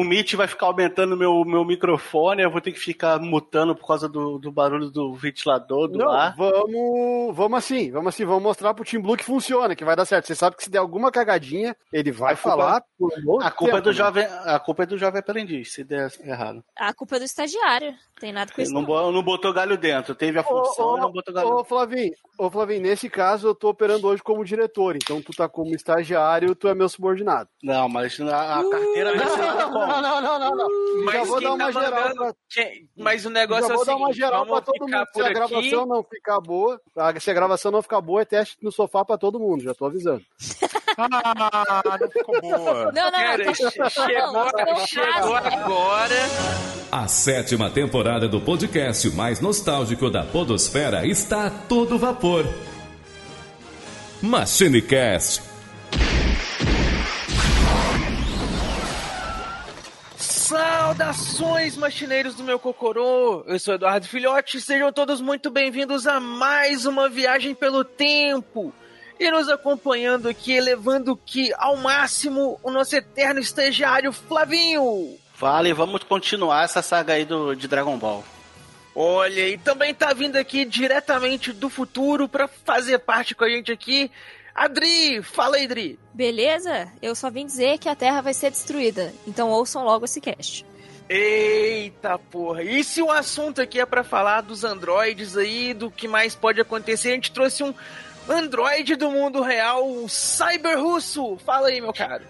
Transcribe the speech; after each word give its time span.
o 0.00 0.04
Meet 0.04 0.34
vai 0.34 0.46
ficar 0.46 0.66
aumentando 0.66 1.16
meu, 1.16 1.44
meu 1.44 1.64
microfone, 1.64 2.42
eu 2.42 2.50
vou 2.50 2.60
ter 2.60 2.72
que 2.72 2.78
ficar 2.78 3.18
mutando 3.20 3.74
por 3.76 3.86
causa 3.86 4.08
do, 4.08 4.38
do 4.38 4.50
barulho 4.50 4.90
do 4.90 5.14
ventilador, 5.14 5.88
do 5.88 5.98
Não, 5.98 6.10
ar. 6.10 6.34
vamos, 6.36 7.36
vamos 7.36 7.58
assim, 7.58 7.90
vamos 7.90 8.08
assim, 8.14 8.24
vamos 8.24 8.42
mostrar 8.42 8.74
pro 8.74 8.84
Team 8.84 9.02
Blue 9.02 9.16
que 9.16 9.24
funciona, 9.24 9.76
que 9.76 9.84
vai 9.84 9.94
dar 9.96 10.04
certo. 10.04 10.26
Você 10.26 10.34
sabe 10.34 10.56
que 10.56 10.64
se 10.64 10.70
der 10.70 10.78
alguma 10.78 11.10
cagadinha, 11.12 11.76
ele 11.92 12.10
vai 12.10 12.34
A 12.34 12.36
culpa- 12.36 12.50
falar 12.56 12.82
bom 13.24 13.40
A 13.40 13.50
culpa, 13.50 13.72
é 13.72 13.74
tempo, 13.76 13.82
do 13.84 13.90
né? 13.90 13.92
jovem, 13.96 14.24
a 14.44 14.58
culpa 14.58 14.82
é 14.82 14.86
do 14.86 14.98
jovem 14.98 15.20
aprendiz, 15.20 15.72
se 15.72 15.84
der 15.84 16.10
errado. 16.24 16.64
A 16.78 16.92
culpa 16.92 17.16
é 17.16 17.18
do 17.20 17.24
estagiário. 17.24 17.94
Tem 18.20 18.32
nada 18.32 18.52
com 18.52 18.62
isso. 18.62 18.72
não, 18.72 18.82
Não. 18.82 19.12
não 19.12 19.22
botou 19.22 19.52
galho 19.52 19.76
dentro, 19.76 20.14
teve 20.14 20.38
a 20.38 20.42
função 20.44 20.92
Ô, 20.92 20.96
e 20.96 21.00
não 21.00 21.10
botou 21.12 21.34
galho 21.34 21.48
Ô, 21.48 21.64
Flavinho, 21.64 22.12
ô, 22.38 22.48
Flavinho, 22.50 22.80
nesse 22.82 23.10
caso 23.10 23.48
eu 23.48 23.54
tô 23.54 23.68
operando 23.70 24.06
hoje 24.06 24.22
como 24.22 24.44
diretor, 24.44 24.96
então 24.96 25.20
tu 25.20 25.32
tá 25.32 25.48
como 25.48 25.74
estagiário, 25.74 26.54
tu 26.54 26.68
é 26.68 26.74
meu 26.74 26.88
subordinado. 26.88 27.48
Não, 27.62 27.88
mas 27.88 28.18
a, 28.20 28.60
a 28.60 28.70
carteira 28.70 29.16
vai 29.16 29.26
ser 29.28 29.40
Não, 29.86 30.00
não, 30.02 30.20
não, 30.20 30.38
não, 30.38 30.38
não, 30.38 30.56
não. 30.68 31.04
Mas 31.04 31.14
Já 31.14 31.24
vou 31.24 31.40
dar 31.40 31.52
uma 31.52 31.58
tá 31.58 31.72
geral 31.72 31.90
mandando- 32.00 32.14
pra, 32.16 32.34
Quem- 32.50 32.88
Mas 32.96 33.24
o 33.26 33.30
negócio 33.30 33.66
já 33.68 33.72
é 33.72 33.74
o 33.74 33.76
vou 33.76 33.86
dar 33.86 33.96
uma 33.96 34.06
seguinte, 34.08 34.16
geral 34.24 34.46
pra 34.46 34.60
todo 34.60 34.80
mundo. 34.80 34.90
Se 35.14 35.20
a 35.20 35.24
aqui. 35.24 35.34
gravação 35.34 35.86
não 35.86 36.02
ficar 36.02 36.40
boa, 36.40 36.80
se 37.20 37.30
a 37.30 37.34
gravação 37.34 37.72
não 37.72 37.82
ficar 37.82 38.00
boa, 38.00 38.22
é 38.22 38.24
teste 38.24 38.56
no 38.62 38.70
sofá 38.72 39.04
pra 39.04 39.18
todo 39.18 39.38
mundo, 39.40 39.62
já 39.62 39.74
tô 39.74 39.86
avisando. 39.86 40.22
Ah, 40.96 41.82
não 42.00 42.08
ficou 42.08 42.40
boa. 42.40 42.92
Não, 42.92 43.04
não, 43.06 43.10
Cara, 43.10 43.44
não. 43.46 43.52
che- 43.54 43.70
chegou, 43.90 44.32
Não, 44.32 44.86
chegou 44.86 45.28
não. 45.30 45.36
agora. 45.36 46.14
A 46.92 47.08
sétima 47.08 47.68
temporada 47.68 48.28
do 48.28 48.40
podcast 48.40 49.10
mais 49.10 49.40
nostálgico 49.40 50.08
da 50.08 50.22
Podosfera 50.22 51.04
está 51.04 51.46
a 51.46 51.50
todo 51.50 51.98
vapor. 51.98 52.44
MachineCast. 54.22 55.42
Saudações, 60.44 61.74
machineiros 61.74 62.34
do 62.34 62.44
meu 62.44 62.58
cocorô! 62.58 63.42
Eu 63.46 63.58
sou 63.58 63.76
Eduardo 63.76 64.06
Filhote, 64.06 64.60
sejam 64.60 64.92
todos 64.92 65.22
muito 65.22 65.50
bem-vindos 65.50 66.06
a 66.06 66.20
mais 66.20 66.84
uma 66.84 67.08
viagem 67.08 67.54
pelo 67.54 67.82
tempo. 67.82 68.70
E 69.18 69.30
nos 69.30 69.48
acompanhando 69.48 70.28
aqui, 70.28 70.52
elevando 70.52 71.16
que 71.16 71.50
ao 71.56 71.78
máximo 71.78 72.60
o 72.62 72.70
nosso 72.70 72.94
eterno 72.94 73.40
estagiário 73.40 74.12
Flavinho. 74.12 75.16
Fala 75.32 75.66
e 75.66 75.72
vamos 75.72 76.02
continuar 76.02 76.64
essa 76.64 76.82
saga 76.82 77.14
aí 77.14 77.24
do, 77.24 77.54
de 77.54 77.66
Dragon 77.66 77.96
Ball. 77.96 78.22
Olha, 78.94 79.48
e 79.48 79.56
também 79.56 79.94
tá 79.94 80.12
vindo 80.12 80.36
aqui 80.36 80.66
diretamente 80.66 81.54
do 81.54 81.70
futuro 81.70 82.28
pra 82.28 82.46
fazer 82.46 82.98
parte 82.98 83.34
com 83.34 83.44
a 83.44 83.48
gente 83.48 83.72
aqui. 83.72 84.10
Adri, 84.54 85.20
fala 85.22 85.56
aí, 85.56 85.64
Adri. 85.64 85.98
Beleza? 86.12 86.88
Eu 87.02 87.14
só 87.14 87.28
vim 87.30 87.44
dizer 87.44 87.78
que 87.78 87.88
a 87.88 87.96
Terra 87.96 88.20
vai 88.20 88.32
ser 88.32 88.50
destruída. 88.50 89.12
Então 89.26 89.50
ouçam 89.50 89.84
logo 89.84 90.04
esse 90.04 90.20
cast. 90.20 90.64
Eita 91.08 92.18
porra! 92.18 92.62
E 92.62 92.82
se 92.82 93.02
o 93.02 93.10
assunto 93.10 93.60
aqui 93.60 93.78
é 93.80 93.84
pra 93.84 94.02
falar 94.04 94.40
dos 94.40 94.64
androides 94.64 95.36
aí, 95.36 95.74
do 95.74 95.90
que 95.90 96.08
mais 96.08 96.34
pode 96.34 96.60
acontecer, 96.60 97.10
a 97.10 97.14
gente 97.14 97.32
trouxe 97.32 97.62
um 97.62 97.74
androide 98.28 98.96
do 98.96 99.10
mundo 99.10 99.42
real, 99.42 99.86
um 99.86 100.08
cyber 100.08 100.80
russo. 100.80 101.36
Fala 101.44 101.68
aí, 101.68 101.80
meu 101.80 101.92
caro. 101.92 102.24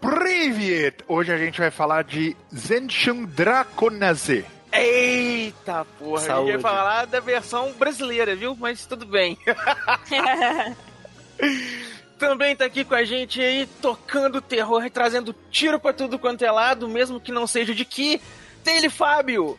Privet! 0.00 1.04
Hoje 1.06 1.32
a 1.32 1.38
gente 1.38 1.58
vai 1.58 1.70
falar 1.70 2.02
de 2.04 2.36
Zenshin 2.54 3.26
Draconaze. 3.26 4.44
Eita 4.72 5.86
porra! 5.98 6.16
A 6.16 6.20
gente 6.20 6.26
Saúde. 6.26 6.50
ia 6.52 6.58
falar 6.58 7.06
da 7.06 7.20
versão 7.20 7.72
brasileira, 7.78 8.34
viu? 8.34 8.56
Mas 8.58 8.86
tudo 8.86 9.06
bem. 9.06 9.38
Também 12.18 12.56
tá 12.56 12.64
aqui 12.64 12.84
com 12.84 12.94
a 12.94 13.04
gente 13.04 13.40
aí, 13.40 13.66
tocando 13.82 14.40
terror 14.40 14.84
e 14.84 14.90
trazendo 14.90 15.34
tiro 15.50 15.78
pra 15.78 15.92
tudo 15.92 16.18
quanto 16.18 16.42
é 16.42 16.50
lado, 16.50 16.88
mesmo 16.88 17.20
que 17.20 17.30
não 17.30 17.46
seja 17.46 17.74
de 17.74 17.84
que. 17.84 18.20
Tem 18.64 18.78
ele, 18.78 18.88
Fábio! 18.88 19.58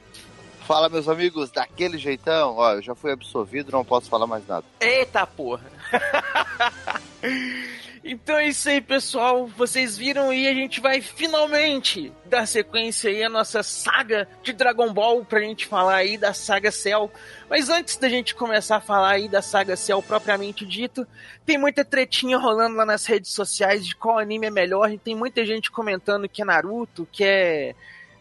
Fala, 0.66 0.90
meus 0.90 1.08
amigos, 1.08 1.50
daquele 1.50 1.98
jeitão. 1.98 2.56
Ó, 2.58 2.74
eu 2.74 2.82
já 2.82 2.94
fui 2.94 3.12
absolvido, 3.12 3.72
não 3.72 3.86
posso 3.86 4.10
falar 4.10 4.28
mais 4.28 4.46
nada. 4.46 4.66
Eita 4.82 5.26
porra! 5.26 5.64
então 8.08 8.38
é 8.38 8.48
isso 8.48 8.70
aí, 8.70 8.80
pessoal. 8.80 9.48
Vocês 9.48 9.98
viram 9.98 10.30
aí, 10.30 10.48
a 10.48 10.54
gente 10.54 10.80
vai 10.80 11.02
finalmente 11.02 12.12
dar 12.26 12.48
sequência 12.48 13.10
aí 13.10 13.24
à 13.24 13.30
nossa 13.30 13.62
saga 13.62 14.28
de 14.42 14.54
Dragon 14.54 14.94
Ball 14.94 15.24
pra 15.26 15.42
gente 15.42 15.66
falar 15.66 15.96
aí 15.96 16.18
da 16.18 16.34
saga 16.34 16.72
Cell. 16.72 17.12
Mas 17.50 17.70
antes 17.70 17.98
da 17.98 18.08
gente 18.08 18.34
começar 18.34 18.78
a 18.78 18.82
falar 18.82 19.12
aí 19.12 19.28
da 19.28 19.42
saga 19.42 19.76
Cell 19.76 20.02
propriamente 20.02 20.66
dito, 20.66 21.06
tem 21.46 21.58
muita 21.58 21.84
tretinha 21.84 22.38
rolando 22.38 22.78
lá 22.78 22.86
nas 22.86 23.06
redes 23.06 23.32
sociais 23.32 23.86
de 23.86 23.96
qual 23.96 24.18
anime 24.18 24.48
é 24.48 24.52
melhor. 24.52 24.92
E 24.92 24.98
tem 24.98 25.16
muita 25.16 25.46
gente 25.46 25.70
comentando 25.70 26.30
que 26.30 26.42
é 26.42 26.46
Naruto, 26.46 27.08
que 27.12 27.24
é 27.24 27.76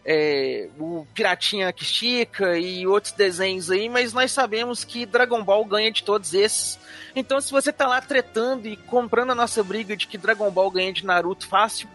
é, 0.09 0.69
o 0.79 1.05
Piratinha 1.13 1.73
que 1.73 1.83
estica 1.83 2.57
e 2.57 2.87
outros 2.87 3.11
desenhos 3.11 3.69
aí, 3.69 3.89
mas 3.89 4.13
nós 4.13 4.31
sabemos 4.31 4.85
que 4.85 5.05
Dragon 5.05 5.43
Ball 5.43 5.65
ganha 5.65 5.91
de 5.91 6.01
todos 6.01 6.33
esses. 6.33 6.79
Então, 7.13 7.41
se 7.41 7.51
você 7.51 7.73
tá 7.73 7.85
lá 7.85 7.99
tretando 7.99 8.69
e 8.69 8.77
comprando 8.77 9.31
a 9.31 9.35
nossa 9.35 9.61
briga 9.61 9.97
de 9.97 10.07
que 10.07 10.17
Dragon 10.17 10.49
Ball 10.49 10.71
ganha 10.71 10.93
de 10.93 11.05
Naruto 11.05 11.45
fácil, 11.45 11.89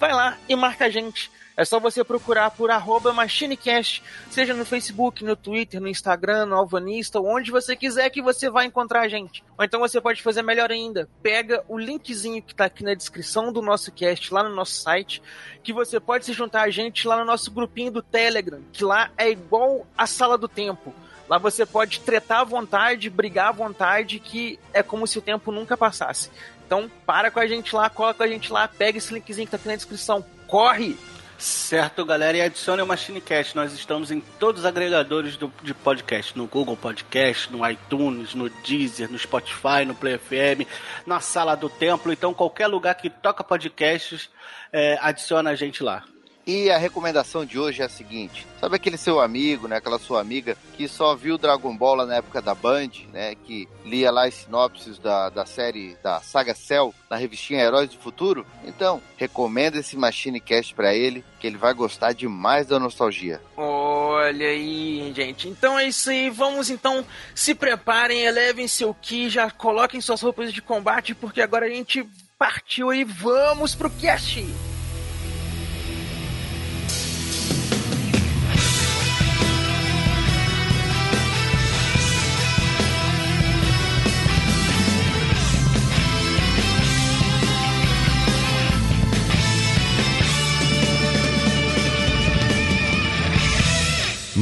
vai 0.00 0.14
lá 0.14 0.38
e 0.48 0.56
marca 0.56 0.86
a 0.86 0.88
gente. 0.88 1.30
É 1.58 1.64
só 1.64 1.80
você 1.80 2.04
procurar 2.04 2.52
por 2.52 2.70
arroba 2.70 3.12
MachineCast, 3.12 4.00
seja 4.30 4.54
no 4.54 4.64
Facebook, 4.64 5.24
no 5.24 5.34
Twitter, 5.34 5.80
no 5.80 5.88
Instagram, 5.88 6.46
no 6.46 6.54
Alvanista, 6.54 7.18
onde 7.18 7.50
você 7.50 7.74
quiser 7.74 8.10
que 8.10 8.22
você 8.22 8.48
vai 8.48 8.66
encontrar 8.66 9.00
a 9.00 9.08
gente. 9.08 9.42
Ou 9.58 9.64
então 9.64 9.80
você 9.80 10.00
pode 10.00 10.22
fazer 10.22 10.40
melhor 10.42 10.70
ainda. 10.70 11.08
Pega 11.20 11.64
o 11.66 11.76
linkzinho 11.76 12.40
que 12.40 12.54
tá 12.54 12.66
aqui 12.66 12.84
na 12.84 12.94
descrição 12.94 13.52
do 13.52 13.60
nosso 13.60 13.90
cast, 13.90 14.32
lá 14.32 14.44
no 14.44 14.54
nosso 14.54 14.74
site, 14.74 15.20
que 15.60 15.72
você 15.72 15.98
pode 15.98 16.26
se 16.26 16.32
juntar 16.32 16.62
a 16.62 16.70
gente 16.70 17.08
lá 17.08 17.18
no 17.18 17.24
nosso 17.24 17.50
grupinho 17.50 17.90
do 17.90 18.02
Telegram, 18.02 18.60
que 18.72 18.84
lá 18.84 19.10
é 19.18 19.28
igual 19.28 19.84
a 19.96 20.06
sala 20.06 20.38
do 20.38 20.46
tempo. 20.46 20.94
Lá 21.28 21.38
você 21.38 21.66
pode 21.66 21.98
tretar 22.02 22.42
à 22.42 22.44
vontade, 22.44 23.10
brigar 23.10 23.48
à 23.48 23.52
vontade, 23.52 24.20
que 24.20 24.60
é 24.72 24.80
como 24.80 25.08
se 25.08 25.18
o 25.18 25.22
tempo 25.22 25.50
nunca 25.50 25.76
passasse. 25.76 26.30
Então, 26.64 26.88
para 27.04 27.32
com 27.32 27.40
a 27.40 27.48
gente 27.48 27.74
lá, 27.74 27.90
cola 27.90 28.14
com 28.14 28.22
a 28.22 28.28
gente 28.28 28.52
lá, 28.52 28.68
pega 28.68 28.98
esse 28.98 29.12
linkzinho 29.12 29.48
que 29.48 29.50
tá 29.50 29.56
aqui 29.56 29.66
na 29.66 29.74
descrição. 29.74 30.24
Corre! 30.46 30.96
Certo, 31.38 32.04
galera, 32.04 32.36
e 32.36 32.40
adicione 32.40 32.82
o 32.82 32.86
MachineCast. 32.86 33.54
Nós 33.54 33.72
estamos 33.72 34.10
em 34.10 34.20
todos 34.40 34.62
os 34.62 34.66
agregadores 34.66 35.36
do, 35.36 35.52
de 35.62 35.72
podcast, 35.72 36.36
no 36.36 36.48
Google 36.48 36.76
Podcast, 36.76 37.52
no 37.52 37.64
iTunes, 37.70 38.34
no 38.34 38.50
Deezer, 38.50 39.08
no 39.08 39.16
Spotify, 39.16 39.84
no 39.86 39.94
Play 39.94 40.18
FM, 40.18 40.66
na 41.06 41.20
Sala 41.20 41.54
do 41.54 41.70
Templo. 41.70 42.12
Então, 42.12 42.34
qualquer 42.34 42.66
lugar 42.66 42.96
que 42.96 43.08
toca 43.08 43.44
podcasts, 43.44 44.28
é, 44.72 44.98
adiciona 45.00 45.50
a 45.50 45.54
gente 45.54 45.80
lá. 45.80 46.02
E 46.48 46.70
a 46.70 46.78
recomendação 46.78 47.44
de 47.44 47.58
hoje 47.58 47.82
é 47.82 47.84
a 47.84 47.90
seguinte: 47.90 48.46
sabe 48.58 48.76
aquele 48.76 48.96
seu 48.96 49.20
amigo, 49.20 49.68
né, 49.68 49.76
aquela 49.76 49.98
sua 49.98 50.18
amiga 50.18 50.56
que 50.72 50.88
só 50.88 51.14
viu 51.14 51.36
Dragon 51.36 51.76
Ball 51.76 51.96
lá 51.96 52.06
na 52.06 52.16
época 52.16 52.40
da 52.40 52.54
Band, 52.54 52.88
né, 53.12 53.34
que 53.34 53.68
lia 53.84 54.10
lá 54.10 54.24
as 54.24 54.32
sinopses 54.32 54.98
da, 54.98 55.28
da 55.28 55.44
série 55.44 55.94
da 56.02 56.22
saga 56.22 56.54
Cell 56.54 56.94
na 57.10 57.16
revistinha 57.16 57.60
Heróis 57.60 57.90
do 57.90 57.98
Futuro? 57.98 58.46
Então, 58.64 59.02
recomenda 59.18 59.76
esse 59.76 59.94
Machine 59.94 60.40
Cast 60.40 60.74
pra 60.74 60.94
ele, 60.94 61.22
que 61.38 61.46
ele 61.46 61.58
vai 61.58 61.74
gostar 61.74 62.14
demais 62.14 62.66
da 62.66 62.78
nostalgia. 62.78 63.42
Olha 63.54 64.46
aí, 64.46 65.12
gente. 65.14 65.50
Então 65.50 65.78
é 65.78 65.86
isso 65.86 66.08
aí. 66.08 66.30
Vamos 66.30 66.70
então, 66.70 67.04
se 67.34 67.54
preparem, 67.54 68.24
elevem 68.24 68.66
seu 68.66 68.94
ki, 68.94 69.28
já 69.28 69.50
coloquem 69.50 70.00
suas 70.00 70.22
roupas 70.22 70.50
de 70.50 70.62
combate, 70.62 71.14
porque 71.14 71.42
agora 71.42 71.66
a 71.66 71.70
gente 71.70 72.08
partiu 72.38 72.90
e 72.90 73.04
vamos 73.04 73.74
pro 73.74 73.90
cast. 73.90 74.46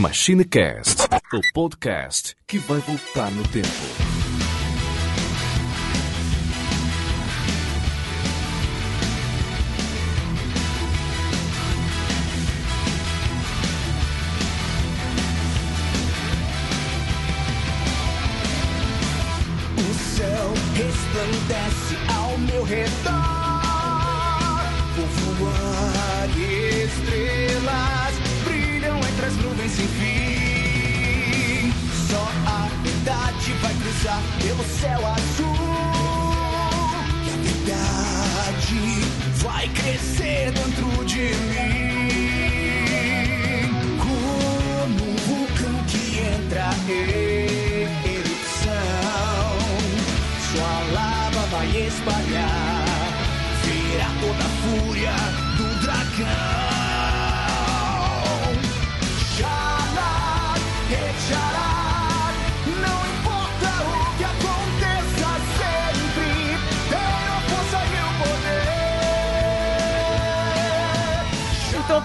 MachineCast, 0.07 1.03
o 1.35 1.41
podcast 1.53 2.37
que 2.47 2.59
vai 2.59 2.79
voltar 2.79 3.29
no 3.33 3.43
tempo. 3.49 3.67
O 19.77 19.95
céu 20.15 20.55
resplandece 20.77 21.97
ao 22.17 22.39
meu 22.39 22.63
redor. 22.63 23.26
Pelo 34.57 34.65
céu 34.65 35.07
azul. 35.07 35.57
E 37.25 37.31
a 37.31 37.37
verdade 37.43 38.81
vai 39.43 39.69
crescer 39.69 40.53
dentro 40.53 41.05
de 41.05 41.19
mim. 41.19 41.86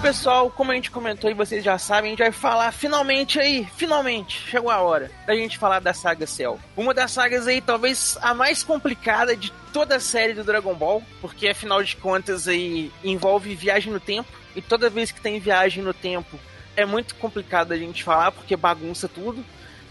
Pessoal, 0.02 0.50
como 0.50 0.72
a 0.72 0.74
gente 0.74 0.90
comentou 0.90 1.30
e 1.30 1.34
vocês 1.34 1.62
já 1.62 1.78
sabem, 1.78 2.08
a 2.08 2.10
gente 2.10 2.18
vai 2.18 2.32
falar 2.32 2.72
finalmente 2.72 3.38
aí, 3.38 3.64
finalmente, 3.76 4.36
chegou 4.50 4.68
a 4.68 4.80
hora 4.80 5.08
da 5.24 5.34
gente 5.36 5.56
falar 5.56 5.78
da 5.78 5.94
saga 5.94 6.26
Cell. 6.26 6.58
Uma 6.76 6.92
das 6.92 7.12
sagas 7.12 7.46
aí, 7.46 7.60
talvez 7.60 8.18
a 8.20 8.34
mais 8.34 8.64
complicada 8.64 9.36
de 9.36 9.52
toda 9.72 9.96
a 9.96 10.00
série 10.00 10.34
do 10.34 10.42
Dragon 10.42 10.74
Ball, 10.74 11.04
porque 11.20 11.46
afinal 11.46 11.84
de 11.84 11.94
contas 11.94 12.48
aí 12.48 12.90
envolve 13.04 13.54
viagem 13.54 13.92
no 13.92 14.00
tempo, 14.00 14.28
e 14.56 14.60
toda 14.60 14.90
vez 14.90 15.12
que 15.12 15.20
tem 15.20 15.38
viagem 15.38 15.84
no 15.84 15.94
tempo 15.94 16.36
é 16.76 16.84
muito 16.84 17.14
complicado 17.14 17.70
a 17.70 17.76
gente 17.76 18.02
falar 18.02 18.32
porque 18.32 18.56
bagunça 18.56 19.06
tudo. 19.08 19.44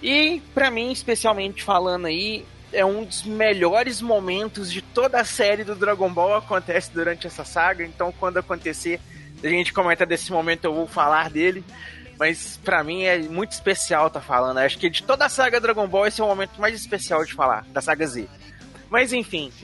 E 0.03 0.41
para 0.53 0.69
mim, 0.69 0.91
especialmente 0.91 1.63
falando 1.63 2.07
aí, 2.07 2.45
é 2.73 2.83
um 2.83 3.05
dos 3.05 3.23
melhores 3.23 4.01
momentos 4.01 4.69
de 4.69 4.81
toda 4.81 5.21
a 5.21 5.25
série 5.25 5.63
do 5.63 5.73
Dragon 5.73 6.11
Ball 6.11 6.35
acontece 6.35 6.91
durante 6.93 7.27
essa 7.27 7.45
saga, 7.45 7.85
então 7.85 8.13
quando 8.19 8.37
acontecer, 8.37 8.99
a 9.43 9.49
gente 9.49 9.73
comenta 9.73 10.05
desse 10.05 10.31
momento, 10.31 10.65
eu 10.65 10.73
vou 10.73 10.87
falar 10.87 11.29
dele. 11.29 11.63
Mas 12.17 12.59
pra 12.63 12.83
mim 12.83 13.03
é 13.03 13.17
muito 13.17 13.51
especial 13.51 14.09
tá 14.09 14.21
falando. 14.21 14.59
Acho 14.59 14.77
que 14.77 14.89
de 14.89 15.01
toda 15.01 15.25
a 15.25 15.29
saga 15.29 15.59
Dragon 15.59 15.87
Ball 15.87 16.05
esse 16.05 16.21
é 16.21 16.23
o 16.23 16.27
momento 16.27 16.61
mais 16.61 16.75
especial 16.75 17.25
de 17.25 17.33
falar, 17.33 17.65
da 17.69 17.81
saga 17.81 18.05
Z. 18.05 18.27
Mas 18.91 19.11
enfim. 19.11 19.51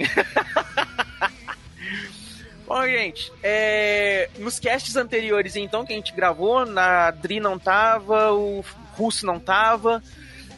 Bom, 2.65 2.83
gente, 2.85 3.31
é... 3.43 4.29
nos 4.39 4.59
casts 4.59 4.95
anteriores, 4.95 5.55
então, 5.55 5.85
que 5.85 5.93
a 5.93 5.95
gente 5.95 6.13
gravou, 6.13 6.65
na 6.65 7.11
Dri 7.11 7.39
não 7.39 7.57
tava, 7.57 8.33
o 8.33 8.65
Russo 8.93 9.25
não 9.25 9.39
tava, 9.39 10.03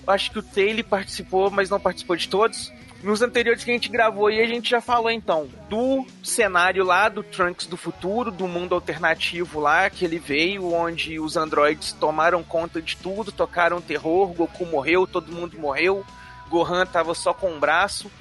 acho 0.07 0.31
que 0.31 0.39
o 0.39 0.43
Taylor 0.43 0.83
participou, 0.85 1.51
mas 1.51 1.69
não 1.69 1.79
participou 1.79 2.15
de 2.15 2.27
todos. 2.27 2.71
Nos 3.01 3.21
anteriores 3.21 3.63
que 3.63 3.71
a 3.71 3.73
gente 3.73 3.89
gravou 3.89 4.29
e 4.29 4.41
a 4.41 4.45
gente 4.45 4.69
já 4.69 4.81
falou 4.81 5.09
então 5.09 5.47
do 5.69 6.05
cenário 6.21 6.83
lá 6.83 7.07
do 7.07 7.23
Trunks 7.23 7.65
do 7.65 7.77
futuro, 7.77 8.29
do 8.29 8.47
mundo 8.47 8.75
alternativo 8.75 9.59
lá 9.59 9.89
que 9.89 10.03
ele 10.03 10.19
veio, 10.19 10.73
onde 10.73 11.17
os 11.17 11.37
androides 11.37 11.93
tomaram 11.93 12.43
conta 12.43 12.81
de 12.81 12.97
tudo, 12.97 13.31
tocaram 13.31 13.79
terror, 13.79 14.33
Goku 14.33 14.65
morreu, 14.65 15.07
todo 15.07 15.31
mundo 15.31 15.57
morreu, 15.57 16.05
Gohan 16.49 16.85
tava 16.85 17.13
só 17.13 17.33
com 17.33 17.51
um 17.51 17.59
braço 17.59 18.11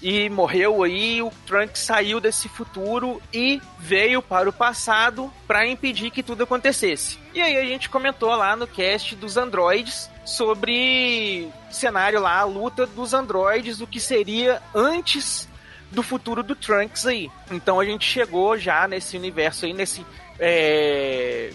e 0.00 0.30
morreu 0.30 0.84
aí, 0.84 1.20
o 1.20 1.32
Trunks 1.44 1.82
saiu 1.82 2.20
desse 2.20 2.48
futuro 2.48 3.20
e 3.34 3.60
veio 3.80 4.22
para 4.22 4.48
o 4.48 4.52
passado 4.52 5.32
para 5.46 5.66
impedir 5.66 6.10
que 6.10 6.22
tudo 6.22 6.44
acontecesse. 6.44 7.18
E 7.34 7.40
aí 7.40 7.56
a 7.56 7.64
gente 7.64 7.88
comentou 7.88 8.30
lá 8.36 8.54
no 8.54 8.68
cast 8.68 9.16
dos 9.16 9.36
androides 9.36 10.08
sobre 10.28 11.48
cenário 11.70 12.20
lá, 12.20 12.40
a 12.40 12.44
luta 12.44 12.86
dos 12.86 13.14
androides, 13.14 13.80
o 13.80 13.86
que 13.86 13.98
seria 13.98 14.62
antes 14.74 15.48
do 15.90 16.02
futuro 16.02 16.42
do 16.42 16.54
Trunks 16.54 17.06
aí. 17.06 17.30
Então 17.50 17.80
a 17.80 17.84
gente 17.84 18.04
chegou 18.04 18.58
já 18.58 18.86
nesse 18.86 19.16
universo 19.16 19.64
aí, 19.64 19.72
nesse 19.72 20.04
é, 20.38 21.50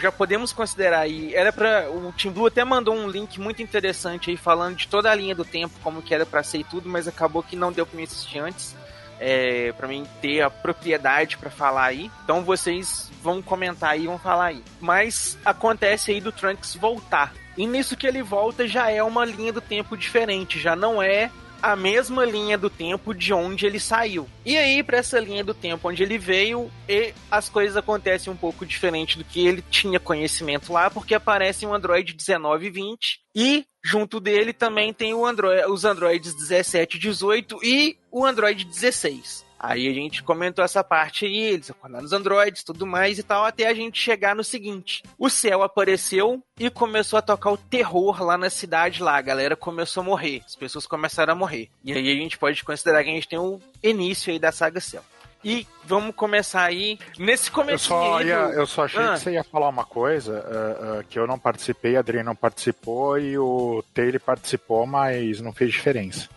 já 0.00 0.10
podemos 0.10 0.52
considerar 0.52 1.00
aí. 1.00 1.34
Era 1.34 1.52
para 1.52 1.90
o 1.90 2.12
Team 2.12 2.32
Blue 2.32 2.46
até 2.46 2.64
mandou 2.64 2.94
um 2.94 3.08
link 3.08 3.38
muito 3.38 3.62
interessante 3.62 4.30
aí 4.30 4.36
falando 4.38 4.76
de 4.76 4.88
toda 4.88 5.10
a 5.10 5.14
linha 5.14 5.34
do 5.34 5.44
tempo, 5.44 5.74
como 5.82 6.02
que 6.02 6.14
era 6.14 6.24
para 6.24 6.42
ser 6.42 6.58
e 6.58 6.64
tudo, 6.64 6.88
mas 6.88 7.06
acabou 7.06 7.42
que 7.42 7.54
não 7.54 7.70
deu 7.70 7.84
para 7.84 7.96
mim 7.96 8.04
assistir 8.04 8.38
antes. 8.38 8.74
É, 9.20 9.72
para 9.72 9.86
mim 9.86 10.04
ter 10.20 10.40
a 10.40 10.50
propriedade 10.50 11.36
para 11.36 11.48
falar 11.48 11.84
aí. 11.84 12.10
Então 12.24 12.42
vocês 12.42 13.10
vão 13.22 13.40
comentar 13.40 13.90
aí, 13.90 14.06
vão 14.06 14.18
falar 14.18 14.46
aí. 14.46 14.62
Mas 14.80 15.38
acontece 15.44 16.10
aí 16.10 16.20
do 16.20 16.32
Trunks 16.32 16.74
voltar. 16.74 17.32
E 17.56 17.66
nisso 17.66 17.96
que 17.96 18.06
ele 18.06 18.22
volta 18.22 18.66
já 18.66 18.90
é 18.90 19.02
uma 19.02 19.24
linha 19.24 19.52
do 19.52 19.60
tempo 19.60 19.96
diferente, 19.96 20.58
já 20.58 20.74
não 20.74 21.02
é 21.02 21.30
a 21.62 21.74
mesma 21.74 22.26
linha 22.26 22.58
do 22.58 22.68
tempo 22.68 23.14
de 23.14 23.32
onde 23.32 23.64
ele 23.64 23.80
saiu. 23.80 24.28
E 24.44 24.58
aí, 24.58 24.82
para 24.82 24.98
essa 24.98 25.18
linha 25.18 25.42
do 25.42 25.54
tempo 25.54 25.88
onde 25.88 26.02
ele 26.02 26.18
veio, 26.18 26.70
e 26.86 27.14
as 27.30 27.48
coisas 27.48 27.74
acontecem 27.74 28.30
um 28.30 28.36
pouco 28.36 28.66
diferente 28.66 29.16
do 29.16 29.24
que 29.24 29.46
ele 29.46 29.64
tinha 29.70 29.98
conhecimento 29.98 30.72
lá, 30.72 30.90
porque 30.90 31.14
aparece 31.14 31.64
um 31.64 31.72
Android 31.72 32.12
19 32.12 32.66
e 32.66 32.70
20 32.70 33.64
junto 33.84 34.18
dele 34.18 34.52
também 34.52 34.92
tem 34.92 35.12
Android, 35.12 35.66
os 35.66 35.84
Androids 35.84 36.34
17 36.34 36.96
e 36.96 37.00
18 37.00 37.58
e 37.62 37.98
o 38.10 38.24
Android 38.24 38.64
16. 38.64 39.43
Aí 39.66 39.88
a 39.88 39.94
gente 39.94 40.22
comentou 40.22 40.62
essa 40.62 40.84
parte 40.84 41.24
aí, 41.24 41.42
eles 41.54 41.70
acordaram 41.70 42.04
os 42.04 42.12
androides, 42.12 42.62
tudo 42.62 42.86
mais 42.86 43.18
e 43.18 43.22
tal, 43.22 43.46
até 43.46 43.66
a 43.66 43.72
gente 43.72 43.98
chegar 43.98 44.36
no 44.36 44.44
seguinte: 44.44 45.02
o 45.18 45.30
céu 45.30 45.62
apareceu 45.62 46.42
e 46.58 46.68
começou 46.68 47.18
a 47.18 47.22
tocar 47.22 47.50
o 47.50 47.56
terror 47.56 48.22
lá 48.22 48.36
na 48.36 48.50
cidade 48.50 49.02
lá, 49.02 49.16
a 49.16 49.22
galera 49.22 49.56
começou 49.56 50.02
a 50.02 50.04
morrer, 50.04 50.42
as 50.44 50.54
pessoas 50.54 50.86
começaram 50.86 51.32
a 51.32 51.36
morrer. 51.36 51.70
E 51.82 51.94
aí 51.94 52.12
a 52.12 52.14
gente 52.14 52.36
pode 52.36 52.62
considerar 52.62 53.02
que 53.02 53.10
a 53.10 53.14
gente 53.14 53.28
tem 53.28 53.38
o 53.38 53.58
início 53.82 54.30
aí 54.30 54.38
da 54.38 54.52
saga 54.52 54.80
Céu. 54.80 55.02
E 55.42 55.66
vamos 55.84 56.14
começar 56.14 56.64
aí 56.64 56.98
nesse 57.18 57.50
começo. 57.50 57.92
Eu 57.92 57.98
só, 57.98 58.20
ia, 58.20 58.34
eu 58.34 58.66
só 58.66 58.84
achei 58.84 59.02
ah. 59.02 59.14
que 59.14 59.20
você 59.20 59.32
ia 59.32 59.44
falar 59.44 59.68
uma 59.68 59.84
coisa 59.84 60.32
uh, 60.40 61.00
uh, 61.00 61.04
que 61.04 61.18
eu 61.18 61.26
não 61.26 61.38
participei, 61.38 61.96
a 61.96 62.00
Adrien 62.00 62.24
não 62.24 62.36
participou 62.36 63.18
e 63.18 63.38
o 63.38 63.82
Taylor 63.94 64.20
participou, 64.20 64.86
mas 64.86 65.40
não 65.40 65.52
fez 65.52 65.70
diferença. 65.70 66.28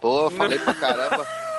Pô, 0.00 0.30
falei 0.30 0.58
pra 0.58 0.74
caramba. 0.74 1.26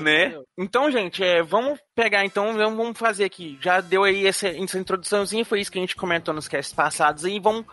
né? 0.00 0.38
Então, 0.58 0.90
gente, 0.90 1.22
é, 1.22 1.42
vamos 1.42 1.78
pegar 1.94 2.24
então, 2.24 2.54
vamos 2.54 2.98
fazer 2.98 3.24
aqui. 3.24 3.58
Já 3.60 3.80
deu 3.80 4.04
aí 4.04 4.26
essa, 4.26 4.48
essa 4.48 4.78
introduçãozinha, 4.78 5.44
foi 5.44 5.60
isso 5.60 5.70
que 5.70 5.78
a 5.78 5.82
gente 5.82 5.96
comentou 5.96 6.34
nos 6.34 6.48
casts 6.48 6.74
passados 6.74 7.24
e 7.24 7.38
vamos 7.38 7.64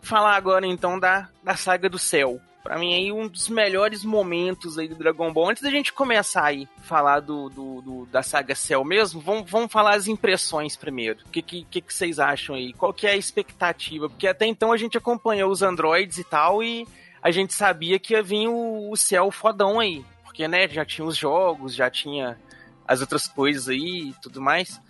falar 0.00 0.36
agora 0.36 0.66
então 0.66 0.98
da, 0.98 1.28
da 1.42 1.56
saga 1.56 1.88
do 1.88 1.98
céu. 1.98 2.40
Pra 2.62 2.78
mim 2.78 2.94
aí 2.94 3.10
um 3.10 3.26
dos 3.26 3.48
melhores 3.48 4.04
momentos 4.04 4.78
aí 4.78 4.86
do 4.86 4.94
Dragon 4.94 5.32
Ball. 5.32 5.50
Antes 5.50 5.62
da 5.62 5.70
gente 5.70 5.92
começar 5.92 6.44
aí 6.44 6.68
falar 6.82 7.18
do, 7.18 7.48
do, 7.48 7.82
do 7.82 8.06
da 8.06 8.22
saga 8.22 8.54
Cell 8.54 8.84
mesmo, 8.84 9.20
vamos, 9.20 9.50
vamos 9.50 9.72
falar 9.72 9.96
as 9.96 10.06
impressões 10.06 10.76
primeiro. 10.76 11.18
O 11.26 11.30
que, 11.30 11.42
que, 11.42 11.64
que 11.64 11.92
vocês 11.92 12.20
acham 12.20 12.54
aí? 12.54 12.72
Qual 12.72 12.92
que 12.92 13.06
é 13.06 13.12
a 13.12 13.16
expectativa? 13.16 14.08
Porque 14.08 14.28
até 14.28 14.46
então 14.46 14.70
a 14.70 14.76
gente 14.76 14.96
acompanhou 14.96 15.50
os 15.50 15.60
androids 15.60 16.18
e 16.18 16.24
tal 16.24 16.62
e 16.62 16.86
a 17.22 17.30
gente 17.30 17.54
sabia 17.54 17.98
que 17.98 18.14
ia 18.14 18.22
vir 18.22 18.48
o, 18.48 18.90
o 18.90 18.96
céu 18.96 19.30
fodão 19.30 19.78
aí. 19.78 20.04
Porque, 20.24 20.48
né, 20.48 20.66
já 20.68 20.84
tinha 20.84 21.06
os 21.06 21.16
jogos, 21.16 21.74
já 21.74 21.88
tinha 21.88 22.38
as 22.86 23.00
outras 23.00 23.28
coisas 23.28 23.68
aí 23.68 24.10
e 24.10 24.14
tudo 24.20 24.40
mais. 24.40 24.80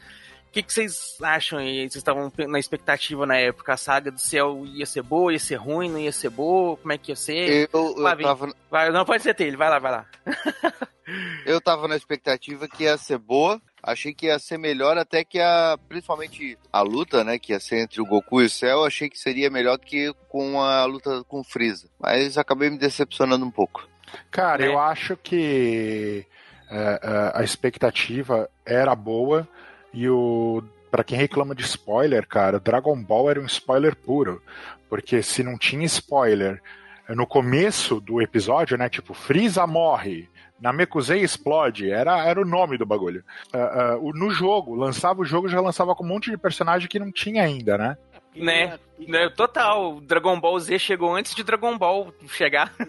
O 0.49 0.53
que, 0.53 0.63
que 0.63 0.73
vocês 0.73 1.17
acham 1.23 1.59
aí? 1.59 1.81
Vocês 1.81 1.97
estavam 1.97 2.31
na 2.49 2.59
expectativa 2.59 3.25
na 3.27 3.37
época? 3.37 3.73
A 3.73 3.77
saga 3.77 4.11
do 4.11 4.21
céu 4.21 4.65
ia 4.67 4.85
ser 4.85 5.03
boa, 5.03 5.33
ia 5.33 5.39
ser 5.39 5.57
ruim, 5.57 5.91
não 5.91 5.99
ia 5.99 6.13
ser 6.13 6.31
boa? 6.31 6.77
Como 6.77 6.93
é 6.93 6.99
que 6.99 7.11
ia 7.11 7.17
ser? 7.17 7.71
Eu, 7.73 7.95
eu 7.97 8.03
tava... 8.03 8.55
vai, 8.71 8.91
não 8.91 9.05
pode 9.05 9.23
ser 9.23 9.39
ele, 9.41 9.57
vai 9.57 9.71
lá, 9.71 9.79
vai 9.79 9.93
lá. 9.93 10.07
eu 11.47 11.61
tava 11.61 11.89
na 11.89 11.97
expectativa 11.97 12.69
que 12.69 12.85
ia 12.85 12.99
ser 12.99 13.19
boa, 13.19 13.61
Achei 13.83 14.15
que 14.15 14.27
ia 14.27 14.39
ser 14.39 14.59
melhor 14.59 14.97
até 14.97 15.25
que 15.25 15.41
a. 15.41 15.77
Principalmente 15.89 16.57
a 16.73 16.83
luta, 16.83 17.25
né? 17.25 17.39
Que 17.39 17.53
ia 17.53 17.59
ser 17.59 17.81
entre 17.81 18.01
o 18.01 18.07
Goku 18.07 18.41
e 18.41 18.45
o 18.45 18.51
Cell, 18.51 18.85
achei 18.85 19.11
que 19.11 19.19
seria 19.19 19.51
melhor 19.51 19.77
do 19.77 19.85
que 19.85 20.15
com 20.29 20.61
a 20.61 20.85
luta 20.85 21.25
com 21.25 21.41
o 21.41 21.45
Freeza. 21.45 21.89
Mas 21.99 22.39
acabei 22.39 22.71
me 22.71 22.79
decepcionando 22.79 23.45
um 23.45 23.51
pouco. 23.51 23.89
Cara, 24.31 24.65
é. 24.65 24.69
eu 24.69 24.79
acho 24.79 25.17
que 25.17 26.25
é, 26.71 27.01
é, 27.03 27.33
a 27.35 27.43
expectativa 27.43 28.49
era 28.65 28.95
boa 28.95 29.49
e 29.93 30.09
o. 30.09 30.63
Pra 30.91 31.03
quem 31.03 31.19
reclama 31.19 31.55
de 31.55 31.63
spoiler, 31.63 32.29
cara, 32.29 32.61
Dragon 32.61 33.03
Ball 33.03 33.31
era 33.31 33.41
um 33.41 33.47
spoiler 33.47 33.97
puro. 33.97 34.43
Porque 34.89 35.23
se 35.23 35.43
não 35.43 35.57
tinha 35.57 35.87
spoiler 35.87 36.63
no 37.09 37.27
começo 37.27 38.01
do 38.01 38.21
episódio, 38.21 38.77
né? 38.77 38.89
Tipo, 38.89 39.15
Freeza 39.15 39.67
morre, 39.67 40.29
Namekusei 40.63 41.21
explode, 41.21 41.91
era, 41.91 42.25
era 42.25 42.41
o 42.41 42.45
nome 42.45 42.79
do 42.79 42.87
bagulho. 42.87 43.25
Uh, 43.53 43.99
uh, 43.99 44.13
no 44.15 44.31
jogo, 44.31 44.77
lançava 44.77 45.21
o 45.21 45.25
jogo 45.25 45.49
já 45.49 45.61
lançava 45.61 45.93
com 45.95 46.05
um 46.05 46.09
monte 46.09 46.31
de 46.31 46.39
personagem 46.39 46.89
que 46.89 47.01
não 47.01 47.11
tinha 47.11 47.43
ainda, 47.43 47.77
né? 47.77 47.97
Né? 48.35 48.79
né? 49.07 49.29
Total, 49.29 50.01
Dragon 50.01 50.41
Ball 50.41 50.59
Z 50.61 50.79
chegou 50.79 51.15
antes 51.15 51.35
de 51.35 51.43
Dragon 51.43 51.77
Ball 51.77 52.15
chegar. 52.29 52.73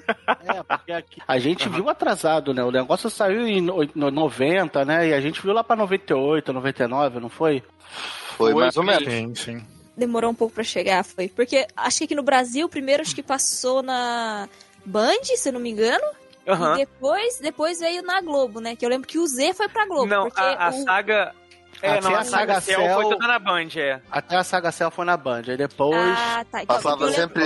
É, 0.46 0.62
porque 0.62 0.92
aqui... 0.92 1.22
A 1.25 1.39
gente 1.39 1.70
viu 1.70 1.89
atrasado, 1.89 2.53
né? 2.53 2.63
O 2.63 2.72
negócio 2.72 3.10
saiu 3.10 3.48
em 3.48 3.62
90, 3.62 4.84
né? 4.84 5.08
E 5.08 5.13
a 5.13 5.22
gente 5.22 5.42
viu 5.42 5.53
lá 5.53 5.63
pra 5.63 5.75
98, 5.75 6.51
99, 6.51 7.20
não 7.20 7.30
foi? 7.30 7.63
Foi, 8.36 8.51
foi 8.51 8.62
mais 8.62 8.75
ou 8.75 8.84
menos. 8.84 9.06
Sim, 9.06 9.36
sim. 9.36 9.65
Demorou 9.96 10.32
um 10.32 10.36
pouco 10.36 10.53
pra 10.53 10.63
chegar, 10.63 11.03
foi. 11.03 11.30
Porque 11.30 11.65
acho 11.77 12.00
que 12.00 12.03
aqui 12.03 12.15
no 12.15 12.24
Brasil, 12.24 12.68
primeiro 12.68 13.01
acho 13.01 13.15
que 13.15 13.24
passou 13.24 13.82
na 13.82 14.50
Band, 14.86 15.24
se 15.24 15.48
eu 15.48 15.53
não 15.53 15.60
me 15.62 15.70
engano. 15.70 16.03
Uhum. 16.47 16.73
E 16.73 16.77
depois, 16.77 17.39
depois 17.39 17.79
veio 17.79 18.01
na 18.03 18.21
Globo, 18.21 18.59
né? 18.59 18.75
Que 18.75 18.85
eu 18.85 18.89
lembro 18.89 19.07
que 19.07 19.17
o 19.17 19.25
Z 19.27 19.53
foi 19.53 19.69
pra 19.69 19.85
Globo. 19.85 20.05
Não, 20.05 20.27
a, 20.35 20.67
a 20.67 20.69
o... 20.69 20.83
saga. 20.83 21.33
É, 21.81 22.00
não, 22.00 22.15
a 22.15 22.23
saga 22.23 22.62
Cell, 22.62 22.79
Cell 22.79 22.95
foi 22.95 23.09
toda 23.09 23.27
na 23.27 23.39
Band, 23.39 23.67
é. 23.75 24.00
Até 24.09 24.38
a 24.38 24.43
saga 24.43 24.71
Cell 24.71 24.89
foi 24.89 25.03
na 25.03 25.17
Band, 25.17 25.43
aí 25.50 25.57
depois. 25.57 26.17
Ah, 26.17 26.45
tá. 26.50 26.63
Então, 26.63 26.75
Passava 26.75 27.12
sempre 27.12 27.43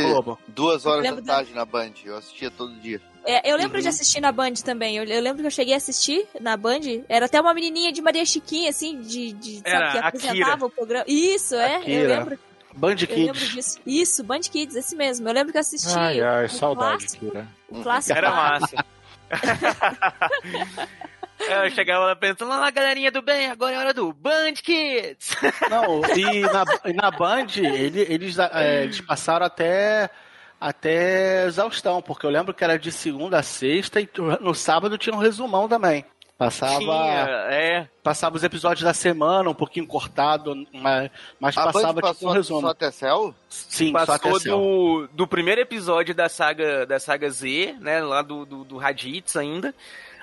duas 0.47 0.85
horas 0.85 1.03
da 1.03 1.21
tarde 1.21 1.53
da... 1.53 1.59
na 1.61 1.65
Band, 1.65 1.93
eu 2.05 2.15
assistia 2.15 2.51
todo 2.51 2.71
dia. 2.79 3.01
É, 3.25 3.51
eu 3.51 3.57
lembro 3.57 3.77
uhum. 3.77 3.81
de 3.81 3.89
assistir 3.89 4.21
na 4.21 4.31
Band 4.31 4.53
também. 4.63 4.95
Eu, 4.95 5.03
eu, 5.03 5.21
lembro 5.21 5.41
que 5.41 5.47
eu 5.47 5.51
cheguei 5.51 5.73
a 5.73 5.77
assistir 5.77 6.25
na 6.39 6.55
Band. 6.55 6.79
Era 7.09 7.25
até 7.25 7.41
uma 7.41 7.53
menininha 7.53 7.91
de 7.91 8.01
Maria 8.01 8.25
Chiquinha, 8.25 8.69
assim, 8.69 9.01
de, 9.01 9.33
de 9.33 9.57
sabe, 9.69 9.91
que 9.91 9.97
apresentava 9.97 10.51
Akira. 10.51 10.65
o 10.65 10.69
programa. 10.69 11.05
Isso, 11.07 11.55
é, 11.55 11.75
Akira. 11.75 12.01
eu 12.03 12.07
lembro. 12.07 12.39
Band 12.77 12.95
Eu 13.09 13.15
lembro 13.15 13.33
Kids. 13.33 13.49
disso. 13.49 13.79
Isso, 13.85 14.23
Band 14.23 14.41
Kids, 14.41 14.75
esse 14.75 14.95
mesmo. 14.95 15.27
Eu 15.27 15.33
lembro 15.33 15.51
que 15.51 15.57
eu 15.57 15.61
assisti. 15.61 15.97
Ai, 15.97 16.21
ai, 16.21 16.45
o 16.45 16.49
saudade, 16.49 16.97
clássico, 16.99 17.25
Kira. 17.25 17.47
O 17.69 17.81
clássico. 17.81 18.17
Era 18.17 18.31
massa. 18.31 18.85
Eu 21.39 21.69
chegava 21.69 22.05
lá 22.05 22.15
pensando, 22.15 22.49
lá 22.49 22.71
galerinha 22.71 23.11
do 23.11 23.21
bem, 23.21 23.47
agora 23.47 23.75
é 23.75 23.77
hora 23.77 23.93
do 23.93 24.11
Band 24.11 24.53
Kids. 24.53 25.35
Não, 25.69 26.01
e 26.17 26.41
na, 26.41 26.65
e 26.85 26.93
na 26.93 27.11
Band, 27.11 27.45
ele, 27.57 28.01
eles, 28.01 28.37
é, 28.39 28.83
eles 28.83 28.99
passaram 29.01 29.45
até 29.45 30.09
até 30.59 31.45
exaustão, 31.45 32.01
porque 32.01 32.25
eu 32.25 32.31
lembro 32.31 32.53
que 32.53 32.63
era 32.63 32.79
de 32.79 32.91
segunda 32.91 33.37
a 33.37 33.43
sexta 33.43 34.01
e 34.01 34.09
no 34.41 34.55
sábado 34.55 34.97
tinha 34.97 35.15
um 35.15 35.19
resumão 35.19 35.69
também. 35.69 36.03
Passava, 36.37 36.77
Tinha, 36.77 37.47
é. 37.49 37.87
passava 38.03 38.35
os 38.35 38.43
episódios 38.43 38.83
da 38.83 38.93
semana, 38.93 39.49
um 39.49 39.55
pouquinho 39.55 39.87
cortado, 39.87 40.53
mas, 40.71 41.09
mas 41.39 41.55
passava 41.55 41.87
tipo 41.87 42.01
passou 42.01 42.29
um 42.29 42.31
resumo. 42.31 42.61
só 42.61 42.67
até 42.67 42.91
céu? 42.91 43.35
Sim, 43.49 43.91
só 43.91 43.97
até 44.13 44.29
Passou 44.29 44.39
céu. 44.39 44.57
do, 44.59 45.09
do 45.13 45.27
primeiro 45.27 45.61
episódio 45.61 46.13
da 46.13 46.29
saga, 46.29 46.85
da 46.85 46.99
saga 46.99 47.27
Z, 47.31 47.75
né? 47.79 48.03
Lá 48.03 48.21
do, 48.21 48.45
do, 48.45 48.63
do 48.63 48.77
Raditz 48.77 49.35
ainda. 49.35 49.73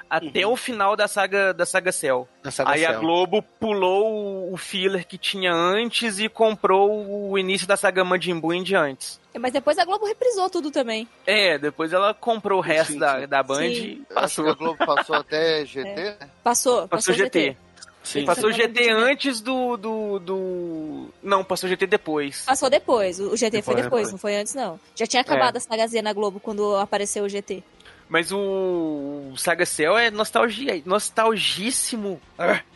Até 0.08 0.46
o 0.46 0.54
final 0.56 0.94
da 0.96 1.08
saga 1.08 1.52
da 1.52 1.66
saga 1.66 1.90
Cell. 1.92 2.28
Da 2.42 2.50
saga 2.50 2.70
Aí 2.72 2.84
a 2.84 2.90
Cell. 2.90 3.00
Globo 3.00 3.42
pulou 3.42 4.52
o- 4.52 4.56
filler 4.56 5.06
que 5.06 5.18
tinha 5.18 5.52
antes 5.52 6.18
e 6.18 6.28
comprou 6.28 7.30
o 7.30 7.38
início 7.38 7.66
da 7.66 7.76
saga 7.76 8.04
Majin 8.04 8.38
Buu 8.38 8.52
em 8.54 8.62
diante. 8.62 9.18
Mas 9.38 9.52
depois 9.52 9.76
a 9.78 9.84
Globo 9.84 10.06
reprisou 10.06 10.48
tudo 10.48 10.70
também. 10.70 11.08
É, 11.26 11.58
depois 11.58 11.92
ela 11.92 12.14
comprou 12.14 12.58
o 12.58 12.62
resto 12.62 12.92
Sim, 12.92 12.98
da, 12.98 13.20
sim. 13.20 13.26
da 13.26 13.42
Band 13.42 13.56
Sim. 13.58 13.64
e 13.72 13.96
que 13.96 14.06
a 14.10 14.14
passou. 14.20 14.54
Globo 14.56 14.78
passou 14.86 15.16
até 15.16 15.64
GT. 15.66 16.16
Passou, 16.42 16.86
Passou 16.86 16.88
passou, 16.88 17.14
o 17.14 17.16
GT. 17.16 17.56
Sim. 18.04 18.24
Passou 18.26 18.50
o 18.50 18.52
GT 18.52 18.68
de 18.68 18.90
antes 18.90 19.40
do, 19.40 19.76
do, 19.78 20.18
do. 20.18 21.08
Não, 21.22 21.42
passou 21.42 21.66
o 21.66 21.70
GT 21.70 21.86
depois. 21.86 22.44
Passou 22.44 22.68
depois. 22.68 23.18
O 23.18 23.34
GT 23.34 23.62
foi 23.62 23.74
Depois, 23.74 23.76
depois, 23.76 23.82
depois. 24.06 24.12
não 24.12 24.18
foi 24.18 24.36
antes, 24.36 24.54
não. 24.54 24.78
Já 24.94 25.06
tinha 25.06 25.22
acabado 25.22 25.54
É. 25.54 25.58
a 25.58 25.60
saga 25.60 25.86
Z 25.86 26.02
na 26.02 26.12
Globo 26.12 26.38
quando 26.38 26.76
apareceu 26.76 27.24
o 27.24 27.28
GT. 27.28 27.62
Mas 28.08 28.30
o 28.32 29.32
Saga 29.36 29.64
Cell 29.66 29.96
é 29.96 30.10
nostalgia, 30.10 30.80
nostalgíssimo 30.84 32.20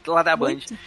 lá 0.07 0.23
da 0.23 0.37
Band. 0.37 0.53
Muito. 0.53 0.79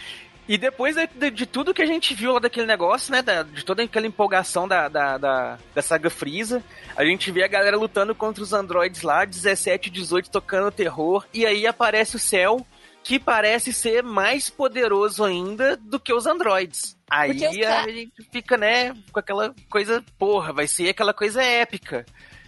E 0.48 0.58
depois 0.58 0.96
de, 0.96 1.30
de- 1.30 1.46
tudo 1.46 1.72
que 1.72 1.80
a 1.80 1.86
gente 1.86 2.14
viu 2.14 2.32
lá 2.32 2.40
daquele 2.40 2.66
negócio, 2.66 3.12
né? 3.12 3.22
da- 3.22 3.44
de 3.44 3.64
toda 3.64 3.82
aquela 3.82 4.06
empolgação 4.06 4.66
da, 4.66 4.88
da, 4.88 5.16
da, 5.16 5.58
da 5.72 5.82
saga 5.82 6.10
Freeza, 6.10 6.62
a 6.96 7.04
gente 7.04 7.30
vê 7.30 7.44
a 7.44 7.48
galera 7.48 7.76
lutando 7.76 8.14
contra 8.14 8.42
os 8.42 8.52
androides 8.52 9.02
lá, 9.02 9.24
17 9.24 9.86
e 9.86 9.90
18 9.92 10.28
tocando 10.30 10.70
terror, 10.72 11.24
e 11.32 11.46
aí 11.46 11.64
aparece 11.66 12.16
o 12.16 12.18
Cell, 12.18 12.66
que 13.04 13.18
parece 13.20 13.72
ser 13.72 14.02
mais 14.02 14.50
poderoso 14.50 15.24
ainda 15.24 15.76
do 15.76 15.98
que 16.00 16.12
os 16.12 16.26
androides. 16.26 16.96
Aí 17.08 17.30
a 17.64 17.88
gente 17.88 18.12
fica, 18.32 18.56
né, 18.56 18.94
com 19.12 19.20
aquela 19.20 19.54
coisa, 19.70 20.04
porra, 20.18 20.52
vai 20.52 20.66
ser 20.66 20.88
aquela 20.88 21.14
coisa 21.14 21.40
épica. 21.42 22.04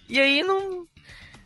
E 0.09 0.21
aí 0.21 0.43
não. 0.43 0.85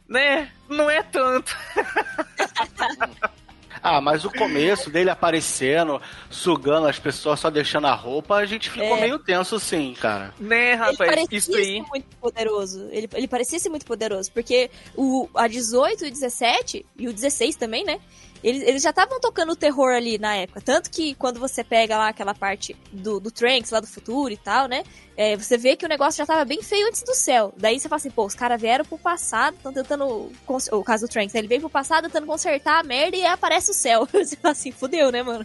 Né? 0.08 0.50
Não 0.68 0.88
é 0.88 1.02
tanto. 1.02 1.54
Ah, 3.80 4.00
mas 4.00 4.24
o 4.24 4.30
começo 4.30 4.90
dele 4.90 5.08
aparecendo, 5.08 6.02
sugando 6.28 6.88
as 6.88 6.98
pessoas, 6.98 7.38
só 7.38 7.48
deixando 7.48 7.86
a 7.86 7.94
roupa, 7.94 8.34
a 8.34 8.44
gente 8.44 8.68
ficou 8.68 8.96
É. 8.96 9.00
meio 9.02 9.20
tenso 9.20 9.58
sim, 9.60 9.94
cara. 9.98 10.34
Né, 10.38 10.70
Ele 10.72 10.76
rapaz? 10.76 10.96
parecia 10.98 11.38
Isso 11.38 11.54
aí. 11.56 11.64
ser 11.76 11.82
muito 11.88 12.16
poderoso. 12.16 12.88
Ele, 12.90 13.08
ele 13.14 13.28
parecia 13.28 13.56
ser 13.58 13.68
muito 13.68 13.86
poderoso. 13.86 14.32
Porque 14.32 14.68
o, 14.96 15.28
a 15.32 15.46
18 15.46 16.04
e 16.04 16.08
o 16.08 16.10
17, 16.10 16.86
e 16.98 17.08
o 17.08 17.12
16 17.12 17.54
também, 17.54 17.84
né? 17.84 18.00
Eles, 18.42 18.62
eles 18.62 18.83
já 18.83 18.90
estavam 18.90 19.21
tocando 19.21 19.52
o 19.52 19.57
terror 19.57 19.92
ali 19.95 20.18
na 20.18 20.37
época. 20.37 20.61
Tanto 20.61 20.90
que 20.90 21.14
quando 21.14 21.40
você 21.40 21.64
pega 21.64 21.97
lá 21.97 22.09
aquela 22.09 22.35
parte 22.35 22.76
do, 22.92 23.21
do 23.21 23.30
Trunks 23.30 23.71
lá 23.71 23.80
do 23.80 23.87
futuro 23.87 24.33
e 24.33 24.37
tal, 24.37 24.68
né? 24.68 24.85
é, 25.18 25.37
você 25.37 25.59
vê 25.59 25.75
que 25.75 25.85
o 25.85 25.88
negócio 25.88 26.16
já 26.16 26.25
tava 26.25 26.45
bem 26.45 26.62
feio 26.62 26.87
antes 26.87 27.02
do 27.02 27.12
céu. 27.12 27.52
Daí 27.57 27.80
você 27.80 27.88
fala 27.88 27.97
assim, 27.97 28.09
pô, 28.11 28.25
os 28.25 28.37
caras 28.37 28.61
vieram 28.61 28.85
pro 28.85 28.97
passado, 28.97 29.57
estão 29.57 29.73
tentando. 29.73 30.30
O 30.71 30.85
caso 30.85 31.09
do 31.09 31.11
Trunks, 31.11 31.35
né? 31.35 31.40
Ele 31.40 31.49
veio 31.49 31.61
pro 31.61 31.68
passado 31.68 32.04
tentando 32.04 32.25
consertar 32.25 32.78
a 32.78 32.85
merda 32.85 33.16
e 33.16 33.26
aparece 33.26 33.73
o 33.73 33.75
céu. 33.75 34.07
Você 34.14 34.37
fala 34.37 34.52
assim, 34.52 34.71
fudeu, 34.71 35.11
né, 35.11 35.25
mano? 35.25 35.45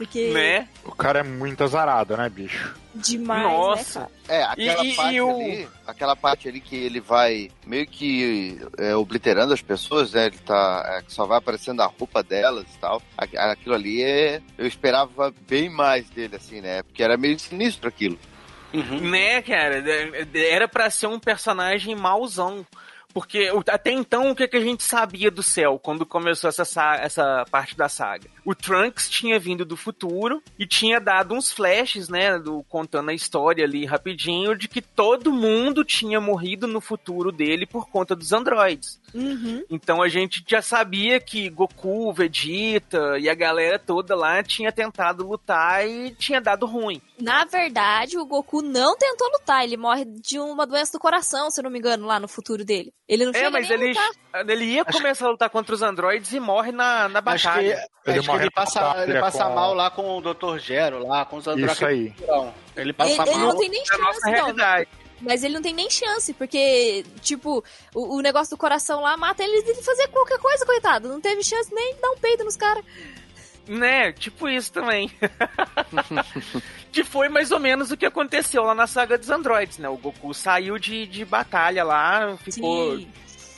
Porque 0.00 0.30
Né? 0.30 0.66
O 0.82 0.92
cara 0.94 1.18
é 1.18 1.22
muito 1.22 1.62
azarado, 1.62 2.16
né, 2.16 2.26
bicho? 2.30 2.74
demais, 2.94 3.42
Nossa. 3.42 4.00
né, 4.00 4.06
cara? 4.26 4.38
É, 4.40 4.42
aquela 4.44 4.84
E- 4.86 4.94
parte 4.94 5.14
e 5.14 5.20
o- 5.20 5.30
ali, 5.36 5.68
aquela 5.86 6.16
parte 6.16 6.48
ali 6.48 6.58
que 6.60 6.74
ele 6.74 7.00
vai 7.00 7.50
meio 7.66 7.86
que 7.86 8.58
é, 8.78 8.96
obliterando 8.96 9.52
as 9.52 9.60
pessoas, 9.60 10.12
né? 10.14 10.26
Ele 10.26 10.38
tá. 10.38 10.82
é, 10.98 11.02
que 11.02 11.12
só 11.12 11.26
vai 11.26 11.36
aparecendo 11.36 11.82
a 11.82 11.86
roupa 11.86 12.22
delas 12.22 12.64
e 12.74 12.78
tal. 12.78 13.02
Aqu- 13.16 13.36
Aquilo 13.36 13.74
ali 13.74 14.02
é. 14.02 14.40
Eu 14.56 14.66
esperava 14.66 15.34
bem 15.46 15.68
mais 15.68 16.08
dele, 16.08 16.36
assim, 16.36 16.62
né? 16.62 16.82
Porque 16.82 17.02
era 17.02 17.18
meio 17.18 17.38
sinistro 17.38 17.86
aquilo. 17.86 18.18
Uhum. 18.72 19.00
Né, 19.10 19.42
cara? 19.42 19.84
Era 20.34 20.66
pra 20.66 20.88
ser 20.88 21.08
um 21.08 21.18
personagem 21.20 21.94
mauzão. 21.94 22.64
Porque 23.12 23.50
até 23.68 23.90
então, 23.90 24.30
o 24.30 24.36
que, 24.36 24.46
que 24.46 24.56
a 24.56 24.60
gente 24.60 24.84
sabia 24.84 25.32
do 25.32 25.42
céu 25.42 25.80
quando 25.82 26.06
começou 26.06 26.46
essa, 26.48 26.64
sa- 26.64 26.94
essa 26.94 27.44
parte 27.50 27.76
da 27.76 27.88
saga? 27.88 28.28
O 28.44 28.54
Trunks 28.54 29.08
tinha 29.08 29.38
vindo 29.38 29.64
do 29.64 29.76
futuro 29.76 30.42
e 30.58 30.66
tinha 30.66 31.00
dado 31.00 31.34
uns 31.34 31.52
flashes, 31.52 32.08
né? 32.08 32.38
Do, 32.38 32.62
contando 32.68 33.10
a 33.10 33.14
história 33.14 33.64
ali 33.64 33.84
rapidinho 33.84 34.54
de 34.56 34.68
que 34.68 34.80
todo 34.82 35.32
mundo 35.32 35.84
tinha 35.84 36.20
morrido 36.20 36.66
no 36.66 36.80
futuro 36.80 37.30
dele 37.32 37.66
por 37.66 37.88
conta 37.88 38.14
dos 38.16 38.32
androides. 38.32 39.00
Uhum. 39.14 39.64
Então 39.68 40.00
a 40.02 40.08
gente 40.08 40.44
já 40.46 40.62
sabia 40.62 41.18
que 41.20 41.48
Goku, 41.50 42.12
Vegeta 42.12 43.18
e 43.18 43.28
a 43.28 43.34
galera 43.34 43.78
toda 43.78 44.14
lá 44.14 44.42
tinha 44.42 44.70
tentado 44.72 45.26
lutar 45.26 45.86
e 45.88 46.10
tinha 46.12 46.40
dado 46.40 46.66
ruim. 46.66 47.00
Na 47.20 47.44
verdade, 47.44 48.16
o 48.18 48.24
Goku 48.24 48.62
não 48.62 48.96
tentou 48.96 49.28
lutar. 49.32 49.64
Ele 49.64 49.76
morre 49.76 50.04
de 50.04 50.38
uma 50.38 50.66
doença 50.66 50.92
do 50.92 51.00
coração, 51.00 51.50
se 51.50 51.60
eu 51.60 51.64
não 51.64 51.70
me 51.70 51.78
engano, 51.78 52.06
lá 52.06 52.18
no 52.18 52.28
futuro 52.28 52.64
dele. 52.64 52.92
Ele 53.08 53.24
não 53.24 53.32
É, 53.32 53.34
chega 53.34 53.50
mas 53.50 53.68
nem 53.68 53.76
a 53.78 53.80
ele, 53.80 53.88
lutar. 53.88 54.48
ele 54.48 54.64
ia 54.64 54.84
começar 54.84 55.26
a 55.26 55.30
lutar 55.30 55.50
contra 55.50 55.74
os 55.74 55.82
androides 55.82 56.32
e 56.32 56.40
morre 56.40 56.70
na, 56.72 57.08
na 57.08 57.18
Acho 57.26 57.48
que, 57.48 57.48
batalha. 57.48 57.74
acho 57.76 57.88
Ele 58.06 58.20
que 58.20 58.26
morre 58.26 58.39
ele 58.40 58.50
passa, 58.50 58.94
ele 59.06 59.20
passa 59.20 59.44
com- 59.44 59.54
mal 59.54 59.74
lá 59.74 59.90
com 59.90 60.18
o 60.18 60.20
Dr. 60.20 60.58
Gero, 60.58 61.06
lá 61.06 61.24
com 61.24 61.36
os 61.36 61.46
androides. 61.46 61.76
Isso 61.76 61.86
aí. 61.86 62.14
Ele 62.76 62.92
passa 62.92 63.10
Ele, 63.12 63.22
ele 63.22 63.38
mal. 63.38 63.48
não 63.48 63.56
tem 63.58 63.68
nem 63.68 63.80
É 63.82 63.96
nossa 63.98 64.12
chance, 64.12 64.20
não. 64.26 64.32
realidade. 64.32 64.88
Mas 65.22 65.44
ele 65.44 65.52
não 65.54 65.60
tem 65.62 65.74
nem 65.74 65.90
chance, 65.90 66.32
porque, 66.32 67.04
tipo, 67.20 67.62
o, 67.94 68.16
o 68.16 68.20
negócio 68.22 68.56
do 68.56 68.58
coração 68.58 69.02
lá 69.02 69.16
mata 69.18 69.42
ele 69.44 69.62
de 69.62 69.82
fazer 69.82 70.08
qualquer 70.08 70.38
coisa, 70.38 70.64
coitado. 70.64 71.08
Não 71.08 71.20
teve 71.20 71.42
chance 71.44 71.72
nem 71.74 71.94
de 71.94 72.00
dar 72.00 72.10
um 72.10 72.16
peido 72.16 72.42
nos 72.44 72.56
caras. 72.56 72.82
Né, 73.68 74.12
tipo 74.12 74.48
isso 74.48 74.72
também. 74.72 75.10
que 76.90 77.04
foi 77.04 77.28
mais 77.28 77.50
ou 77.50 77.60
menos 77.60 77.90
o 77.90 77.96
que 77.96 78.06
aconteceu 78.06 78.62
lá 78.64 78.74
na 78.74 78.86
saga 78.86 79.16
dos 79.18 79.30
androides, 79.30 79.78
né? 79.78 79.88
O 79.88 79.96
Goku 79.96 80.32
saiu 80.34 80.78
de, 80.78 81.06
de 81.06 81.24
batalha 81.24 81.84
lá, 81.84 82.36
ficou 82.38 82.96
Sim. 82.96 83.08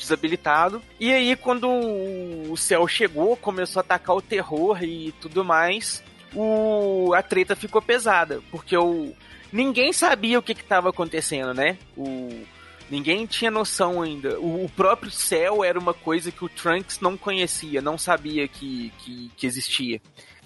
Desabilitado. 0.02 0.82
E 1.00 1.12
aí, 1.12 1.35
quando 1.37 1.68
o 1.68 2.56
céu 2.56 2.87
chegou, 2.87 3.37
começou 3.37 3.80
a 3.80 3.82
atacar 3.82 4.14
o 4.16 4.23
terror 4.23 4.82
e 4.82 5.12
tudo 5.21 5.44
mais, 5.44 6.02
o, 6.35 7.12
a 7.14 7.23
treta 7.23 7.56
ficou 7.56 7.80
pesada, 7.80 8.42
porque 8.50 8.76
o, 8.76 9.12
ninguém 9.52 9.92
sabia 9.92 10.38
o 10.38 10.42
que 10.42 10.52
estava 10.52 10.90
acontecendo, 10.90 11.54
né? 11.54 11.78
O, 11.97 12.42
ninguém 12.90 13.26
tinha 13.26 13.50
noção 13.50 14.02
ainda. 14.02 14.38
O, 14.40 14.64
o 14.64 14.68
próprio 14.68 15.11
céu 15.11 15.64
era 15.64 15.78
uma 15.78 15.94
coisa 15.94 16.30
que 16.30 16.44
o 16.44 16.49
Trunks 16.49 17.00
não 17.00 17.16
conhecia, 17.16 17.80
não 17.80 17.97
sabia 17.97 18.47
que, 18.49 18.92
que, 18.99 19.30
que 19.37 19.47
existia. 19.47 20.00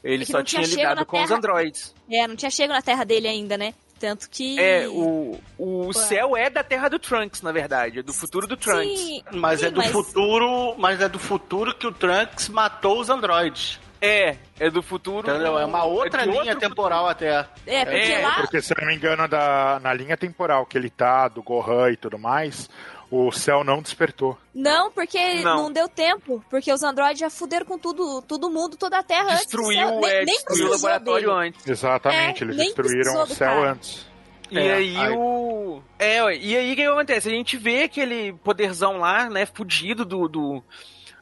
Ele 0.04 0.22
É 0.22 0.26
que 0.26 0.32
só 0.32 0.42
tinha 0.42 0.62
tinha 0.62 0.94
na 0.94 1.04
com 1.04 1.20
os 1.20 1.26
Terra. 1.26 1.38
androides. 1.38 1.94
É, 2.08 2.28
não 2.28 2.36
tinha 2.36 2.50
chego 2.50 2.72
na 2.72 2.82
terra 2.82 3.02
dele 3.04 3.26
ainda, 3.26 3.58
né? 3.58 3.74
Tanto 3.98 4.28
que. 4.28 4.58
É, 4.60 4.86
o, 4.88 5.40
o 5.58 5.92
céu 5.92 6.36
é 6.36 6.50
da 6.50 6.62
terra 6.62 6.88
do 6.88 6.98
Trunks, 6.98 7.40
na 7.42 7.50
verdade, 7.52 8.00
é 8.00 8.02
do 8.02 8.12
futuro 8.12 8.46
do 8.46 8.56
Trunks. 8.56 9.00
Sim, 9.00 9.22
Mas 9.32 9.60
sim, 9.60 9.66
é 9.66 9.70
do 9.70 9.82
futuro, 9.82 10.74
mas 10.78 11.00
é 11.00 11.08
do 11.08 11.18
futuro 11.18 11.74
que 11.74 11.86
o 11.86 11.92
Trunks 11.92 12.48
matou 12.48 13.00
os 13.00 13.08
androides. 13.08 13.80
É, 14.00 14.36
é 14.60 14.70
do 14.70 14.82
futuro. 14.82 15.28
Entendeu? 15.28 15.58
É 15.58 15.64
uma 15.64 15.84
outra 15.84 16.24
de 16.24 16.28
linha 16.28 16.52
outro 16.52 16.60
temporal 16.60 17.08
até. 17.08 17.46
É, 17.66 17.84
porque 17.84 18.12
É, 18.12 18.22
lá. 18.22 18.34
Porque, 18.36 18.60
se 18.60 18.72
eu 18.72 18.76
não 18.80 18.88
me 18.88 18.94
engano, 18.94 19.26
da, 19.26 19.80
na 19.82 19.92
linha 19.94 20.16
temporal 20.16 20.66
que 20.66 20.76
ele 20.76 20.90
tá, 20.90 21.28
do 21.28 21.42
Gohan 21.42 21.90
e 21.90 21.96
tudo 21.96 22.18
mais, 22.18 22.68
o 23.10 23.30
céu 23.32 23.62
não 23.62 23.80
despertou. 23.82 24.36
Não, 24.54 24.90
porque 24.90 25.34
Não. 25.42 25.64
não. 25.64 25.72
deu 25.72 25.88
tempo. 25.88 26.44
Porque 26.50 26.72
os 26.72 26.82
androides 26.82 27.20
já 27.20 27.30
fuderam 27.30 27.64
com 27.66 27.78
tudo, 27.78 28.20
todo 28.22 28.50
mundo, 28.50 28.76
toda 28.76 28.98
a 28.98 29.02
terra 29.02 29.34
Destruiu, 29.36 29.80
antes 29.80 30.10
é, 30.10 30.16
Nem, 30.16 30.24
nem 30.24 30.34
destruiu 30.36 30.66
o 30.66 30.70
laboratório 30.72 31.28
dele. 31.28 31.48
antes. 31.48 31.66
Exatamente, 31.66 32.42
É, 32.42 32.46
eles 32.46 32.56
destruíram 32.56 33.22
o 33.22 33.26
céu 33.26 33.48
cara. 33.48 33.70
antes. 33.72 34.06
E 34.50 34.58
É, 34.58 34.74
aí, 34.74 34.96
aí- 34.96 35.14
o. 35.16 35.82
É, 35.98 36.18
e 36.36 36.56
aí 36.56 36.72
o 36.72 36.76
que 36.76 36.82
acontece? 36.84 37.28
A 37.28 37.32
gente 37.32 37.56
vê 37.56 37.82
aquele 37.84 38.32
poderzão 38.44 38.98
lá, 38.98 39.28
né, 39.28 39.44
fudido 39.46 40.04
do, 40.04 40.28
do, 40.28 40.62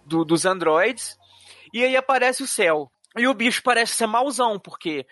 do- 0.04 0.24
dos 0.24 0.44
androides, 0.44 1.16
e 1.72 1.82
aí 1.82 1.96
aparece 1.96 2.42
o 2.42 2.46
céu. 2.46 2.90
E 3.16 3.26
o 3.28 3.32
bicho 3.34 3.62
parece 3.62 3.94
ser 3.94 4.06
mauzão, 4.06 4.58
porque 4.58 5.06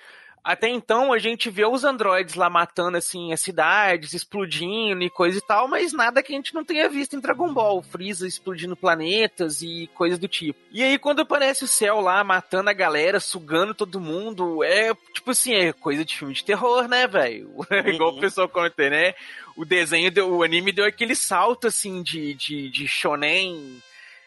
até 0.44 0.68
então 0.68 1.12
a 1.12 1.18
gente 1.18 1.48
vê 1.50 1.64
os 1.64 1.84
androides 1.84 2.34
lá 2.34 2.50
matando 2.50 2.96
assim 2.96 3.32
as 3.32 3.40
cidades, 3.40 4.12
explodindo 4.12 5.02
e 5.02 5.10
coisa 5.10 5.38
e 5.38 5.40
tal, 5.40 5.68
mas 5.68 5.92
nada 5.92 6.22
que 6.22 6.32
a 6.32 6.36
gente 6.36 6.54
não 6.54 6.64
tenha 6.64 6.88
visto 6.88 7.14
em 7.14 7.20
Dragon 7.20 7.52
Ball, 7.52 7.82
Freeza 7.82 8.26
explodindo 8.26 8.76
planetas 8.76 9.62
e 9.62 9.88
coisa 9.94 10.18
do 10.18 10.26
tipo. 10.26 10.58
E 10.72 10.82
aí 10.82 10.98
quando 10.98 11.20
aparece 11.20 11.64
o 11.64 11.68
céu 11.68 12.00
lá 12.00 12.24
matando 12.24 12.70
a 12.70 12.72
galera, 12.72 13.20
sugando 13.20 13.74
todo 13.74 14.00
mundo, 14.00 14.64
é 14.64 14.92
tipo 15.14 15.30
assim, 15.30 15.54
é 15.54 15.72
coisa 15.72 16.04
de 16.04 16.16
filme 16.16 16.34
de 16.34 16.44
terror, 16.44 16.88
né, 16.88 17.06
velho? 17.06 17.50
Igual 17.86 18.16
o 18.16 18.20
pessoal 18.20 18.48
conta, 18.48 18.90
né? 18.90 19.14
O 19.56 19.64
desenho, 19.64 20.10
deu, 20.10 20.34
o 20.34 20.42
anime 20.42 20.72
deu 20.72 20.84
aquele 20.84 21.14
salto 21.14 21.66
assim 21.66 22.02
de, 22.02 22.34
de, 22.34 22.68
de 22.68 22.88
shonen 22.88 23.80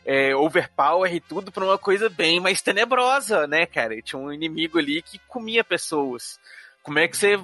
é, 0.05 0.35
overpower 0.35 1.13
e 1.13 1.19
tudo 1.19 1.51
pra 1.51 1.65
uma 1.65 1.77
coisa 1.77 2.09
bem 2.09 2.39
mais 2.39 2.61
tenebrosa, 2.61 3.47
né, 3.47 3.65
cara? 3.65 3.99
Tinha 4.01 4.19
um 4.19 4.31
inimigo 4.31 4.77
ali 4.77 5.01
que 5.01 5.19
comia 5.27 5.63
pessoas. 5.63 6.39
Como 6.83 6.99
é 6.99 7.07
que 7.07 7.17
você 7.17 7.39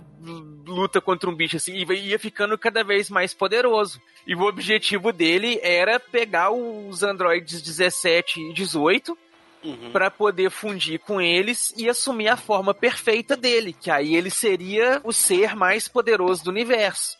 luta 0.68 1.02
contra 1.02 1.28
um 1.28 1.36
bicho 1.36 1.58
assim? 1.58 1.74
E 1.74 1.94
ia 2.10 2.20
ficando 2.20 2.56
cada 2.60 2.84
vez 2.84 3.10
mais 3.10 3.34
poderoso. 3.34 4.00
E 4.28 4.36
o 4.36 4.44
objetivo 4.44 5.12
dele 5.12 5.60
era 5.64 6.00
pegar 6.00 6.52
os 6.52 7.02
androides 7.02 7.60
17 7.62 8.40
e 8.40 8.54
18 8.54 9.18
Uhum. 9.64 9.92
para 9.92 10.10
poder 10.10 10.50
fundir 10.50 10.98
com 11.00 11.22
eles 11.22 11.72
e 11.78 11.88
assumir 11.88 12.30
a 12.30 12.36
forma 12.36 12.74
perfeita 12.74 13.38
dele, 13.38 13.76
que 13.80 13.92
aí 13.92 14.16
ele 14.16 14.32
seria 14.32 15.00
o 15.04 15.14
ser 15.14 15.56
mais 15.56 15.88
poderoso 15.88 16.44
do 16.46 16.50
universo. 16.50 17.16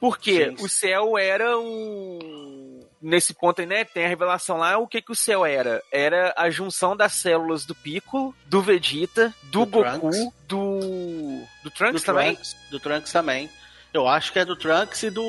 Porque 0.00 0.46
Sim. 0.56 0.64
o 0.64 0.68
céu 0.68 1.18
era 1.18 1.58
o. 1.58 2.86
Nesse 3.00 3.32
ponto 3.32 3.60
aí, 3.60 3.66
né? 3.66 3.84
Tem 3.84 4.04
a 4.04 4.08
revelação 4.08 4.56
lá. 4.56 4.76
O 4.78 4.86
que, 4.86 5.00
que 5.00 5.12
o 5.12 5.16
céu 5.16 5.46
era? 5.46 5.80
Era 5.92 6.34
a 6.36 6.50
junção 6.50 6.96
das 6.96 7.12
células 7.12 7.64
do 7.64 7.74
Piccolo, 7.74 8.34
do 8.46 8.60
Vegeta, 8.60 9.32
do, 9.44 9.64
Do 9.64 9.66
Goku, 9.66 10.00
Trunks. 10.10 10.18
do. 10.48 11.42
Do 11.62 11.70
Trunks 11.70 12.02
do 12.02 12.06
também? 12.06 12.34
Trunks, 12.34 12.56
do 12.70 12.80
Trunks 12.80 13.12
também. 13.12 13.50
Eu 13.94 14.06
acho 14.06 14.32
que 14.32 14.38
é 14.38 14.44
do 14.44 14.56
Trunks 14.56 15.02
e 15.04 15.10
do, 15.10 15.22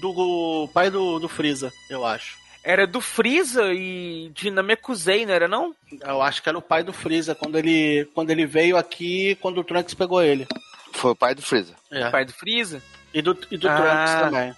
do 0.00 0.68
pai 0.72 0.90
do, 0.90 1.18
do 1.18 1.28
Freeza, 1.28 1.72
eu 1.88 2.06
acho. 2.06 2.38
Era 2.62 2.86
do 2.86 3.00
Freeza 3.00 3.72
e 3.72 4.30
de 4.34 4.50
Namekusei, 4.50 5.24
não 5.26 5.32
era 5.32 5.48
não? 5.48 5.74
Eu 6.02 6.22
acho 6.22 6.42
que 6.42 6.48
era 6.48 6.58
o 6.58 6.62
pai 6.62 6.84
do 6.84 6.92
Freeza, 6.92 7.34
quando 7.34 7.56
ele, 7.56 8.06
quando 8.14 8.30
ele 8.30 8.46
veio 8.46 8.76
aqui, 8.76 9.34
quando 9.40 9.58
o 9.58 9.64
Trunks 9.64 9.94
pegou 9.94 10.22
ele. 10.22 10.46
Foi 10.92 11.12
o 11.12 11.16
pai 11.16 11.34
do 11.34 11.42
Freeza. 11.42 11.74
É. 11.90 12.10
Pai 12.10 12.24
do 12.24 12.32
Freeza? 12.32 12.82
E 13.12 13.20
do, 13.22 13.36
e 13.50 13.56
do 13.56 13.68
Ah. 13.68 13.76
Trunks 13.76 14.14
também. 14.30 14.56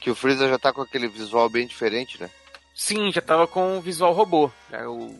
Que 0.00 0.10
o 0.10 0.14
Freeza 0.14 0.48
já 0.48 0.58
tá 0.58 0.72
com 0.72 0.82
aquele 0.82 1.08
visual 1.08 1.48
bem 1.48 1.66
diferente, 1.66 2.20
né? 2.20 2.28
Sim, 2.74 3.12
já 3.12 3.20
tava 3.20 3.46
com 3.46 3.76
o 3.78 3.80
visual 3.80 4.12
robô. 4.12 4.50
O, 4.86 5.18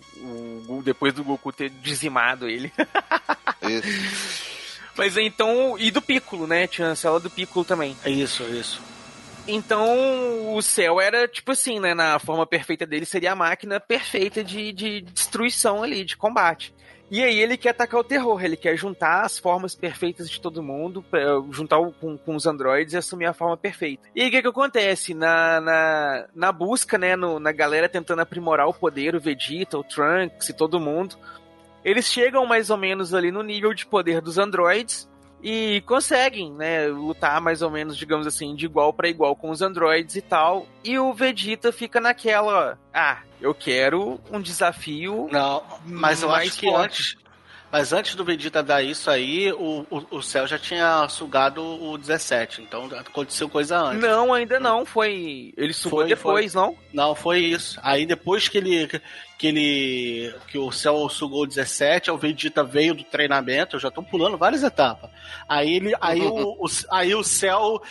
o- 0.68 0.82
depois 0.84 1.12
do 1.12 1.22
Goku 1.22 1.52
ter 1.52 1.68
dizimado 1.70 2.48
ele. 2.48 2.72
Isso. 3.62 4.62
Mas 4.96 5.16
então. 5.16 5.76
E 5.78 5.90
do 5.90 6.00
Piccolo, 6.02 6.46
né? 6.46 6.66
Tinha 6.66 6.90
a 6.90 6.96
célula 6.96 7.20
do 7.20 7.30
Piccolo 7.30 7.64
também. 7.64 7.96
É 8.04 8.10
isso, 8.10 8.42
isso. 8.44 8.80
Então, 9.46 10.54
o 10.54 10.62
céu 10.62 11.00
era 11.00 11.26
tipo 11.26 11.52
assim, 11.52 11.80
né? 11.80 11.94
Na 11.94 12.18
forma 12.18 12.46
perfeita 12.46 12.86
dele 12.86 13.04
seria 13.04 13.32
a 13.32 13.36
máquina 13.36 13.80
perfeita 13.80 14.42
de, 14.44 14.72
de 14.72 15.00
destruição 15.00 15.82
ali, 15.82 16.04
de 16.04 16.16
combate. 16.16 16.72
E 17.12 17.22
aí 17.22 17.38
ele 17.40 17.58
quer 17.58 17.68
atacar 17.68 18.00
o 18.00 18.04
terror, 18.04 18.42
ele 18.42 18.56
quer 18.56 18.74
juntar 18.74 19.20
as 19.20 19.38
formas 19.38 19.74
perfeitas 19.74 20.30
de 20.30 20.40
todo 20.40 20.62
mundo, 20.62 21.02
pra- 21.10 21.20
juntar 21.50 21.76
com, 22.00 22.16
com 22.16 22.34
os 22.34 22.46
androides 22.46 22.94
e 22.94 22.96
assumir 22.96 23.26
a 23.26 23.34
forma 23.34 23.54
perfeita. 23.54 24.08
E 24.16 24.22
aí 24.22 24.28
o 24.28 24.30
que, 24.30 24.40
que 24.40 24.48
acontece? 24.48 25.12
Na, 25.12 25.60
na, 25.60 26.26
na 26.34 26.50
busca, 26.50 26.96
né, 26.96 27.14
no- 27.14 27.38
na 27.38 27.52
galera 27.52 27.86
tentando 27.86 28.22
aprimorar 28.22 28.66
o 28.66 28.72
poder, 28.72 29.14
o 29.14 29.20
Vegeta, 29.20 29.76
o 29.78 29.84
Trunks 29.84 30.48
e 30.48 30.54
todo 30.56 30.80
mundo, 30.80 31.14
eles 31.84 32.06
chegam 32.06 32.46
mais 32.46 32.70
ou 32.70 32.78
menos 32.78 33.12
ali 33.12 33.30
no 33.30 33.42
nível 33.42 33.74
de 33.74 33.84
poder 33.84 34.22
dos 34.22 34.38
androides 34.38 35.06
e 35.42 35.82
conseguem, 35.86 36.52
né, 36.52 36.86
lutar 36.86 37.40
mais 37.40 37.62
ou 37.62 37.70
menos, 37.70 37.96
digamos 37.96 38.26
assim, 38.26 38.54
de 38.54 38.64
igual 38.66 38.92
para 38.92 39.08
igual 39.08 39.34
com 39.34 39.50
os 39.50 39.60
androides 39.60 40.14
e 40.16 40.22
tal. 40.22 40.66
E 40.84 40.98
o 40.98 41.12
Vegeta 41.12 41.72
fica 41.72 42.00
naquela, 42.00 42.78
ah, 42.94 43.18
eu 43.40 43.52
quero 43.52 44.20
um 44.30 44.40
desafio 44.40 45.28
Não, 45.32 45.62
mas 45.84 46.22
eu 46.22 46.28
mais 46.28 46.48
acho 46.48 46.60
que 46.60 46.66
forte. 46.66 46.84
antes. 46.84 47.22
Mas 47.72 47.90
antes 47.90 48.14
do 48.14 48.22
Vegeta 48.22 48.62
dar 48.62 48.82
isso 48.82 49.10
aí, 49.10 49.50
o, 49.50 49.86
o, 49.90 50.16
o 50.18 50.22
Cell 50.22 50.46
já 50.46 50.58
tinha 50.58 51.08
sugado 51.08 51.62
o 51.62 51.96
17. 51.96 52.60
Então 52.60 52.84
aconteceu 52.84 53.48
coisa 53.48 53.78
antes. 53.78 54.02
Não, 54.02 54.34
ainda 54.34 54.60
não, 54.60 54.84
foi, 54.84 55.54
ele 55.56 55.72
sugou 55.72 56.00
Foi, 56.00 56.08
depois, 56.08 56.52
não? 56.52 56.76
Não, 56.92 57.14
foi 57.14 57.38
isso. 57.38 57.80
Aí 57.82 58.04
depois 58.04 58.46
que 58.46 58.58
ele. 58.58 59.00
Que 59.42 59.48
ele. 59.48 60.34
Que 60.46 60.56
o 60.56 60.70
Cell 60.70 61.08
sugou 61.08 61.42
o 61.42 61.46
17, 61.48 62.12
o 62.12 62.16
Vegeta 62.16 62.62
veio 62.62 62.94
do 62.94 63.02
treinamento, 63.02 63.74
eu 63.74 63.80
já 63.80 63.90
tô 63.90 64.00
pulando 64.00 64.38
várias 64.38 64.62
etapas. 64.62 65.10
Aí 65.48 65.74
ele. 65.74 65.92
Aí 66.00 66.20
o, 66.22 66.52
o, 66.52 66.66
aí 66.92 67.12
o 67.12 67.24
Cell 67.24 67.82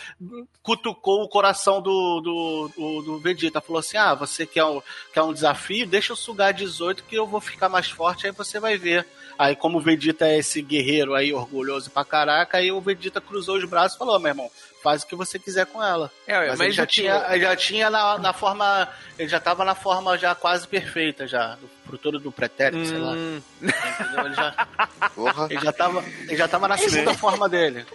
cutucou 0.62 1.22
o 1.22 1.28
coração 1.28 1.82
do, 1.82 2.22
do, 2.22 2.70
do, 2.74 3.02
do 3.02 3.18
Vegeta. 3.18 3.60
Falou 3.60 3.80
assim: 3.80 3.98
Ah, 3.98 4.14
você 4.14 4.46
quer 4.46 4.64
um, 4.64 4.80
quer 5.12 5.20
um 5.24 5.34
desafio? 5.34 5.86
Deixa 5.86 6.12
eu 6.12 6.16
sugar 6.16 6.54
18 6.54 7.04
que 7.04 7.16
eu 7.16 7.26
vou 7.26 7.38
ficar 7.38 7.68
mais 7.68 7.90
forte, 7.90 8.26
aí 8.26 8.32
você 8.32 8.58
vai 8.58 8.78
ver. 8.78 9.06
Aí, 9.38 9.54
como 9.54 9.76
o 9.76 9.82
Vegeta 9.82 10.26
é 10.26 10.38
esse 10.38 10.62
guerreiro 10.62 11.14
aí, 11.14 11.34
orgulhoso 11.34 11.90
pra 11.90 12.02
caraca, 12.02 12.56
aí 12.56 12.72
o 12.72 12.80
Vegeta 12.80 13.20
cruzou 13.20 13.58
os 13.58 13.68
braços 13.68 13.96
e 13.96 13.98
falou: 13.98 14.14
"Ó, 14.14 14.18
meu 14.18 14.30
irmão, 14.30 14.50
faz 14.82 15.02
o 15.02 15.06
que 15.06 15.14
você 15.14 15.38
quiser 15.38 15.66
com 15.66 15.82
ela. 15.82 16.10
É, 16.26 16.48
Mas, 16.48 16.60
ele 16.60 16.72
já 16.72 16.86
tinha, 16.86 17.24
ele 17.30 17.44
já 17.44 17.56
tinha 17.56 17.88
na, 17.88 18.18
na 18.18 18.32
forma. 18.32 18.88
Ele 19.18 19.28
já 19.28 19.38
tava 19.38 19.64
na 19.64 19.74
forma 19.74 20.18
já 20.18 20.34
quase 20.34 20.66
perfeita, 20.66 21.26
já. 21.26 21.54
Do 21.54 21.70
futuro 21.90 22.18
do 22.18 22.32
pretérito, 22.32 22.84
sei 22.84 22.98
lá. 22.98 23.12
Hum, 23.12 23.40
Entendeu? 23.62 24.26
Ele 24.26 24.34
já, 24.34 24.66
Porra. 25.14 25.46
ele 25.50 25.60
já 25.60 25.72
tava. 25.72 26.04
Ele 26.22 26.36
já 26.36 26.48
tava 26.48 26.68
na 26.68 26.76
segunda 26.76 27.14
forma 27.14 27.48
dele. 27.48 27.86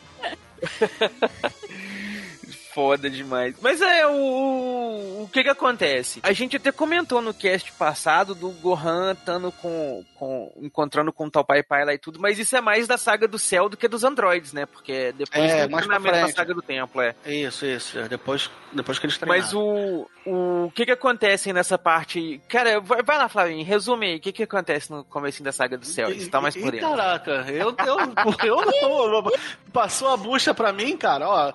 foda 2.78 3.10
demais. 3.10 3.56
Mas 3.60 3.82
é 3.82 4.06
o, 4.06 4.12
o, 4.12 5.24
o 5.24 5.30
que 5.34 5.42
que 5.42 5.50
acontece? 5.50 6.20
A 6.22 6.32
gente 6.32 6.58
até 6.58 6.72
comentou 6.72 7.24
no 7.24 7.34
cast 7.34 7.72
passado 7.72 8.36
do 8.36 8.52
Gohan 8.52 9.14
estando 9.14 9.52
com, 9.52 10.06
com 10.14 10.54
encontrando 10.62 11.12
com 11.12 11.26
o 11.26 11.32
tal 11.32 11.44
Pai 11.44 11.64
Pai 11.64 11.84
lá 11.84 11.96
e 11.96 11.98
tudo, 11.98 12.20
mas 12.20 12.38
isso 12.38 12.56
é 12.56 12.62
mais 12.62 12.86
da 12.86 12.96
saga 12.96 13.28
do 13.28 13.40
céu 13.40 13.68
do 13.68 13.76
que 13.76 13.88
dos 13.88 14.04
androides, 14.04 14.54
né? 14.54 14.68
Porque 14.68 15.12
depois 15.14 15.52
É, 15.52 15.68
mais 15.68 15.88
pra 15.88 16.00
treinamento 16.00 16.28
da 16.28 16.36
saga 16.36 16.54
do 16.54 16.62
templo, 16.62 17.02
é. 17.02 17.16
Isso, 17.26 17.66
isso. 17.66 17.98
é 17.98 18.08
Depois, 18.08 18.52
depois 18.78 18.98
que 19.00 19.06
eles 19.06 19.18
treinaram. 19.18 19.42
Mas 19.44 19.54
o, 19.54 20.08
o 20.26 20.72
que 20.74 20.86
que 20.86 20.92
acontece 20.92 21.52
nessa 21.52 21.78
parte? 21.78 22.40
Cara, 22.48 22.80
vai, 22.80 23.04
vai 23.04 23.18
lá, 23.18 23.28
Flavinho, 23.28 23.66
resume 23.66 24.06
aí. 24.08 24.16
O 24.18 24.20
que 24.20 24.32
que 24.32 24.44
acontece 24.44 24.90
no 24.92 25.04
começo 25.04 25.44
da 25.44 25.52
saga 25.52 25.78
do 25.78 25.86
céu? 25.86 26.08
Você 26.14 26.30
tá 26.30 26.40
mais 26.40 26.56
por 26.56 26.72
dentro. 26.72 26.90
Caraca, 26.90 27.32
eu, 27.50 27.76
eu, 27.86 27.98
eu 28.44 28.66
não. 29.22 29.32
Passou 29.74 30.10
a 30.10 30.18
bucha 30.18 30.54
pra 30.54 30.72
mim, 30.72 30.96
cara, 30.98 31.28
ó. 31.28 31.54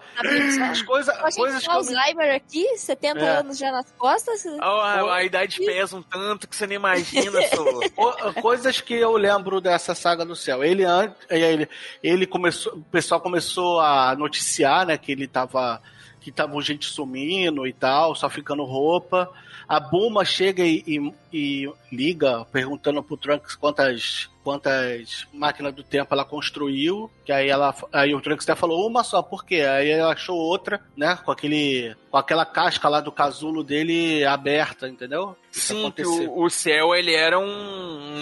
As 0.71 0.83
coisas. 0.83 1.09
A 1.19 1.31
gente 1.31 1.37
Coisas 1.37 1.65
com 1.67 1.71
que 1.73 1.77
eu 1.79 1.83
me- 1.93 1.97
Alzheimer 1.99 2.35
aqui, 2.37 2.77
70 2.77 3.21
É. 3.21 3.29
anos 3.39 3.59
já 3.59 3.73
nas 3.73 3.91
costas. 3.93 4.45
Ó, 4.61 4.81
a, 4.81 5.17
a 5.17 5.25
idade 5.25 5.59
pesa 5.65 5.97
um 5.97 6.03
tanto 6.03 6.47
que 6.49 6.55
você 6.55 6.67
não 6.67 6.75
imagina, 6.75 7.41
coisas 8.41 8.81
que 8.81 8.95
eu 8.95 9.17
lembro 9.17 9.61
dessa 9.61 9.95
saga 9.95 10.25
do 10.25 10.37
céu. 10.37 10.63
Ele 10.63 10.85
antes, 10.85 11.17
ele, 11.31 11.69
ele 12.03 12.27
começou, 12.27 12.75
o 12.75 12.83
pessoal 12.83 13.21
começou 13.21 13.81
a 13.81 14.15
noticiar, 14.17 14.87
né, 14.87 14.97
que 14.97 15.13
ele 15.13 15.27
tava 15.27 15.81
que 16.23 16.31
tava 16.33 16.61
gente 16.63 16.87
sumindo 16.87 17.67
e 17.67 17.73
tal, 17.73 18.15
só 18.15 18.29
ficando 18.31 18.65
roupa. 18.65 19.31
A 19.69 19.81
Bulma 19.81 20.25
chega 20.25 20.63
e, 20.65 20.83
e- 20.87 21.13
e 21.33 21.73
liga 21.91 22.45
perguntando 22.47 23.03
pro 23.03 23.17
Trunks 23.17 23.55
quantas 23.55 24.29
quantas 24.43 25.27
máquinas 25.33 25.75
do 25.75 25.83
tempo 25.83 26.13
ela 26.15 26.25
construiu, 26.25 27.11
que 27.25 27.33
aí 27.33 27.49
ela 27.49 27.75
aí 27.93 28.15
o 28.15 28.21
Trunks 28.21 28.49
até 28.49 28.59
falou 28.59 28.87
uma 28.87 29.03
só, 29.05 29.23
por 29.23 29.45
quê? 29.45 29.61
Aí 29.63 29.91
ela 29.91 30.13
achou 30.13 30.37
outra, 30.37 30.81
né, 30.97 31.19
com 31.25 31.31
aquele 31.31 31.95
com 32.11 32.17
aquela 32.19 32.45
casca 32.45 32.89
lá 32.89 33.01
do 33.01 33.11
casulo 33.11 33.65
dele 33.65 34.25
aberta, 34.25 34.89
entendeu? 34.89 35.35
Isso 35.51 35.75
Sim, 35.75 35.91
que 35.91 36.05
o, 36.05 36.43
o 36.45 36.51
céu 36.51 36.95
ele 36.95 37.15
era 37.15 37.39
um, 37.39 37.45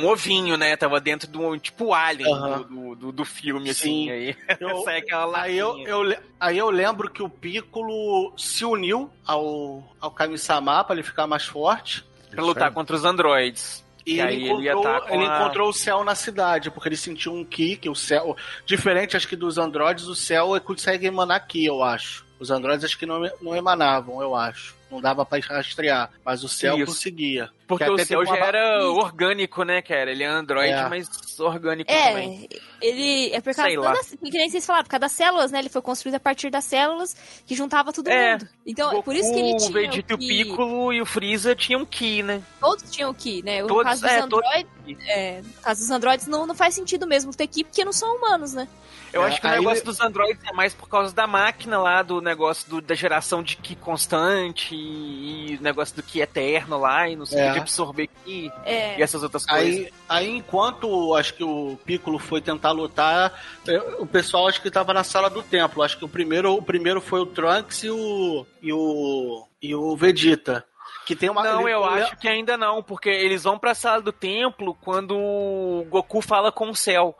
um 0.03 0.07
ovinho, 0.09 0.57
né? 0.57 0.77
Tava 0.77 1.01
dentro 1.01 1.29
de 1.31 1.39
um 1.39 1.59
tipo 1.59 1.93
alien 1.93 2.33
Aham. 2.33 2.59
do, 2.59 2.65
do, 2.65 2.95
do- 2.97 3.13
do 3.13 3.25
filme, 3.25 3.73
Sim. 3.75 4.09
assim. 4.09 4.11
Aí 4.11 4.37
Eu- 4.61 4.83
sai 4.83 4.99
aquela 4.99 5.43
Aí 5.43 5.57
eu, 5.59 5.79
eu, 5.87 6.17
aí 6.39 6.59
eu 6.59 6.71
lembro 6.71 7.11
que 7.11 7.23
o 7.23 7.29
Piccolo 7.29 8.33
se 8.37 8.65
uniu 8.65 9.11
ao, 9.27 9.83
ao 10.01 10.11
Kami-sama 10.11 10.83
pra 10.85 10.95
ele 10.95 11.03
ficar 11.03 11.27
mais 11.27 11.45
forte. 11.45 12.05
Pra 12.31 12.45
lutar 12.45 12.73
contra 12.73 12.95
os 12.95 13.05
androids. 13.05 13.85
E 14.07 14.15
Que 14.15 14.21
ele, 14.21 14.23
aí 14.23 14.49
ele 14.49 14.69
encontrou, 14.71 15.01
tá 15.01 15.15
ele 15.15 15.25
a- 15.27 15.41
encontrou 15.41 15.69
o 15.69 15.73
céu 15.73 16.03
na 16.05 16.15
cidade, 16.15 16.71
porque 16.71 16.89
ele 16.89 16.97
sentiu 16.97 17.35
um 17.35 17.45
ki, 17.45 17.77
que 17.77 17.89
o 17.89 17.95
céu. 17.95 18.37
Diferente, 18.65 19.17
acho 19.17 19.29
que 19.29 19.37
dos 19.37 19.59
androides, 19.59 20.05
o 20.07 20.15
céu 20.15 20.59
consegue 20.61 21.07
emanar 21.07 21.47
ki, 21.47 21.65
eu 21.67 21.83
acho. 21.83 22.25
Os 22.39 22.51
androides 22.51 22.85
acho 22.85 22.99
que 22.99 23.05
não, 23.07 23.21
não 23.43 23.55
emanavam, 23.55 24.21
eu 24.23 24.35
acho. 24.35 24.75
Não 24.91 25.01
dava 25.01 25.25
pra 25.25 25.39
rastrear. 25.39 26.11
Mas 26.25 26.43
o 26.43 26.49
céu 26.49 26.77
Isso. 26.77 26.87
conseguia. 26.87 27.51
Porque 27.67 27.85
Que 27.85 27.91
o 27.91 27.99
céu 28.05 28.27
já 28.27 28.33
uma- 28.33 28.45
era 28.47 28.85
orgânico, 28.91 29.63
né, 29.63 29.81
cara? 29.81 30.11
Ele 30.11 30.25
é 30.25 30.27
android, 30.27 30.73
É. 30.73 30.89
mas 30.89 31.09
orgânico 31.39 31.89
também. 31.89 32.49
É, 32.53 32.59
ele 32.85 33.33
é 33.33 33.41
por 33.41 33.55
causa 33.55 33.81
das, 33.81 34.11
que 34.11 34.31
nem 34.31 34.51
vocês 34.51 34.67
falaram, 34.67 34.85
por 34.85 34.91
causa 34.91 35.01
das 35.03 35.13
células, 35.13 35.53
né? 35.53 35.61
Ele 35.61 35.69
foi 35.69 35.81
construído 35.81 36.17
a 36.17 36.21
partir 36.21 36.51
das 36.51 36.65
células 36.65 37.15
que 37.47 37.55
juntava 37.55 37.93
todo 37.93 38.09
É. 38.09 38.33
mundo. 38.33 38.49
Então, 38.67 38.99
é 38.99 39.03
por 39.03 39.15
isso 39.15 39.33
que 39.33 39.39
ele 39.39 39.55
o 39.55 39.57
tinha 39.59 39.71
Vegeta 39.73 40.13
e 40.13 40.17
o 40.17 40.19
Ki. 40.19 40.27
Piccolo 40.27 40.93
e 40.93 41.01
o 41.01 41.07
Freeza 41.07 41.55
tinham 41.55 41.87
Ki, 41.87 42.23
né? 42.25 42.43
Todos 42.59 42.91
tinham 42.91 43.15
Ki, 43.15 43.43
né? 43.45 43.63
No 43.63 43.69
Todos- 43.69 43.85
caso 43.85 44.03
dos 44.03 44.11
é, 44.11 44.21
todos 44.27 44.35
androides, 44.49 45.09
é, 45.09 45.41
no 45.43 45.53
caso 45.63 45.81
dos 45.81 45.91
androides 45.91 46.27
não, 46.27 46.47
não 46.47 46.55
faz 46.57 46.75
sentido 46.75 47.07
mesmo 47.07 47.33
ter 47.33 47.47
Ki, 47.47 47.63
porque 47.63 47.85
não 47.85 47.93
são 47.93 48.17
humanos, 48.17 48.53
né? 48.53 48.67
Eu 49.13 49.23
É, 49.25 49.27
acho 49.27 49.41
que 49.41 49.47
o 49.47 49.51
negócio 49.51 49.85
dos 49.85 50.01
androids 50.01 50.41
é 50.45 50.53
mais 50.53 50.73
por 50.73 50.89
causa 50.89 51.13
da 51.15 51.27
máquina 51.27 51.79
lá, 51.81 52.01
do 52.03 52.21
negócio 52.21 52.69
do- 52.71 52.81
da 52.81 52.95
geração 52.95 53.43
de 53.43 53.57
Ki 53.57 53.75
constante 53.77 54.75
e, 54.81 55.53
e 55.53 55.57
o 55.57 55.63
negócio 55.63 55.95
do 55.97 56.03
Ki 56.03 56.21
eterno 56.21 56.79
lá, 56.79 57.09
e 57.09 57.17
não 57.17 57.27
sei, 57.27 57.41
É. 57.41 57.53
de 57.53 57.59
absorver 57.59 58.09
Ki 58.25 58.51
É, 58.65 58.99
e 58.99 59.03
essas 59.03 59.23
outras 59.23 59.45
coisas. 59.47 59.67
Aí, 59.77 59.93
aí, 60.09 60.37
enquanto 60.37 61.15
acho 61.15 61.35
que 61.35 61.45
o 61.45 61.79
Piccolo 61.85 62.19
foi 62.19 62.41
tentar 62.41 62.71
lutar, 62.73 63.33
eh, 63.67 63.79
o 63.99 64.07
pessoal 64.07 64.49
acho 64.49 64.61
que 64.63 64.71
tava 64.71 64.93
na 64.95 65.05
sala 65.05 65.29
do 65.31 65.43
templo. 65.43 65.83
Acho 65.83 65.99
que 65.99 66.05
o 66.05 66.09
primeiro, 66.09 66.55
o 66.55 66.63
primeiro 66.63 67.01
foi 67.01 67.21
o 67.21 67.27
Trunks 67.27 67.85
e 67.85 67.91
o 67.91 68.47
e 68.63 68.73
o 68.73 69.47
e 69.63 69.75
o 69.75 69.97
Vegeta. 69.97 70.65
Que 71.07 71.17
tem 71.17 71.29
uma. 71.29 71.43
Não, 71.43 71.69
eu 71.69 71.81
o 71.81 71.85
acho 71.85 72.17
que 72.19 72.29
ainda 72.29 72.57
não, 72.57 72.83
porque 72.83 73.09
eles 73.09 73.43
vão 73.43 73.59
pra 73.59 73.75
sala 73.75 74.01
do 74.01 74.13
templo 74.13 74.75
quando 74.83 75.17
o 75.17 75.85
Goku 75.89 76.21
fala 76.21 76.53
com 76.53 76.71
o 76.71 76.75
Cell. 76.75 77.15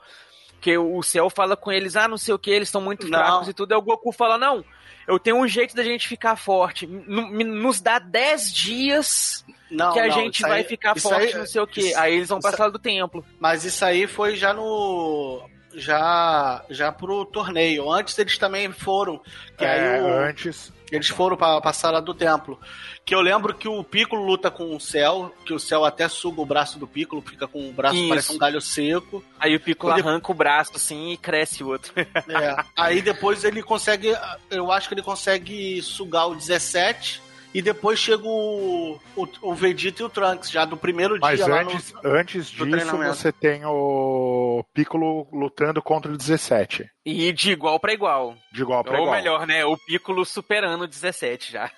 Que 0.61 0.77
o 0.77 1.03
Cell 1.03 1.31
fala 1.31 1.57
com 1.57 1.73
eles, 1.73 1.97
ah, 1.97 2.07
não 2.07 2.19
sei 2.19 2.35
o 2.35 2.39
que, 2.39 2.51
eles 2.51 2.69
estão 2.69 2.83
muito 2.83 3.09
Não. 3.09 3.19
fracos 3.19 3.49
e 3.49 3.55
tudo. 3.55 3.73
Aí 3.73 3.79
o 3.79 3.83
Goku 3.83 4.13
fala, 4.13 4.37
não, 4.37 4.63
eu 5.11 5.19
tenho 5.19 5.37
um 5.37 5.47
jeito 5.49 5.75
da 5.75 5.83
gente 5.83 6.07
ficar 6.09 6.37
forte. 6.37 6.87
N- 6.87 7.45
nos 7.45 7.81
dá 7.81 7.99
10 7.99 8.53
dias 8.53 9.45
Não, 9.71 9.93
que 9.93 9.99
a 10.01 10.07
não, 10.07 10.13
gente 10.13 10.43
vai 10.43 10.61
aí- 10.61 10.65
ficar 10.65 10.95
forte, 10.99 11.29
aí- 11.29 11.35
não 11.35 11.47
sei 11.47 11.61
o 11.61 11.67
que. 11.67 11.81
isso- 11.81 11.99
Aí 11.99 12.15
eles 12.15 12.29
vão 12.29 12.41
pra 12.41 12.53
sala 12.53 12.71
do 12.71 12.79
templo. 12.79 13.25
Mas 13.39 13.65
isso 13.65 13.85
aí 13.85 14.07
foi 14.07 14.37
já 14.37 14.53
no. 14.55 15.43
Já, 15.81 16.63
já 16.71 16.93
pro 16.93 17.25
torneio. 17.25 17.91
Antes 17.91 18.19
eles 18.19 18.39
também 18.39 18.71
foram. 18.73 19.21
Que 19.59 19.65
É, 19.65 19.95
aí 19.97 20.01
o- 20.03 20.07
antes. 20.29 20.73
eles 20.93 21.09
foram 21.09 21.37
pra, 21.37 21.61
pra 21.61 21.73
sala 21.73 22.01
do 22.01 22.15
templo. 22.15 22.61
Que 23.05 23.15
eu 23.15 23.21
lembro 23.21 23.55
que 23.55 23.67
o 23.67 23.83
Piccolo 23.83 24.25
luta 24.25 24.51
com 24.51 24.77
o 24.77 24.79
Cell, 24.81 25.35
que 25.45 25.53
o 25.53 25.59
Cell 25.59 25.85
até 25.85 26.07
suga 26.07 26.41
o 26.41 26.47
braço 26.47 26.79
do 26.79 26.87
Piccolo, 26.87 27.23
fica 27.23 27.49
com 27.49 27.69
o 27.69 27.73
braço 27.73 27.97
Isso. 27.97 28.09
parece 28.09 28.33
um 28.35 28.39
galho 28.39 28.61
seco. 28.61 29.25
Aí 29.39 29.57
o 29.57 29.61
Piccolo 29.61 29.93
Quando- 29.95 30.07
arranca 30.09 30.31
o 30.31 30.35
braço 30.35 30.73
assim 30.77 31.11
e 31.13 31.17
cresce 31.17 31.65
o 31.65 31.69
outro. 31.69 31.93
É. 31.97 32.65
Aí 32.77 33.03
depois 33.03 33.43
ele 33.43 33.63
consegue. 33.63 34.15
Eu 34.51 34.71
acho 34.71 34.87
que 34.87 34.95
ele 34.95 35.03
consegue 35.03 35.81
sugar 35.83 36.29
o 36.29 36.35
17. 36.37 37.21
E 37.53 37.61
depois 37.61 37.99
chega 37.99 38.23
o, 38.25 38.97
o, 39.17 39.29
o 39.43 39.55
Vegeta 39.55 40.03
e 40.03 40.05
o 40.05 40.09
Trunks, 40.09 40.49
já 40.51 40.65
do 40.65 40.77
primeiro 40.77 41.19
Mas 41.21 41.39
dia 41.39 41.49
lá 41.49 41.63
antes, 41.63 41.93
no. 41.93 42.01
antes 42.05 42.47
disso, 42.49 42.71
treinamento. 42.71 43.15
você 43.17 43.33
tem 43.33 43.65
o 43.65 44.65
Piccolo 44.73 45.27
lutando 45.33 45.83
contra 45.83 46.13
o 46.13 46.17
17. 46.17 46.89
E 47.05 47.33
de 47.33 47.51
igual 47.51 47.81
pra 47.81 47.93
igual. 47.93 48.37
De 48.53 48.63
igual 48.63 48.85
pra 48.85 48.93
Ou 48.99 49.03
igual. 49.07 49.17
melhor, 49.17 49.47
né? 49.49 49.65
O 49.65 49.77
Piccolo 49.77 50.25
superando 50.25 50.83
o 50.83 50.87
17 50.87 51.51
já. 51.53 51.69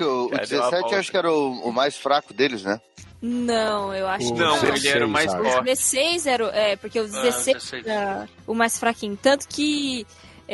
O, 0.00 0.24
o 0.26 0.28
Cara, 0.30 0.46
deu 0.46 0.58
uma 0.60 0.70
17 0.70 0.74
eu 0.74 0.80
volta. 0.80 0.98
acho 0.98 1.10
que 1.10 1.16
era 1.16 1.32
o, 1.32 1.68
o 1.68 1.72
mais 1.72 1.96
fraco 1.96 2.34
deles, 2.34 2.62
né? 2.64 2.78
Não, 3.22 3.94
eu 3.94 4.06
acho 4.08 4.28
O 4.30 4.34
que 4.34 4.38
Não, 4.40 4.60
não. 4.62 4.74
ele 4.74 4.88
era 4.88 5.06
o 5.06 5.08
mais 5.08 5.26
16, 5.32 5.48
O 5.48 5.52
forte. 5.54 5.64
16 5.64 6.26
era. 6.26 6.44
o- 6.44 6.50
É, 6.50 6.76
porque 6.76 7.00
o 7.00 7.04
16 7.04 7.56
16. 7.56 7.86
era 7.86 8.28
o 8.46 8.54
mais 8.54 8.78
fraquinho. 8.78 9.16
Tanto 9.16 9.46
que 9.48 10.04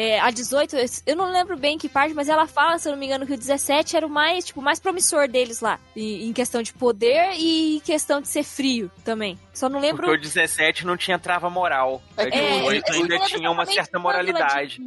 é, 0.00 0.20
a 0.20 0.30
18, 0.30 0.76
eu 1.04 1.16
não 1.16 1.32
lembro 1.32 1.56
bem 1.56 1.76
que 1.76 1.88
parte, 1.88 2.14
mas 2.14 2.28
ela 2.28 2.46
fala, 2.46 2.78
se 2.78 2.86
eu 2.88 2.92
não 2.92 2.98
me 3.00 3.06
engano, 3.06 3.26
que 3.26 3.32
o 3.32 3.36
17 3.36 3.96
era 3.96 4.06
o 4.06 4.08
mais, 4.08 4.44
tipo, 4.44 4.60
o 4.60 4.62
mais 4.62 4.78
promissor 4.78 5.26
deles 5.26 5.60
lá. 5.60 5.80
Em, 5.96 6.28
em 6.28 6.32
questão 6.32 6.62
de 6.62 6.72
poder 6.72 7.32
e 7.34 7.78
em 7.78 7.80
questão 7.80 8.20
de 8.20 8.28
ser 8.28 8.44
frio 8.44 8.88
também. 9.04 9.36
Só 9.52 9.68
não 9.68 9.80
lembro. 9.80 10.04
Porque 10.04 10.18
o 10.18 10.20
17 10.20 10.86
não 10.86 10.96
tinha 10.96 11.18
trava 11.18 11.50
moral. 11.50 12.00
É 12.16 12.28
É, 12.28 12.62
o 12.62 12.66
8 12.66 12.86
eu 12.86 12.94
não 12.94 13.02
ainda 13.02 13.14
lembro 13.14 13.26
tinha 13.26 13.50
uma 13.50 13.66
certa 13.66 13.98
moralidade. 13.98 14.80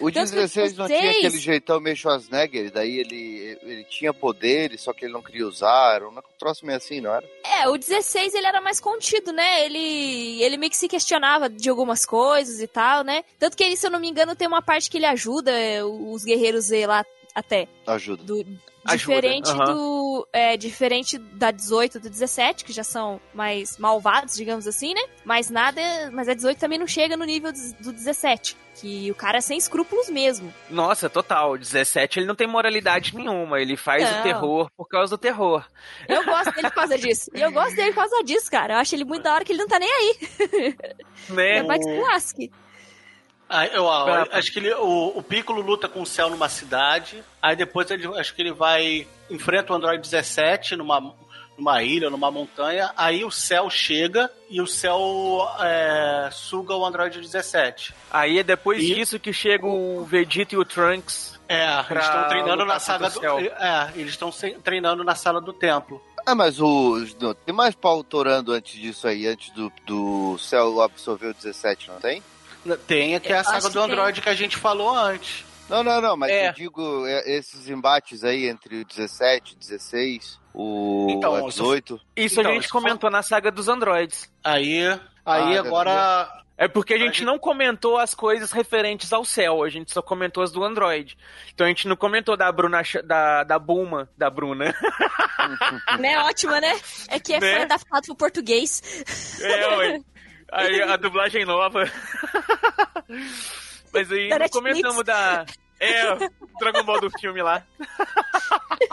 O 0.00 0.10
Tanto 0.10 0.32
que 0.32 0.38
o 0.38 0.40
16 0.40 0.76
não 0.76 0.86
tinha 0.86 1.00
16 1.00 1.24
aquele 1.24 1.38
jeitão 1.38 1.80
meio 1.80 1.96
Schwarzenegger, 1.96 2.70
daí 2.70 2.98
ele, 2.98 3.58
ele 3.62 3.84
tinha 3.84 4.12
poderes, 4.12 4.82
só 4.82 4.92
que 4.92 5.04
ele 5.04 5.12
não 5.12 5.22
queria 5.22 5.46
usar, 5.46 5.96
era 5.96 6.08
um 6.08 6.14
troço 6.38 6.66
meio 6.66 6.76
assim, 6.76 7.00
não 7.00 7.14
era? 7.14 7.26
É, 7.44 7.68
o 7.68 7.76
16 7.76 8.34
ele 8.34 8.46
era 8.46 8.60
mais 8.60 8.80
contido, 8.80 9.32
né? 9.32 9.64
Ele, 9.64 10.42
ele 10.42 10.56
meio 10.56 10.70
que 10.70 10.76
se 10.76 10.88
questionava 10.88 11.48
de 11.48 11.68
algumas 11.68 12.04
coisas 12.04 12.60
e 12.60 12.66
tal, 12.66 13.02
né? 13.02 13.24
Tanto 13.38 13.56
que 13.56 13.64
ele, 13.64 13.76
se 13.76 13.86
eu 13.86 13.90
não 13.90 14.00
me 14.00 14.08
engano, 14.08 14.36
tem 14.36 14.46
uma 14.46 14.62
parte 14.62 14.90
que 14.90 14.98
ele 14.98 15.06
ajuda 15.06 15.50
é, 15.50 15.82
os 15.82 16.24
guerreiros 16.24 16.66
Z 16.66 16.86
lá 16.86 17.04
até. 17.34 17.68
Ajuda. 17.86 18.22
Do, 18.22 18.34
Ajuda, 18.40 18.75
diferente 18.86 19.50
aham. 19.50 19.64
do. 19.74 20.28
É, 20.32 20.56
diferente 20.56 21.18
da 21.18 21.50
18 21.50 21.98
e 21.98 22.00
do 22.00 22.10
17, 22.10 22.64
que 22.64 22.72
já 22.72 22.84
são 22.84 23.20
mais 23.34 23.78
malvados, 23.78 24.34
digamos 24.34 24.66
assim, 24.66 24.94
né? 24.94 25.02
Mas 25.24 25.50
nada. 25.50 25.80
Mas 26.12 26.28
a 26.28 26.34
18 26.34 26.58
também 26.58 26.78
não 26.78 26.86
chega 26.86 27.16
no 27.16 27.24
nível 27.24 27.52
do 27.52 27.86
do 27.86 27.92
17. 27.92 28.56
Que 28.78 29.10
o 29.10 29.14
cara 29.14 29.38
é 29.38 29.40
sem 29.40 29.56
escrúpulos 29.56 30.10
mesmo. 30.10 30.52
Nossa, 30.68 31.08
total. 31.08 31.52
O 31.52 31.58
17 31.58 32.18
ele 32.18 32.26
não 32.26 32.34
tem 32.34 32.46
moralidade 32.46 33.14
nenhuma. 33.16 33.58
Ele 33.58 33.74
faz 33.74 34.02
Não. 34.02 34.20
o 34.20 34.22
terror 34.22 34.70
por 34.76 34.86
causa 34.86 35.16
do 35.16 35.18
terror. 35.18 35.64
Eu 36.06 36.22
gosto 36.26 36.52
dele 36.52 36.68
por 36.68 36.74
causa 36.74 36.98
disso. 36.98 37.30
E 37.34 37.40
eu 37.40 37.50
gosto 37.50 37.74
dele 37.74 37.92
por 37.92 38.00
causa 38.06 38.22
disso, 38.22 38.50
cara. 38.50 38.74
Eu 38.74 38.78
acho 38.78 38.94
ele 38.94 39.06
muito 39.06 39.22
da 39.22 39.32
hora 39.32 39.44
que 39.46 39.52
ele 39.52 39.60
não 39.60 39.68
tá 39.68 39.78
nem 39.78 39.90
aí. 39.90 40.76
Né? 41.30 41.58
É, 41.58 41.62
vai 41.62 41.78
que 41.78 41.88
lasque. 42.00 42.52
Ah, 43.48 43.66
eu, 43.66 43.84
eu 43.84 43.88
acho 44.32 44.52
que 44.52 44.58
ele, 44.58 44.74
o, 44.74 45.12
o 45.18 45.22
Piccolo 45.22 45.60
luta 45.60 45.88
com 45.88 46.02
o 46.02 46.06
Cell 46.06 46.28
numa 46.30 46.48
cidade, 46.48 47.22
aí 47.40 47.54
depois 47.54 47.88
ele, 47.90 48.06
acho 48.18 48.34
que 48.34 48.42
ele 48.42 48.52
vai 48.52 49.06
enfrenta 49.30 49.72
o 49.72 49.76
Android 49.76 50.02
17 50.02 50.74
numa, 50.74 51.14
numa 51.56 51.82
ilha, 51.82 52.10
numa 52.10 52.28
montanha, 52.30 52.90
aí 52.96 53.24
o 53.24 53.30
Cell 53.30 53.70
chega 53.70 54.28
e 54.50 54.60
o 54.60 54.66
Cell 54.66 55.46
é, 55.60 56.28
suga 56.32 56.74
o 56.74 56.84
Android 56.84 57.20
17. 57.20 57.94
Aí 58.10 58.40
é 58.40 58.42
depois 58.42 58.82
E- 58.82 58.94
disso 58.94 59.18
que 59.20 59.32
chega 59.32 59.64
o 59.66 60.04
Vegeta 60.04 60.54
e 60.54 60.58
o 60.58 60.64
Trunks. 60.64 61.36
É, 61.48 61.64
Pra 61.84 61.94
eles 61.94 62.04
estão 62.04 62.28
treinando 62.28 62.64
na 62.64 62.80
saga 62.80 63.08
do, 63.08 63.14
contra 63.14 63.34
o 63.34 63.38
Cell. 63.40 63.52
é, 63.52 63.92
eles 63.94 64.10
estão 64.10 64.32
se- 64.32 64.56
treinando 64.64 65.04
na 65.04 65.14
sala 65.14 65.40
do 65.40 65.52
templo. 65.52 66.02
Ah, 66.26 66.34
mas 66.34 66.60
o. 66.60 66.98
não, 67.20 67.32
tem 67.32 67.54
mais 67.54 67.76
pau 67.76 68.02
torando 68.02 68.50
antes 68.50 68.80
disso 68.80 69.06
aí, 69.06 69.28
antes 69.28 69.50
do, 69.50 69.72
do 69.86 70.36
céu 70.38 70.80
absorver 70.82 71.28
o 71.28 71.34
17, 71.34 71.86
não 71.88 72.00
tem? 72.00 72.20
Tem 72.86 73.14
aqui 73.14 73.32
a 73.32 73.38
Eu 73.38 73.44
saga 73.44 73.60
do 73.60 73.66
que 73.68 73.72
tem. 73.74 73.82
Android 73.82 74.20
que 74.20 74.28
a 74.28 74.34
gente 74.34 74.56
falou 74.56 74.94
antes. 74.96 75.44
Não, 75.68 75.82
não, 75.82 76.00
não, 76.00 76.16
mas 76.16 76.30
É. 76.30 76.48
eu 76.48 76.52
digo 76.52 77.06
é, 77.06 77.28
esses 77.36 77.68
embates 77.68 78.22
aí 78.24 78.46
entre 78.48 78.80
o 78.80 78.84
17, 78.84 79.56
16, 79.56 80.38
o 80.54 81.08
Então, 81.10 81.34
a 81.34 81.40
18. 81.42 82.00
Isso 82.16 82.38
Então, 82.40 82.50
a 82.50 82.54
gente 82.54 82.64
isso 82.64 82.72
comentou 82.72 83.10
na 83.10 83.22
saga 83.22 83.50
dos 83.50 83.68
androids. 83.68 84.30
Aí, 84.44 84.84
aí 85.24 85.56
Ah, 85.56 85.60
agora 85.60 86.32
É 86.58 86.66
porque 86.68 86.94
a 86.94 86.96
A 86.96 86.98
gente 86.98 87.16
gente- 87.16 87.24
não 87.26 87.38
comentou 87.38 87.98
as 87.98 88.14
coisas 88.14 88.50
referentes 88.50 89.12
ao 89.12 89.26
céu, 89.26 89.62
a 89.62 89.68
gente 89.68 89.92
só 89.92 90.00
comentou 90.00 90.42
as 90.42 90.50
do 90.50 90.64
Android. 90.64 91.14
Então 91.52 91.66
a 91.66 91.68
gente 91.68 91.86
não 91.86 91.96
comentou 91.96 92.34
da 92.34 92.50
Bruna, 92.50 92.80
da, 93.04 93.44
da 93.44 93.58
Bulma, 93.58 94.08
da 94.16 94.30
Bruna. 94.30 94.72
Né? 96.00 96.18
Ótima, 96.24 96.60
né? 96.60 96.80
É 97.08 97.20
que 97.20 97.32
é 97.34 97.40
Né? 97.40 97.52
foi 97.52 97.62
adaptado 97.62 98.04
pro 98.06 98.16
português. 98.16 98.82
É, 99.42 99.76
ué. 99.76 100.00
Aí 100.52 100.82
a 100.82 100.96
dublagem 100.96 101.44
nova. 101.44 101.84
Mas 103.92 104.10
aí 104.12 104.28
Da 104.28 104.48
comentamos 104.48 105.04
da. 105.04 105.44
É, 105.78 106.12
o 106.14 106.18
Dragon 106.58 106.82
Ball 106.84 107.00
do 107.00 107.10
filme 107.18 107.42
lá. 107.42 107.62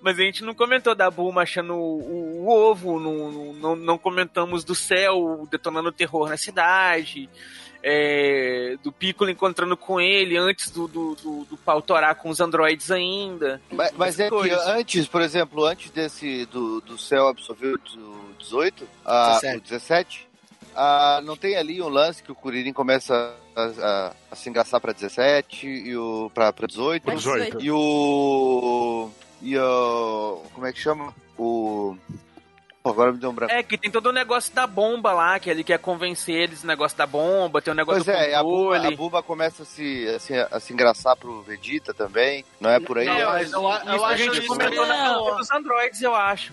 Mas 0.00 0.18
a 0.18 0.22
gente 0.22 0.44
não 0.44 0.54
comentou 0.54 0.94
da 0.94 1.10
Bulma 1.10 1.42
achando 1.42 1.74
o, 1.74 2.44
o 2.44 2.48
ovo, 2.48 3.00
não, 3.00 3.52
não- 3.54 3.76
não, 3.76 3.98
comentamos 3.98 4.62
do 4.62 4.74
céu 4.74 5.48
detonando 5.50 5.90
terror 5.90 6.28
na 6.28 6.36
cidade, 6.36 7.28
é, 7.82 8.76
do 8.84 8.92
Piccolo 8.92 9.30
encontrando 9.30 9.76
com 9.76 10.00
ele 10.00 10.36
antes 10.36 10.70
do, 10.70 10.86
do, 10.86 11.14
do, 11.16 11.44
do 11.46 11.56
pau 11.56 11.82
torar 11.82 12.14
com 12.14 12.28
os 12.28 12.40
androides 12.40 12.90
ainda. 12.92 13.60
Mas, 13.70 13.92
mas 13.96 14.20
é 14.20 14.28
que 14.30 14.50
antes, 14.68 15.08
por 15.08 15.22
exemplo, 15.22 15.64
antes 15.64 15.90
desse 15.90 16.46
do, 16.46 16.80
do 16.82 16.96
céu 16.96 17.26
absorver 17.26 17.74
o 17.74 18.34
18, 18.38 18.88
ah, 19.04 19.38
17. 19.40 19.56
o 19.56 19.60
17, 19.62 20.25
ah, 20.76 21.20
não 21.24 21.36
tem 21.36 21.56
ali 21.56 21.80
um 21.82 21.88
lance 21.88 22.22
que 22.22 22.30
o 22.30 22.34
Kuririn 22.34 22.72
começa 22.72 23.34
a, 23.54 23.62
a- 23.62 24.12
a 24.30 24.36
se 24.36 24.48
engraçar 24.48 24.80
pra 24.80 24.92
17 24.92 25.66
e 25.66 25.96
o 25.96 26.30
pra, 26.34 26.52
pra 26.52 26.66
18 26.66 27.02
Pra 27.02 27.14
18. 27.14 27.60
e 27.64 27.70
o 27.70 29.10
e 29.42 29.58
o 29.58 30.42
como 30.54 30.66
é 30.66 30.72
que 30.72 30.78
chama? 30.80 31.14
O 31.38 31.96
agora 32.84 33.12
me 33.12 33.18
deu 33.18 33.30
um 33.30 33.34
branco. 33.34 33.52
É, 33.52 33.62
que 33.64 33.76
tem 33.76 33.90
todo 33.90 34.06
o 34.06 34.12
negócio 34.12 34.54
da 34.54 34.64
bomba 34.66 35.12
lá, 35.12 35.40
que 35.40 35.50
ele 35.50 35.64
quer 35.64 35.78
convencer 35.78 36.34
eles 36.36 36.62
o 36.62 36.66
negócio 36.68 36.96
da 36.96 37.04
bomba, 37.06 37.60
tem 37.60 37.72
o 37.72 37.76
negócio 37.76 38.04
Pois 38.04 38.16
do 38.16 38.22
é, 38.22 38.32
a 38.34 38.42
Buba, 38.44 38.74
controle. 38.76 38.94
a 38.94 38.96
Buba 38.96 39.22
começa 39.24 39.64
a 39.64 39.66
se, 39.66 40.08
a, 40.08 40.18
se, 40.20 40.34
a 40.38 40.60
se 40.60 40.72
engraçar 40.72 41.16
pro 41.16 41.42
Vegeta 41.42 41.92
também, 41.92 42.44
não 42.60 42.70
é 42.70 42.78
por 42.78 42.96
aí? 42.98 43.06
Não, 43.06 43.14
mas 43.32 43.52
eu, 43.52 43.60
eu 43.62 44.04
a 44.04 44.08
acho 44.10 44.18
gente 44.22 44.38
isso 44.38 44.46
comentou 44.46 44.86
na 44.86 45.14
dos 45.14 45.50
androids, 45.50 46.00
eu 46.00 46.14
acho. 46.14 46.52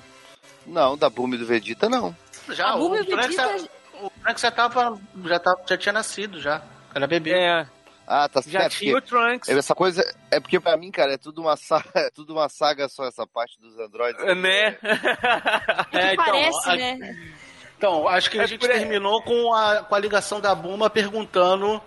Não, 0.66 0.98
da 0.98 1.08
Buma 1.10 1.36
e 1.36 1.38
do 1.38 1.46
Vegeta 1.46 1.88
não. 1.88 2.16
Já, 2.50 2.72
a 2.72 2.78
Bulma 2.78 2.98
e 2.98 3.00
o 3.02 3.04
o 3.04 3.06
Trunks, 3.06 3.28
Vegeta... 3.36 3.70
o 4.06 4.10
Trunks 4.22 4.42
já 4.42 4.52
tava, 4.52 5.00
já 5.26 5.40
tava, 5.40 5.62
já 5.68 5.78
tinha 5.78 5.94
nascido 5.94 6.40
já. 6.42 6.62
Era 6.94 7.08
bebê. 7.08 7.32
É, 7.34 7.68
Ah, 8.06 8.28
tá 8.28 8.42
já 8.46 8.62
certo. 8.62 8.74
tinha 8.78 8.98
o 8.98 9.02
Trunks, 9.02 9.50
Essa 9.50 9.74
coisa 9.74 10.04
é 10.30 10.40
porque 10.40 10.60
pra 10.60 10.76
mim, 10.78 10.92
cara, 10.92 11.14
é 11.14 11.18
tudo 11.18 11.42
uma 11.42 11.56
saga, 11.56 11.90
é 11.96 12.10
tudo 12.12 12.34
uma 12.34 12.50
saga 12.50 12.88
só 12.90 13.06
essa 13.06 13.26
parte 13.26 13.60
dos 13.60 13.78
androides. 13.80 14.24
né? 14.36 14.78
É, 15.92 16.14
então, 16.14 16.26
Parece, 16.26 16.70
a- 16.70 16.76
né? 16.76 17.18
Então, 17.78 18.08
acho 18.08 18.30
que 18.32 18.40
a 18.40 18.44
É 18.44 18.48
gente 18.48 18.66
terminou 18.66 19.22
com 19.24 19.54
a, 19.54 19.84
com 19.84 19.94
a 19.96 20.00
ligação 20.00 20.40
da 20.40 20.56
Buma 20.56 20.90
perguntando 20.90 21.82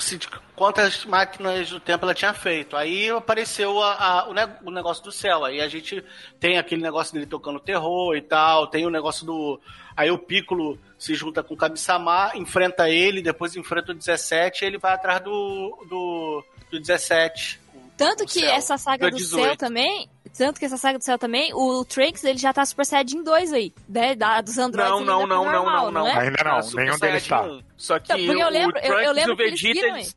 se, 0.00 0.18
quantas 0.54 1.04
máquinas 1.04 1.68
do 1.70 1.80
tempo 1.80 2.04
ela 2.04 2.14
tinha 2.14 2.32
feito. 2.32 2.76
Aí 2.76 3.10
apareceu 3.10 3.82
a- 3.82 3.94
a- 4.20 4.28
o, 4.28 4.32
ne- 4.32 4.56
o 4.64 4.70
negócio 4.70 5.02
do 5.04 5.12
céu. 5.12 5.44
Aí 5.44 5.60
a 5.60 5.68
gente 5.68 6.02
tem 6.40 6.56
aquele 6.56 6.80
negócio 6.82 7.12
dele 7.12 7.26
tocando 7.26 7.60
terror 7.60 8.14
e 8.16 8.22
tal, 8.22 8.66
tem 8.68 8.86
o 8.86 8.90
negócio 8.90 9.26
do. 9.26 9.60
Aí 9.96 10.10
o 10.10 10.18
Piccolo 10.18 10.78
se 10.98 11.14
junta 11.14 11.42
com 11.42 11.54
o 11.54 11.56
Kami-sama, 11.56 12.32
enfrenta 12.34 12.88
ele, 12.90 13.22
depois 13.22 13.54
enfrenta 13.56 13.92
o 13.92 13.94
17 13.94 14.64
e 14.64 14.66
ele 14.66 14.78
vai 14.78 14.94
atrás 14.94 15.20
do, 15.22 15.86
do, 15.88 16.44
do 16.70 16.80
17. 16.80 17.60
Tanto 17.96 18.24
O 18.24 18.26
que 18.26 18.40
céu. 18.40 18.50
essa 18.50 18.76
saga 18.78 19.06
Do 19.06 19.10
do 19.12 19.16
18. 19.16 19.44
céu 19.44 19.56
também. 19.56 20.08
Tanto 20.36 20.60
que 20.60 20.66
essa 20.66 20.76
saga 20.76 20.98
do 20.98 21.04
céu 21.04 21.18
também, 21.18 21.52
o 21.52 21.84
Trunks 21.84 22.22
ele 22.22 22.38
já 22.38 22.52
tá 22.52 22.64
Super 22.64 22.84
Saiyajin 22.86 23.22
2 23.24 23.52
aí. 23.52 23.72
Né? 23.88 24.14
Da, 24.14 24.40
dos 24.40 24.56
androids 24.58 24.90
Não, 24.92 25.00
não, 25.04 25.26
não, 25.26 25.44
não, 25.44 25.52
normal, 25.52 25.90
não, 25.90 26.04
não. 26.04 26.06
é? 26.08 26.18
Ainda 26.26 26.44
não, 26.44 26.56
Ah, 26.58 26.62
Super 26.62 26.84
nenhum 26.84 26.98
deles 26.98 27.22
Saiyajin 27.24 27.28
tá. 27.28 27.42
1. 27.54 27.62
Só 27.76 27.98
que 27.98 28.08
Não, 28.12 28.18
porque 28.26 28.42
eu 28.42 28.46
o, 28.46 28.50
lembro- 28.50 28.76
o 28.76 28.78
eu- 28.78 28.84
eu 28.84 28.90
Trunks 28.92 29.10
e 29.10 29.14
lembro 29.14 29.32
o 29.32 29.36
que 29.36 29.42
eles 29.42 29.60
Vegeta, 29.60 29.80
viram 29.80 29.96
eles, 29.96 30.16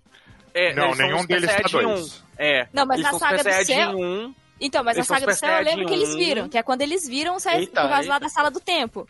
é, 0.54 0.74
Não, 0.76 0.86
eles 0.86 0.98
nenhum 1.00 1.26
deles 1.26 1.46
tá 1.50 1.52
Saiyajin 1.70 1.88
dois. 1.88 2.14
1. 2.18 2.22
É, 2.38 2.68
Não, 2.74 2.86
mas 2.86 3.00
eles 3.00 3.12
na 3.12 3.20
saga 3.20 3.38
Super 3.38 3.50
do 3.50 3.54
Saiyajin 3.66 3.74
céu- 3.74 3.98
1. 3.98 4.36
Então, 4.64 4.84
mas 4.84 4.98
Eles 4.98 5.10
a 5.12 5.14
saga 5.16 5.26
do 5.26 5.36
céu 5.36 5.50
eu 5.50 5.64
lembro 5.64 5.86
que 5.88 5.94
eles 5.94 6.10
Saiyajin 6.10 6.26
viram, 6.30 6.50
que 6.50 6.58
é 6.58 6.62
quando 6.64 6.82
eles 6.84 7.08
viram 7.08 7.36
por 7.38 7.72
causa 7.90 8.10
lá 8.10 8.20
da 8.20 8.30
sala 8.30 8.52
do 8.52 8.60
tempo. 8.60 9.08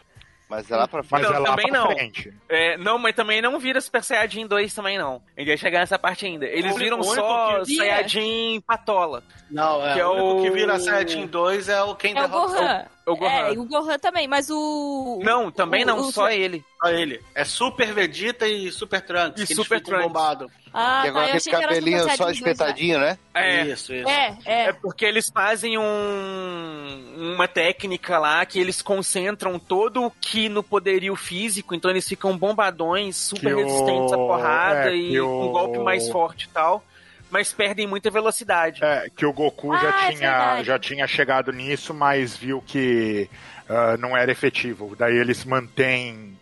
Mas 0.51 0.69
é 0.69 0.75
lá 0.75 0.85
pra 0.85 0.99
Mas 0.99 1.07
frente. 1.07 1.23
Não, 1.23 1.33
é 1.33 1.39
lá 1.39 1.49
também 1.51 1.67
pra 1.71 1.79
não. 1.79 1.91
frente. 1.91 2.33
É, 2.49 2.77
não, 2.77 2.97
mas 2.99 3.15
também 3.15 3.41
não 3.41 3.57
vira 3.57 3.79
Super 3.79 4.03
Saiyajin 4.03 4.45
2 4.47 4.73
também 4.73 4.97
não. 4.97 5.21
A 5.37 5.39
gente 5.39 5.47
vai 5.47 5.57
chegar 5.57 5.79
nessa 5.79 5.97
parte 5.97 6.25
ainda. 6.25 6.45
Eles 6.45 6.75
O 6.75 6.77
viram 6.77 6.97
único 6.97 7.15
só 7.15 7.59
que 7.63 7.75
Saiyajin 7.77 8.61
Patola. 8.67 9.23
Não, 9.49 9.87
é, 9.87 9.93
Que 9.93 9.99
é 10.01 10.05
o 10.05 10.37
o- 10.39 10.41
que 10.43 10.51
vira 10.51 10.77
Saiyajin 10.77 11.25
2 11.27 11.69
é 11.69 11.81
o 11.81 11.95
quem 11.95 12.11
É 12.11 12.19
o 12.19 12.27
derrota 12.27 12.53
Gohan. 12.57 12.85
É 13.05 13.09
o 13.11 13.15
Gohan. 13.15 13.29
É, 13.31 13.53
e 13.53 13.57
o 13.57 13.65
Gohan 13.65 13.97
também, 13.97 14.27
mas 14.27 14.49
o. 14.49 15.19
Não, 15.23 15.49
também 15.51 15.83
o- 15.83 15.87
não, 15.87 15.99
o- 16.01 16.11
só 16.11 16.29
ele. 16.29 16.63
só 16.81 16.89
ele. 16.89 17.19
É 17.33 17.43
Super 17.43 17.93
Vegeta 17.93 18.47
e 18.47 18.71
Super 18.71 19.01
Trunks. 19.01 19.49
E 19.49 19.55
Super 19.55 19.81
Trunks. 19.81 20.05
bombados. 20.07 20.51
Ah, 20.73 21.01
E 21.01 21.03
tá, 21.03 21.09
agora 21.09 21.29
eu 21.31 21.35
aquele 21.37 21.55
o 21.55 21.59
cabelinho 21.61 21.99
só 21.99 22.03
Saiyajin 22.05 22.23
2 22.23 22.37
já. 22.37 22.51
espetadinho, 22.51 22.99
né? 22.99 23.17
É. 23.33 23.61
Isso, 23.65 23.93
isso. 23.93 24.07
É, 24.07 24.37
é. 24.45 24.63
É 24.67 24.73
porque 24.73 25.03
eles 25.03 25.29
fazem 25.29 25.77
um, 25.77 27.33
uma 27.35 27.47
técnica 27.47 28.17
lá 28.19 28.45
que 28.45 28.59
eles 28.59 28.81
concentram 28.81 29.59
todo 29.59 30.05
o 30.05 30.11
ki 30.11 30.47
no 30.49 30.63
poderio 30.63 31.15
físico, 31.15 31.75
então 31.75 31.91
eles 31.91 32.07
ficam 32.07 32.37
bombadões, 32.37 33.17
super 33.17 33.53
Que 33.55 33.61
o- 33.61 33.65
resistentes 33.65 34.13
à 34.13 34.17
porrada 34.17 34.91
é, 34.91 34.95
e 34.95 35.19
com 35.19 35.47
um 35.47 35.51
golpe 35.51 35.77
o- 35.77 35.83
mais 35.83 36.07
forte 36.09 36.45
e 36.45 36.49
tal, 36.49 36.83
mas 37.31 37.51
perdem 37.53 37.87
muita 37.87 38.11
velocidade. 38.11 38.83
É, 38.83 39.09
que 39.15 39.25
o 39.25 39.33
Goku 39.33 39.73
Ah, 39.73 39.79
já, 39.79 39.89
é 39.89 40.07
tinha, 40.11 40.29
verdade. 40.31 40.63
já 40.65 40.79
tinha 40.79 41.07
chegado 41.07 41.51
nisso, 41.51 41.93
mas 41.93 42.35
viu 42.37 42.61
que 42.61 43.29
ah, 43.69 43.95
não 43.97 44.15
era 44.15 44.31
efetivo. 44.31 44.95
Daí 44.97 45.15
eles 45.15 45.43
mantêm. 45.45 46.37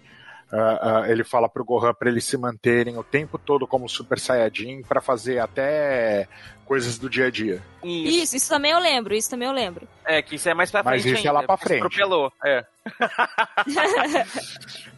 ah, 0.51 1.01
ah, 1.03 1.09
ele 1.11 1.23
fala 1.23 1.47
pro 1.47 1.63
Gohan 1.63 1.93
para 1.93 2.09
eles 2.09 2.25
se 2.25 2.35
manterem 2.37 2.97
o 2.97 3.03
tempo 3.03 3.37
todo 3.37 3.67
como 3.67 3.87
Super 3.87 4.19
Saiyajin 4.19 4.81
para 4.81 4.99
fazer 4.99 5.37
até 5.39 6.27
coisas 6.69 6.99
do 6.99 7.09
dia 7.09 7.25
a 7.25 7.31
dia. 7.31 7.63
Isso. 7.83 8.17
Isso, 8.23 8.35
isso 8.37 8.49
também 8.49 8.71
eu 8.71 8.79
lembro, 8.79 9.15
isso 9.15 9.27
também 9.27 9.47
eu 9.47 9.53
lembro. 9.53 9.87
É, 10.05 10.21
que 10.21 10.35
isso 10.35 10.47
é 10.47 10.53
mais 10.53 10.69
pra 10.69 10.83
Mas 10.83 11.01
frente 11.01 11.15
isso 11.17 11.25
é 11.25 11.29
ainda, 11.29 11.39
lá 11.39 11.43
pra 11.47 11.57
frente. 11.57 11.77
Atropelou, 11.83 12.31
é. 12.45 12.63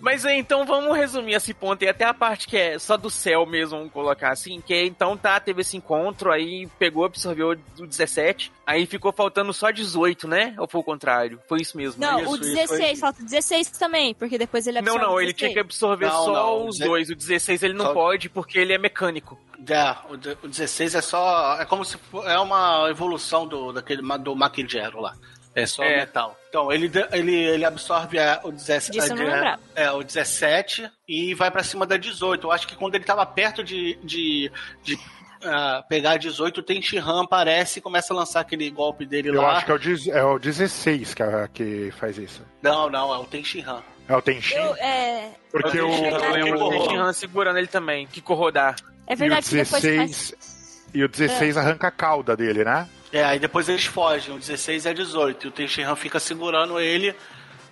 Mas 0.02 0.26
é, 0.26 0.36
então 0.36 0.66
vamos 0.66 0.96
resumir 0.98 1.34
esse 1.34 1.54
ponto 1.54 1.84
e 1.84 1.88
até 1.88 2.04
a 2.06 2.14
parte 2.14 2.48
que 2.48 2.58
é 2.58 2.78
só 2.80 2.98
do 2.98 3.10
céu 3.10 3.46
mesmo, 3.46 3.78
vamos 3.78 3.94
colocar 3.94 4.32
assim, 4.32 4.60
que 4.60 4.74
é, 4.74 4.86
então 4.86 5.16
tá, 5.16 5.40
teve 5.40 5.62
esse 5.62 5.78
encontro, 5.78 6.32
aí 6.32 6.68
pegou, 6.80 7.06
absorveu 7.06 7.52
o 7.80 7.88
17, 7.88 8.52
aí 8.66 8.86
ficou 8.86 9.14
faltando 9.14 9.54
só 9.54 9.72
18, 9.72 10.28
né? 10.28 10.56
Ou 10.58 10.68
foi 10.68 10.82
o 10.82 10.84
contrário? 10.84 11.40
Foi 11.48 11.62
isso 11.62 11.78
mesmo. 11.78 12.02
Não, 12.02 12.18
né? 12.18 12.28
o 12.28 12.36
isso, 12.36 12.44
isso, 12.44 12.56
16, 12.56 12.80
foi- 12.80 12.96
falta 12.98 13.24
16 13.24 13.70
também, 13.72 14.14
porque 14.14 14.38
depois 14.38 14.68
ele 14.68 14.82
Não, 14.82 14.94
absorve 14.96 15.06
não, 15.08 15.16
o 15.16 15.22
ele 15.22 15.34
tinha 15.34 15.50
que 15.50 15.56
16. 15.64 15.66
absorver 15.66 16.08
Não, 16.08 16.26
só 16.26 16.34
não, 16.34 16.68
os 16.68 16.80
o 16.80 16.84
dois. 16.84 17.10
O 17.10 17.16
16 17.16 17.64
ele 17.64 17.74
não 17.74 17.86
Só- 17.88 17.94
pode 17.94 18.30
porque 18.30 18.58
ele 18.60 18.74
é 18.74 18.78
mecânico. 18.78 19.40
É, 19.70 19.92
o 20.10 20.46
o 20.46 20.48
16 20.48 20.96
é 20.96 21.02
só. 21.02 21.61
É 21.62 21.66
como 21.66 21.86
se 21.86 21.98
é 22.26 22.40
uma 22.40 22.88
evolução 22.90 23.48
do, 23.48 23.72
daquele, 23.74 24.02
do 24.20 24.36
Makijero 24.36 25.00
lá. 25.02 25.16
É 25.54 25.66
só 25.66 25.84
É. 25.84 25.98
metal. 25.98 26.38
Então, 26.50 26.72
ele, 26.72 26.90
ele, 27.12 27.36
ele 27.36 27.66
absorve 27.66 28.18
a- 28.18 28.40
o, 28.44 28.52
17, 28.54 28.92
Disso 28.98 29.12
eu 29.12 29.18
não 29.18 29.24
a- 29.32 29.36
lembrava. 29.36 29.62
é, 29.76 29.92
o 29.92 30.02
17 30.02 30.90
e 31.08 31.34
vai 31.36 31.52
pra 31.52 31.62
cima 31.64 31.86
da 31.86 31.98
18. 31.98 32.48
Eu 32.48 32.52
acho 32.54 32.66
que 32.68 32.76
quando 32.76 32.96
ele 32.96 33.04
tava 33.04 33.26
perto 33.26 33.62
de, 33.62 34.00
de, 34.02 34.50
de 34.82 34.98
ah, 35.44 35.84
pegar 35.90 36.12
a 36.12 36.18
18, 36.18 36.60
o 36.60 36.64
Tenshinhan 36.64 37.24
aparece 37.24 37.80
e 37.80 37.82
começa 37.82 38.14
a 38.14 38.16
lançar 38.16 38.40
aquele 38.40 38.70
golpe 38.70 39.06
dele 39.06 39.28
Eu 39.30 39.42
lá. 39.42 39.58
acho 39.58 39.66
que 39.66 39.72
é 39.72 39.76
o, 39.76 39.80
dez- 39.80 40.08
é 40.08 40.24
o 40.24 40.40
16 40.40 41.14
que, 41.14 41.24
que 41.54 41.92
faz 42.00 42.18
isso. 42.18 42.42
Não, 42.62 42.90
não, 42.90 43.14
é 43.14 43.18
o 43.18 43.26
Tenshinhan. 43.26 43.82
É 44.08 44.16
o 44.16 44.22
Tenshin, 44.22 44.56
Eu, 44.56 44.76
é, 44.78 45.32
porque 45.52 45.80
eu 45.80 45.90
o, 45.90 45.96
tenho- 45.98 46.16
Eu 46.18 46.32
lembro 46.32 46.60
o- 46.66 46.70
do 46.70 46.78
Tenshinhan 46.78 47.12
segurando 47.14 47.58
ele 47.58 47.68
também, 47.68 48.08
que 48.08 48.22
corrodar. 48.22 48.76
é 49.06 49.12
e 49.12 49.16
o 49.16 49.18
verdade 49.18 49.50
que 49.50 49.56
depois 49.56 49.82
16 49.84 50.30
faz... 50.32 50.51
e 50.94 51.04
o 51.04 51.08
16 51.08 51.58
arranca 51.58 51.88
a 51.88 51.92
cauda 51.92 52.36
dele, 52.36 52.64
né? 52.64 52.88
É, 53.12 53.24
aí 53.24 53.40
depois 53.40 53.68
eles 53.68 53.86
fogem, 53.86 54.36
o 54.36 54.40
16 54.40 54.86
é 54.86 54.94
18, 54.94 55.46
e 55.46 55.48
o 55.50 55.52
Tenshinhan 55.52 55.96
fica 55.96 56.20
segurando 56.20 56.80
ele 56.80 57.14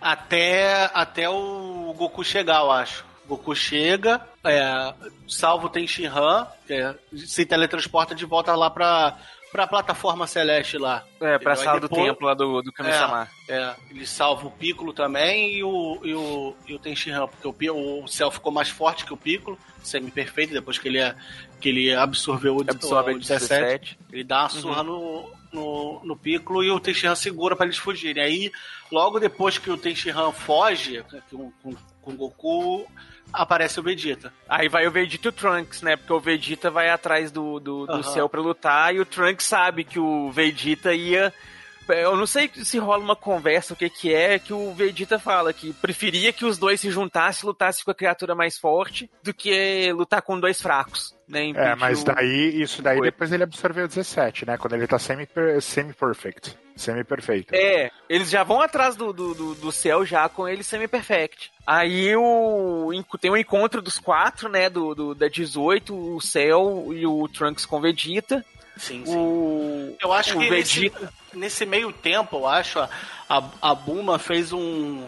até, 0.01 0.89
até 0.93 1.29
o 1.29 1.93
Goku 1.97 2.23
chegar, 2.23 2.59
eu 2.59 2.71
acho. 2.71 3.05
O 3.25 3.29
Goku 3.29 3.55
chega, 3.55 4.21
é, 4.43 4.93
salva 5.27 5.67
o 5.67 5.69
Tenshinhan, 5.69 6.47
é, 6.69 6.93
se 7.15 7.45
teletransporta 7.45 8.13
de 8.13 8.25
volta 8.25 8.55
lá 8.55 8.69
pra, 8.69 9.17
pra 9.51 9.65
plataforma 9.67 10.27
celeste 10.27 10.77
lá. 10.77 11.03
É, 11.19 11.37
pra 11.37 11.53
Aí 11.53 11.57
sala 11.59 11.79
do 11.79 11.87
depois- 11.89 12.07
templo 12.07 12.27
lá 12.27 12.33
do, 12.33 12.61
do 12.61 12.71
Kami-sama. 12.71 13.27
É, 13.47 13.73
ele 13.89 14.05
salva 14.05 14.47
o 14.47 14.51
Piccolo 14.51 14.93
também 14.93 15.55
e 15.55 15.63
o, 15.63 15.99
e 16.03 16.13
o, 16.13 16.55
e 16.67 16.73
o 16.73 16.79
Tenshinhan, 16.79 17.27
porque 17.27 17.69
o, 17.69 18.03
o 18.03 18.07
céu 18.07 18.29
ficou 18.31 18.51
mais 18.51 18.69
forte 18.69 19.05
que 19.05 19.13
o 19.13 19.17
Piccolo, 19.17 19.57
semi-perfeito, 19.83 20.53
depois 20.53 20.77
que 20.77 20.87
ele, 20.87 20.99
que 21.59 21.69
ele 21.69 21.93
absorveu 21.93 22.57
o, 22.57 22.61
Absorve 22.61 23.13
o 23.13 23.15
o 23.15 23.19
17. 23.19 23.97
ele 24.11 24.23
dá 24.23 24.41
uma 24.41 24.49
surra 24.49 24.83
no, 24.83 25.31
no, 25.51 26.01
no 26.03 26.15
Piccolo 26.17 26.63
e 26.63 26.69
o 26.71 26.79
Tenshinhan 26.79 27.15
segura 27.15 27.55
pra 27.55 27.65
eles 27.65 27.77
fugirem. 27.77 28.23
Aí, 28.23 28.51
logo 28.91 29.19
depois 29.19 29.57
que 29.57 29.69
o 29.71 29.77
Tenshinhan 29.77 30.31
foge 30.31 31.03
com, 31.31 31.51
com, 31.63 31.75
com 32.01 32.11
o 32.11 32.15
Goku, 32.15 32.87
aparece 33.33 33.79
o 33.79 33.83
Vegeta. 33.83 34.33
Aí 34.47 34.67
vai 34.67 34.87
o 34.87 34.91
Vegeta 34.91 35.27
e 35.27 35.29
o 35.29 35.31
Trunks, 35.31 35.81
né? 35.81 35.95
Porque 35.95 36.13
o 36.13 36.19
Vegeta 36.19 36.69
vai 36.69 36.89
atrás 36.89 37.31
do, 37.31 37.59
do, 37.59 37.85
do 37.85 37.93
Aham. 37.93 38.03
céu 38.03 38.29
pra 38.29 38.41
lutar 38.41 38.93
e 38.93 38.99
o 38.99 39.05
Trunks 39.05 39.45
sabe 39.45 39.83
que 39.83 39.99
o 39.99 40.31
Vegeta 40.31 40.93
ia. 40.93 41.33
Eu 41.93 42.15
não 42.15 42.25
sei 42.27 42.49
se 42.53 42.77
rola 42.77 43.03
uma 43.03 43.15
conversa, 43.15 43.73
o 43.73 43.75
que 43.77 43.89
que 43.89 44.13
é, 44.13 44.37
que 44.39 44.53
o 44.53 44.73
Vegeta 44.73 45.17
fala 45.19 45.51
que 45.53 45.73
preferia 45.73 46.31
que 46.33 46.45
os 46.45 46.57
dois 46.57 46.79
se 46.79 46.89
juntassem 46.91 47.43
e 47.43 47.47
lutassem 47.47 47.83
com 47.83 47.91
a 47.91 47.95
criatura 47.95 48.35
mais 48.35 48.57
forte 48.57 49.09
do 49.23 49.33
que 49.33 49.91
lutar 49.93 50.21
com 50.21 50.39
dois 50.39 50.61
fracos, 50.61 51.15
né? 51.27 51.49
É, 51.55 51.75
mas 51.75 52.01
o- 52.01 52.05
daí, 52.05 52.61
isso 52.61 52.81
daí 52.81 52.97
Foi. 52.97 53.07
depois 53.07 53.31
ele 53.31 53.43
absorveu 53.43 53.87
17, 53.87 54.45
né? 54.45 54.57
Quando 54.57 54.73
ele 54.73 54.87
tá 54.87 54.99
semi-per- 54.99 55.61
semi-perfect. 55.61 56.55
Semi-perfeito. 56.75 57.53
É, 57.53 57.91
eles 58.07 58.29
já 58.29 58.41
vão 58.43 58.61
atrás 58.61 58.95
do, 58.95 59.11
do, 59.11 59.33
do, 59.33 59.55
do 59.55 59.71
céu 59.71 60.05
já 60.05 60.29
com 60.29 60.47
ele 60.47 60.63
semi-perfect. 60.63 61.51
Aí 61.67 62.15
o, 62.15 62.89
tem 63.19 63.29
o 63.29 63.35
encontro 63.37 63.81
dos 63.81 63.99
quatro, 63.99 64.47
né? 64.47 64.69
Do, 64.69 64.95
do, 64.95 65.13
da 65.15 65.27
18, 65.27 65.93
o 66.15 66.21
céu 66.21 66.87
e 66.93 67.05
o 67.05 67.27
Trunks 67.27 67.65
com 67.65 67.81
Vegeta. 67.81 68.45
Sim, 68.79 69.03
sim. 69.05 69.15
O, 69.15 69.95
Eu 70.01 70.13
acho 70.13 70.37
o 70.37 70.39
que 70.41 70.49
nesse, 70.49 70.79
Vegeta. 70.89 71.13
nesse 71.33 71.65
meio 71.65 71.91
tempo, 71.91 72.37
eu 72.37 72.47
acho, 72.47 72.79
a, 72.79 72.89
a 73.61 73.75
Buma 73.75 74.17
fez 74.17 74.53
um, 74.53 75.05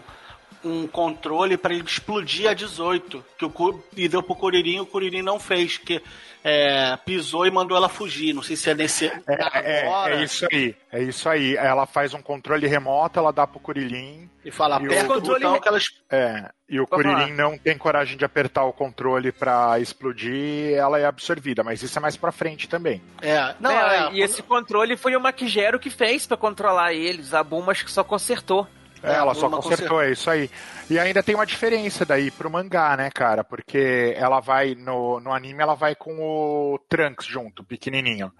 um 0.64 0.86
controle 0.86 1.56
para 1.56 1.74
ele 1.74 1.84
explodir 1.84 2.48
a 2.48 2.54
18, 2.54 3.24
que 3.38 3.44
o 3.44 3.82
e 3.96 4.08
deu 4.08 4.22
pro 4.22 4.34
Kuririn, 4.36 4.80
o 4.80 4.86
Kuririn 4.86 5.22
não 5.22 5.38
fez, 5.40 5.76
que 5.78 6.02
é, 6.44 6.96
pisou 7.04 7.46
e 7.46 7.50
mandou 7.50 7.76
ela 7.76 7.88
fugir. 7.88 8.32
Não 8.32 8.42
sei 8.42 8.56
se 8.56 8.70
é 8.70 8.74
nesse 8.74 9.06
É, 9.06 9.22
é, 9.54 10.12
é 10.14 10.22
isso 10.24 10.46
aí, 10.50 10.74
é 10.90 11.02
isso 11.02 11.28
aí. 11.28 11.56
Ela 11.56 11.86
faz 11.86 12.14
um 12.14 12.22
controle 12.22 12.66
remoto, 12.66 13.18
ela 13.18 13.32
dá 13.32 13.46
pro 13.46 13.60
Kurilin, 13.60 14.28
E 14.44 14.50
fala, 14.50 14.80
o 14.80 14.84
aperta 14.86 15.04
o 15.04 15.08
controle 15.14 15.40
botão 15.40 15.52
re- 15.54 15.60
que 15.60 15.68
elas 15.68 15.84
é, 16.10 16.50
e 16.68 16.80
o 16.80 16.86
Kuririn 16.86 17.32
não 17.32 17.56
tem 17.58 17.76
coragem 17.78 18.16
de 18.16 18.24
apertar 18.24 18.64
o 18.64 18.72
controle 18.72 19.30
pra 19.30 19.78
explodir, 19.78 20.72
ela 20.74 20.98
é 20.98 21.04
absorvida, 21.04 21.62
mas 21.62 21.82
isso 21.82 21.96
é 21.98 22.02
mais 22.02 22.16
pra 22.16 22.32
frente 22.32 22.68
também. 22.68 23.00
É, 23.20 23.54
não, 23.60 23.70
É, 23.70 24.08
é, 24.08 24.12
e 24.12 24.20
esse 24.22 24.42
controle 24.42 24.96
foi 24.96 25.14
o 25.16 25.20
Makijero 25.20 25.78
que 25.78 25.90
fez 25.90 26.26
pra 26.26 26.36
controlar 26.36 26.92
eles. 26.92 27.34
A 27.34 27.42
Buma 27.44 27.72
acho 27.72 27.84
que 27.84 27.90
só 27.92 28.02
consertou. 28.02 28.66
É, 29.02 29.12
É, 29.12 29.14
ela 29.16 29.34
só 29.34 29.48
uma 29.48 29.58
consertou, 29.60 30.00
é 30.02 30.12
isso 30.12 30.30
aí. 30.30 30.50
E 30.88 30.98
ainda 30.98 31.22
tem 31.22 31.34
uma 31.34 31.46
diferença 31.46 32.04
daí 32.04 32.30
pro 32.30 32.50
mangá, 32.50 32.96
né, 32.96 33.10
cara? 33.10 33.42
Porque 33.42 34.14
ela 34.16 34.40
vai, 34.40 34.74
no, 34.74 35.20
no 35.20 35.32
anime, 35.32 35.62
ela 35.62 35.74
vai 35.74 35.94
com 35.94 36.12
o 36.20 36.78
Trunks 36.88 37.26
junto, 37.26 37.64
pequenininho. 37.64 38.32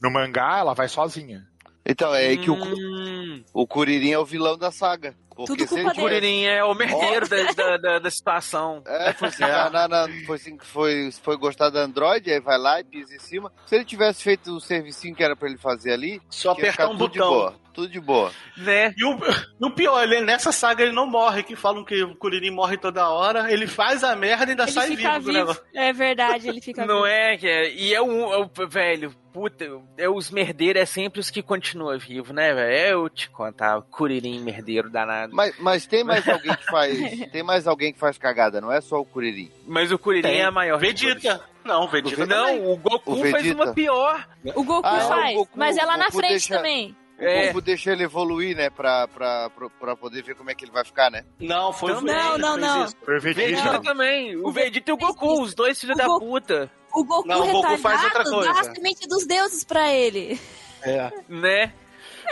No 0.00 0.10
mangá, 0.10 0.58
ela 0.58 0.74
vai 0.74 0.88
sozinha. 0.88 1.46
Então, 1.84 2.14
é 2.14 2.26
aí 2.26 2.38
que 2.38 2.50
o, 2.50 2.54
Hum, 2.54 3.44
o 3.52 3.66
Kuririn 3.66 4.10
é 4.12 4.18
o 4.18 4.24
vilão 4.24 4.58
da 4.58 4.72
saga. 4.72 5.14
Porque 5.36 5.66
Tudo 5.66 5.82
culpa 5.82 6.00
o 6.02 6.08
dele. 6.08 6.44
É 6.46 6.64
o 6.64 6.74
merdeiro 6.74 7.28
da, 7.28 7.52
da, 7.52 7.76
da, 7.76 7.98
da 7.98 8.10
situação. 8.10 8.82
É, 8.88 9.12
foi 9.12 9.28
enganar 9.28 9.88
na- 9.88 10.08
foi, 10.26 10.38
se- 10.38 10.56
foi, 10.62 11.10
foi 11.22 11.36
gostar 11.36 11.68
da 11.70 11.80
Android, 11.80 12.30
aí 12.32 12.40
vai 12.40 12.56
lá 12.58 12.80
e 12.80 12.84
pisa 12.84 13.14
em 13.14 13.18
cima. 13.18 13.52
Se 13.66 13.74
ele 13.74 13.84
tivesse 13.84 14.22
feito 14.22 14.50
o 14.56 14.60
servicinho 14.60 15.14
que 15.14 15.22
era 15.22 15.36
pra 15.36 15.48
ele 15.48 15.58
fazer 15.58 15.92
ali, 15.92 16.20
só 16.30 16.52
apertar 16.52 16.88
um 16.88 16.96
tudo 16.96 17.12
de 17.12 17.18
botão. 17.18 17.30
boa. 17.34 17.54
Tudo 17.74 17.88
de 17.88 18.00
boa. 18.00 18.32
Né? 18.56 18.94
E 18.96 19.04
o, 19.04 19.18
e 19.60 19.64
o 19.66 19.70
pior, 19.70 20.02
ele, 20.02 20.22
nessa 20.22 20.50
saga 20.50 20.82
ele 20.82 20.92
não 20.92 21.06
morre, 21.06 21.42
que 21.42 21.54
falam 21.54 21.84
que 21.84 22.02
o 22.02 22.16
Kuririn 22.16 22.50
morre 22.50 22.78
toda 22.78 23.06
hora, 23.10 23.52
ele 23.52 23.66
faz 23.66 24.02
a 24.02 24.16
merda 24.16 24.46
e 24.46 24.50
ainda 24.50 24.62
Ele 24.62 24.72
sai 24.72 24.88
fica 24.96 25.18
vivo 25.18 25.32
do 25.32 25.46
vivo. 25.52 25.60
É 25.74 25.92
verdade, 25.92 26.48
ele 26.48 26.62
fica 26.62 26.86
Não 26.86 27.02
vivo. 27.02 27.06
é, 27.06 27.36
que 27.36 27.46
é. 27.46 27.70
E 27.74 27.92
é 27.94 28.00
o, 28.00 28.32
é 28.32 28.38
o- 28.38 28.68
velho, 28.68 29.14
puta, 29.36 29.70
é 29.98 30.08
os 30.08 30.30
merdeiros 30.30 30.80
é 30.82 30.86
sempre 30.86 31.20
os 31.20 31.28
que 31.30 31.42
continuam 31.42 31.98
vivos, 31.98 32.34
né, 32.34 32.54
velho? 32.54 33.02
Eu 33.02 33.08
te 33.10 33.28
contar, 33.28 33.76
o 33.78 33.82
Kuririn 33.82 34.40
merdeiro 34.40 34.88
danado. 34.88 35.34
Mas, 35.34 35.54
mas 35.58 35.86
tem 35.86 36.02
mais 36.02 36.26
alguém 36.28 36.56
que 36.56 36.64
faz. 36.64 37.30
Tem 37.30 37.42
mais 37.42 37.66
alguém 37.66 37.92
que 37.92 37.98
faz 37.98 38.16
cagada, 38.16 38.60
não 38.60 38.72
é 38.72 38.80
só 38.80 38.98
o 39.00 39.04
Kuririn. 39.04 39.50
Mas 39.66 39.92
o 39.92 39.98
Kuririn 39.98 40.22
Tem. 40.22 40.40
é 40.40 40.44
a 40.44 40.50
maior. 40.50 40.78
Vegeta. 40.78 41.40
Não, 41.64 41.84
o 41.84 41.88
Vegeta 41.88 42.24
O 42.24 42.26
também. 42.28 42.60
Não, 42.62 42.72
o 42.72 42.76
Goku 42.76 43.12
O 43.12 43.16
fez 43.16 43.50
uma 43.52 43.74
pior. 43.74 44.26
O 44.54 44.64
Goku 44.64 44.86
Ah, 44.88 44.98
é, 45.00 45.04
o 45.04 45.08
faz, 45.08 45.34
Goku- 45.36 45.52
mas 45.58 45.76
é 45.76 45.84
lá 45.84 45.94
o 45.94 45.98
na 45.98 46.10
frente 46.10 46.28
deixa- 46.30 46.56
também. 46.56 46.96
O 47.18 47.24
É. 47.24 47.46
Goku 47.46 47.60
deixa 47.62 47.92
ele 47.92 48.02
evoluir, 48.04 48.54
né? 48.54 48.68
Pra, 48.68 49.08
pra, 49.08 49.48
pra, 49.50 49.70
pra 49.70 49.96
poder 49.96 50.22
ver 50.22 50.34
como 50.34 50.50
é 50.50 50.54
que 50.54 50.64
ele 50.66 50.70
vai 50.70 50.84
ficar, 50.84 51.10
né? 51.10 51.24
Não, 51.40 51.72
foi 51.72 51.92
o 51.92 51.96
Também. 51.96 52.14
Vegeta 52.14 52.38
Não, 52.38 52.56
não, 52.58 52.78
não. 52.82 52.88
Foi 53.04 53.16
o 53.16 53.20
Vegeta 53.20 53.80
também. 53.80 54.36
O 54.36 54.48
O 54.48 54.52
Vegeta 54.52 54.90
e 54.90 54.92
o 54.92 54.96
Goku, 54.98 55.42
os 55.42 55.54
dois 55.54 55.80
filhos 55.80 55.96
O 55.96 55.98
da 55.98 56.04
Goku- 56.06 56.26
puta. 56.26 56.70
O 56.96 57.04
Goku 57.04 57.28
Não, 57.28 57.36
o 57.36 57.52
Goku 57.52 57.68
retardado 57.68 57.82
faz 57.82 58.04
outra 58.04 58.24
coisa. 58.24 58.52
dá 58.54 58.60
a 58.60 58.74
semente 58.74 59.06
dos 59.06 59.26
deuses 59.26 59.62
pra 59.64 59.92
ele. 59.92 60.40
É. 60.82 61.12
né? 61.28 61.72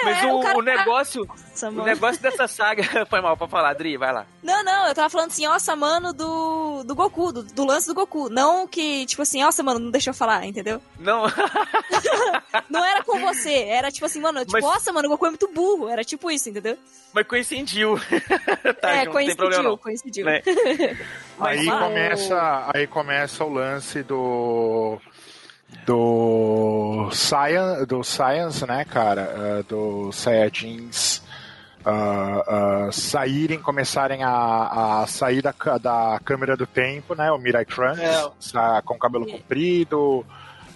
Mas 0.02 0.22
É, 0.22 0.26
o, 0.26 0.38
o 0.38 0.42
cara 0.42 0.58
o 0.58 0.62
negócio, 0.62 1.24
Nossa, 1.26 1.68
o 1.68 1.84
negócio 1.84 2.20
dessa 2.22 2.46
saga 2.48 2.82
foi 3.06 3.20
mal 3.20 3.36
pra 3.36 3.46
falar, 3.48 3.70
Adri, 3.70 3.96
vai 3.96 4.12
lá. 4.12 4.26
Não, 4.42 4.62
não, 4.64 4.88
eu 4.88 4.94
tava 4.94 5.08
falando 5.10 5.30
assim, 5.30 5.46
nossa, 5.46 5.74
mano, 5.76 6.12
do, 6.12 6.82
do 6.84 6.94
Goku, 6.94 7.32
do, 7.32 7.42
do 7.42 7.64
lance 7.64 7.86
do 7.86 7.94
Goku. 7.94 8.28
Não 8.28 8.66
que, 8.66 9.06
tipo 9.06 9.22
assim, 9.22 9.42
nossa, 9.42 9.62
mano, 9.62 9.78
não 9.78 9.90
deixa 9.90 10.10
eu 10.10 10.14
falar, 10.14 10.44
entendeu? 10.46 10.80
Não, 10.98 11.24
Não 12.68 12.84
era 12.84 13.02
com 13.02 13.18
você, 13.20 13.52
era 13.64 13.90
tipo 13.90 14.06
assim, 14.06 14.20
mano, 14.20 14.40
tipo, 14.40 14.52
Mas- 14.52 14.64
nossa, 14.64 14.92
mano, 14.92 15.06
o 15.08 15.10
Goku 15.12 15.26
é 15.26 15.30
muito 15.30 15.48
burro. 15.48 15.88
Era 15.88 16.04
tipo 16.04 16.30
isso, 16.30 16.48
entendeu? 16.48 16.76
mas 17.12 17.26
coincidiu. 17.28 17.96
tá, 18.80 18.90
é, 18.90 19.06
tem 19.06 19.36
problema 19.36 19.76
coincidiu, 19.76 19.78
coincidiu. 19.78 20.26
Né? 20.26 20.42
Aí 21.38 21.64
Mas- 21.66 21.78
começa, 21.78 22.70
aí 22.74 22.86
começa 22.88 23.44
o 23.44 23.52
lance 23.52 24.02
do 24.02 24.98
do 25.86 27.08
Science, 27.12 27.86
do 27.86 28.02
Science, 28.02 28.66
né, 28.66 28.84
cara, 28.84 29.34
ah, 29.36 29.64
do 29.68 30.10
Saiyajins 30.12 31.22
ah, 31.84 32.44
ah, 32.86 32.88
saírem, 32.92 33.58
começarem 33.60 34.22
a, 34.22 35.02
a 35.02 35.06
sair 35.06 35.42
da, 35.42 35.54
da 35.80 36.18
câmera 36.24 36.56
do 36.56 36.66
tempo, 36.66 37.14
né, 37.14 37.30
o 37.30 37.38
Mirai 37.38 37.64
Trunks, 37.64 38.00
É. 38.00 38.30
sa- 38.40 38.82
com 38.84 38.98
cabelo 38.98 39.26
comprido, 39.26 40.24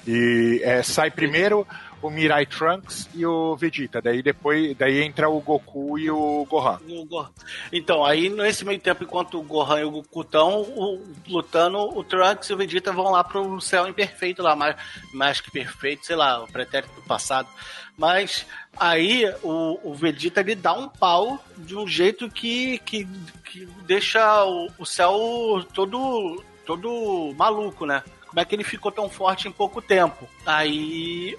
e 0.06 0.60
é, 0.64 0.82
sai 0.82 1.10
primeiro 1.10 1.66
o 2.00 2.10
Mirai 2.10 2.46
Trunks 2.46 3.08
e 3.14 3.26
o 3.26 3.56
Vegeta, 3.56 4.00
daí 4.00 4.22
depois, 4.22 4.76
daí 4.76 5.02
entra 5.02 5.28
o 5.28 5.40
Goku 5.40 5.98
e 5.98 6.10
o 6.10 6.46
Gohan. 6.48 6.78
O. 6.88 7.26
Então, 7.72 8.04
aí 8.04 8.28
nesse 8.28 8.64
meio 8.64 8.78
tempo, 8.78 9.04
enquanto 9.04 9.38
o 9.38 9.42
Gohan 9.42 9.80
e 9.80 9.84
o 9.84 9.90
Goku 9.90 10.22
estão 10.22 11.02
lutando, 11.26 11.78
o 11.78 12.04
Trunks 12.04 12.48
e 12.48 12.54
o 12.54 12.56
Vegeta 12.56 12.92
vão 12.92 13.10
lá 13.10 13.24
pro 13.24 13.60
céu 13.60 13.88
imperfeito 13.88 14.42
lá, 14.42 14.54
mais, 14.54 14.76
mais 15.12 15.40
que 15.40 15.50
perfeito, 15.50 16.06
sei 16.06 16.16
lá, 16.16 16.42
o 16.42 16.46
pretérito 16.46 16.94
do 16.94 17.02
passado. 17.02 17.48
Mas 17.96 18.46
aí 18.76 19.24
o, 19.42 19.90
o 19.90 19.94
Vegeta 19.94 20.40
ele 20.40 20.54
dá 20.54 20.72
um 20.72 20.88
pau 20.88 21.42
de 21.56 21.76
um 21.76 21.86
jeito 21.86 22.30
que, 22.30 22.78
que, 22.78 23.08
que 23.44 23.66
deixa 23.86 24.44
o, 24.44 24.70
o 24.78 24.86
céu 24.86 25.66
todo, 25.74 26.44
todo 26.64 27.34
maluco, 27.36 27.84
né? 27.84 28.04
Como 28.28 28.38
é 28.40 28.44
que 28.44 28.54
ele 28.54 28.62
ficou 28.64 28.92
tão 28.92 29.08
forte 29.08 29.48
em 29.48 29.52
pouco 29.52 29.80
tempo? 29.80 30.28
Aí. 30.44 31.34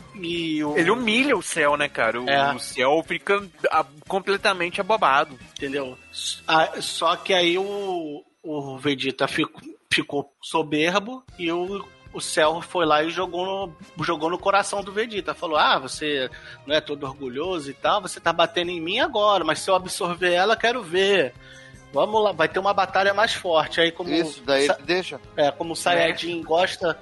O, 0.65 0.77
Ele 0.77 0.89
humilha 0.91 1.37
o 1.37 1.41
céu, 1.41 1.77
né, 1.77 1.87
cara? 1.87 2.19
O, 2.21 2.27
É. 2.29 2.53
o 2.53 2.59
céu 2.59 3.03
fica 3.07 3.47
completamente 4.07 4.81
abobado. 4.81 5.37
Entendeu? 5.55 5.97
Ah, 6.47 6.81
Só 6.81 7.15
que 7.15 7.33
aí 7.33 7.57
o, 7.57 8.23
o 8.43 8.77
Vegeta 8.77 9.27
ficou, 9.27 9.61
ficou 9.91 10.33
soberbo 10.41 11.23
e 11.37 11.51
o, 11.51 11.85
o 12.11 12.19
Cell 12.19 12.61
foi 12.61 12.85
lá 12.85 13.03
e 13.03 13.11
jogou 13.11 13.45
no, 13.45 14.03
jogou 14.03 14.29
no 14.29 14.39
coração 14.39 14.83
do 14.83 14.91
Vegeta. 14.91 15.33
Falou: 15.35 15.57
Ah, 15.57 15.77
você 15.77 16.29
não 16.65 16.75
é 16.75 16.81
todo 16.81 17.03
orgulhoso 17.05 17.69
e 17.69 17.73
tal, 17.73 18.01
você 18.01 18.19
tá 18.19 18.33
batendo 18.33 18.71
em 18.71 18.81
mim 18.81 18.99
agora, 18.99 19.43
mas 19.43 19.59
se 19.59 19.69
eu 19.69 19.75
absorver 19.75 20.33
ela, 20.33 20.55
quero 20.55 20.81
ver. 20.81 21.33
Vamos 21.91 22.23
lá, 22.23 22.31
vai 22.31 22.47
ter 22.47 22.59
uma 22.59 22.73
batalha 22.73 23.13
mais 23.13 23.33
forte. 23.33 23.81
Aí, 23.81 23.91
como, 23.91 24.09
Isso, 24.11 24.41
daí 24.45 24.65
Sa- 24.67 24.75
ele 24.75 24.83
deixa. 24.85 25.19
é, 25.35 25.49
como 25.51 25.73
o 25.73 25.75
Saiyajin 25.75 26.41
gosta, 26.43 26.97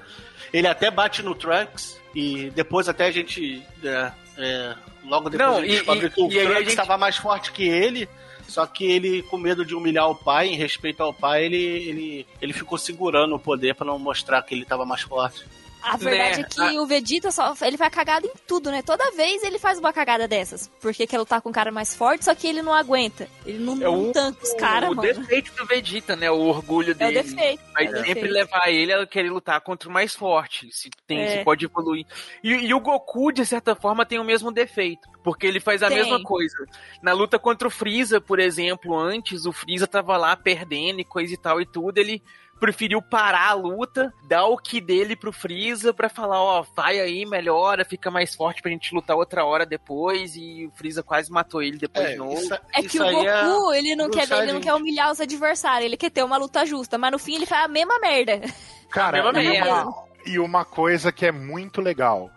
ele 0.53 0.67
até 0.67 0.89
bate 0.89 1.21
no 1.21 1.35
Trunks 1.35 1.99
e 2.15 2.49
depois 2.51 2.87
até 2.87 3.07
a 3.07 3.11
gente. 3.11 3.61
é, 3.83 4.11
é, 4.37 4.75
logo 5.05 5.29
depois 5.29 5.49
Não, 5.49 5.57
a 5.57 5.61
gente 5.61 5.71
e- 5.71 5.75
descobre 5.77 6.05
e- 6.07 6.09
que 6.09 6.21
o 6.21 6.25
aí 6.29 6.37
a 6.39 6.41
Trunks 6.43 6.59
gente- 6.59 6.69
estava 6.69 6.97
mais 6.97 7.17
forte 7.17 7.51
que 7.51 7.63
ele. 7.67 8.07
Só 8.47 8.65
que 8.65 8.85
ele, 8.89 9.23
com 9.23 9.37
medo 9.37 9.65
de 9.65 9.75
humilhar 9.75 10.09
o 10.09 10.15
pai, 10.15 10.47
em 10.47 10.55
respeito 10.55 11.03
ao 11.03 11.13
pai, 11.13 11.43
ele, 11.43 11.57
ele, 11.57 12.27
ele 12.41 12.53
ficou 12.53 12.77
segurando 12.77 13.35
o 13.35 13.39
poder 13.39 13.75
pra 13.75 13.85
não 13.85 13.99
mostrar 13.99 14.41
que 14.41 14.55
ele 14.55 14.61
estava 14.63 14.85
mais 14.85 15.01
forte. 15.01 15.45
A 15.93 15.97
verdade 15.97 16.41
Né? 16.41 16.47
é 16.49 16.69
que 16.71 16.79
o 16.79 16.85
Vegeta 16.85 17.31
só. 17.31 17.53
Ele 17.61 17.77
vai 17.77 17.89
cagado 17.89 18.27
em 18.27 18.31
tudo, 18.47 18.69
né? 18.71 18.81
Toda 18.81 19.11
vez 19.11 19.43
ele 19.43 19.57
faz 19.59 19.79
uma 19.79 19.93
cagada 19.93 20.27
dessas. 20.27 20.69
Porque 20.81 21.07
quer 21.07 21.17
lutar 21.19 21.41
com 21.41 21.49
um 21.49 21.53
cara 21.53 21.71
mais 21.71 21.95
forte, 21.95 22.25
só 22.25 22.35
que 22.35 22.47
ele 22.47 22.61
não 22.61 22.73
aguenta. 22.73 23.27
Ele 23.45 23.59
não, 23.59 23.73
É 23.75 23.79
não 23.79 24.09
o, 24.09 24.11
tanca 24.11 24.43
os 24.43 24.53
caras, 24.53 24.89
o 24.91 24.95
mano. 24.95 25.13
defeito 25.13 25.53
do 25.55 25.65
Vegeta, 25.65 26.15
né? 26.15 26.29
O 26.29 26.39
orgulho 26.41 26.91
É 26.91 26.93
o 26.93 26.95
dele. 26.95 27.23
defeito. 27.23 27.61
Vai 27.73 27.85
é 27.85 27.89
o 27.89 27.91
sempre 27.97 28.13
defeito. 28.13 28.33
levar 28.33 28.69
ele 28.69 28.93
a 28.93 29.05
querer 29.07 29.29
lutar 29.29 29.59
contra 29.61 29.87
o 29.89 29.91
mais 29.91 30.13
forte. 30.15 30.69
Se, 30.71 30.89
tem, 31.05 31.19
É. 31.21 31.37
se 31.39 31.43
pode 31.43 31.65
evoluir. 31.65 32.05
E, 32.43 32.49
e 32.51 32.73
o 32.73 32.79
Goku, 32.79 33.31
de 33.31 33.45
certa 33.45 33.75
forma, 33.75 34.05
tem 34.05 34.19
o 34.19 34.23
mesmo 34.23 34.51
defeito. 34.51 35.07
Porque 35.23 35.45
ele 35.45 35.59
faz 35.59 35.83
a 35.83 35.87
Tem. 35.89 35.97
mesma 35.97 36.21
coisa. 36.23 36.55
Na 37.01 37.11
luta 37.11 37.37
contra 37.37 37.67
o 37.67 37.71
Freeza, 37.71 38.21
por 38.21 38.39
exemplo, 38.39 38.97
antes, 38.97 39.45
o 39.45 39.51
Freeza 39.51 39.85
tava 39.85 40.15
lá 40.15 40.35
perdendo 40.37 41.01
e 41.01 41.03
coisa 41.05 41.33
e 41.33 41.37
tal 41.37 41.59
e 41.59 41.65
tudo. 41.65 41.97
Ele 41.97 42.21
preferiu 42.59 43.01
parar 43.01 43.49
a 43.49 43.53
luta, 43.53 44.13
dar 44.27 44.45
o 44.45 44.57
que 44.57 44.81
dele 44.81 45.15
pro 45.15 45.31
Freeza 45.31 45.93
pra 45.93 46.09
falar, 46.09 46.41
ó, 46.41 46.65
vai 46.75 46.99
aí, 46.99 47.25
melhora, 47.25 47.85
fica 47.85 48.11
mais 48.11 48.35
forte 48.35 48.61
pra 48.61 48.71
gente 48.71 48.93
lutar 48.93 49.15
outra 49.15 49.45
hora 49.45 49.65
depois. 49.65 50.35
E 50.35 50.65
o 50.67 50.71
Freeza 50.71 51.03
quase 51.03 51.31
matou 51.31 51.61
ele 51.61 51.77
depois 51.77 52.09
de 52.09 52.15
novo. 52.15 52.35
isso, 52.35 52.53
É 52.73 52.81
que 52.81 52.99
o 52.99 53.03
aí 53.03 53.13
Goku, 53.13 53.73
ele 53.73 53.95
não, 53.95 54.09
quer, 54.09 54.31
ele 54.31 54.53
não 54.53 54.61
quer 54.61 54.73
humilhar 54.73 55.11
os 55.11 55.21
adversários, 55.21 55.85
ele 55.85 55.97
quer 55.97 56.09
ter 56.09 56.23
uma 56.23 56.37
luta 56.37 56.65
justa, 56.65 56.97
mas 56.97 57.11
no 57.11 57.19
fim 57.19 57.35
ele 57.35 57.45
faz 57.45 57.65
a 57.65 57.67
mesma 57.67 57.99
merda. 57.99 58.41
Cara, 58.89 59.23
mesma 59.23 59.41
e 59.41 59.47
merda. 59.47 59.83
uma, 59.83 60.07
e 60.25 60.39
uma 60.39 60.65
coisa 60.65 61.11
que 61.11 61.25
é 61.25 61.31
muito 61.31 61.81
legal. 61.81 62.29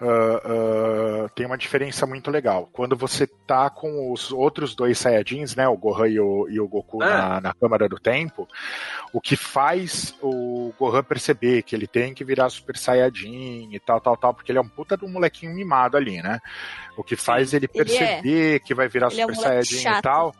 Ah, 0.00 0.40
ah, 1.24 1.28
tem 1.34 1.46
uma 1.46 1.56
diferença 1.56 2.06
muito 2.06 2.30
legal. 2.30 2.68
Quando 2.72 2.96
você 2.96 3.26
tá 3.26 3.70
com 3.70 4.12
os 4.12 4.30
outros 4.30 4.74
dois 4.74 4.98
Saiyajins, 4.98 5.56
né? 5.56 5.66
O 5.68 5.76
Gohan 5.76 6.08
e 6.08 6.20
o, 6.20 6.46
e 6.50 6.60
o 6.60 6.68
Goku 6.68 7.02
Ah. 7.02 7.06
na, 7.06 7.40
na 7.40 7.54
Câmara 7.54 7.88
do 7.88 7.98
Tempo, 7.98 8.46
o 9.12 9.20
que 9.20 9.36
faz 9.36 10.14
o 10.20 10.72
Gohan 10.78 11.02
perceber 11.02 11.62
que 11.62 11.74
ele 11.74 11.86
tem 11.86 12.12
que 12.12 12.24
virar 12.24 12.50
Super 12.50 12.76
Saiyajin 12.76 13.70
e 13.72 13.80
tal, 13.80 14.00
tal, 14.00 14.16
tal, 14.16 14.34
porque 14.34 14.52
ele 14.52 14.58
é 14.58 14.62
um 14.62 14.68
puta 14.68 14.96
de 14.96 15.04
um 15.04 15.08
molequinho 15.08 15.54
mimado 15.54 15.96
ali, 15.96 16.20
né? 16.22 16.40
O 16.96 17.02
que 17.02 17.16
faz 17.16 17.54
ele 17.54 17.68
ele 17.72 17.82
é. 17.82 17.84
perceber 17.84 18.60
que 18.60 18.74
vai 18.74 18.88
virar 18.88 19.10
Ele 19.10 19.20
é 19.22 19.26
um 19.26 19.30
Super 19.34 19.42
Saiyajin 19.48 19.78
chato. 19.78 19.98
e 19.98 20.02
tal. 20.02 20.34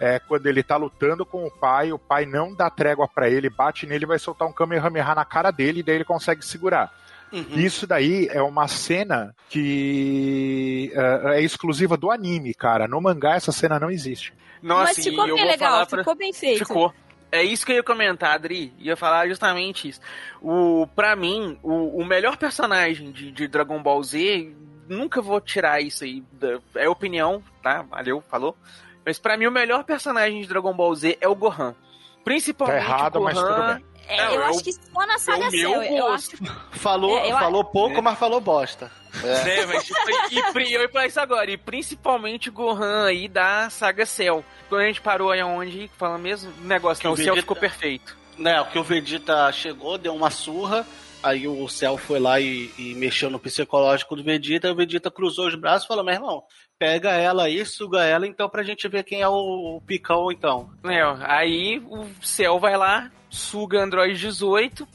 É 0.00 0.20
quando 0.20 0.46
ele 0.46 0.62
tá 0.62 0.76
lutando 0.76 1.26
com 1.26 1.44
o 1.44 1.50
pai, 1.50 1.92
o 1.92 1.98
pai 1.98 2.24
não 2.24 2.54
dá 2.54 2.70
trégua 2.70 3.08
pra 3.08 3.28
ele, 3.28 3.50
bate 3.50 3.84
nele, 3.84 4.06
vai 4.06 4.18
soltar 4.18 4.46
um 4.46 4.52
Kamehameha 4.52 5.12
na 5.14 5.24
cara 5.24 5.50
dele 5.50 5.80
e 5.80 5.82
daí 5.82 5.96
ele 5.96 6.04
consegue 6.04 6.44
segurar. 6.44 6.92
Uhum. 7.32 7.58
Isso 7.58 7.86
daí 7.86 8.28
é 8.30 8.40
uma 8.42 8.66
cena 8.68 9.34
que 9.48 10.92
é, 10.94 11.38
é 11.38 11.42
exclusiva 11.42 11.96
do 11.96 12.10
anime, 12.10 12.54
cara. 12.54 12.86
No 12.88 13.00
mangá 13.00 13.34
essa 13.34 13.52
cena 13.52 13.78
não 13.78 13.90
existe. 13.90 14.32
Nossa, 14.62 14.84
mas 14.94 15.04
ficou 15.04 15.26
eu 15.26 15.36
bem 15.36 15.46
legal, 15.46 15.86
pra... 15.86 15.98
ficou 15.98 16.14
bem 16.16 16.32
feito. 16.32 16.58
Ficou. 16.58 16.92
É 17.30 17.42
isso 17.42 17.64
que 17.66 17.72
eu 17.72 17.76
ia 17.76 17.82
comentar, 17.82 18.32
Adri. 18.34 18.72
Ia 18.78 18.96
falar 18.96 19.28
justamente 19.28 19.88
isso. 19.88 20.00
O, 20.40 20.86
pra 20.96 21.14
mim, 21.14 21.58
o, 21.62 22.00
o 22.00 22.04
melhor 22.04 22.36
personagem 22.38 23.12
de, 23.12 23.30
de 23.30 23.46
Dragon 23.46 23.82
Ball 23.82 24.02
Z, 24.02 24.50
nunca 24.88 25.20
vou 25.20 25.38
tirar 25.40 25.80
isso 25.82 26.04
aí. 26.04 26.22
da- 26.32 26.58
é 26.74 26.88
opinião, 26.88 27.42
tá? 27.62 27.82
Valeu, 27.82 28.22
falou. 28.22 28.56
Mas 29.04 29.18
pra 29.18 29.36
mim, 29.36 29.46
o 29.46 29.50
melhor 29.52 29.84
personagem 29.84 30.40
de 30.40 30.48
Dragon 30.48 30.72
Ball 30.74 30.94
Z 30.94 31.18
é 31.20 31.28
o 31.28 31.34
Gohan. 31.34 31.72
Tá 31.72 31.76
Principalmente 32.24 32.76
errado, 32.84 33.16
o 33.16 33.24
mas 33.24 33.34
tudo 33.38 33.46
Gohan. 33.46 33.80
É, 34.08 34.16
Não, 34.16 34.32
eu 34.34 34.40
eu- 34.40 34.46
acho 34.46 34.64
que 34.64 34.72
só 34.72 35.06
na 35.06 35.18
saga 35.18 35.50
meu 35.50 35.50
Cell. 35.50 35.82
Eu 35.82 36.06
acho. 36.12 36.30
Falou, 36.72 37.18
É, 37.18 37.30
eu- 37.30 37.38
falou 37.38 37.64
pouco, 37.64 38.00
mas 38.02 38.18
falou 38.18 38.40
bosta. 38.40 38.90
É. 39.22 39.44
Né, 39.44 39.66
mas, 39.66 39.84
tipo, 39.84 39.98
e, 40.30 40.52
pri- 40.52 40.72
eu 40.72 40.82
ia 40.82 40.88
falar 40.88 41.06
isso 41.06 41.20
agora. 41.20 41.50
E 41.50 41.56
principalmente 41.56 42.48
o 42.48 42.52
Gohan 42.52 43.06
aí 43.06 43.28
da 43.28 43.68
saga 43.70 44.04
Cell. 44.06 44.44
Quando 44.68 44.82
a 44.82 44.86
gente 44.86 45.00
parou 45.00 45.30
aí 45.30 45.42
onde, 45.42 45.90
fala 45.96 46.18
mesmo, 46.18 46.52
o 46.62 46.66
negócio, 46.66 47.00
Que 47.00 47.06
não, 47.06 47.12
o 47.14 47.16
Vegeta- 47.16 47.36
ficou 47.40 47.56
perfeito. 47.56 48.16
Né, 48.36 48.60
o 48.60 48.66
que 48.66 48.78
o 48.78 48.84
Vegeta 48.84 49.50
chegou, 49.52 49.98
deu 49.98 50.14
uma 50.14 50.30
surra, 50.30 50.86
aí 51.22 51.48
o 51.48 51.68
Cell 51.68 51.98
foi 51.98 52.20
lá 52.20 52.38
e, 52.38 52.70
e 52.78 52.94
mexeu 52.94 53.28
no 53.28 53.38
psicológico 53.38 54.14
do 54.14 54.22
Vegeta, 54.22 54.68
e 54.68 54.70
o 54.70 54.76
Vegeta 54.76 55.10
cruzou 55.10 55.48
os 55.48 55.54
braços 55.56 55.84
e 55.84 55.88
falou, 55.88 56.04
meu 56.04 56.14
irmão, 56.14 56.42
pega 56.78 57.10
ela 57.10 57.44
aí, 57.44 57.64
suga 57.66 58.04
ela, 58.04 58.26
então 58.28 58.48
pra 58.48 58.62
gente 58.62 58.86
ver 58.86 59.02
quem 59.02 59.20
é 59.22 59.28
o, 59.28 59.32
o 59.78 59.80
picão, 59.84 60.30
então. 60.30 60.70
É, 60.84 61.02
aí 61.26 61.82
o 61.86 62.06
Cell 62.22 62.60
vai 62.60 62.76
lá, 62.76 63.10
suga 63.38 63.82
Android 63.82 64.18
18 64.18 64.86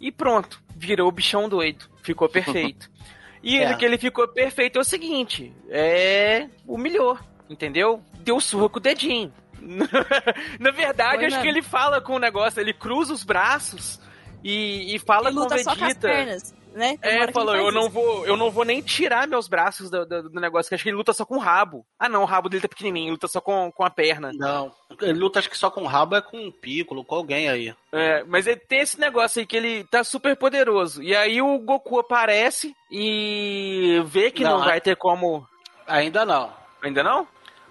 e 0.00 0.10
pronto, 0.12 0.60
virou 0.76 1.08
o 1.08 1.12
bichão 1.12 1.48
doido. 1.48 1.86
Ficou 2.02 2.28
perfeito. 2.28 2.88
E 3.40 3.56
É. 3.60 3.72
o 3.72 3.78
que 3.78 3.84
ele 3.84 3.96
ficou 3.96 4.26
perfeito 4.26 4.78
é 4.78 4.80
o 4.80 4.84
seguinte: 4.84 5.54
é. 5.70 6.48
humilhou, 6.66 7.16
entendeu? 7.48 8.02
Deu 8.20 8.40
surra 8.40 8.68
com 8.68 8.78
o 8.78 8.82
dedinho. 8.82 9.32
Na 10.58 10.70
verdade, 10.72 11.18
Foi 11.18 11.26
acho 11.26 11.36
mesmo. 11.36 11.42
que 11.42 11.48
ele 11.48 11.62
fala 11.62 12.00
com 12.00 12.14
o 12.14 12.18
negócio, 12.18 12.60
ele 12.60 12.72
cruza 12.72 13.12
os 13.12 13.22
braços 13.22 14.00
e, 14.42 14.92
e 14.92 14.98
fala 14.98 15.28
ele 15.28 15.34
com 15.36 15.40
o 15.40 15.44
luta 15.44 15.58
só 15.58 15.64
com 15.76 15.84
as 15.84 15.94
Vegeta. 15.94 16.08
pernas, 16.08 16.54
né? 16.78 16.96
Tem 16.96 17.22
É, 17.22 17.32
falou, 17.32 17.54
eu 17.54 17.70
não, 17.70 17.90
vou, 17.90 18.24
eu 18.24 18.36
não 18.36 18.50
vou 18.50 18.64
nem 18.64 18.80
tirar 18.80 19.26
meus 19.26 19.48
braços 19.48 19.90
do, 19.90 20.06
do, 20.06 20.30
do 20.30 20.40
negócio, 20.40 20.68
que 20.68 20.74
acho 20.74 20.84
que 20.84 20.88
ele 20.88 20.96
luta 20.96 21.12
só 21.12 21.24
com 21.24 21.36
o 21.36 21.40
rabo. 21.40 21.84
Ah 21.98 22.08
não, 22.08 22.22
o 22.22 22.26
rabo 22.26 22.48
dele 22.48 22.62
tá 22.62 22.68
pequenininho, 22.68 23.06
ele 23.06 23.12
luta 23.12 23.28
só 23.28 23.40
com, 23.40 23.70
com 23.72 23.84
a 23.84 23.90
perna. 23.90 24.30
Não, 24.32 24.72
ele 25.02 25.18
luta 25.18 25.38
acho 25.38 25.50
que 25.50 25.58
só 25.58 25.70
com 25.70 25.82
o 25.82 25.86
rabo, 25.86 26.16
é 26.16 26.22
com 26.22 26.38
um 26.38 26.50
Piccolo, 26.50 27.04
com 27.04 27.16
alguém 27.16 27.48
aí. 27.48 27.74
É, 27.92 28.24
mas 28.24 28.46
ele 28.46 28.60
tem 28.60 28.80
esse 28.80 28.98
negócio 28.98 29.40
aí 29.40 29.46
que 29.46 29.56
ele 29.56 29.84
tá 29.84 30.02
super 30.02 30.36
poderoso. 30.36 31.02
E 31.02 31.14
aí 31.14 31.42
o 31.42 31.58
Goku 31.58 31.98
aparece 31.98 32.74
e 32.90 34.02
vê 34.06 34.30
que 34.30 34.44
não, 34.44 34.58
Não, 34.58 34.64
vai 34.64 34.80
ter 34.80 34.96
como. 34.96 35.46
Ainda 35.86 36.24
não. 36.24 36.52
Ainda 36.82 37.02
não? 37.02 37.26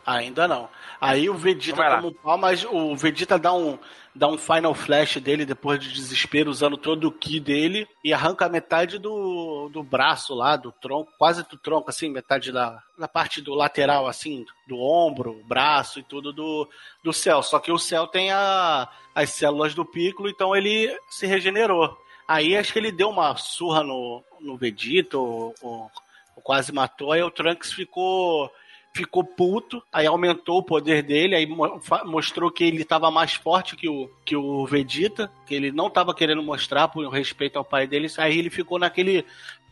Ainda 0.08 0.48
não. 0.48 0.70
Aí 1.02 1.30
o 1.30 1.34
Vegeta 1.36 1.82
Então 1.82 1.96
toma 1.98 2.08
um 2.08 2.14
pau, 2.14 2.38
mas 2.38 2.64
o 2.64 2.96
Vegeta 2.96 3.38
dá 3.38 3.54
um, 3.54 3.78
dá 4.16 4.26
um 4.30 4.38
final 4.38 4.74
flash 4.74 5.18
dele 5.18 5.46
depois 5.46 5.80
de 5.82 5.92
desespero, 5.92 6.50
usando 6.50 6.78
todo 6.78 7.10
o 7.10 7.12
ki 7.12 7.42
dele, 7.42 7.86
e 8.02 8.14
arranca 8.14 8.48
metade 8.48 8.98
do, 8.98 9.68
do 9.68 9.84
braço 9.84 10.34
lá, 10.34 10.56
do 10.56 10.72
tronco, 10.72 11.12
quase 11.18 11.44
do 11.50 11.58
tronco, 11.58 11.90
assim, 11.90 12.10
metade 12.10 12.54
da, 12.54 12.82
da 12.98 13.06
parte 13.06 13.42
do 13.42 13.54
lateral, 13.54 14.08
assim, 14.08 14.46
do 14.66 14.80
ombro, 14.80 15.44
braço 15.46 16.00
e 16.00 16.04
tudo 16.04 16.32
do, 16.32 16.70
do 17.04 17.12
céu. 17.12 17.44
Só 17.44 17.60
que 17.60 17.70
o 17.72 17.78
céu 17.78 18.08
tem 18.08 18.32
a, 18.32 18.88
as 19.14 19.32
células 19.32 19.76
do 19.76 19.84
Piccolo, 19.84 20.30
então 20.30 20.56
ele 20.56 20.98
se 21.10 21.28
regenerou. 21.28 21.98
Aí 22.26 22.56
acho 22.56 22.72
que 22.72 22.80
ele 22.80 22.94
deu 22.94 23.10
uma 23.10 23.36
surra 23.36 23.84
no, 23.84 24.24
no 24.40 24.56
Vegeta, 24.56 25.18
ou, 25.18 25.54
ou- 25.62 25.92
ou 26.34 26.42
quase 26.42 26.72
matou, 26.72 27.12
aí 27.12 27.22
o 27.22 27.32
Trunks 27.32 27.74
ficou 27.74 28.50
ficou 28.98 29.24
puto, 29.24 29.82
aí 29.94 30.06
aumentou 30.08 30.58
o 30.58 30.64
poder 30.64 31.04
dele, 31.04 31.36
aí 31.36 31.46
mo- 31.46 31.80
mostrou 32.06 32.50
que 32.52 32.64
ele 32.64 32.82
estava 32.82 33.10
mais 33.12 33.34
forte 33.34 33.76
que 33.76 33.88
o, 33.88 34.10
que 34.26 34.36
o 34.36 34.66
Vegeta, 34.66 35.32
que 35.46 35.54
ele 35.56 35.72
não 35.72 35.88
estava 35.88 36.14
querendo 36.14 36.42
mostrar 36.42 36.88
por 36.88 37.08
respeito 37.10 37.58
ao 37.58 37.64
pai 37.64 37.86
dele, 37.88 38.08
aí 38.18 38.38
ele 38.40 38.50
ficou 38.50 38.80
naquele 38.80 39.24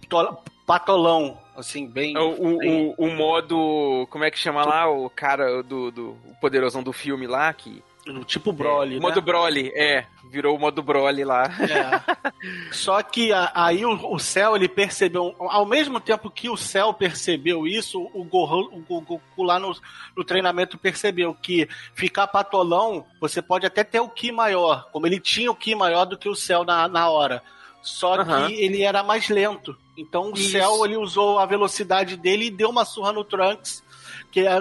to- 0.07 0.37
patolão, 0.65 1.37
assim, 1.55 1.87
bem... 1.87 2.17
O, 2.17 2.55
o, 2.55 2.57
bem- 2.57 2.93
o, 2.97 3.05
o 3.05 3.11
modo. 3.11 4.07
Como 4.09 4.23
é 4.23 4.31
que 4.31 4.37
chama 4.39 4.63
lá? 4.65 4.89
O 4.89 5.09
cara 5.09 5.61
do, 5.63 5.91
do 5.91 6.09
o 6.25 6.35
poderosão 6.39 6.81
do 6.83 6.93
filme 6.93 7.27
lá 7.27 7.51
que. 7.53 7.83
Tipo 8.25 8.51
Broly, 8.51 8.97
O 8.97 9.01
modo 9.01 9.15
né? 9.15 9.21
Broly, 9.21 9.71
é. 9.75 10.05
Virou 10.29 10.55
o 10.55 10.59
modo 10.59 10.81
Broly 10.83 11.23
lá. 11.23 11.43
É. 11.45 12.29
Só 12.71 13.01
que 13.01 13.31
a- 13.31 13.51
aí 13.55 13.85
o, 13.85 14.13
o 14.13 14.19
Cell 14.19 14.55
ele 14.55 14.67
percebeu, 14.67 15.35
ao 15.39 15.65
mesmo 15.65 15.99
tempo 15.99 16.29
que 16.29 16.49
o 16.49 16.57
Cell 16.57 16.93
percebeu 16.93 17.65
isso, 17.67 17.99
o 18.13 18.23
Gohan, 18.23 18.67
o 18.71 18.79
Go- 18.81 19.01
Goku 19.01 19.43
lá 19.43 19.57
no, 19.59 19.75
no 20.15 20.23
treinamento 20.23 20.77
percebeu 20.77 21.33
que 21.33 21.67
ficar 21.93 22.27
patolão, 22.27 23.05
você 23.19 23.41
pode 23.41 23.65
até 23.65 23.83
ter 23.83 23.99
o 23.99 24.09
Ki 24.09 24.31
maior, 24.31 24.89
como 24.91 25.07
ele 25.07 25.19
tinha 25.19 25.49
o 25.51 25.55
Ki 25.55 25.73
maior 25.75 26.05
do 26.05 26.17
que 26.17 26.27
o 26.29 26.35
Cell 26.35 26.63
na, 26.63 26.87
na 26.87 27.09
hora. 27.09 27.41
Só 27.81 28.15
Aham. 28.19 28.47
que 28.47 28.53
ele 28.55 28.81
era 28.81 29.03
mais 29.03 29.29
lento. 29.29 29.77
Então 29.95 30.31
o 30.31 30.35
Isso. 30.35 30.49
Cell 30.51 30.83
ele 30.85 30.97
usou 30.97 31.37
a 31.39 31.45
velocidade 31.45 32.17
dele 32.17 32.45
e 32.47 32.51
deu 32.51 32.69
uma 32.71 32.83
surra 32.83 33.13
no 33.13 33.23
Trunks 33.23 33.83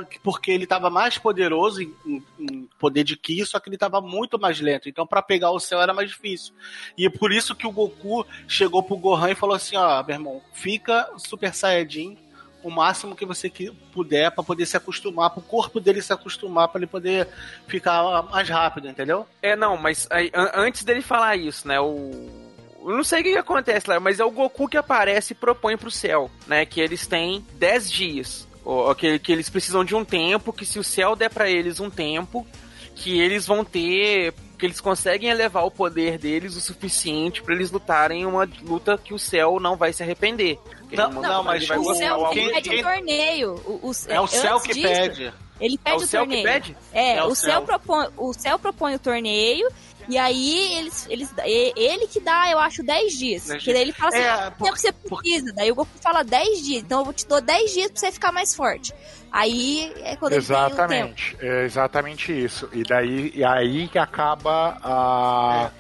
que 0.09 0.18
porque 0.20 0.51
ele 0.51 0.64
estava 0.64 0.89
mais 0.91 1.18
poderoso 1.18 1.83
em, 1.83 1.95
em- 2.07 2.22
em 2.39 2.68
poder 2.79 3.03
de 3.05 3.16
Ki, 3.16 3.45
só 3.45 3.59
que 3.59 3.68
ele 3.68 3.77
estava 3.77 4.01
muito 4.01 4.39
mais 4.39 4.61
lento. 4.61 4.89
Então, 4.89 5.07
para 5.07 5.20
pegar 5.22 5.51
o 5.51 5.59
céu 5.61 5.81
era 5.81 5.93
mais 5.95 6.09
difícil. 6.11 6.55
E 6.97 7.07
é 7.07 7.11
por 7.11 7.33
isso 7.33 7.55
que 7.55 7.66
o 7.66 7.72
Goku 7.72 8.27
chegou 8.47 8.83
pro 8.83 8.97
Gohan 8.97 9.31
e 9.31 9.35
falou 9.35 9.57
assim: 9.57 9.77
ó, 9.77 10.03
meu 10.03 10.14
irmão, 10.14 10.43
fica 10.53 11.09
Super 11.18 11.55
Saiyajin 11.55 12.18
o 12.62 12.70
máximo 12.70 13.14
que 13.14 13.27
você 13.27 13.53
puder 13.93 14.31
para 14.31 14.43
poder 14.43 14.64
se 14.64 14.75
acostumar, 14.75 15.29
para 15.29 15.41
o 15.41 15.43
corpo 15.43 15.79
dele 15.79 16.01
se 16.01 16.14
acostumar, 16.14 16.68
para 16.68 16.79
ele 16.79 16.87
poder 16.87 17.29
ficar 17.68 18.22
mais 18.22 18.49
rápido, 18.49 18.89
entendeu? 18.89 19.27
É, 19.43 19.55
não, 19.55 19.77
mas 19.77 20.07
aí, 20.11 20.31
an- 20.33 20.51
antes 20.55 20.83
dele 20.83 21.03
falar 21.03 21.37
isso, 21.37 21.68
né, 21.68 21.79
o... 21.79 22.11
Eu 22.83 22.97
não 22.97 23.05
sei 23.05 23.20
o 23.20 23.22
que, 23.22 23.33
que 23.33 23.39
acontece 23.39 23.89
lá, 23.91 24.01
mas 24.01 24.18
é 24.18 24.25
o 24.25 24.31
Goku 24.31 24.66
que 24.66 24.79
aparece 24.79 25.35
e 25.35 25.37
propõe 25.37 25.77
pro 25.77 25.91
céu, 25.91 26.31
né, 26.47 26.64
que 26.64 26.81
eles 26.81 27.07
têm 27.07 27.45
10 27.55 27.93
dias, 27.93 28.49
ou, 28.65 28.95
que, 28.95 29.19
que 29.19 29.31
eles 29.33 29.49
precisam 29.51 29.85
de 29.85 29.95
um 29.95 30.05
tempo, 30.05 30.53
que 30.53 30.65
se 30.65 30.79
o 30.79 30.85
céu 30.85 31.15
der 31.15 31.31
pra 31.31 31.51
eles 31.51 31.81
um 31.81 31.91
tempo, 31.91 32.47
que 32.95 33.19
eles 33.21 33.47
vão 33.47 33.65
ter, 33.65 34.33
que 34.59 34.65
eles 34.67 34.81
conseguem 34.81 35.29
elevar 35.31 35.65
o 35.67 35.71
poder 35.71 36.17
deles 36.19 36.57
o 36.57 36.61
suficiente 36.61 37.43
pra 37.43 37.55
eles 37.55 37.71
lutarem 37.71 38.25
uma 38.25 38.49
luta 38.62 38.97
que 38.97 39.12
o 39.12 39.19
céu 39.19 39.59
não 39.61 39.77
vai 39.77 39.93
se 39.93 40.03
arrepender. 40.03 40.59
Não, 40.93 41.11
ele 41.11 41.21
não, 41.21 41.43
mas 41.43 41.67
vai 41.67 41.77
o 41.77 41.81
o- 41.83 41.95
céu 41.95 42.15
algo- 42.15 42.35
pede 42.35 42.71
quem- 42.71 42.81
um 42.81 42.89
torneio. 42.89 43.55
O, 43.67 43.89
o- 43.91 43.93
É 44.09 44.21
o 44.21 44.27
céu 44.29 44.61
que 44.61 44.73
disso, 44.75 44.87
pede. 44.89 45.33
Ele 45.61 45.75
É 45.85 45.91
pede 45.91 46.03
o 46.03 46.05
o, 46.05 46.07
céu 46.09 46.23
que 46.27 46.35
torneio. 46.37 46.45
pede? 46.45 46.77
É, 46.93 47.17
É 47.17 47.25
o 47.25 47.29
o, 47.29 47.35
céu 47.35 47.51
céu. 47.51 47.62
propõe, 47.62 48.09
o 48.17 48.33
céu 48.33 48.59
propõe 48.59 48.95
o 48.95 48.99
torneio 48.99 49.69
e 50.09 50.19
aí 50.19 50.75
eles, 50.79 51.07
eles, 51.09 51.35
ele 51.77 52.07
que 52.07 52.21
dá, 52.21 52.51
eu 52.51 52.59
acho, 52.59 52.83
10 52.83 53.13
dias. 53.13 53.45
Dez 53.47 53.59
Porque 53.59 53.73
daí 53.73 53.83
ele 53.83 53.93
fala 53.93 54.09
assim, 54.11 54.19
É, 54.19 54.51
quanto 54.51 54.65
tempo 54.65 54.79
você 54.79 54.93
precisa? 54.93 55.53
Daí 55.55 55.71
o 55.73 55.75
Goku 55.75 55.91
fala 56.01 56.23
10 56.23 56.63
dias, 56.65 56.83
então 56.83 57.01
eu 57.01 57.05
vou 57.05 57.15
te 57.15 57.27
dou 57.27 57.41
10 57.41 57.73
dias 57.73 57.91
pra 57.91 58.01
você 58.01 58.13
ficar 58.13 58.33
mais 58.33 58.55
forte. 58.55 58.93
Aí 59.33 59.93
é 60.05 60.15
quando 60.17 60.33
ele. 60.33 60.41
Exatamente, 60.43 61.37
é 61.41 61.65
exatamente 61.65 62.33
isso. 62.45 62.69
E 62.73 62.83
daí 62.85 63.33
e 63.35 63.43
aí 63.45 63.89
que 63.89 63.99
acaba 63.99 64.79
a. 64.83 65.71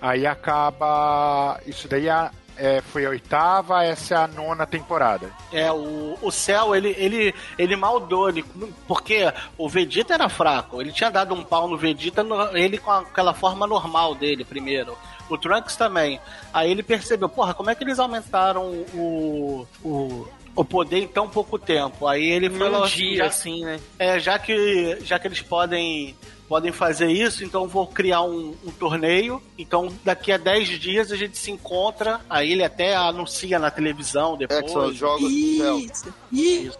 Aí 0.00 0.26
acaba. 0.26 1.60
Isso 1.66 1.86
daí 1.88 2.08
a- 2.08 2.30
é, 2.58 2.80
foi 2.82 3.06
a 3.06 3.10
oitava, 3.10 3.84
essa 3.84 4.14
é 4.14 4.18
a 4.18 4.26
nona 4.26 4.66
temporada. 4.66 5.30
É, 5.52 5.70
o, 5.72 6.18
o 6.20 6.30
Cell, 6.30 6.74
ele, 6.74 6.94
ele, 6.98 7.34
ele 7.56 7.76
maldou, 7.76 8.28
ele, 8.28 8.44
porque 8.86 9.32
o 9.56 9.68
Vegeta 9.68 10.14
era 10.14 10.28
fraco. 10.28 10.80
Ele 10.80 10.92
tinha 10.92 11.10
dado 11.10 11.34
um 11.34 11.44
pau 11.44 11.68
no 11.68 11.76
Vegeta, 11.78 12.22
no- 12.22 12.56
ele 12.56 12.78
com 12.78 12.90
aquela 12.90 13.32
forma 13.32 13.66
normal 13.66 14.14
dele 14.14 14.44
primeiro. 14.44 14.96
O 15.30 15.36
Trunks 15.38 15.76
também. 15.76 16.18
Aí 16.52 16.70
ele 16.70 16.82
percebeu, 16.82 17.28
porra, 17.28 17.54
como 17.54 17.70
é 17.70 17.74
que 17.74 17.84
eles 17.84 17.98
aumentaram 17.98 18.64
o, 18.94 19.66
o, 19.84 20.28
o 20.56 20.64
poder 20.64 20.98
em 21.02 21.06
tão 21.08 21.28
pouco 21.28 21.58
tempo? 21.58 22.06
Aí 22.08 22.24
ele 22.24 22.48
falou 22.50 22.84
assim, 22.84 22.96
dia, 22.96 23.16
já, 23.18 23.26
assim, 23.26 23.64
né? 23.64 23.78
é, 23.98 24.18
já 24.18 24.38
que 24.38 24.98
já 25.04 25.18
que 25.18 25.28
eles 25.28 25.42
podem 25.42 26.16
podem 26.48 26.72
fazer 26.72 27.08
isso, 27.08 27.44
então 27.44 27.68
vou 27.68 27.86
criar 27.86 28.22
um, 28.22 28.54
um 28.64 28.70
torneio. 28.70 29.42
Então 29.58 29.88
daqui 30.04 30.32
a 30.32 30.36
10 30.36 30.68
dias 30.80 31.12
a 31.12 31.16
gente 31.16 31.36
se 31.36 31.50
encontra. 31.50 32.20
Aí 32.28 32.52
ele 32.52 32.64
até 32.64 32.96
anuncia 32.96 33.58
na 33.58 33.70
televisão 33.70 34.34
É, 34.34 34.38
depois. 34.38 34.62
que 34.62 34.70
são 34.70 34.86
os 34.86 34.96
jogos 34.96 35.30
do 35.30 35.56
céu. 35.58 35.78
Isso, 35.78 36.14
isso. 36.32 36.78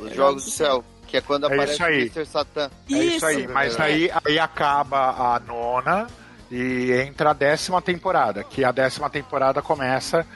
Os 0.00 0.14
jogos 0.14 0.44
do 0.44 0.50
céu. 0.50 0.84
Que 1.06 1.16
é 1.16 1.20
quando 1.22 1.44
É 1.44 1.46
aparece 1.46 1.72
isso 1.72 1.84
aí. 1.84 1.94
o 1.94 2.00
Mr. 2.02 2.26
Satan. 2.26 2.70
É 2.90 2.94
isso 3.04 3.26
aí. 3.26 3.46
Mas 3.48 3.76
daí 3.76 4.10
aí 4.24 4.38
acaba 4.38 5.34
a 5.34 5.40
nona 5.40 6.06
e 6.50 6.92
entra 6.92 7.30
a 7.30 7.32
décima 7.32 7.80
temporada, 7.82 8.44
que 8.44 8.62
a 8.64 8.70
décima 8.72 9.08
temporada 9.10 9.60
começa 9.62 10.26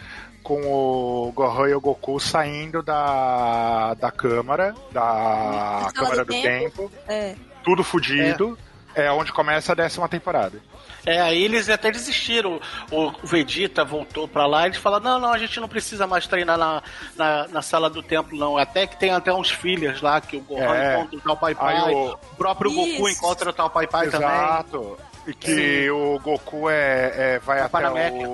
com 0.42 0.60
o 0.66 1.30
Gohan 1.32 1.68
e 1.68 1.74
o 1.74 1.80
Goku 1.80 2.18
saindo 2.18 2.82
da, 2.82 3.94
da 3.94 4.10
câmara, 4.10 4.74
da 4.90 5.88
câmara 5.94 6.24
do 6.24 6.32
do 6.32 6.32
tempo. 6.32 6.88
tempo, 6.88 6.92
É. 7.06 7.36
tudo 7.62 7.84
fudido. 7.84 8.58
É. 8.68 8.71
onde 9.12 9.32
começa 9.32 9.72
a 9.72 9.74
décima 9.74 10.08
temporada. 10.08 10.60
É, 11.04 11.20
aí 11.20 11.42
eles 11.42 11.68
até 11.68 11.90
desistiram. 11.90 12.60
O 12.90 13.10
Vegeta 13.24 13.84
voltou 13.84 14.28
pra 14.28 14.46
lá 14.46 14.62
e 14.62 14.66
eles 14.66 14.78
falaram: 14.78 15.04
não, 15.04 15.18
não, 15.20 15.32
a 15.32 15.38
gente 15.38 15.58
não 15.58 15.68
precisa 15.68 16.06
mais 16.06 16.26
treinar 16.26 16.56
na, 16.56 16.82
na, 17.16 17.48
na 17.48 17.62
sala 17.62 17.90
do 17.90 18.02
templo, 18.02 18.38
não. 18.38 18.56
Até 18.56 18.86
que 18.86 18.96
tem 18.96 19.10
até 19.10 19.32
uns 19.32 19.50
filhos 19.50 20.00
lá 20.00 20.20
que 20.20 20.36
o 20.36 20.40
Gohan 20.40 20.74
É. 20.76 20.94
encontra 21.00 21.16
o 21.16 21.20
tal 21.20 21.36
Pai 21.36 21.54
Pai. 21.54 21.92
O... 21.92 22.12
o- 22.12 22.18
próprio 22.36 22.70
Goku 22.72 23.08
Isso. 23.08 23.08
encontra 23.18 23.50
o 23.50 23.52
tal 23.52 23.68
Pai 23.70 23.86
Pai 23.86 24.08
também. 24.10 24.28
Exato. 24.28 24.96
E 25.24 25.32
que 25.34 25.88
o 25.90 26.18
Goku 26.18 26.68
é, 26.68 27.34
é- 27.34 27.38
vai 27.38 27.60
É 27.60 27.62
o 27.62 27.66
até 27.66 28.10
o, 28.10 28.26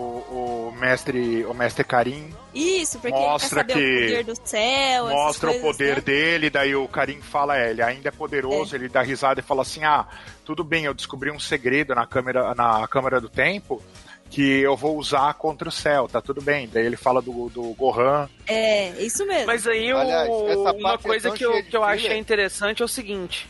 o 0.71 0.75
mestre 0.79 1.45
o 1.45 1.53
mestre 1.53 1.85
Karim, 1.85 2.33
Isso, 2.55 2.99
porque 2.99 3.15
Mostra 3.15 3.61
ele 3.61 3.67
quer 3.67 3.75
saber 3.75 3.85
que- 3.85 3.97
o 3.97 4.01
poder 4.01 4.25
do 4.25 4.49
céu, 4.49 5.09
mostra 5.09 5.51
o 5.51 5.61
poder 5.61 5.97
né? 5.97 6.01
dele, 6.01 6.49
daí 6.51 6.75
o 6.75 6.89
Karim 6.89 7.21
fala, 7.21 7.59
é, 7.59 7.71
ele 7.71 7.83
ainda 7.83 8.09
é 8.09 8.13
poderoso, 8.13 8.75
ele 8.75 8.89
dá 8.89 9.03
risada 9.03 9.41
e 9.41 9.43
fala 9.43 9.61
assim, 9.63 9.85
ah, 9.85 10.07
tudo 10.47 10.65
bem, 10.65 10.85
eu 10.87 10.95
descobri 10.95 11.31
um 11.31 11.39
segredo 11.39 11.95
na 11.95 12.07
câmera, 12.07 12.55
na 12.55 12.89
câmara 12.89 13.21
do 13.21 13.29
tempo 13.29 13.83
que 14.31 14.61
eu 14.61 14.75
vou 14.77 14.97
usar 14.97 15.33
contra 15.35 15.69
o 15.69 15.73
céu, 15.73 16.07
tá 16.07 16.21
tudo 16.23 16.41
bem. 16.43 16.69
Daí 16.71 16.85
ele 16.85 16.97
fala 16.97 17.21
do, 17.23 17.49
do 17.51 17.63
Gohan, 17.75 18.29
É, 18.47 18.91
isso 19.03 19.27
mesmo. 19.27 19.47
Mas 19.47 19.67
aí 19.67 19.93
o- 19.93 19.99
Aliás, 19.99 20.29
uma 20.75 20.95
é 20.95 20.99
coisa 20.99 21.29
tão 21.29 21.37
que 21.37 21.45
eu, 21.45 21.63
que 21.65 21.77
eu 21.77 21.85
achei 21.85 22.17
interessante 22.19 22.81
é 22.83 22.85
o 22.85 22.89
seguinte. 22.89 23.47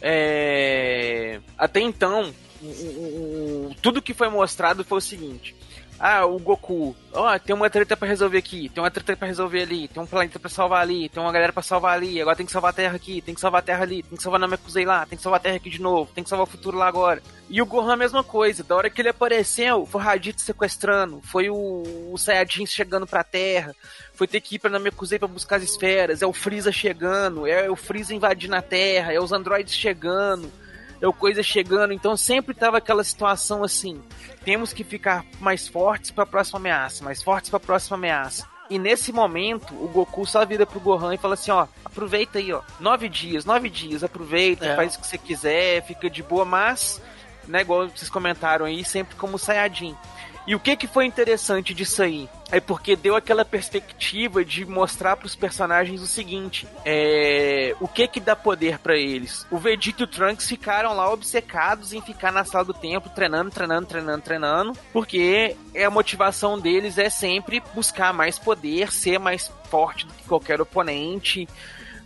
é, 0.00 1.38
Até 1.56 1.80
então, 1.80 2.32
tudo 3.80 4.02
que 4.02 4.14
foi 4.14 4.28
mostrado 4.28 4.84
foi 4.84 4.98
o 4.98 5.02
seguinte. 5.02 5.54
Ah, 6.04 6.26
o 6.26 6.36
Goku, 6.36 6.96
ó, 7.12 7.38
tem 7.38 7.54
uma 7.54 7.70
treta 7.70 7.96
pra 7.96 8.08
resolver 8.08 8.38
aqui, 8.38 8.68
tem 8.68 8.82
uma 8.82 8.90
treta 8.90 9.16
pra 9.16 9.28
resolver 9.28 9.62
ali, 9.62 9.86
tem 9.86 10.02
um 10.02 10.06
planeta 10.06 10.36
pra 10.36 10.50
salvar 10.50 10.82
ali, 10.82 11.08
tem 11.08 11.22
uma 11.22 11.30
galera 11.30 11.52
pra 11.52 11.62
salvar 11.62 11.94
ali, 11.94 12.20
agora 12.20 12.34
tem 12.34 12.44
que 12.44 12.50
salvar 12.50 12.70
a 12.70 12.74
Terra 12.74 12.96
aqui, 12.96 13.20
tem 13.20 13.32
que 13.32 13.40
salvar 13.40 13.60
a 13.60 13.64
Terra 13.64 13.84
ali, 13.84 14.02
tem 14.02 14.16
que 14.16 14.22
salvar 14.22 14.40
Namekusei 14.40 14.84
lá, 14.84 15.06
tem 15.06 15.16
que 15.16 15.22
salvar 15.22 15.38
a 15.38 15.42
Terra 15.44 15.56
aqui 15.56 15.70
de 15.70 15.80
novo, 15.80 16.10
tem 16.12 16.24
que 16.24 16.30
salvar 16.30 16.48
o 16.48 16.50
futuro 16.50 16.76
lá 16.76 16.88
agora. 16.88 17.22
E 17.48 17.62
o 17.62 17.66
Gohan 17.66 17.92
a 17.92 17.96
mesma 17.96 18.24
coisa, 18.24 18.64
da 18.64 18.74
hora 18.74 18.90
que 18.90 19.00
ele 19.00 19.10
apareceu, 19.10 19.86
foi 19.86 20.00
o 20.00 20.04
Raditz 20.04 20.42
sequestrando, 20.42 21.20
foi 21.22 21.50
o, 21.50 22.10
o 22.12 22.18
Saiyajin 22.18 22.66
chegando 22.66 23.06
pra 23.06 23.22
Terra, 23.22 23.72
foi 24.12 24.26
ter 24.26 24.40
que 24.40 24.56
ir 24.56 24.58
pra 24.58 24.70
Namekusei 24.70 25.20
pra 25.20 25.28
buscar 25.28 25.56
as 25.56 25.62
esferas, 25.62 26.20
é 26.20 26.26
o 26.26 26.32
Freeza 26.32 26.72
chegando, 26.72 27.46
é 27.46 27.70
o 27.70 27.76
Freeza 27.76 28.12
invadindo 28.12 28.56
a 28.56 28.62
Terra, 28.62 29.12
é 29.12 29.20
os 29.20 29.30
androides 29.30 29.72
chegando, 29.72 30.50
é 31.02 31.06
o 31.08 31.12
coisa 31.12 31.42
chegando, 31.42 31.92
então 31.92 32.16
sempre 32.16 32.54
tava 32.54 32.78
aquela 32.78 33.02
situação 33.04 33.62
assim, 33.64 34.00
temos 34.44 34.72
que 34.72 34.84
ficar 34.84 35.26
mais 35.40 35.66
fortes 35.68 36.10
pra 36.12 36.24
próxima 36.24 36.60
ameaça, 36.60 37.04
mais 37.04 37.22
fortes 37.22 37.50
pra 37.50 37.60
próxima 37.60 37.96
ameaça. 37.96 38.46
E 38.70 38.78
nesse 38.78 39.12
momento, 39.12 39.74
o 39.74 39.88
Goku 39.88 40.24
só 40.24 40.46
vira 40.46 40.64
pro 40.64 40.80
Gohan 40.80 41.14
e 41.14 41.18
fala 41.18 41.34
assim, 41.34 41.50
ó, 41.50 41.66
aproveita 41.84 42.38
aí, 42.38 42.52
ó, 42.52 42.62
nove 42.80 43.08
dias, 43.08 43.44
nove 43.44 43.68
dias, 43.68 44.02
aproveita, 44.02 44.64
É. 44.64 44.76
faz 44.76 44.94
o 44.94 45.00
que 45.00 45.06
você 45.06 45.18
quiser, 45.18 45.84
fica 45.84 46.08
de 46.08 46.22
boa, 46.22 46.44
mas, 46.44 47.02
né, 47.46 47.60
igual 47.60 47.88
vocês 47.88 48.08
comentaram 48.08 48.64
aí, 48.64 48.82
sempre 48.84 49.16
como 49.16 49.38
Sayajin. 49.38 49.94
E 50.46 50.54
o 50.54 50.60
que 50.60 50.76
que 50.76 50.86
foi 50.86 51.06
interessante 51.06 51.72
disso 51.72 52.02
aí? 52.02 52.28
é 52.52 52.60
porque 52.60 52.94
deu 52.94 53.16
aquela 53.16 53.46
perspectiva 53.46 54.44
de 54.44 54.66
mostrar 54.66 55.16
pros 55.16 55.34
personagens 55.34 56.02
o 56.02 56.06
seguinte: 56.06 56.68
é, 56.84 57.74
o 57.80 57.88
que 57.88 58.06
que 58.06 58.20
dá 58.20 58.36
poder 58.36 58.78
para 58.78 58.94
eles? 58.94 59.46
O 59.50 59.56
Vegeta 59.56 60.02
e 60.02 60.04
o 60.04 60.06
Trunks 60.06 60.46
ficaram 60.46 60.94
lá 60.94 61.10
obcecados 61.10 61.94
em 61.94 62.02
ficar 62.02 62.30
na 62.30 62.44
sala 62.44 62.66
do 62.66 62.74
tempo 62.74 63.08
treinando, 63.08 63.50
treinando, 63.50 63.86
treinando, 63.86 64.22
treinando, 64.22 64.72
porque 64.92 65.56
a 65.82 65.88
motivação 65.88 66.60
deles 66.60 66.98
é 66.98 67.08
sempre 67.08 67.62
buscar 67.74 68.12
mais 68.12 68.38
poder, 68.38 68.92
ser 68.92 69.18
mais 69.18 69.50
forte 69.70 70.06
do 70.06 70.12
que 70.12 70.24
qualquer 70.24 70.60
oponente 70.60 71.48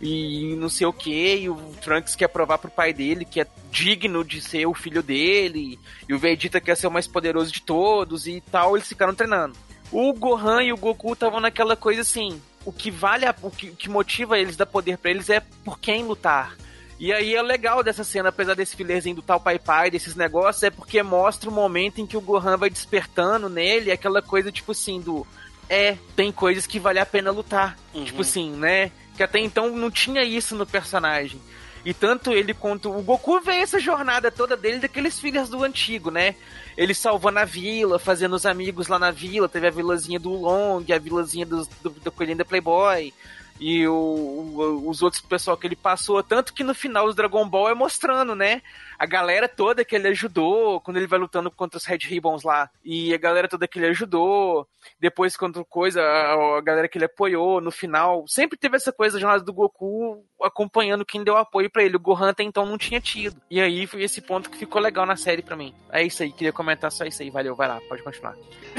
e 0.01 0.55
não 0.57 0.69
sei 0.69 0.85
o 0.85 0.93
que, 0.93 1.35
e 1.37 1.49
o 1.49 1.55
Trunks 1.81 2.15
quer 2.15 2.27
provar 2.27 2.57
pro 2.57 2.69
pai 2.69 2.93
dele 2.93 3.25
que 3.25 3.41
é 3.41 3.47
digno 3.71 4.23
de 4.23 4.41
ser 4.41 4.65
o 4.65 4.73
filho 4.73 5.01
dele, 5.01 5.79
e 6.07 6.13
o 6.13 6.19
Vegeta 6.19 6.61
quer 6.61 6.75
ser 6.75 6.87
o 6.87 6.91
mais 6.91 7.07
poderoso 7.07 7.51
de 7.51 7.61
todos 7.61 8.27
e 8.27 8.41
tal, 8.51 8.75
eles 8.75 8.87
ficaram 8.87 9.15
treinando. 9.15 9.55
O 9.91 10.13
Gohan 10.13 10.63
e 10.63 10.73
o 10.73 10.77
Goku 10.77 11.13
estavam 11.13 11.39
naquela 11.39 11.75
coisa 11.75 12.01
assim, 12.01 12.41
o 12.65 12.71
que 12.71 12.91
vale, 12.91 13.25
a, 13.25 13.33
o 13.41 13.49
que, 13.49 13.71
que 13.71 13.89
motiva 13.89 14.37
eles, 14.37 14.57
dar 14.57 14.65
poder 14.65 14.97
para 14.97 15.11
eles 15.11 15.29
é 15.29 15.41
por 15.63 15.79
quem 15.79 16.03
lutar. 16.03 16.55
E 16.99 17.13
aí 17.13 17.35
é 17.35 17.41
legal 17.41 17.83
dessa 17.83 18.03
cena, 18.03 18.29
apesar 18.29 18.55
desse 18.55 18.75
filerzinho 18.75 19.15
do 19.15 19.21
tal 19.21 19.39
pai 19.39 19.59
pai, 19.59 19.91
desses 19.91 20.15
negócios, 20.15 20.63
é 20.63 20.69
porque 20.71 21.01
mostra 21.03 21.49
o 21.49 21.53
momento 21.53 22.01
em 22.01 22.07
que 22.07 22.17
o 22.17 22.21
Gohan 22.21 22.57
vai 22.57 22.69
despertando 22.69 23.47
nele, 23.47 23.91
aquela 23.91 24.21
coisa 24.21 24.51
tipo 24.51 24.71
assim, 24.71 24.99
do 24.99 25.25
é, 25.69 25.97
tem 26.15 26.31
coisas 26.31 26.65
que 26.65 26.79
vale 26.79 26.99
a 26.99 27.05
pena 27.05 27.31
lutar. 27.31 27.77
Uhum. 27.93 28.03
Tipo 28.03 28.21
assim, 28.21 28.51
né? 28.51 28.91
Que 29.17 29.23
até 29.23 29.39
então 29.39 29.69
não 29.75 29.91
tinha 29.91 30.23
isso 30.23 30.55
no 30.55 30.65
personagem. 30.65 31.41
E 31.83 31.93
tanto 31.93 32.33
ele 32.33 32.53
quanto 32.53 32.91
o 32.95 33.01
Goku 33.01 33.39
vê 33.41 33.55
essa 33.57 33.79
jornada 33.79 34.29
toda 34.31 34.55
dele 34.57 34.79
daqueles 34.79 35.19
filhos 35.19 35.49
do 35.49 35.63
antigo, 35.63 36.11
né? 36.11 36.35
Ele 36.77 36.93
salvando 36.93 37.39
a 37.39 37.45
vila, 37.45 37.97
fazendo 37.97 38.35
os 38.35 38.45
amigos 38.45 38.87
lá 38.87 38.99
na 38.99 39.09
vila. 39.09 39.47
Teve 39.49 39.67
a 39.67 39.71
vilazinha 39.71 40.19
do 40.19 40.29
Long, 40.31 40.83
a 40.93 40.99
vilazinha 40.99 41.45
do, 41.45 41.67
do, 41.81 41.89
do 41.89 42.11
Coelhinho 42.11 42.37
da 42.39 42.45
Playboy. 42.45 43.13
E 43.59 43.87
o, 43.87 43.93
o- 43.93 44.89
os 44.89 45.01
outros 45.01 45.21
pessoal 45.21 45.57
que 45.57 45.65
ele 45.65 45.75
passou. 45.75 46.21
Tanto 46.21 46.53
que 46.53 46.63
no 46.63 46.75
final 46.75 47.07
do 47.07 47.13
Dragon 47.13 47.47
Ball 47.47 47.69
é 47.69 47.73
mostrando, 47.73 48.35
né? 48.35 48.61
A 48.97 49.05
galera 49.05 49.47
toda 49.47 49.85
que 49.85 49.95
ele 49.95 50.07
ajudou, 50.09 50.81
quando 50.81 50.97
ele 50.97 51.07
vai 51.07 51.19
lutando 51.19 51.51
contra 51.51 51.77
os 51.77 51.85
Red 51.85 51.99
Ribbons 52.03 52.43
lá. 52.43 52.69
E 52.83 53.13
a 53.13 53.17
galera 53.17 53.47
toda 53.47 53.67
que 53.67 53.79
ele 53.79 53.87
ajudou. 53.87 54.67
Depois, 54.99 55.37
contra 55.37 55.63
coisa, 55.65 56.01
a, 56.01 56.57
a 56.57 56.61
galera 56.61 56.87
que 56.87 56.97
ele 56.97 57.05
apoiou 57.05 57.61
no 57.61 57.71
final. 57.71 58.25
Sempre 58.27 58.57
teve 58.57 58.75
essa 58.75 58.91
coisa 58.91 59.15
da 59.15 59.21
jornada 59.21 59.43
do 59.43 59.53
Goku 59.53 60.23
acompanhando 60.41 61.05
quem 61.05 61.23
deu 61.23 61.35
apoio 61.37 61.69
pra 61.69 61.83
ele. 61.83 61.95
O 61.95 61.99
Gohan 61.99 62.29
até 62.29 62.43
então 62.43 62.65
não 62.65 62.77
tinha 62.77 63.01
tido. 63.01 63.41
E 63.49 63.59
aí 63.59 63.87
foi 63.87 64.03
esse 64.03 64.21
ponto 64.21 64.49
que 64.49 64.57
ficou 64.57 64.81
legal 64.81 65.05
na 65.05 65.15
série 65.15 65.41
pra 65.41 65.55
mim. 65.55 65.73
É 65.91 66.03
isso 66.03 66.23
aí, 66.23 66.31
queria 66.31 66.53
comentar 66.53 66.91
só 66.91 67.05
isso 67.05 67.21
aí. 67.21 67.29
Valeu, 67.29 67.55
vai 67.55 67.67
lá, 67.67 67.79
pode 67.87 68.03
continuar. 68.03 68.35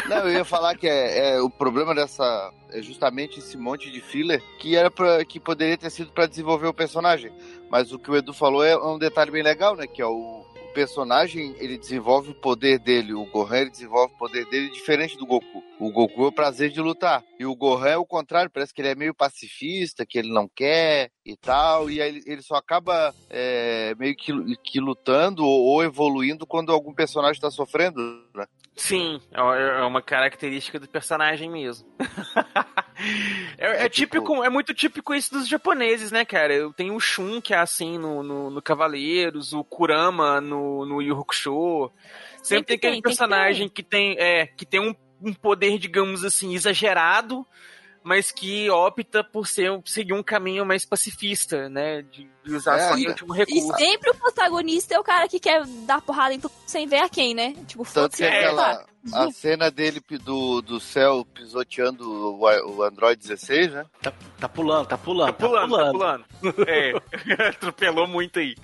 Não, 0.06 0.18
eu 0.18 0.30
ia 0.30 0.44
falar 0.44 0.76
que 0.76 0.88
é, 0.88 1.34
é 1.34 1.40
o 1.40 1.50
problema 1.50 1.94
dessa 1.94 2.52
é 2.70 2.82
justamente 2.82 3.38
esse 3.38 3.56
monte 3.56 3.90
de 3.90 4.00
filler 4.00 4.42
que 4.58 4.76
era 4.76 4.90
para 4.90 5.24
que 5.24 5.40
poderia 5.40 5.76
ter 5.76 5.90
sido 5.90 6.12
para 6.12 6.26
desenvolver 6.26 6.66
o 6.66 6.74
personagem. 6.74 7.32
Mas 7.70 7.92
o 7.92 7.98
que 7.98 8.10
o 8.10 8.16
Edu 8.16 8.32
falou 8.32 8.64
é 8.64 8.76
um 8.76 8.98
detalhe 8.98 9.30
bem 9.30 9.42
legal, 9.42 9.76
né? 9.76 9.86
Que 9.86 10.02
é 10.02 10.06
o, 10.06 10.38
personagem 10.78 11.56
ele 11.58 11.76
desenvolve 11.76 12.30
o 12.30 12.34
poder 12.34 12.78
dele, 12.78 13.12
o 13.12 13.24
Gohan 13.24 13.62
ele 13.62 13.70
desenvolve 13.70 14.14
o 14.14 14.16
poder 14.16 14.44
dele 14.46 14.70
diferente 14.70 15.18
do 15.18 15.26
Goku. 15.26 15.60
O 15.76 15.90
Goku 15.90 16.22
é 16.22 16.28
o 16.28 16.32
prazer 16.32 16.70
de 16.70 16.80
lutar 16.80 17.24
e 17.36 17.44
o 17.44 17.56
Gohan 17.56 17.88
é 17.88 17.96
o 17.96 18.06
contrário, 18.06 18.48
parece 18.48 18.72
que 18.72 18.80
ele 18.80 18.90
é 18.90 18.94
meio 18.94 19.12
pacifista, 19.12 20.06
que 20.06 20.16
ele 20.16 20.32
não 20.32 20.48
quer 20.48 21.10
e 21.26 21.36
tal, 21.36 21.90
e 21.90 22.00
aí 22.00 22.08
ele, 22.08 22.22
ele 22.26 22.42
só 22.42 22.54
acaba 22.54 23.12
é, 23.28 23.92
meio 23.98 24.14
que, 24.14 24.32
que 24.62 24.78
lutando 24.78 25.44
ou, 25.44 25.64
ou 25.64 25.82
evoluindo 25.82 26.46
quando 26.46 26.70
algum 26.70 26.94
personagem 26.94 27.38
está 27.38 27.50
sofrendo, 27.50 28.00
né? 28.32 28.46
Sim, 28.76 29.20
é 29.32 29.80
é 29.80 29.82
uma 29.82 30.00
característica 30.00 30.78
do 30.78 30.88
personagem 30.88 31.50
mesmo. 31.50 31.88
é, 33.56 33.84
é 33.84 33.88
tipo- 33.88 34.16
típico, 34.16 34.44
é 34.44 34.50
muito 34.50 34.74
típico 34.74 35.14
isso 35.14 35.32
dos 35.32 35.48
japoneses, 35.48 36.10
né, 36.10 36.24
cara? 36.24 36.52
Eu 36.54 36.72
tenho 36.72 36.94
o 36.94 37.00
Shun, 37.00 37.40
que 37.40 37.54
é 37.54 37.58
assim 37.58 37.98
no, 37.98 38.22
no, 38.22 38.50
no 38.50 38.62
Cavaleiros, 38.62 39.52
o 39.52 39.62
Kurama 39.64 40.40
no, 40.40 40.84
no 40.84 41.00
Yu 41.02 41.18
Hakusho. 41.18 41.90
Sempre, 42.42 42.46
Sempre 42.46 42.64
tem 42.66 42.76
aquele 42.76 42.78
tem, 42.78 42.90
tem 42.92 42.96
que 43.02 43.02
personagem 43.02 43.68
que 43.68 43.82
tem, 43.82 44.16
é, 44.18 44.46
que 44.46 44.64
tem 44.66 44.80
um, 44.80 44.94
um 45.22 45.32
poder, 45.32 45.78
digamos 45.78 46.24
assim, 46.24 46.54
exagerado, 46.54 47.46
mas 48.02 48.30
que 48.30 48.70
opta 48.70 49.22
por 49.22 49.46
ser, 49.46 49.70
seguir 49.84 50.12
um 50.14 50.22
caminho 50.22 50.64
mais 50.64 50.84
pacifista, 50.86 51.68
né? 51.68 52.02
De, 52.02 52.28
de 52.44 52.54
usar 52.54 52.78
É, 52.78 52.88
só 52.88 52.96
e- 52.96 53.00
de 53.02 53.08
último 53.08 53.34
E 53.34 53.38
recurso. 53.38 53.76
sempre 53.76 54.10
o 54.10 54.14
protagonista 54.14 54.94
é 54.94 54.98
o 54.98 55.04
cara 55.04 55.28
que 55.28 55.38
quer 55.38 55.64
dar 55.86 56.00
porrada 56.00 56.32
em 56.34 56.40
tudo 56.40 56.54
sem 56.66 56.86
ver 56.86 57.00
a 57.00 57.08
quem, 57.08 57.34
né? 57.34 57.54
Tipo, 57.66 57.84
foda-se. 57.84 58.16
que 58.18 58.24
É, 58.24 58.46
aquela 58.46 58.86
a 59.12 59.30
cena 59.30 59.70
dele 59.70 60.00
do, 60.24 60.60
do 60.60 60.80
céu 60.80 61.24
pisoteando 61.34 62.04
o, 62.08 62.40
o 62.76 62.82
Android 62.82 63.20
16, 63.20 63.72
né? 63.72 63.86
Tá, 64.02 64.12
tá 64.38 64.48
pulando, 64.48 64.86
tá 64.86 64.98
pulando, 64.98 65.26
Tá 65.28 65.32
pulando, 65.46 65.76
tá 65.76 65.90
pulando. 65.90 66.24
É, 66.66 66.92
atropelou 67.48 68.06
muito 68.06 68.38
aí. 68.38 68.54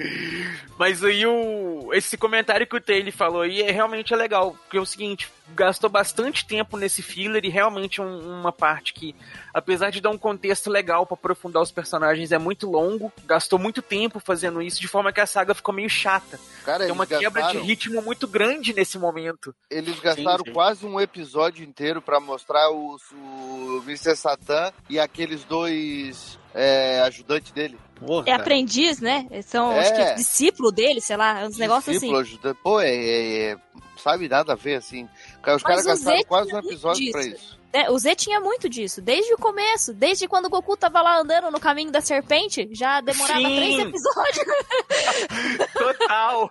Mas 0.79 1.03
aí 1.05 1.25
o, 1.27 1.91
esse 1.93 2.17
comentário 2.17 2.67
que 2.67 2.77
o 2.77 2.81
Taylor 2.81 3.13
falou 3.13 3.43
aí 3.43 3.63
é 3.63 3.71
realmente 3.71 4.13
é 4.13 4.17
legal, 4.17 4.53
porque 4.53 4.77
é 4.77 4.81
o 4.81 4.87
seguinte, 4.87 5.29
gastou 5.55 5.89
bastante 5.89 6.47
tempo 6.47 6.77
nesse 6.77 7.03
filler 7.03 7.45
e 7.45 7.49
realmente 7.49 8.01
um- 8.01 8.41
uma 8.41 8.53
parte 8.53 8.93
que, 8.93 9.15
apesar 9.53 9.91
de 9.91 10.01
dar 10.01 10.11
um 10.11 10.19
contexto 10.19 10.69
legal 10.71 11.07
pra 11.07 11.15
aprofundar 11.15 11.63
os 11.63 11.71
personagens, 11.71 12.33
é 12.33 12.39
muito 12.39 12.69
longo, 12.71 13.13
gastou 13.25 13.59
muito 13.59 13.81
tempo 13.83 14.19
fazendo 14.21 14.61
isso, 14.61 14.81
de 14.81 14.89
forma 14.89 15.13
que 15.13 15.21
a 15.21 15.27
saga 15.27 15.55
ficou 15.55 15.75
meio 15.75 15.89
chata. 15.89 16.39
Cara, 16.65 16.85
Tem 16.85 16.93
uma 16.93 17.07
quebra 17.07 17.43
de 17.53 17.59
ritmo 17.59 18.03
muito 18.03 18.27
grande 18.27 18.73
nesse 18.75 18.99
momento. 18.99 19.55
eles 19.71 19.99
gastaram 20.01 20.24
sim. 20.45 20.53
quase 20.53 20.87
um 20.87 21.01
episódio 21.01 21.65
inteiro 21.65 22.01
pra 22.03 22.21
mostrar 22.21 22.71
o, 22.71 22.97
o 23.13 23.83
Mr. 23.87 24.17
Satan 24.17 24.73
e 24.91 24.99
aqueles 24.99 25.45
dois 25.45 26.39
é, 26.55 27.01
ajudantes 27.01 27.53
dele. 27.53 27.79
Porra, 28.05 28.25
É 28.29 28.33
aprendiz, 28.33 29.01
né? 29.01 29.27
São, 29.43 29.71
acho 29.71 29.93
É. 29.93 30.11
que, 30.11 30.15
discípulo 30.17 30.73
dele, 30.73 31.01
sei 31.01 31.17
lá, 31.17 31.45
uns 31.47 31.57
negócios 31.57 31.97
assim. 31.97 32.07
Discípulo, 32.09 32.19
ajudante. 32.21 32.59
Pô, 32.63 32.81
é, 32.81 32.91
é- 32.95 33.51
é- 33.53 33.57
Sabe 33.97 34.29
nada 34.29 34.53
a 34.53 34.57
ver, 34.57 34.75
assim. 34.75 35.09
Os 35.55 35.63
caras 35.63 35.87
gastaram 35.87 36.23
quase 36.25 36.53
um 36.55 36.59
episódio 36.59 37.11
pra 37.13 37.23
disso. 37.23 37.37
isso. 37.37 37.59
É, 37.73 37.91
o 37.91 37.99
Z 37.99 38.15
tinha 38.17 38.39
muito 38.39 38.69
disso, 38.69 39.01
desde 39.01 39.33
o 39.35 39.39
começo. 39.39 39.95
Desde 39.95 40.29
quando 40.29 40.45
o 40.47 40.51
Goku 40.51 40.77
tava 40.77 41.01
lá 41.01 41.19
andando 41.19 41.51
no 41.51 41.59
caminho 41.59 41.91
da 41.91 42.01
serpente, 42.01 42.69
já 42.73 43.01
demorava 43.01 43.41
Sim. 43.41 43.57
três 43.57 43.79
episódios. 43.81 44.47
Total! 45.73 46.51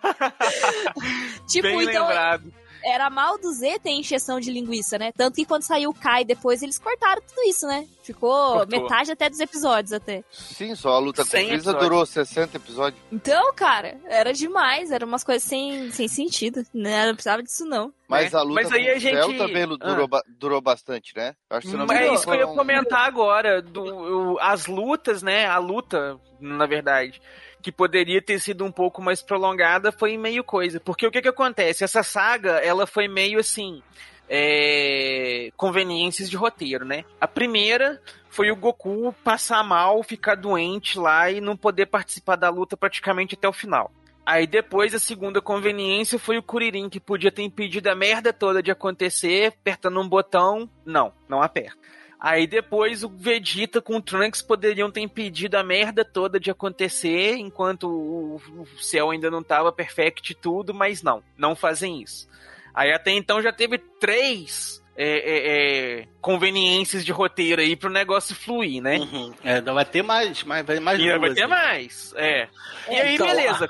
tipo, 1.48 1.68
Bem 1.68 1.84
então 1.84 2.08
lembrado. 2.08 2.54
Era 2.86 3.10
mal 3.10 3.38
do 3.38 3.52
Z 3.52 3.80
ter 3.80 3.92
encheção 3.92 4.40
de 4.40 4.52
linguiça, 4.52 4.98
né? 4.98 5.12
Tanto 5.16 5.36
que 5.36 5.46
quando 5.46 5.64
saiu 5.64 5.90
o 5.90 5.94
Kai 5.94 6.24
depois, 6.26 6.62
eles 6.62 6.78
cortaram 6.78 7.22
tudo 7.22 7.42
isso, 7.48 7.66
né? 7.68 7.88
Ficou 8.04 8.54
Cortou. 8.54 8.82
metade 8.82 9.12
até 9.12 9.30
dos 9.30 9.40
episódios 9.40 9.94
até. 9.94 10.24
Sim, 10.32 10.76
só 10.76 10.90
a 10.94 11.00
luta 11.00 11.24
com 11.26 11.36
o 11.38 11.40
episódios. 11.40 11.84
durou 11.84 12.06
60 12.06 12.58
episódios. 12.58 13.02
Então, 13.12 13.54
cara, 13.54 13.98
era 14.06 14.34
demais, 14.34 14.92
eram 14.92 15.08
umas 15.08 15.24
coisas 15.24 15.44
sem, 15.44 15.90
sem 15.92 16.08
sentido, 16.08 16.66
né? 16.74 17.06
Não 17.08 17.14
precisava 17.14 17.42
disso, 17.42 17.66
não. 17.66 17.94
Mas 18.08 18.34
É, 18.34 18.38
a 18.38 18.42
luta 18.42 18.62
mas 18.62 18.72
aí 18.72 18.84
com 18.86 18.92
a 18.92 18.96
o 18.96 19.00
Cell 19.02 19.28
gente- 19.30 19.38
também 19.38 19.66
lu- 19.66 19.78
Ah. 19.82 19.88
durou, 19.88 20.10
durou 20.38 20.62
bastante, 20.62 21.16
né? 21.16 21.34
Acho 21.50 21.68
que 21.68 21.78
não 21.78 21.86
Mas 21.86 21.98
é 22.00 22.14
isso 22.14 22.24
que 22.26 22.30
eu 22.30 22.36
ia 22.36 22.48
comentar 22.48 23.06
agora. 23.08 23.62
Do, 23.62 24.34
o- 24.34 24.40
as 24.40 24.68
lutas, 24.68 25.24
né? 25.24 25.46
A 25.48 25.58
luta, 25.58 26.20
na 26.40 26.66
verdade, 26.66 27.22
que 27.64 27.72
poderia 27.72 28.22
ter 28.22 28.40
sido 28.40 28.64
um 28.64 28.72
pouco 28.72 29.02
mais 29.02 29.24
prolongada, 29.24 29.92
foi 29.92 30.18
meio 30.18 30.44
coisa. 30.44 30.80
Porque 30.80 31.08
o 31.08 31.12
que 31.12 31.22
que 31.22 31.30
acontece? 31.30 31.84
Essa 31.84 32.04
saga, 32.04 32.60
ela 32.60 32.86
foi 32.86 33.08
meio 33.08 33.40
assim. 33.40 33.82
é, 34.30 35.52
conveniências 35.56 36.30
de 36.30 36.36
roteiro, 36.36 36.86
né? 36.86 37.04
A 37.20 37.28
primeira 37.28 38.02
foi 38.30 38.52
o 38.52 38.56
Goku 38.56 39.14
passar 39.24 39.64
mal, 39.64 40.02
ficar 40.02 40.36
doente 40.36 40.98
lá 40.98 41.30
e 41.30 41.40
não 41.40 41.56
poder 41.56 41.88
participar 41.88 42.36
da 42.36 42.50
luta 42.50 42.76
praticamente 42.76 43.36
até 43.36 43.48
o 43.48 43.54
final. 43.54 43.92
Aí 44.26 44.48
depois 44.48 44.96
a 44.96 45.00
segunda 45.00 45.42
conveniência 45.42 46.18
foi 46.18 46.38
o 46.38 46.44
Kuririn, 46.44 46.90
que 46.90 47.00
podia 47.00 47.32
ter 47.32 47.44
impedido 47.44 47.90
a 47.90 47.96
merda 47.96 48.32
toda 48.32 48.64
de 48.64 48.72
acontecer, 48.72 49.48
apertando 49.48 50.00
um 50.00 50.08
botão. 50.08 50.70
Não, 50.86 51.14
não 51.28 51.42
aperta. 51.42 51.78
Aí 52.24 52.48
depois 52.48 53.04
o 53.04 53.10
Vegeta 53.10 53.82
com 53.82 53.98
o 53.98 54.02
Trunks 54.02 54.42
poderiam 54.42 54.90
ter 54.90 55.02
impedido 55.02 55.58
a 55.58 55.64
merda 55.64 56.06
toda 56.06 56.40
de 56.40 56.50
acontecer, 56.50 57.36
enquanto 57.36 57.90
o, 57.90 58.42
o 58.62 58.66
céu 58.80 59.12
ainda 59.12 59.30
não 59.30 59.44
tava 59.44 59.74
perfect 59.74 60.32
e 60.32 60.36
tudo, 60.36 60.74
mas 60.74 61.04
não, 61.04 61.22
não 61.38 61.54
fazem 61.54 62.02
isso. 62.02 62.30
Aí 62.74 62.94
até 62.94 63.12
então 63.12 63.42
já 63.42 63.52
teve 63.52 63.78
três 63.78 64.82
é, 64.96 65.06
é, 65.06 66.00
é, 66.02 66.08
conveniências 66.22 67.04
de 67.04 67.12
roteiro 67.12 67.62
aí 67.62 67.76
pro 67.76 67.90
negócio 67.90 68.34
fluir, 68.34 68.82
né? 68.82 69.00
Uhum. 69.00 69.34
É, 69.44 69.56
ainda 69.56 69.74
vai 69.74 69.84
ter 69.84 70.02
mais, 70.02 70.44
mais, 70.46 70.66
vai 70.66 70.80
mais 70.80 71.00
E 71.02 71.20
vai 71.20 71.34
ter 71.34 71.46
mais, 71.46 72.14
é. 72.16 72.48
E 72.90 72.96
aí, 72.96 73.16
Então, 73.16 73.28
beleza. 73.28 73.70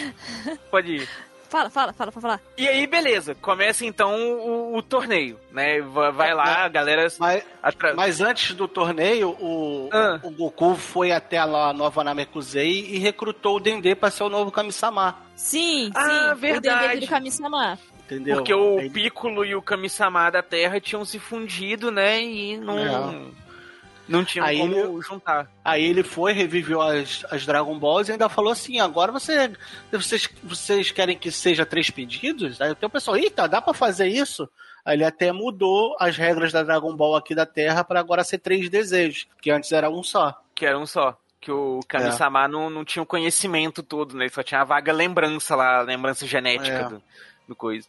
Pode 0.70 0.96
ir. 0.96 1.08
Fala, 1.48 1.70
fala, 1.70 1.92
fala, 1.92 2.12
pra 2.12 2.20
falar. 2.20 2.40
E 2.58 2.66
aí, 2.66 2.86
beleza. 2.86 3.34
Começa 3.36 3.84
então 3.84 4.14
o, 4.16 4.76
o 4.76 4.82
torneio, 4.82 5.38
né? 5.52 5.80
Va- 5.80 6.10
Vai 6.10 6.34
lá, 6.34 6.64
a 6.64 6.68
galera. 6.68 7.06
Mas, 7.18 7.44
atra- 7.62 7.94
mas 7.94 8.20
antes 8.20 8.54
do 8.54 8.66
torneio, 8.66 9.30
o, 9.40 9.88
Ah. 9.92 10.18
o 10.22 10.30
Goku 10.30 10.74
foi 10.74 11.12
até 11.12 11.42
lá 11.44 11.70
a 11.70 11.72
nova 11.72 12.02
Namekusei 12.04 12.86
e 12.90 12.98
recrutou 12.98 13.56
o 13.56 13.60
Dendê 13.60 13.94
pra 13.94 14.10
ser 14.10 14.24
o 14.24 14.28
novo 14.28 14.50
Kami-sama. 14.50 15.16
Sim, 15.36 15.90
Ah, 15.94 16.32
sim. 16.34 16.40
verdade. 16.40 16.84
O 16.84 16.88
Dendê 16.88 17.06
do 17.06 17.10
Kami-sama. 17.10 17.78
entendeu? 18.04 18.36
Porque 18.36 18.54
o 18.54 18.78
Aí- 18.78 18.90
Piccolo 18.90 19.44
e 19.44 19.54
o 19.54 19.62
Kami-sama 19.62 20.28
da 20.30 20.42
Terra 20.42 20.80
tinham 20.80 21.04
se 21.04 21.18
fundido, 21.18 21.90
né? 21.90 22.22
E 22.22 22.56
não, 22.56 23.30
não 24.08 24.24
tinham 24.24 24.46
Aí 24.46 24.58
como 24.58 24.74
ele- 24.76 25.02
juntar. 25.02 25.50
Aí 25.64 25.84
ele 25.84 26.02
foi, 26.02 26.32
reviveu 26.32 26.80
as, 26.80 27.24
as 27.30 27.44
Dragon 27.46 27.78
Balls 27.78 28.08
e 28.08 28.12
ainda 28.12 28.28
falou 28.28 28.52
assim: 28.52 28.78
agora 28.80 29.10
você, 29.12 29.52
vocês, 29.90 30.28
vocês 30.42 30.90
querem 30.90 31.16
que 31.18 31.30
seja 31.30 31.66
três 31.66 31.90
pedidos? 31.90 32.60
Aí 32.60 32.70
o 32.80 32.90
pessoal, 32.90 33.16
eita, 33.16 33.48
dá 33.48 33.60
pra 33.60 33.74
fazer 33.74 34.06
isso? 34.08 34.48
Aí 34.84 34.94
ele 34.96 35.04
até 35.04 35.32
mudou 35.32 35.96
as 35.98 36.16
regras 36.16 36.52
da 36.52 36.62
Dragon 36.62 36.94
Ball 36.94 37.16
aqui 37.16 37.34
da 37.34 37.44
Terra 37.44 37.82
pra 37.82 37.98
agora 37.98 38.22
ser 38.22 38.38
três 38.38 38.68
desejos, 38.70 39.26
que 39.42 39.50
antes 39.50 39.72
era 39.72 39.90
um 39.90 40.02
só. 40.02 40.40
Que 40.54 40.64
era 40.64 40.78
um 40.78 40.86
só. 40.86 41.18
Que 41.40 41.50
o 41.50 41.80
Kami-sama 41.88 42.46
não, 42.48 42.70
não 42.70 42.84
tinha 42.84 43.02
o 43.02 43.06
conhecimento 43.06 43.82
todo, 43.82 44.16
né? 44.16 44.24
Ele 44.24 44.32
só 44.32 44.42
tinha 44.42 44.60
a 44.60 44.64
vaga 44.64 44.92
lembrança 44.92 45.54
lá, 45.56 45.78
a 45.78 45.82
lembrança 45.82 46.26
genética 46.26 46.76
É. 46.76 46.84
do, 46.88 47.02
do 47.48 47.54
coisa. 47.56 47.86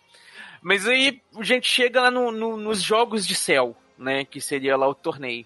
Mas 0.61 0.87
aí 0.87 1.21
a 1.37 1.43
gente 1.43 1.67
chega 1.67 2.01
lá 2.01 2.11
no, 2.11 2.31
no- 2.31 2.57
nos 2.57 2.81
jogos 2.81 3.25
de 3.27 3.35
céu, 3.35 3.75
né? 3.97 4.25
Que 4.25 4.41
seria 4.41 4.75
lá 4.75 4.87
o 4.87 4.93
torneio. 4.95 5.45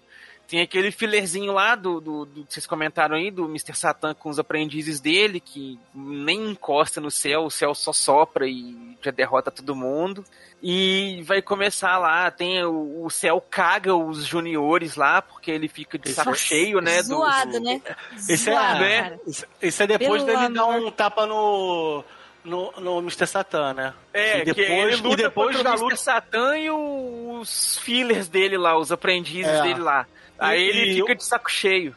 Tem 0.52 0.60
aquele 0.60 0.90
filerzinho 0.90 1.50
lá 1.50 1.74
do, 1.74 1.98
do, 1.98 2.26
do 2.26 2.44
que 2.44 2.52
vocês 2.52 2.66
comentaram 2.66 3.16
aí, 3.16 3.30
do 3.30 3.46
Mr. 3.46 3.74
Satan 3.74 4.12
com 4.12 4.28
os 4.28 4.38
aprendizes 4.38 5.00
dele, 5.00 5.40
que 5.40 5.80
nem 5.94 6.50
encosta 6.50 7.00
no 7.00 7.10
céu, 7.10 7.44
o 7.46 7.50
céu 7.50 7.74
só 7.74 7.90
sopra 7.90 8.46
e 8.46 8.76
já 9.00 9.10
derrota 9.10 9.50
todo 9.50 9.74
mundo. 9.74 10.22
E 10.62 11.22
vai 11.24 11.40
começar 11.40 11.96
lá, 11.96 12.30
tem 12.30 12.62
o, 12.66 13.02
o 13.02 13.08
céu 13.08 13.42
caga 13.50 13.94
os 13.96 14.26
juniores 14.26 14.94
lá, 14.94 15.22
porque 15.22 15.50
ele 15.50 15.68
fica 15.68 15.96
de 15.98 16.10
saco 16.12 16.28
Nossa, 16.28 16.42
cheio, 16.42 16.82
né? 16.82 16.98
do- 16.98 17.04
Zoado, 17.08 17.52
do- 17.52 17.60
né? 17.60 17.80
Esse 18.28 18.50
é, 18.50 18.54
né? 18.54 19.02
cara. 19.02 19.20
Esse- 19.26 19.46
Esse 19.62 19.82
é 19.84 19.86
depois 19.86 20.22
Pelo 20.22 20.38
dele 20.38 20.54
dar 20.54 20.62
amor. 20.64 20.86
um 20.86 20.90
tapa 20.90 21.24
no. 21.24 22.04
No, 22.44 22.72
no 22.72 22.98
Mr. 22.98 23.26
Satan, 23.26 23.72
né? 23.72 23.94
É, 24.12 24.38
E 24.40 24.44
que 24.44 24.52
depois- 24.52 24.68
ele 24.68 24.96
luta 24.96 25.14
e 25.14 25.24
depois 25.24 25.56
contra 25.56 25.70
o 25.70 25.74
luta- 25.74 25.84
Mr. 25.86 25.96
Satan 25.96 26.58
e 26.58 26.70
os 26.70 27.78
fillers 27.78 28.28
dele 28.28 28.58
lá, 28.58 28.76
os 28.76 28.92
aprendizes 28.92 29.46
É. 29.50 29.62
dele 29.62 29.80
lá. 29.80 30.06
Aí 30.42 30.60
E- 30.60 30.68
ele 30.68 30.94
fica 31.00 31.12
eu- 31.12 31.16
de 31.16 31.24
saco 31.24 31.50
cheio. 31.50 31.94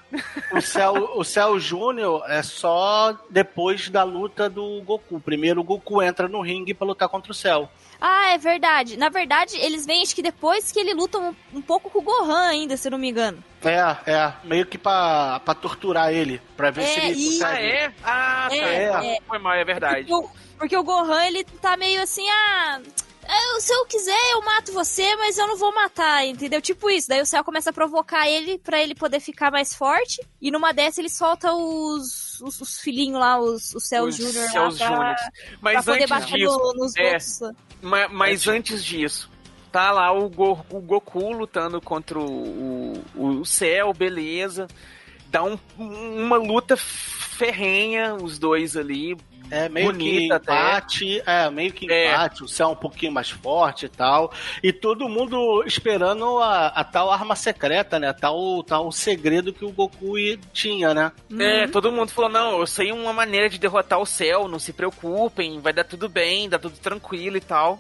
O 0.52 0.62
Cell, 0.62 1.12
o 1.16 1.24
Cell 1.24 1.60
Júnior 1.60 2.24
é 2.28 2.42
só 2.44 3.18
depois 3.30 3.90
da 3.90 4.04
luta 4.04 4.50
do 4.50 4.82
Goku. 4.84 5.20
Primeiro 5.20 5.62
o 5.62 5.64
Goku 5.64 6.02
entra 6.02 6.28
no 6.28 6.42
ringue 6.42 6.74
pra 6.74 6.86
lutar 6.88 7.10
contra 7.10 7.32
o 7.32 7.36
Cell. 7.36 7.70
Ah, 8.00 8.34
é 8.34 8.38
verdade. 8.38 8.98
Na 8.98 9.10
verdade, 9.10 9.56
eles 9.58 9.86
vêm 9.86 10.04
acho 10.04 10.14
que 10.14 10.22
depois 10.22 10.72
que 10.72 10.80
ele 10.80 10.94
luta 10.94 11.18
um, 11.18 11.34
um 11.54 11.62
pouco 11.62 11.90
com 11.90 12.00
o 12.00 12.02
Gohan 12.02 12.48
ainda, 12.50 12.76
se 12.78 12.90
não 12.90 12.98
me 12.98 13.10
engano. 13.10 13.42
É, 13.64 14.12
é. 14.12 14.34
Meio 14.44 14.66
que 14.66 14.78
pra, 14.78 15.40
pra 15.44 15.54
torturar 15.56 16.14
ele. 16.14 16.40
Pra 16.58 16.70
ver 16.72 16.84
É, 16.84 16.86
se 16.88 17.00
ele 17.00 17.14
e- 17.20 17.42
Ah, 17.42 17.48
consegue. 17.48 17.68
é? 17.68 17.94
Ah, 18.04 18.48
tá. 18.50 18.56
É, 18.56 18.84
é. 19.16 19.18
Foi 19.28 19.40
mal, 19.40 19.54
é 19.54 19.64
verdade. 19.64 20.06
Porque 20.08 20.14
o, 20.14 20.30
porque 20.60 20.78
o 20.78 20.84
Gohan, 20.84 21.26
ele 21.26 21.44
tá 21.44 21.76
meio 21.78 22.02
assim, 22.04 22.28
ah... 22.30 22.80
eu- 23.28 23.62
se 23.62 23.74
eu 23.74 23.86
quiser, 23.86 24.18
eu 24.34 24.42
mato 24.42 24.72
você, 24.74 25.16
mas 25.16 25.38
eu 25.38 25.48
não 25.48 25.58
vou 25.58 25.74
matar, 25.74 26.26
entendeu? 26.26 26.62
Tipo 26.62 26.90
isso. 26.90 27.08
Daí 27.08 27.22
o 27.22 27.26
Cell 27.26 27.44
começa 27.44 27.70
a 27.70 27.74
provocar 27.74 28.28
ele 28.30 28.58
pra 28.60 28.82
ele 28.82 28.94
poder 28.96 29.20
ficar 29.20 29.52
mais 29.52 29.74
forte. 29.74 30.22
E 30.42 30.52
numa 30.52 30.72
dessa 30.74 31.02
ele 31.02 31.10
solta 31.10 31.52
os, 31.54 32.40
os, 32.42 32.62
os 32.62 32.80
filhinhos 32.80 33.20
lá, 33.20 33.40
os, 33.40 33.74
os 33.74 33.92
Os 33.92 34.16
Júnior 34.16 34.46
lá 34.46 34.52
Cells 34.52 34.78
pra, 34.78 34.88
Júniors. 34.88 35.22
pra 35.22 35.58
Mas 35.62 35.86
poder 35.86 35.98
antes 36.04 36.10
bater 36.10 36.38
disso, 36.38 36.58
no- 36.58 36.74
nos 36.74 36.96
é. 36.96 37.04
outros. 37.14 37.40
lá. 37.40 37.52
ma- 37.82 38.08
mas 38.10 38.48
antes 38.48 38.84
disso, 38.84 39.30
tá 39.72 39.92
lá 39.92 40.12
o, 40.12 40.30
Go- 40.30 40.66
o 40.70 40.80
Goku 40.80 41.32
lutando 41.34 41.80
contra 41.82 42.20
o, 42.20 42.94
o, 43.16 43.40
o 43.40 43.46
Cell, 43.46 43.94
beleza. 43.94 44.68
Dá 45.28 45.44
um- 45.44 45.60
uma 45.78 46.38
luta 46.38 46.78
ferrenha, 46.78 48.16
os 48.16 48.38
dois 48.40 48.76
ali. 48.78 49.18
É 49.52 49.70
meio 49.70 49.94
que 49.94 49.94
Bonita 49.94 50.36
até. 50.36 50.54
empate, 50.54 51.24
é, 51.26 51.50
meio 51.50 51.72
que 51.72 51.92
É. 51.92 52.10
empate, 52.12 52.44
o 52.44 52.48
é 52.60 52.66
um 52.68 52.76
pouquinho 52.76 53.12
mais 53.12 53.30
forte 53.30 53.86
e 53.86 53.90
tal. 53.90 54.32
E 54.64 54.72
todo 54.72 55.10
mundo 55.10 55.64
esperando 55.66 56.40
a, 56.40 56.68
a 56.68 56.84
tal 56.84 57.12
arma 57.12 57.36
secreta, 57.36 58.00
né? 58.00 58.14
Tal, 58.14 58.64
tal 58.64 58.92
segredo 58.92 59.54
que 59.54 59.66
o 59.66 59.72
Goku 59.72 60.16
tinha, 60.54 60.94
né? 60.94 61.12
É, 61.40 61.68
todo 61.68 61.92
mundo 61.92 62.12
falou, 62.12 62.30
não, 62.32 62.60
eu 62.60 62.68
sei 62.68 62.92
uma 62.92 63.14
maneira 63.14 63.50
de 63.50 63.60
derrotar 63.60 64.00
o 64.00 64.06
céu, 64.06 64.48
não 64.48 64.60
se 64.60 64.74
preocupem, 64.74 65.60
vai 65.60 65.74
dar 65.74 65.84
tudo 65.84 66.08
bem, 66.10 66.50
dá 66.50 66.58
tudo 66.58 66.78
tranquilo 66.78 67.38
e 67.38 67.42
tal. 67.42 67.80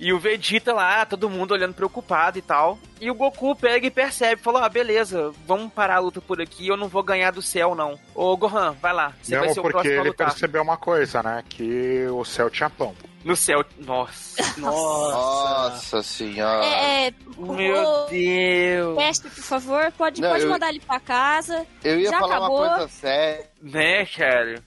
E 0.00 0.12
o 0.12 0.18
Vegeta 0.18 0.72
lá, 0.72 1.04
todo 1.04 1.28
mundo 1.28 1.50
olhando 1.52 1.74
preocupado 1.74 2.38
e 2.38 2.42
tal. 2.42 2.78
E 3.00 3.10
o 3.10 3.14
Goku 3.14 3.56
pega 3.56 3.84
e 3.86 3.90
percebe, 3.90 4.40
falou, 4.40 4.62
ah, 4.62 4.68
beleza, 4.68 5.32
vamos 5.44 5.72
parar 5.72 5.96
a 5.96 6.00
luta 6.00 6.20
por 6.20 6.40
aqui, 6.40 6.68
eu 6.68 6.76
não 6.76 6.86
vou 6.86 7.02
ganhar 7.02 7.32
do 7.32 7.42
céu, 7.42 7.74
não. 7.74 7.98
Ô, 8.14 8.36
Gohan, 8.36 8.76
vai 8.80 8.92
lá, 8.92 9.12
você 9.20 9.36
vai 9.36 9.48
Não, 9.48 9.54
ser 9.54 9.58
o 9.60 9.62
porque 9.64 9.72
próximo 9.74 9.94
a 9.94 10.00
ele 10.00 10.08
lutar. 10.10 10.28
percebeu 10.28 10.62
uma 10.62 10.76
coisa, 10.76 11.20
né? 11.22 11.42
Que 11.48 12.06
o 12.12 12.24
céu 12.24 12.48
tinha 12.48 12.70
pão. 12.70 12.94
No 13.24 13.34
céu, 13.34 13.64
nossa. 13.78 14.40
Nossa. 14.60 15.12
Nossa 15.12 16.02
senhora. 16.04 16.64
É, 16.64 17.08
é, 17.08 17.14
Meu 17.36 18.06
Deus. 18.08 18.96
Mestre, 18.96 19.30
por 19.30 19.42
favor, 19.42 19.92
pode, 19.98 20.20
Não, 20.20 20.30
pode 20.30 20.44
eu- 20.44 20.50
mandar 20.50 20.68
ele 20.68 20.80
pra 20.80 21.00
casa. 21.00 21.66
Eu 21.82 21.98
ia 21.98 22.10
já 22.10 22.20
falar 22.20 22.36
acabou? 22.36 22.62
uma 22.62 22.68
coisa 22.76 22.88
séria. 22.88 23.46
Né, 23.60 24.06
cara? 24.06 24.62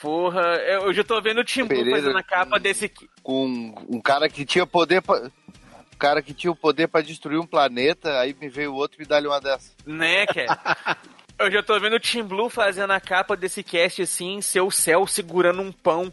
Porra, 0.00 0.40
eu 0.40 0.92
já 0.92 1.04
tô 1.04 1.20
vendo 1.20 1.42
o 1.42 1.44
Tim 1.44 1.60
Blue 1.64 1.68
Pereira- 1.78 2.00
fazendo 2.00 2.18
a 2.18 2.22
capa 2.22 2.58
desse... 2.58 2.90
com 3.22 3.74
um 3.88 4.00
cara 4.00 4.28
que 4.28 4.44
tinha 4.44 4.66
poder 4.66 5.02
pra... 5.02 5.20
um 5.22 5.96
cara 5.98 6.22
que 6.22 6.34
tinha 6.34 6.50
o 6.50 6.56
poder 6.56 6.88
pra 6.88 7.00
destruir 7.00 7.38
um 7.38 7.46
planeta, 7.46 8.18
aí 8.18 8.34
me 8.38 8.48
veio 8.48 8.74
outro 8.74 8.98
e 8.98 9.02
me 9.02 9.06
dá-lhe 9.06 9.26
uma 9.26 9.40
dessa. 9.40 9.72
Né, 9.86 10.26
cara? 10.26 10.98
Eu 11.38 11.50
já 11.50 11.62
tô 11.62 11.78
vendo 11.80 11.96
o 11.96 12.00
Tim 12.00 12.22
Blue 12.22 12.48
fazendo 12.48 12.92
a 12.92 13.00
capa 13.00 13.36
desse 13.36 13.64
cast 13.64 14.02
assim, 14.02 14.40
seu 14.40 14.70
céu 14.70 15.06
segurando 15.06 15.60
um 15.60 15.72
pão. 15.72 16.12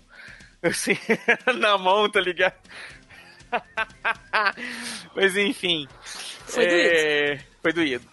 Assim, 0.61 0.97
na 1.59 1.77
mão, 1.77 2.09
tá 2.09 2.19
ligado? 2.19 2.55
Mas 5.15 5.37
enfim. 5.37 5.87
Foi 6.01 6.65
é, 6.65 7.39
Foi 7.61 7.71
doído. 7.71 8.05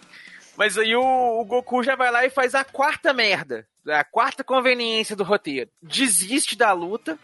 Mas 0.55 0.77
aí 0.77 0.95
o, 0.95 1.01
o 1.39 1.45
Goku 1.45 1.83
já 1.83 1.95
vai 1.95 2.11
lá 2.11 2.25
e 2.25 2.29
faz 2.29 2.55
a 2.55 2.63
quarta 2.63 3.13
merda. 3.13 3.67
A 3.87 4.03
quarta 4.03 4.43
conveniência 4.43 5.15
do 5.15 5.23
roteiro. 5.23 5.69
Desiste 5.81 6.55
da 6.55 6.73
luta. 6.73 7.17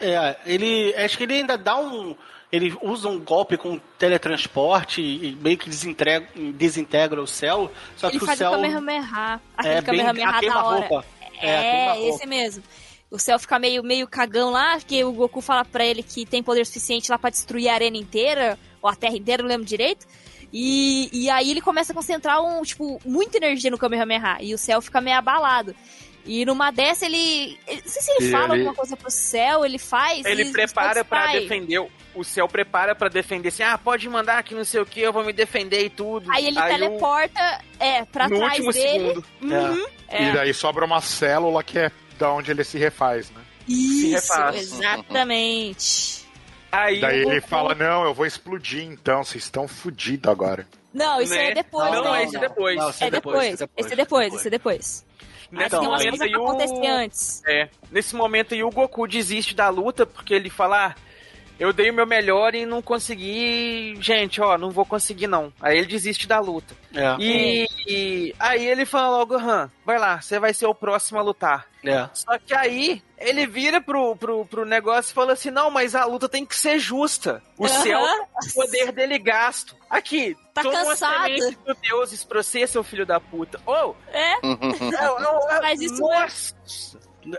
É, 0.00 0.36
ele. 0.46 0.94
Acho 0.96 1.16
que 1.16 1.24
ele 1.24 1.34
ainda 1.34 1.56
dá 1.56 1.76
um. 1.76 2.14
Ele 2.52 2.76
usa 2.82 3.08
um 3.08 3.18
golpe 3.18 3.56
com 3.56 3.80
teletransporte 3.98 5.00
e 5.02 5.36
meio 5.40 5.58
que 5.58 5.68
desintegra, 5.68 6.28
desintegra 6.54 7.20
o 7.20 7.26
céu. 7.26 7.70
Só 7.96 8.08
ele 8.08 8.18
que 8.18 8.24
o 8.24 8.26
faz 8.26 8.38
céu. 8.38 8.50
o 8.50 8.54
Kamehameha. 8.54 9.40
Aquele 9.56 9.74
é 9.74 9.80
bem 9.80 9.84
Kamehameha 10.04 10.28
a 10.28 10.30
da 10.30 10.64
hora. 10.64 10.80
queima-roupa. 10.82 11.04
É, 11.40 11.48
É, 11.48 12.08
esse 12.08 12.26
mesmo. 12.26 12.62
O 13.10 13.18
céu 13.18 13.38
fica 13.38 13.58
meio, 13.58 13.82
meio 13.82 14.06
cagão 14.08 14.50
lá, 14.50 14.76
porque 14.76 15.02
o 15.04 15.12
Goku 15.12 15.40
fala 15.40 15.64
pra 15.64 15.84
ele 15.84 16.02
que 16.02 16.24
tem 16.26 16.42
poder 16.42 16.64
suficiente 16.64 17.10
lá 17.10 17.18
pra 17.18 17.30
destruir 17.30 17.68
a 17.68 17.74
arena 17.74 17.96
inteira, 17.96 18.58
ou 18.82 18.88
a 18.88 18.94
terra 18.96 19.16
inteira, 19.16 19.42
não 19.42 19.48
lembro 19.48 19.64
direito. 19.64 20.06
E, 20.52 21.08
e 21.12 21.28
aí 21.30 21.50
ele 21.50 21.60
começa 21.60 21.92
a 21.92 21.94
concentrar 21.94 22.40
um, 22.40 22.62
tipo, 22.62 23.00
muita 23.04 23.36
energia 23.36 23.70
no 23.70 23.78
Kamehameha. 23.78 24.38
E 24.40 24.54
o 24.54 24.58
céu 24.58 24.80
fica 24.80 25.00
meio 25.00 25.16
abalado. 25.16 25.74
E 26.26 26.44
numa 26.46 26.70
dessa 26.70 27.04
ele. 27.04 27.58
Não 27.68 27.76
sei 27.84 28.02
se 28.02 28.10
ele 28.12 28.28
E 28.28 28.30
fala 28.30 28.44
ele- 28.54 28.62
alguma 28.62 28.74
coisa 28.74 28.96
pro 28.96 29.10
céu, 29.10 29.64
ele 29.64 29.78
faz. 29.78 30.24
Ele 30.24 30.44
e 30.44 30.52
prepara 30.52 31.04
sai. 31.08 31.40
defender. 31.40 31.78
o- 32.14 32.24
céu 32.24 32.46
prepara 32.48 32.94
pra 32.94 33.08
defender 33.08 33.48
assim: 33.48 33.62
ah, 33.62 33.76
pode 33.76 34.08
mandar 34.08 34.42
que 34.42 34.54
não 34.54 34.64
sei 34.64 34.80
o 34.80 34.86
que, 34.86 35.00
eu 35.00 35.12
vou 35.12 35.22
me 35.24 35.32
defender 35.32 35.84
e 35.84 35.90
tudo. 35.90 36.30
Aí 36.32 36.46
ele 36.46 36.58
o- 36.58 36.62
teleporta, 36.66 37.60
é, 37.78 38.04
pra 38.06 38.28
no 38.28 38.38
trás 38.38 38.58
dele. 38.58 38.72
segundo. 38.72 39.24
Uhum, 39.42 39.86
é. 40.08 40.22
E 40.24 40.32
daí 40.32 40.54
sobra 40.54 40.84
uma 40.84 41.00
célula 41.00 41.62
que 41.62 41.78
é 41.78 41.90
da 42.18 42.32
onde 42.32 42.50
ele 42.50 42.64
se 42.64 42.78
refaz, 42.78 43.30
né? 43.30 43.40
Isso, 43.68 44.10
refaz. 44.32 44.56
exatamente. 44.56 46.24
Aí 46.70 47.00
daí 47.00 47.18
ele 47.20 47.36
Goku- 47.36 47.48
fala, 47.48 47.74
não, 47.74 48.04
eu 48.04 48.12
vou 48.14 48.26
explodir 48.26 48.82
então, 48.82 49.22
vocês 49.22 49.44
estão 49.44 49.68
fodidos 49.68 50.30
agora. 50.30 50.66
Não, 50.92 51.20
isso 51.20 51.32
Né? 51.34 51.50
é 51.50 51.54
depois, 51.54 51.90
Não, 51.90 52.04
né? 52.12 52.24
esse 52.24 52.36
é 52.36 52.40
depois. 52.40 52.76
Não, 52.76 52.90
esse 52.90 53.04
É 53.04 53.10
depois, 53.10 53.60
esse 53.76 53.92
é 53.92 53.96
depois, 53.96 54.34
esse 54.34 54.46
é 54.46 54.50
depois. 54.50 55.04
Nesse 55.54 55.70
tem 55.70 55.78
umas 55.88 56.04
momento 56.04 56.22
aí 56.22 56.30
que 56.30 56.36
o... 56.36 56.44
acontecem 56.44 56.88
antes. 56.88 57.42
É, 57.46 57.68
nesse 57.90 58.14
momento 58.14 58.54
aí 58.54 58.62
o 58.62 58.70
Goku 58.70 59.06
desiste 59.06 59.54
da 59.54 59.68
luta 59.68 60.04
porque 60.04 60.34
ele 60.34 60.50
fala: 60.50 60.86
ah, 60.86 60.94
eu 61.58 61.72
dei 61.72 61.90
o 61.90 61.94
meu 61.94 62.06
melhor 62.06 62.54
e 62.54 62.64
não 62.66 62.80
consegui. 62.82 63.96
Gente, 64.00 64.40
ó, 64.40 64.56
não 64.58 64.70
vou 64.70 64.84
conseguir 64.84 65.26
não. 65.26 65.52
Aí 65.60 65.78
ele 65.78 65.86
desiste 65.86 66.26
da 66.26 66.40
luta. 66.40 66.74
É, 66.94 67.16
E, 67.18 67.68
e 67.86 68.34
aí 68.38 68.66
ele 68.66 68.84
fala 68.84 69.18
logo, 69.18 69.36
Han, 69.36 69.70
vai 69.84 69.98
lá, 69.98 70.20
você 70.20 70.38
vai 70.38 70.52
ser 70.54 70.66
o 70.66 70.74
próximo 70.74 71.18
a 71.18 71.22
lutar. 71.22 71.66
é. 71.84 72.08
Só 72.14 72.38
que 72.38 72.54
aí 72.54 73.02
ele 73.18 73.46
vira 73.46 73.80
pro, 73.80 74.14
pro, 74.16 74.44
pro 74.46 74.64
negócio 74.64 75.10
e 75.10 75.14
fala 75.14 75.32
assim: 75.32 75.50
não, 75.50 75.70
mas 75.70 75.94
a 75.94 76.04
luta 76.04 76.28
tem 76.28 76.44
que 76.44 76.56
ser 76.56 76.78
justa. 76.78 77.42
O 77.58 77.66
Aham. 77.66 77.82
céu 77.82 78.00
tem 78.00 78.50
o 78.50 78.54
poder 78.54 78.92
dele 78.92 79.18
gasto. 79.18 79.74
Aqui, 79.88 80.36
Tá 80.52 80.62
toma 80.62 80.78
uma 80.82 80.90
cansado. 80.90 81.24
semente 81.24 81.58
do 81.66 81.74
deuses 81.74 82.22
pra 82.24 82.42
você, 82.42 82.66
seu 82.66 82.82
filho 82.84 83.04
da 83.06 83.18
puta. 83.20 83.60
Ou, 83.66 83.96
É, 84.12 84.32
é, 84.32 84.36
é, 84.42 85.56
é, 85.56 85.60
Faz 85.60 85.80
isso 85.80 86.00
nossa! 86.00 86.54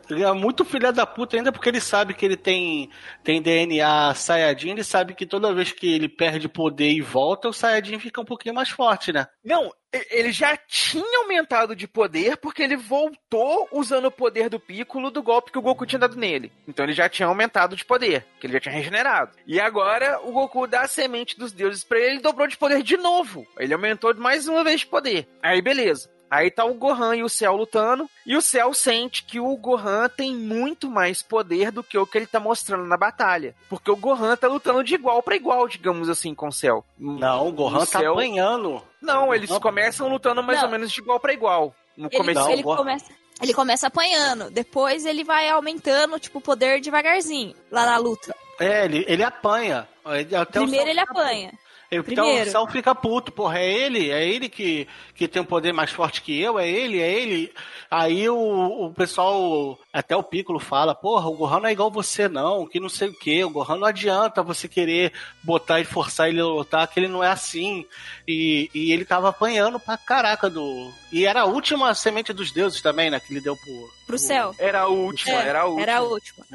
Ele 0.09 0.23
é 0.23 0.31
muito 0.33 0.65
filha 0.65 0.91
da 0.91 1.05
puta 1.05 1.37
ainda 1.37 1.51
porque 1.51 1.69
ele 1.69 1.81
sabe 1.81 2.13
que 2.13 2.25
ele 2.25 2.37
tem, 2.37 2.89
tem 3.23 3.41
DNA 3.41 4.13
Saiyajin, 4.13 4.71
ele 4.71 4.83
sabe 4.83 5.13
que 5.13 5.25
toda 5.25 5.53
vez 5.53 5.71
que 5.71 5.93
ele 5.93 6.09
perde 6.09 6.47
poder 6.47 6.89
e 6.89 7.01
volta, 7.01 7.47
o 7.47 7.53
Saiyajin 7.53 7.99
fica 7.99 8.21
um 8.21 8.25
pouquinho 8.25 8.55
mais 8.55 8.69
forte, 8.69 9.11
né? 9.11 9.27
Não, 9.43 9.71
ele 10.09 10.31
já 10.31 10.57
tinha 10.57 11.19
aumentado 11.19 11.75
de 11.75 11.87
poder 11.87 12.37
porque 12.37 12.63
ele 12.63 12.75
voltou 12.75 13.67
usando 13.71 14.05
o 14.05 14.11
poder 14.11 14.49
do 14.49 14.59
Piccolo 14.59 15.11
do 15.11 15.23
golpe 15.23 15.51
que 15.51 15.57
o 15.57 15.61
Goku 15.61 15.85
tinha 15.85 15.99
dado 15.99 16.17
nele. 16.17 16.51
Então 16.67 16.85
ele 16.85 16.93
já 16.93 17.07
tinha 17.07 17.27
aumentado 17.27 17.75
de 17.75 17.85
poder, 17.85 18.25
que 18.39 18.47
ele 18.47 18.53
já 18.53 18.59
tinha 18.59 18.75
regenerado. 18.75 19.37
E 19.45 19.59
agora 19.59 20.19
o 20.23 20.31
Goku 20.31 20.67
dá 20.67 20.81
a 20.81 20.87
semente 20.87 21.37
dos 21.37 21.51
deuses 21.51 21.83
pra 21.83 21.99
ele, 21.99 22.15
ele 22.15 22.21
dobrou 22.21 22.47
de 22.47 22.57
poder 22.57 22.83
de 22.83 22.97
novo. 22.97 23.45
Ele 23.57 23.73
aumentou 23.73 24.13
mais 24.15 24.47
uma 24.47 24.63
vez 24.63 24.81
de 24.81 24.87
poder. 24.87 25.27
Aí 25.41 25.61
beleza. 25.61 26.14
Aí 26.29 26.49
tá 26.49 26.65
o 26.65 26.73
Gohan 26.73 27.15
e 27.15 27.23
o 27.23 27.29
Cell 27.29 27.55
lutando, 27.55 28.09
e 28.25 28.35
o 28.35 28.41
Cell 28.41 28.73
sente 28.73 29.23
que 29.23 29.39
o 29.39 29.55
Gohan 29.55 30.09
tem 30.09 30.35
muito 30.35 30.89
mais 30.89 31.21
poder 31.21 31.71
do 31.71 31.83
que 31.83 31.97
o 31.97 32.05
que 32.05 32.17
ele 32.17 32.27
tá 32.27 32.39
mostrando 32.39 32.83
na 32.85 32.97
batalha. 32.97 33.55
Porque 33.69 33.89
o 33.91 33.95
Gohan 33.95 34.35
tá 34.35 34.47
lutando 34.47 34.83
de 34.83 34.95
igual 34.95 35.21
pra 35.23 35.35
igual, 35.35 35.67
digamos 35.67 36.09
assim, 36.09 36.33
com 36.33 36.47
o 36.47 36.51
Cell. 36.51 36.83
Não, 36.97 37.47
o 37.47 37.51
Gohan 37.51 37.77
O 37.77 37.85
tá 37.87 37.99
Cell- 37.99 38.13
apanhando. 38.13 38.81
Não, 39.01 39.33
eles 39.33 39.49
Não. 39.49 39.59
começam 39.59 40.07
lutando 40.09 40.41
mais 40.41 40.59
Não. 40.59 40.65
ou 40.65 40.71
menos 40.71 40.91
de 40.91 40.99
igual 40.99 41.19
pra 41.19 41.31
igual. 41.33 41.73
No 41.95 42.07
Ele, 42.07 42.17
começo. 42.17 42.39
Não, 42.41 42.49
ele 42.51 42.63
Gohan- 42.63 42.77
começa, 42.77 43.05
ele 43.41 43.53
começa 43.53 43.87
apanhando, 43.87 44.49
depois 44.49 45.05
ele 45.05 45.23
vai 45.23 45.47
aumentando, 45.49 46.19
tipo, 46.19 46.39
o 46.39 46.41
poder 46.41 46.81
devagarzinho, 46.81 47.55
lá 47.71 47.85
na 47.85 47.97
luta. 47.97 48.35
É, 48.59 48.85
ele, 48.85 49.05
ele 49.07 49.23
apanha. 49.23 49.87
Ele- 50.05 50.35
o 50.37 50.45
Primeiro 50.45 50.89
ele 50.89 50.99
apanha. 50.99 51.53
Então 51.91 52.03
Primeiro. 52.03 52.47
o 52.47 52.51
Cell 52.51 52.67
fica 52.67 52.95
puto, 52.95 53.31
porra, 53.31 53.59
é 53.59 53.71
ele, 53.71 54.09
é 54.09 54.27
ele 54.27 54.49
que, 54.49 54.87
que 55.13 55.27
tem 55.27 55.41
um 55.41 55.45
poder 55.45 55.73
mais 55.73 55.91
forte 55.91 56.21
que 56.21 56.39
eu, 56.39 56.59
é 56.59 56.69
ele, 56.69 56.99
é 56.99 57.11
ele. 57.11 57.53
Aí 57.89 58.27
o, 58.29 58.85
o 58.85 58.93
pessoal, 58.93 59.77
até 59.93 60.15
o 60.15 60.23
Piccolo 60.23 60.59
fala, 60.59 60.95
porra, 60.95 61.27
o 61.27 61.35
Gohan 61.35 61.59
não 61.59 61.69
é 61.69 61.71
igual 61.71 61.91
você 61.91 62.27
não, 62.27 62.67
que 62.67 62.79
não 62.79 62.89
sei 62.89 63.09
o 63.09 63.13
que, 63.13 63.43
o 63.43 63.49
Gohan 63.49 63.77
não 63.77 63.87
adianta 63.87 64.43
você 64.43 64.67
querer 64.67 65.13
botar 65.43 65.79
e 65.79 65.85
forçar 65.85 66.29
ele 66.29 66.41
a 66.41 66.45
lutar, 66.45 66.87
que 66.87 66.99
ele 66.99 67.07
não 67.07 67.23
é 67.23 67.29
assim. 67.29 67.85
E, 68.27 68.69
e 68.73 68.91
ele 68.91 69.05
tava 69.05 69.29
apanhando 69.29 69.79
pra 69.79 69.97
caraca 69.97 70.49
do... 70.49 70.91
E 71.11 71.25
era 71.25 71.41
a 71.41 71.45
última 71.45 71.93
semente 71.93 72.33
dos 72.33 72.51
deuses 72.51 72.81
também, 72.81 73.09
né, 73.09 73.19
que 73.19 73.31
ele 73.31 73.41
deu 73.41 73.55
pro... 73.55 73.95
Pro 74.05 74.19
céu. 74.19 74.53
Era 74.59 74.81
a 74.81 74.87
última, 74.87 75.33
É, 75.33 75.47
era 75.47 75.61
a 75.61 75.65
última. 75.65 75.81
Era 75.81 75.97
a 75.97 76.01
última. 76.01 76.45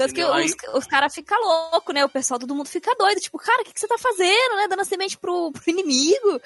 Tanto 0.00 0.14
que? 0.14 0.22
Aí- 0.22 0.46
os, 0.46 0.54
os 0.74 0.86
caras 0.86 1.14
ficam 1.14 1.38
loucos, 1.42 1.94
né? 1.94 2.02
O 2.04 2.08
pessoal, 2.08 2.40
todo 2.40 2.54
mundo 2.54 2.68
fica 2.68 2.90
doido. 2.98 3.20
Tipo, 3.20 3.38
cara, 3.38 3.60
o 3.60 3.64
que, 3.64 3.72
que 3.74 3.80
você 3.80 3.86
tá 3.86 3.98
fazendo, 3.98 4.56
né? 4.56 4.66
Dando 4.68 4.80
a 4.80 4.84
semente 4.84 5.18
pro, 5.18 5.52
pro 5.52 5.62
inimigo. 5.66 6.40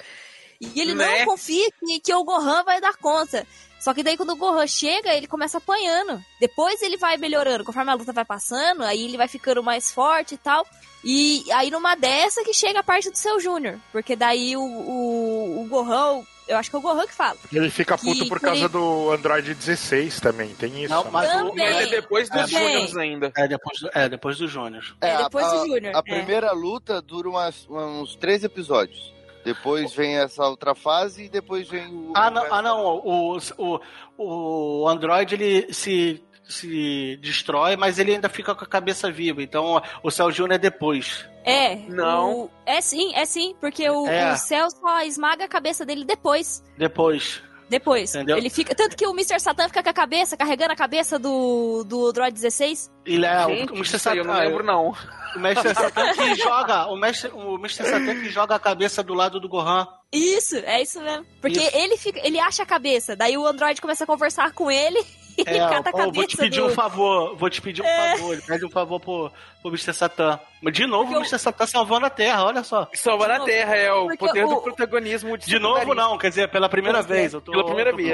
E 0.59 0.81
ele 0.81 0.93
Né? 0.93 1.19
não 1.19 1.25
confia 1.25 1.65
que, 1.79 1.99
que 2.01 2.13
o 2.13 2.23
Gohan 2.23 2.63
vai 2.63 2.81
dar 2.81 2.95
conta. 2.97 3.47
Só 3.85 3.93
que 3.93 4.01
daí 4.01 4.17
quando 4.17 4.31
o 4.31 4.35
Gohan 4.35 4.65
chega, 4.65 5.13
ele 5.13 5.27
começa 5.27 5.59
apanhando. 5.59 6.19
Depois 6.39 6.81
ele 6.81 6.97
vai 6.97 7.17
melhorando. 7.17 7.63
Conforme 7.63 7.91
a 7.91 7.93
luta 7.93 8.11
vai 8.11 8.25
passando, 8.25 8.81
aí 8.83 9.05
ele 9.05 9.15
vai 9.15 9.27
ficando 9.27 9.61
mais 9.61 9.91
forte 9.91 10.33
e 10.33 10.37
tal. 10.39 10.65
E 11.03 11.45
aí 11.53 11.69
numa 11.69 11.93
dessa 11.93 12.43
que 12.43 12.51
chega 12.51 12.79
a 12.79 12.83
parte 12.83 13.11
do 13.11 13.15
seu 13.17 13.39
Júnior. 13.39 13.79
Porque 13.91 14.15
daí 14.15 14.57
o, 14.57 14.61
o, 14.63 15.61
o 15.61 15.67
Gohan, 15.67 16.23
eu 16.47 16.57
acho 16.57 16.71
que 16.71 16.75
é 16.75 16.79
o 16.79 16.81
Gohan 16.81 17.05
que 17.05 17.13
fala. 17.13 17.37
Ele 17.53 17.69
fica 17.69 17.95
puto 17.95 18.23
Que 18.23 18.27
por 18.27 18.39
causa 18.39 18.61
ele- 18.61 18.69
do 18.69 19.11
Android 19.11 19.53
16 19.53 20.19
também, 20.19 20.49
tem 20.55 20.83
isso. 20.83 20.91
Não, 20.91 21.03
né? 21.03 21.09
mas 21.13 21.41
o-. 21.43 21.53
Mas 21.55 21.75
é 21.75 21.85
depois 21.85 22.27
dos. 22.27 22.49
Júniors 22.49 22.97
ainda. 22.97 23.31
É 23.37 23.47
depois 23.47 23.79
do, 23.79 23.89
é, 23.93 24.09
depois 24.09 24.37
do 24.39 24.47
Júnior. 24.47 24.95
É, 24.99 25.17
depois 25.17 25.45
a, 25.45 25.49
do 25.51 25.61
a- 25.61 25.67
Júnior, 25.67 25.95
A 25.95 25.99
é. 25.99 26.01
primeira 26.01 26.51
luta 26.53 26.99
dura 27.03 27.29
umas- 27.29 27.67
uns 27.69 28.15
três 28.15 28.43
episódios. 28.43 29.13
Depois 29.45 29.93
vem 29.93 30.17
essa 30.17 30.43
outra 30.45 30.73
fase 30.75 31.25
e 31.25 31.29
depois 31.29 31.69
vem 31.69 31.85
o. 31.87 32.11
Ah, 32.15 32.29
não, 32.31 32.53
ah, 32.53 32.61
não. 32.61 32.83
O, 33.05 33.37
o, 33.57 33.79
o 34.17 34.87
Android 34.89 35.35
ele 35.35 35.71
se, 35.73 36.21
se 36.43 37.15
destrói, 37.21 37.75
mas 37.77 37.99
ele 37.99 38.13
ainda 38.13 38.27
fica 38.27 38.55
com 38.55 38.63
a 38.63 38.67
cabeça 38.67 39.11
viva. 39.11 39.41
Então 39.43 39.81
o 40.01 40.09
Cell 40.11 40.31
Júnior 40.31 40.55
é 40.55 40.57
depois. 40.57 41.29
É. 41.43 41.75
Não. 41.87 42.45
o- 42.45 42.49
é 42.65 42.81
sim, 42.81 43.13
é 43.13 43.23
sim. 43.25 43.55
Porque 43.61 43.87
o, 43.87 44.07
É. 44.07 44.33
o 44.33 44.35
Cell 44.35 44.69
só 44.71 45.01
esmaga 45.01 45.45
a 45.45 45.47
cabeça 45.47 45.85
dele 45.85 46.03
depois. 46.03 46.63
Depois. 46.75 47.43
Depois. 47.69 48.13
Entendeu? 48.13 48.37
Ele 48.37 48.49
fica. 48.49 48.75
Tanto 48.75 48.95
que 48.95 49.05
o 49.07 49.11
Mr. 49.11 49.39
Satan 49.39 49.67
fica 49.67 49.81
com 49.81 49.89
a 49.89 49.93
cabeça, 49.93 50.37
carregando 50.37 50.73
a 50.73 50.75
cabeça 50.75 51.17
do, 51.17 51.83
do 51.83 52.11
Droid 52.11 52.33
16. 52.33 52.91
Ele 53.05 53.25
é 53.25 53.45
Gente, 53.47 53.71
o 53.71 53.75
Mr. 53.75 53.95
isso 53.95 54.09
aí 54.09 54.17
eu 54.17 54.23
não 54.25 54.33
Satan. 54.33 54.45
lembro 54.47 54.63
não. 54.63 54.95
O 55.35 55.39
Mestre 55.39 55.73
Satan 55.75 56.13
que 56.13 56.35
joga. 56.35 56.85
O 56.87 56.95
Mestre, 56.95 57.31
o 57.33 57.55
Mr. 57.55 57.83
Satan 57.83 58.15
que 58.21 58.29
joga 58.29 58.55
a 58.55 58.59
cabeça 58.59 59.01
do 59.03 59.13
lado 59.13 59.39
do 59.39 59.49
Gohan. 59.49 59.87
Isso, 60.11 60.55
é 60.57 60.81
isso 60.81 61.01
mesmo. 61.01 61.25
Porque 61.41 61.59
Isso. 61.59 61.75
ele 61.77 61.97
fica. 61.97 62.19
Ele 62.25 62.39
acha 62.39 62.63
a 62.63 62.65
cabeça. 62.65 63.15
Daí 63.15 63.37
o 63.37 63.45
Android 63.45 63.81
começa 63.81 64.03
a 64.03 64.07
conversar 64.07 64.53
com 64.53 64.69
ele 64.71 65.03
É, 65.45 65.59
cata 65.59 65.89
a 65.89 65.93
cabeça. 65.93 66.11
vou 66.11 66.25
te 66.27 66.37
pedir 66.37 66.61
do... 66.61 66.67
um 66.67 66.69
favor, 66.69 67.35
vou 67.35 67.49
te 67.49 67.61
pedir 67.61 67.81
um 67.81 67.85
É. 67.85 68.17
favor. 68.17 68.33
Ele 68.33 68.41
pede 68.41 68.65
um 68.65 68.69
favor 68.69 68.99
pro, 68.99 69.31
pro 69.61 69.71
Mr. 69.71 69.93
Satan. 69.93 70.39
Mas 70.61 70.73
de 70.73 70.85
novo, 70.87 71.03
Porque 71.05 71.17
o 71.17 71.21
Mr. 71.21 71.37
Satan 71.39 71.67
salvando 71.67 72.05
a 72.05 72.09
Terra, 72.09 72.45
olha 72.45 72.63
só. 72.63 72.87
Salvar 72.93 73.27
De 73.27 73.33
na 73.33 73.39
novo. 73.39 73.51
Terra, 73.51 73.75
é 73.75 73.91
o 73.93 74.07
Porque 74.07 74.17
poder 74.17 74.45
o- 74.45 74.49
do 74.49 74.61
protagonismo. 74.61 75.37
De 75.37 75.59
novo, 75.59 75.93
não, 75.93 76.17
quer 76.17 76.29
dizer, 76.29 76.49
pela 76.49 76.69
primeira 76.69 76.99
Pois 77.03 77.11
é. 77.11 77.13
vez. 77.21 77.33
Eu 77.33 77.41
tô, 77.41 77.51
Pela 77.51 77.65
primeira 77.65 77.91
tô 77.91 77.97
vez. 77.97 78.09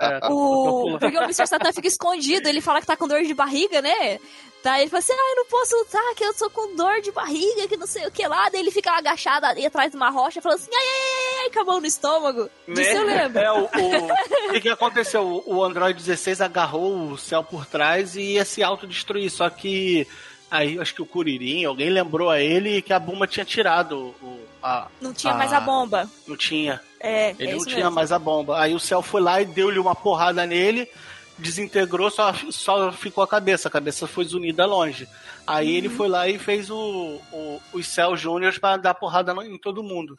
É, 0.00 0.20
tô- 0.20 0.28
tô 0.28 0.32
O... 0.34 0.80
pulando. 0.82 0.98
Porque 1.00 1.18
o 1.18 1.22
Mr. 1.22 1.46
Satan 1.46 1.72
fica 1.72 1.88
escondido, 1.88 2.48
ele 2.48 2.60
fala 2.60 2.80
que 2.80 2.86
tá 2.86 2.96
com 2.96 3.06
dor 3.06 3.22
de 3.22 3.34
barriga, 3.34 3.80
né? 3.82 4.18
Tá, 4.62 4.80
ele 4.80 4.88
fala 4.88 5.00
assim, 5.00 5.12
ah, 5.12 5.30
eu 5.32 5.36
não 5.38 5.46
posso 5.46 5.76
lutar, 5.76 6.14
que 6.14 6.22
eu 6.24 6.32
sou 6.34 6.48
com 6.48 6.76
dor 6.76 7.00
de 7.00 7.10
barriga, 7.10 7.66
que 7.66 7.76
não 7.76 7.86
sei 7.86 8.06
o 8.06 8.12
que 8.12 8.24
lá. 8.28 8.48
Daí 8.48 8.60
ele 8.60 8.70
fica 8.70 8.92
agachado 8.92 9.44
ali 9.44 9.66
atrás 9.66 9.90
de 9.90 9.96
uma 9.96 10.08
rocha, 10.08 10.40
falando 10.40 10.58
assim, 10.60 10.70
ai, 10.72 10.80
ai, 10.86 11.38
ai, 11.38 11.42
ai, 11.46 11.50
com 11.50 11.60
a 11.60 11.64
mão 11.64 11.80
no 11.80 11.86
estômago. 11.86 12.48
Disso 12.68 12.80
Né? 12.92 12.96
eu 12.96 13.04
lembro. 13.04 13.38
É, 13.40 13.50
o, 13.52 13.64
o, 13.64 14.52
que, 14.52 14.60
que 14.60 14.68
aconteceu? 14.68 15.22
O, 15.44 15.56
o 15.56 15.64
Android 15.64 15.98
16 16.00 16.40
agarrou 16.40 16.61
o 16.70 17.16
céu 17.16 17.42
por 17.42 17.66
trás 17.66 18.14
e 18.16 18.34
ia 18.34 18.44
se 18.44 18.62
autodestruir. 18.62 19.30
Só 19.30 19.48
que 19.50 20.06
aí 20.50 20.78
acho 20.78 20.94
que 20.94 21.02
o 21.02 21.06
Kuririn, 21.06 21.64
alguém 21.64 21.88
lembrou 21.90 22.28
a 22.30 22.40
ele 22.40 22.82
que 22.82 22.92
a 22.92 22.98
bomba 22.98 23.26
tinha 23.26 23.44
tirado 23.44 24.14
o. 24.22 24.40
A, 24.62 24.86
Não 25.00 25.12
tinha 25.12 25.32
Ah. 25.32 25.36
mais 25.36 25.52
a 25.52 25.58
bomba. 25.60 26.08
não 26.26 26.36
tinha. 26.36 26.80
É, 27.00 27.30
Ele 27.30 27.48
é 27.48 27.50
não 27.50 27.56
isso 27.58 27.66
tinha 27.66 27.78
mesmo. 27.80 27.94
mais 27.96 28.12
a 28.12 28.18
bomba. 28.18 28.60
Aí 28.60 28.74
o 28.74 28.78
céu 28.78 29.02
foi 29.02 29.20
lá 29.20 29.40
e 29.40 29.44
deu-lhe 29.44 29.78
uma 29.78 29.92
porrada 29.94 30.46
nele, 30.46 30.88
desintegrou, 31.36 32.08
só, 32.12 32.32
só 32.50 32.92
ficou 32.92 33.24
a 33.24 33.26
cabeça. 33.28 33.66
A 33.66 33.70
cabeça 33.72 34.06
foi 34.06 34.24
zunida 34.24 34.64
longe. 34.64 35.08
Aí 35.44 35.70
Uhum. 35.72 35.76
ele 35.78 35.88
foi 35.88 36.08
lá 36.08 36.28
e 36.28 36.38
fez 36.38 36.70
o, 36.70 37.18
o, 37.32 37.60
os 37.72 37.88
Cell 37.88 38.16
Júniors 38.16 38.56
pra 38.58 38.76
dar 38.76 38.94
porrada 38.94 39.32
em 39.44 39.58
todo 39.58 39.82
mundo. 39.82 40.16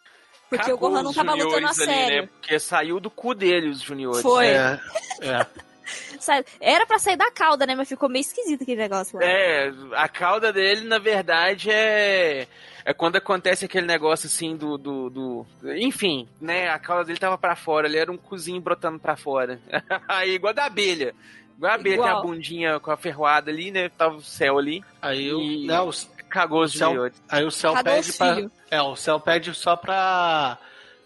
Porque 0.50 0.72
o 0.72 0.76
Cagou 0.78 0.90
Gohan 0.92 1.04
não 1.04 1.14
tava 1.14 1.32
lutando 1.36 1.46
a 1.56 1.72
juniores 1.72 1.80
ali, 1.80 1.92
sério. 1.94 2.22
Né? 2.24 2.30
Porque 2.40 2.60
saiu 2.60 3.00
do 3.00 3.10
cu 3.10 3.34
dele 3.34 3.70
os 3.70 3.82
juniores. 3.82 4.22
Foi. 4.22 4.48
É, 4.48 4.80
é. 5.22 5.46
Era 6.62 6.86
pra 6.86 7.00
sair 7.00 7.18
da 7.18 7.30
cauda, 7.32 7.66
né? 7.66 7.76
Mas 7.76 7.88
ficou 7.90 8.08
meio 8.10 8.22
esquisito 8.22 8.64
aquele 8.64 8.82
negócio 8.82 9.18
lá. 9.20 9.26
É, 9.26 9.72
a 9.96 10.08
cauda 10.08 10.52
dele, 10.54 10.82
na 10.88 11.00
verdade, 11.00 11.70
é. 11.72 12.48
É 12.86 12.94
quando 12.94 13.16
acontece 13.16 13.64
aquele 13.64 13.88
negócio 13.88 14.28
assim 14.28 14.58
do, 14.58 14.78
do, 14.78 15.10
do- 15.10 15.46
Enfim, 15.78 16.28
né? 16.42 16.70
A 16.70 16.78
cauda 16.78 17.06
dele 17.06 17.18
tava 17.20 17.38
pra 17.38 17.56
fora, 17.56 17.88
ele 17.88 17.98
era 17.98 18.12
um 18.12 18.18
cozinho 18.18 18.60
brotando 18.62 19.00
pra 19.00 19.16
fora. 19.16 19.60
Aí, 20.08 20.32
igual 20.36 20.54
da 20.54 20.66
abelha. 20.66 21.16
Igual 21.56 21.72
a 21.72 21.76
abelha, 21.76 21.94
Igual. 21.94 22.10
tem 22.10 22.18
a 22.18 22.22
bundinha 22.22 22.80
com 22.82 22.92
a 22.92 22.98
ferroada 22.98 23.50
ali, 23.52 23.72
né? 23.72 23.88
Tava 23.90 24.16
o 24.16 24.22
céu 24.22 24.58
ali. 24.58 24.84
Aí 25.02 25.32
o, 25.34 25.40
E- 25.42 25.66
né, 25.68 25.80
o, 25.80 25.92
Cagou 26.30 26.64
os 26.64 26.74
O 26.74 26.78
céu- 26.80 27.12
aí 27.30 27.46
o 27.46 27.52
céu 27.52 27.74
Cadê 27.74 27.92
pede 27.92 28.18
pra. 28.18 28.38
É, 28.72 28.82
o 28.82 28.96
céu 28.96 29.20
pede 29.20 29.54
só 29.54 29.76
pra. 29.76 30.58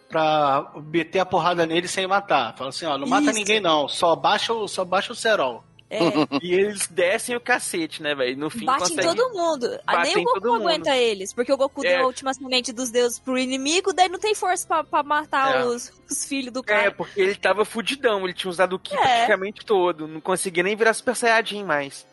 Pra 0.10 0.72
meter 0.92 1.20
a 1.20 1.26
porrada 1.26 1.66
nele 1.66 1.88
sem 1.88 2.08
matar. 2.08 2.56
Fala 2.58 2.70
assim, 2.70 2.86
ó, 2.86 2.98
não 2.98 3.08
mata 3.08 3.26
Isso. 3.26 3.34
ninguém 3.34 3.60
não, 3.60 3.88
só 3.88 4.16
baixa 4.16 4.54
o, 4.54 4.68
só 4.68 4.84
baixa 4.86 5.12
o 5.12 5.16
cerol. 5.16 5.64
É, 5.90 6.00
E 6.44 6.54
eles 6.54 6.88
descem 6.88 7.34
o 7.36 7.40
cacete, 7.40 8.04
né, 8.04 8.14
velho? 8.14 8.38
No 8.38 8.50
fim, 8.50 8.66
bate 8.66 8.92
em 8.92 8.98
todo 8.98 9.30
mundo. 9.32 9.80
Ah, 9.88 9.96
Bate 9.98 10.16
Nem 10.16 10.24
em 10.24 10.28
o 10.28 10.34
Goku 10.34 10.48
mundo. 10.48 10.62
aguenta 10.68 10.96
eles. 10.98 11.34
Porque 11.34 11.52
o 11.54 11.56
Goku 11.56 11.86
É. 11.86 11.90
deu 11.96 12.04
a 12.04 12.08
última 12.08 12.34
semente 12.34 12.74
dos 12.74 12.92
deuses 12.92 13.20
pro 13.20 13.38
inimigo, 13.38 13.94
daí 13.94 14.10
não 14.10 14.20
tem 14.20 14.36
força 14.36 14.68
pra, 14.68 14.84
pra 14.84 15.02
matar 15.02 15.62
É. 15.62 15.66
os, 15.66 15.94
os 16.10 16.26
filhos 16.26 16.52
do 16.52 16.60
É, 16.60 16.64
cara. 16.64 16.92
porque 16.92 17.20
ele 17.22 17.36
tava 17.36 17.64
fudidão, 17.64 18.26
ele 18.26 18.34
tinha 18.34 18.52
usado 18.52 18.74
o 18.76 18.80
Ki 18.80 18.96
É. 18.96 19.00
praticamente 19.00 19.66
todo, 19.66 20.08
não 20.10 20.20
conseguia 20.20 20.62
nem 20.64 20.76
virar 20.76 20.94
Super 20.94 21.16
Saiyajin 21.16 21.64
mais. 21.64 22.06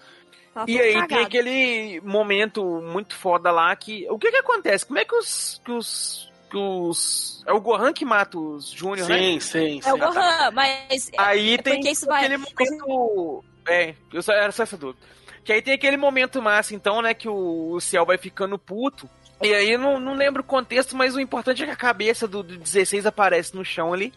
Tava 0.55 0.71
E 0.71 0.81
aí 0.81 0.93
tem 0.93 1.01
cagado. 1.09 1.23
aquele 1.27 2.01
momento 2.05 2.63
muito 2.81 3.17
foda 3.17 3.51
lá 3.51 3.75
que. 3.75 4.07
O 4.09 4.17
que 4.21 4.31
que 4.31 4.37
acontece? 4.37 4.87
Como 4.87 5.01
é 5.01 5.05
que 5.05 5.17
os. 5.17 5.61
Que 5.65 5.73
os, 5.73 6.31
os 6.57 7.43
é 7.47 7.53
o 7.53 7.61
Gohan 7.61 7.93
que 7.93 8.05
mata 8.05 8.39
os 8.39 8.69
Júnior, 8.71 9.09
né? 9.09 9.19
Sim, 9.19 9.41
sim, 9.41 9.81
sim. 9.83 9.89
É 9.89 9.93
o 9.95 9.99
Gohan, 9.99 10.51
mas 10.53 11.11
Aí 11.19 11.55
É 11.55 11.59
tem 11.59 11.81
isso 11.91 12.07
vai- 12.07 12.25
aquele 12.25 12.39
momento. 12.39 13.45
É, 13.69 13.95
eu 14.13 14.23
só 14.23 14.33
era 14.33 14.53
só 14.53 14.63
essa 14.63 14.77
dúvida. 14.77 14.99
Que 15.45 15.53
aí 15.53 15.61
tem 15.63 15.75
aquele 15.75 15.97
momento 15.97 16.41
massa, 16.41 16.75
então, 16.75 17.03
né, 17.03 17.13
que 17.15 17.29
o, 17.29 17.73
o 17.73 17.81
Ciel 17.81 18.07
vai 18.07 18.17
ficando 18.17 18.59
puto. 18.59 19.09
E 19.43 19.53
aí 19.53 19.77
não, 19.77 20.01
não 20.01 20.15
lembro 20.15 20.41
o 20.43 20.45
contexto, 20.45 20.97
mas 20.97 21.15
o 21.15 21.21
importante 21.21 21.63
é 21.63 21.67
que 21.67 21.73
a 21.73 21.77
cabeça 21.77 22.27
do, 22.27 22.43
do 22.43 22.57
16 22.57 23.05
aparece 23.05 23.55
no 23.55 23.65
chão 23.65 23.93
ali. 23.93 24.13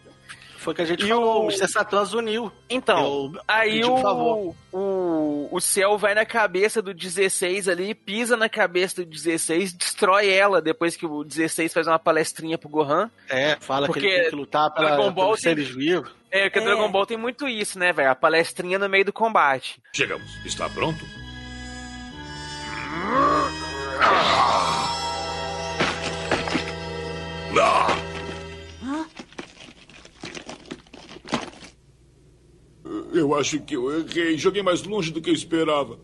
Foi 0.68 0.72
o 0.72 0.76
que 0.76 0.82
a 0.82 0.84
gente 0.84 1.02
E 1.06 1.08
falou, 1.08 1.36
o- 1.36 1.46
o 1.46 1.48
Mr. 1.50 1.66
Satan 1.66 2.02
uniu. 2.14 2.52
Então, 2.68 3.32
Eu 3.34 3.40
Aí 3.48 3.82
o, 3.82 4.54
o, 4.70 5.48
o 5.50 5.60
céu 5.62 5.96
vai 5.96 6.14
na 6.14 6.26
cabeça 6.26 6.82
do 6.82 6.92
16 6.92 7.68
ali, 7.68 7.94
pisa 7.94 8.36
na 8.36 8.50
cabeça 8.50 9.02
do 9.02 9.08
16, 9.10 9.72
destrói 9.72 10.28
ela 10.30 10.60
depois 10.60 10.94
que 10.94 11.06
o 11.06 11.24
16 11.24 11.72
faz 11.72 11.86
uma 11.86 11.98
palestrinha 11.98 12.58
pro 12.58 12.68
Gohan. 12.68 13.10
É, 13.30 13.56
fala 13.60 13.86
Porque 13.86 14.00
que 14.00 14.06
ele 14.06 14.20
tem 14.20 14.30
que 14.30 14.36
lutar 14.36 14.70
pela, 14.74 14.88
Dragon 14.88 15.10
Ball 15.10 15.26
pelos 15.28 15.40
tem- 15.40 15.54
seres 15.54 15.68
vivos. 15.74 16.10
É, 16.30 16.50
que 16.50 16.58
o 16.58 16.60
É. 16.60 16.64
Dragon 16.66 16.90
Ball 16.90 17.06
tem 17.06 17.16
muito 17.16 17.48
isso, 17.48 17.78
né, 17.78 17.90
velho? 17.90 18.10
A 18.10 18.14
palestrinha 18.14 18.78
no 18.78 18.90
meio 18.90 19.06
do 19.06 19.12
combate. 19.12 19.80
Chegamos. 19.94 20.28
Está 20.44 20.68
pronto? 20.68 21.02
Eu 33.12 33.34
acho 33.34 33.60
que 33.60 33.76
eu 33.76 34.00
errei. 34.00 34.36
Joguei 34.36 34.62
mais 34.62 34.82
longe 34.82 35.10
do 35.10 35.20
que 35.20 35.30
eu 35.30 35.34
esperava. 35.34 35.98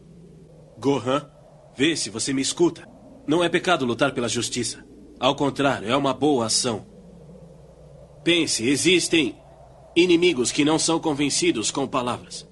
Gohan, 0.78 1.28
vê 1.76 1.96
se 1.96 2.10
você 2.10 2.32
me 2.32 2.42
escuta. 2.42 2.88
Não 3.26 3.42
é 3.42 3.48
pecado 3.48 3.84
lutar 3.84 4.12
pela 4.12 4.28
justiça. 4.28 4.84
Ao 5.18 5.34
contrário, 5.34 5.88
é 5.88 5.96
uma 5.96 6.12
boa 6.12 6.46
ação. 6.46 6.86
Pense, 8.22 8.66
existem 8.66 9.38
inimigos 9.94 10.50
que 10.50 10.64
não 10.64 10.78
são 10.78 10.98
convencidos 10.98 11.70
com 11.70 11.86
palavras. 11.86 12.48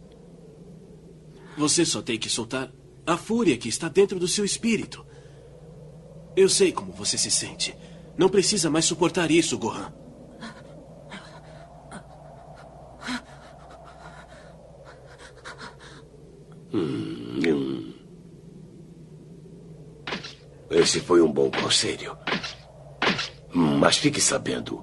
Você 1.57 1.85
só 1.85 2.01
tem 2.01 2.19
que 2.19 2.31
soltar 2.31 2.73
a 3.07 3.17
fúria 3.17 3.57
que 3.57 3.69
está 3.69 3.89
dentro 3.89 4.19
do 4.19 4.29
seu 4.29 4.45
espírito. 4.45 5.05
Eu 6.37 6.49
sei 6.49 6.73
como 6.73 6.93
você 6.93 7.19
se 7.19 7.31
sente. 7.31 7.77
Não 8.17 8.29
precisa 8.29 8.71
mais 8.71 8.85
suportar 8.85 9.31
isso, 9.31 9.59
Gohan. 9.59 9.93
Hum. 16.73 17.93
Esse 20.71 21.01
foi 21.01 21.21
um 21.21 21.31
bom 21.31 21.51
conselho. 21.51 22.17
Mas 23.53 23.99
fique 23.99 24.21
sabendo 24.21 24.83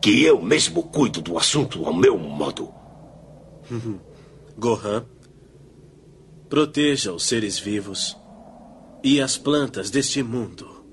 que 0.00 0.22
eu 0.24 0.40
mesmo 0.40 0.84
cuido 0.84 1.20
do 1.20 1.36
assunto 1.36 1.84
ao 1.84 1.92
meu 1.92 2.16
modo. 2.16 2.72
Gohan, 4.56 5.04
proteja 6.48 7.12
os 7.12 7.24
seres 7.24 7.58
vivos 7.58 8.16
e 9.04 9.20
as 9.20 9.36
plantas 9.36 9.90
deste 9.90 10.22
mundo 10.22 10.84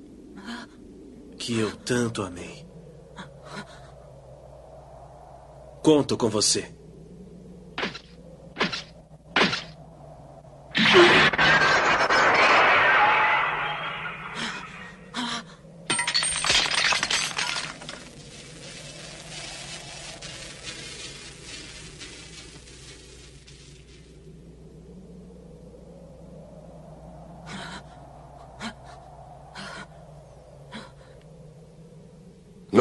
que 1.38 1.58
eu 1.58 1.76
tanto 1.78 2.22
amei. 2.22 2.66
Conto 5.82 6.18
com 6.18 6.30
você. 6.30 6.77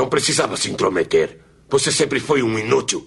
Precisava 0.09 0.57
se 0.57 0.71
intrometer. 0.71 1.41
Você 1.69 1.91
sempre 1.91 2.21
foi 2.21 2.43
um 2.43 2.59
inútil. 2.59 3.07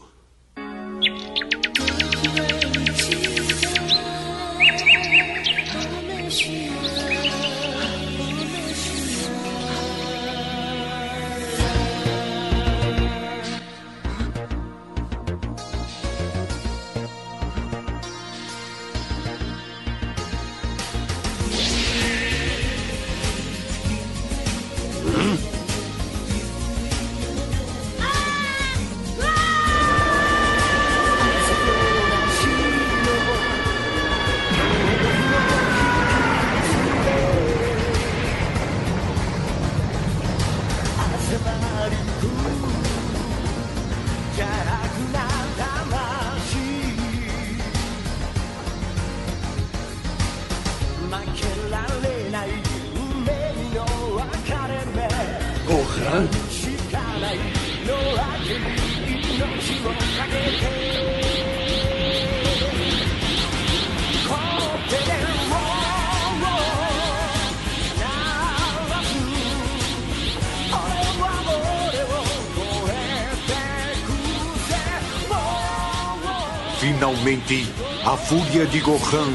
Fúria 78.29 78.65
de 78.67 78.79
Gohan 78.79 79.33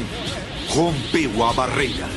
rompeu 0.69 1.43
a 1.43 1.53
barreira. 1.53 2.07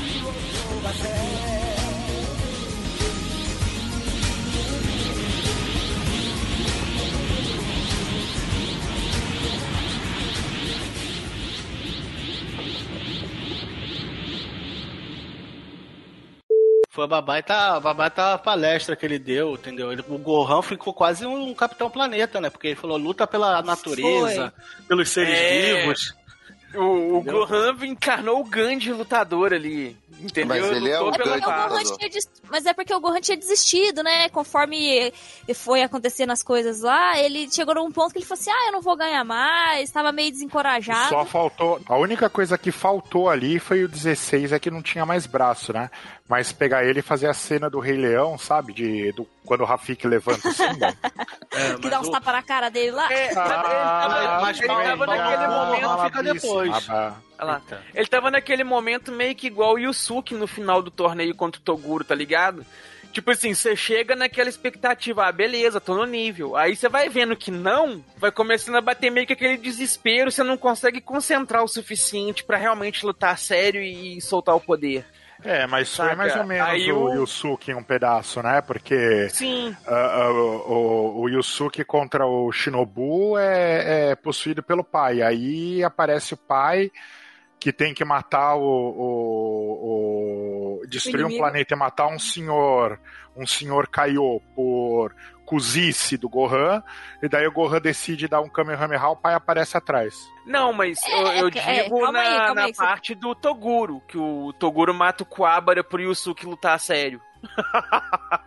Foi 16.90 17.04
a 17.04 17.06
babaita, 17.06 17.54
a 17.76 17.80
babaita 17.80 18.38
palestra 18.38 18.96
que 18.96 19.06
ele 19.06 19.18
deu, 19.20 19.54
entendeu? 19.54 19.92
Ele, 19.92 20.02
o 20.08 20.18
Gohan 20.18 20.62
ficou 20.62 20.92
quase 20.92 21.24
um 21.26 21.54
Capitão 21.54 21.88
Planeta, 21.88 22.40
né? 22.40 22.50
Porque 22.50 22.68
ele 22.68 22.76
falou 22.76 22.96
luta 22.96 23.24
pela 23.26 23.62
natureza, 23.62 24.52
pelos 24.88 25.08
seres 25.10 25.38
É. 25.38 25.82
vivos. 25.82 26.14
O, 26.74 27.16
o? 27.18 27.22
Gohan 27.22 27.74
encarnou 27.86 28.40
o 28.40 28.44
Gandhi 28.44 28.92
lutador 28.92 29.54
ali. 29.54 29.96
Entendeu? 30.20 30.48
Mas 30.66 30.76
ele 30.76 30.90
é 30.90 30.98
Lutou 30.98 31.20
É 31.20 31.24
o 31.24 31.26
Gandhi, 31.40 31.40
lutador. 31.46 32.08
des- 32.10 32.30
Mas 32.50 32.66
é 32.66 32.74
porque 32.74 32.92
o 32.94 33.00
Gohan 33.00 33.20
tinha 33.20 33.36
desistido, 33.36 34.02
né? 34.02 34.28
Conforme 34.28 35.12
foi 35.54 35.82
acontecendo 35.82 36.30
as 36.30 36.42
coisas 36.42 36.82
lá, 36.82 37.18
ele 37.18 37.48
chegou 37.50 37.74
num 37.74 37.90
ponto 37.90 38.12
que 38.12 38.18
ele 38.18 38.26
falou 38.26 38.40
assim: 38.40 38.50
ah, 38.50 38.66
eu 38.66 38.72
não 38.72 38.82
vou 38.82 38.96
ganhar 38.96 39.24
mais, 39.24 39.90
tava 39.90 40.10
meio 40.12 40.30
desencorajado. 40.30 41.08
Só 41.08 41.24
faltou. 41.24 41.80
A 41.86 41.96
única 41.96 42.28
coisa 42.28 42.58
que 42.58 42.70
faltou 42.72 43.28
ali 43.30 43.58
foi 43.58 43.84
o 43.84 43.88
16, 43.88 44.52
é 44.52 44.58
que 44.58 44.70
não 44.70 44.82
tinha 44.82 45.06
mais 45.06 45.24
braço, 45.26 45.72
né? 45.72 45.90
Mas 46.28 46.52
pegar 46.52 46.84
ele 46.84 46.98
e 47.00 47.02
fazer 47.02 47.26
a 47.26 47.32
cena 47.32 47.70
do 47.70 47.80
Rei 47.80 47.96
Leão, 47.96 48.36
sabe? 48.36 48.74
De, 48.74 49.12
do, 49.12 49.26
quando 49.46 49.62
o 49.62 49.64
Rafik 49.64 50.06
levanta 50.06 50.48
o 50.48 50.52
Simba. 50.52 50.94
É, 51.50 51.74
que 51.76 51.88
dá 51.88 51.98
uns 51.98 52.08
o- 52.08 52.10
tapas 52.12 52.34
na 52.34 52.42
cara 52.42 52.68
dele 52.68 52.90
lá. 52.92 53.10
É, 53.10 53.32
Ah, 53.34 54.38
mas 54.42 54.58
ele 54.60 54.68
tava 54.68 55.06
naquele 55.06 55.46
momento. 55.48 56.04
fica 56.04 56.22
depois. 56.22 56.86
Lá. 56.88 57.62
Ele 57.94 58.06
tava 58.06 58.30
naquele 58.30 58.62
momento 58.64 59.10
meio 59.10 59.34
que 59.34 59.46
igual 59.46 59.74
o 59.74 59.78
Yusuke 59.78 60.34
no 60.34 60.46
final 60.46 60.82
do 60.82 60.90
torneio 60.90 61.34
contra 61.34 61.58
o 61.60 61.64
Toguro, 61.64 62.04
tá 62.04 62.14
ligado? 62.14 62.64
Tipo 63.12 63.30
assim, 63.30 63.54
você 63.54 63.74
chega 63.74 64.14
naquela 64.14 64.50
expectativa, 64.50 65.24
ah, 65.26 65.32
beleza, 65.32 65.80
tô 65.80 65.94
no 65.96 66.04
nível. 66.04 66.54
Aí 66.54 66.76
você 66.76 66.88
vai 66.88 67.08
vendo 67.08 67.34
que 67.34 67.50
não, 67.50 68.04
vai 68.18 68.30
começando 68.30 68.76
a 68.76 68.80
bater 68.82 69.10
meio 69.10 69.26
que 69.26 69.32
aquele 69.32 69.56
desespero, 69.56 70.30
você 70.30 70.42
não 70.44 70.58
consegue 70.58 71.00
concentrar 71.00 71.64
o 71.64 71.68
suficiente 71.68 72.44
pra 72.44 72.58
realmente 72.58 73.04
lutar 73.06 73.32
a 73.32 73.36
sério 73.36 73.82
e 73.82 74.20
soltar 74.20 74.54
o 74.54 74.60
poder. 74.60 75.04
É, 75.44 75.66
mas 75.68 75.94
foi 75.94 76.06
Saca? 76.06 76.16
mais 76.16 76.36
ou 76.36 76.44
menos 76.44 76.68
Aí 76.68 76.92
o 76.92 77.14
Yusuke 77.14 77.70
em 77.70 77.74
um 77.74 77.82
pedaço, 77.82 78.42
né? 78.42 78.60
Porque 78.60 79.28
Sim. 79.30 79.74
ah, 79.86 80.22
ah, 80.24 80.30
o, 80.32 81.20
o 81.22 81.28
Yusuke 81.28 81.84
contra 81.84 82.26
o 82.26 82.50
Shinobu 82.50 83.38
é, 83.38 84.10
é 84.10 84.14
possuído 84.16 84.62
pelo 84.62 84.82
pai. 84.82 85.22
Aí 85.22 85.82
aparece 85.84 86.34
o 86.34 86.36
pai 86.36 86.90
que 87.60 87.72
tem 87.72 87.94
que 87.94 88.04
matar 88.04 88.56
o. 88.56 88.62
o, 88.62 90.80
o- 90.82 90.86
destruir 90.88 91.24
um 91.26 91.36
planeta 91.36 91.74
e 91.74 91.78
matar 91.78 92.08
um 92.08 92.18
senhor. 92.18 92.98
Um 93.36 93.46
senhor 93.46 93.86
Kaiô 93.88 94.40
por 94.56 95.14
cozice 95.48 96.16
do 96.18 96.28
Gohan. 96.28 96.82
E 97.22 97.28
daí 97.28 97.46
o 97.46 97.52
Gohan 97.52 97.80
decide 97.80 98.28
dar 98.28 98.40
um 98.42 98.48
Kamehameha, 98.48 99.08
o 99.08 99.16
pai 99.16 99.32
aparece 99.34 99.76
atrás. 99.76 100.14
Não, 100.44 100.72
mas 100.72 100.98
eu, 101.08 101.26
eu 101.28 101.48
é, 101.48 101.50
digo 101.82 101.98
calma 102.00 102.12
na, 102.12 102.20
aí, 102.20 102.36
calma 102.36 102.54
na 102.54 102.62
aí, 102.64 102.74
você- 102.74 102.82
parte 102.82 103.14
do 103.14 103.34
Toguro, 103.34 104.02
que 104.06 104.18
o 104.18 104.52
Toguro 104.58 104.92
mata 104.92 105.22
o 105.22 105.26
Kuwabara 105.26 105.82
pro 105.82 106.00
Yusuke 106.02 106.44
lutar 106.46 106.74
a 106.74 106.78
sério. 106.78 107.20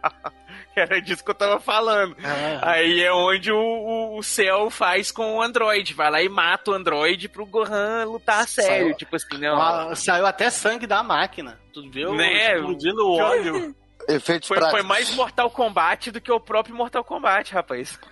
Era 0.76 1.02
disso 1.02 1.24
que 1.24 1.30
eu 1.32 1.36
tava 1.36 1.60
falando. 1.60 2.16
Ah. 2.24 2.72
Aí 2.72 3.02
é 3.04 3.12
onde 3.12 3.52
o, 3.52 3.58
o, 3.58 4.18
o 4.20 4.24
Cell 4.24 4.70
faz 4.70 5.12
com 5.12 5.36
o 5.36 5.42
Android. 5.42 5.94
Vai 5.94 6.10
lá 6.10 6.22
e 6.22 6.30
mata 6.30 6.72
o 6.72 6.74
Android 6.74 7.28
pro 7.28 7.46
Gohan 7.46 8.06
lutar 8.06 8.40
a 8.44 8.48
sério. 8.48 8.86
Saiu- 8.86 8.96
Tipo 8.98 9.16
assim, 9.18 9.38
não. 9.38 9.62
Ah, 9.62 9.94
Saiu 9.96 10.26
até 10.26 10.50
sangue 10.50 10.88
da 10.88 11.04
máquina. 11.04 11.60
Tu 11.74 11.90
viu? 11.90 12.14
Né? 12.16 12.56
Explodindo 12.56 13.06
o 13.06 13.18
óleo. 13.18 13.76
Efeitos 14.08 14.48
Foi, 14.48 14.58
foi 14.58 14.70
práticos. 14.70 14.86
mais 14.88 15.12
Mortal 15.16 15.50
Kombat 15.50 16.12
do 16.12 16.22
que 16.22 16.32
o 16.32 16.40
próprio 16.40 16.76
Mortal 16.76 17.04
Kombat, 17.04 17.54
rapaz. 17.54 18.00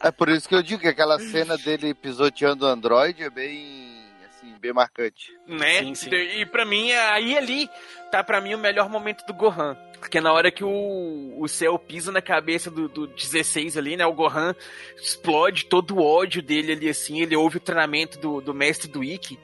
É 0.00 0.10
por 0.10 0.28
isso 0.28 0.48
que 0.48 0.54
eu 0.54 0.62
digo 0.62 0.80
que 0.80 0.88
aquela 0.88 1.18
cena 1.18 1.56
dele 1.58 1.92
pisoteando 1.94 2.64
o 2.64 2.68
Android 2.68 3.22
é 3.22 3.28
bem, 3.28 4.02
assim, 4.30 4.54
bem 4.58 4.72
marcante. 4.72 5.32
né? 5.46 5.80
Sim, 5.80 5.94
sim. 5.94 6.10
E 6.14 6.46
pra 6.46 6.64
mim, 6.64 6.92
aí 6.92 7.36
ali 7.36 7.68
tá 8.10 8.22
pra 8.22 8.40
mim 8.40 8.54
o 8.54 8.58
melhor 8.58 8.88
momento 8.88 9.26
do 9.26 9.34
Gohan. 9.34 9.76
Porque 10.00 10.20
na 10.20 10.32
hora 10.32 10.50
que 10.52 10.62
o, 10.62 11.34
o 11.36 11.48
Cell 11.48 11.76
pisa 11.78 12.12
na 12.12 12.22
cabeça 12.22 12.70
do, 12.70 12.88
do 12.88 13.06
16 13.08 13.76
ali, 13.76 13.96
né? 13.96 14.06
O 14.06 14.12
Gohan 14.14 14.54
explode 14.96 15.64
todo 15.66 15.96
o 15.96 16.02
ódio 16.04 16.40
dele 16.40 16.72
ali, 16.72 16.88
assim. 16.88 17.20
Ele 17.20 17.34
ouve 17.36 17.56
o 17.56 17.60
treinamento 17.60 18.18
do, 18.18 18.40
do 18.40 18.54
mestre 18.54 18.88
do 18.88 19.02
Ikki. 19.02 19.38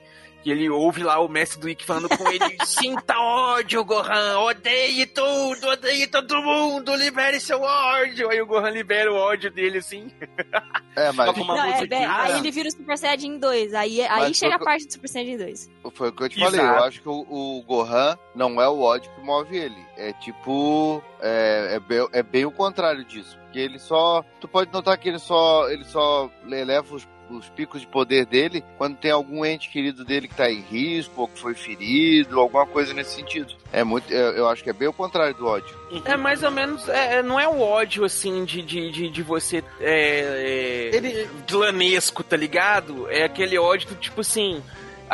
E 0.45 0.51
ele 0.51 0.69
ouve 0.69 1.03
lá 1.03 1.19
o 1.21 1.29
mestre 1.29 1.59
do 1.59 1.69
Ikki 1.69 1.85
falando 1.85 2.09
com 2.09 2.29
ele: 2.29 2.57
Sinta 2.67 3.19
ódio, 3.19 3.85
Gohan! 3.85 4.39
Odeie 4.41 5.07
tudo! 5.07 5.69
Odeie 5.69 6.07
todo 6.07 6.43
mundo! 6.43 6.95
Libere 6.95 7.41
seu 7.41 7.63
ódio! 7.63 8.29
Aí 8.29 8.41
o 8.41 8.47
Gohan 8.47 8.71
libera 8.71 9.11
o 9.11 9.17
ódio 9.17 9.51
dele, 9.51 9.79
assim. 9.79 10.11
É, 10.97 11.11
mas 11.11 11.37
Não, 11.37 11.61
é, 11.61 11.85
bem, 11.87 12.05
aí 12.05 12.39
ele 12.39 12.53
vira 12.53 12.69
o 12.69 12.71
Super 12.71 12.97
Saiyajin 12.97 13.39
2. 13.39 13.75
Aí, 13.75 14.01
aí 14.03 14.33
chega 14.33 14.55
a 14.55 14.59
parte 14.61 14.87
do 14.87 14.93
Super 14.93 15.09
Saiyajin 15.09 15.39
2. 15.39 15.71
foi 15.93 16.11
o 16.11 16.13
que 16.13 16.23
eu 16.23 16.29
te 16.29 16.39
falei. 16.39 16.61
Exato. 16.61 16.79
Eu 16.79 16.85
acho 16.85 17.03
que 17.03 17.09
o, 17.09 17.27
o 17.29 17.63
Gohan 17.67 18.17
não 18.33 18.63
é 18.63 18.69
o 18.69 18.81
ódio 18.81 19.11
que 19.13 19.21
move 19.21 19.57
ele. 19.57 19.85
É 19.97 20.13
tipo. 20.13 21.03
É, 21.21 21.75
é, 21.75 21.81
bem, 21.81 22.09
é 22.13 22.23
bem 22.23 22.45
o 22.45 22.53
contrário 22.53 23.05
disso. 23.05 23.37
Porque 23.45 23.59
ele 23.59 23.81
só. 23.81 24.25
Tu 24.41 24.47
pode 24.47 24.73
notar 24.73 24.97
que 24.99 25.09
ele 25.09 25.19
só. 25.19 25.69
Ele 25.69 25.85
só 25.85 26.31
eleva 26.49 26.95
os, 26.95 27.09
os 27.31 27.49
picos 27.51 27.81
de 27.81 27.87
poder 27.87 28.27
dele 28.27 28.65
quando 28.79 28.97
tem 28.97 29.11
algum 29.11 29.45
ente 29.45 29.71
querido 29.71 30.05
dele 30.05 30.29
que 30.29 30.35
tá 30.35 30.51
em 30.51 30.61
risco, 30.61 31.23
ou 31.23 31.29
que 31.29 31.39
foi 31.39 31.55
ferido, 31.55 32.39
alguma 32.41 32.67
coisa 32.67 32.93
nesse 32.95 33.15
sentido. 33.17 33.55
É 33.73 33.83
muito. 33.83 34.13
é- 34.13 34.39
eu 34.39 34.49
acho 34.49 34.63
que 34.63 34.71
é 34.71 34.73
bem 34.73 34.89
o 34.89 34.93
contrário 34.93 35.35
do 35.35 35.47
ódio. 35.47 35.75
É 36.05 36.17
mais 36.17 36.43
ou 36.43 36.51
menos. 36.51 36.89
é, 36.89 37.17
é, 37.17 37.23
não 37.23 37.39
é 37.41 37.49
o 37.49 37.61
ódio, 37.61 38.05
assim, 38.05 38.45
de, 38.45 38.63
de, 38.63 38.91
de, 38.91 39.11
de 39.11 39.23
você. 39.23 39.63
É, 39.81 40.91
é, 40.93 40.97
Ele- 40.97 41.29
Glanesco, 41.51 42.23
tá 42.23 42.37
ligado? 42.37 43.11
É 43.11 43.25
aquele 43.25 43.59
ódio 43.59 43.89
do 43.89 43.95
tipo 43.97 44.21
assim. 44.21 44.63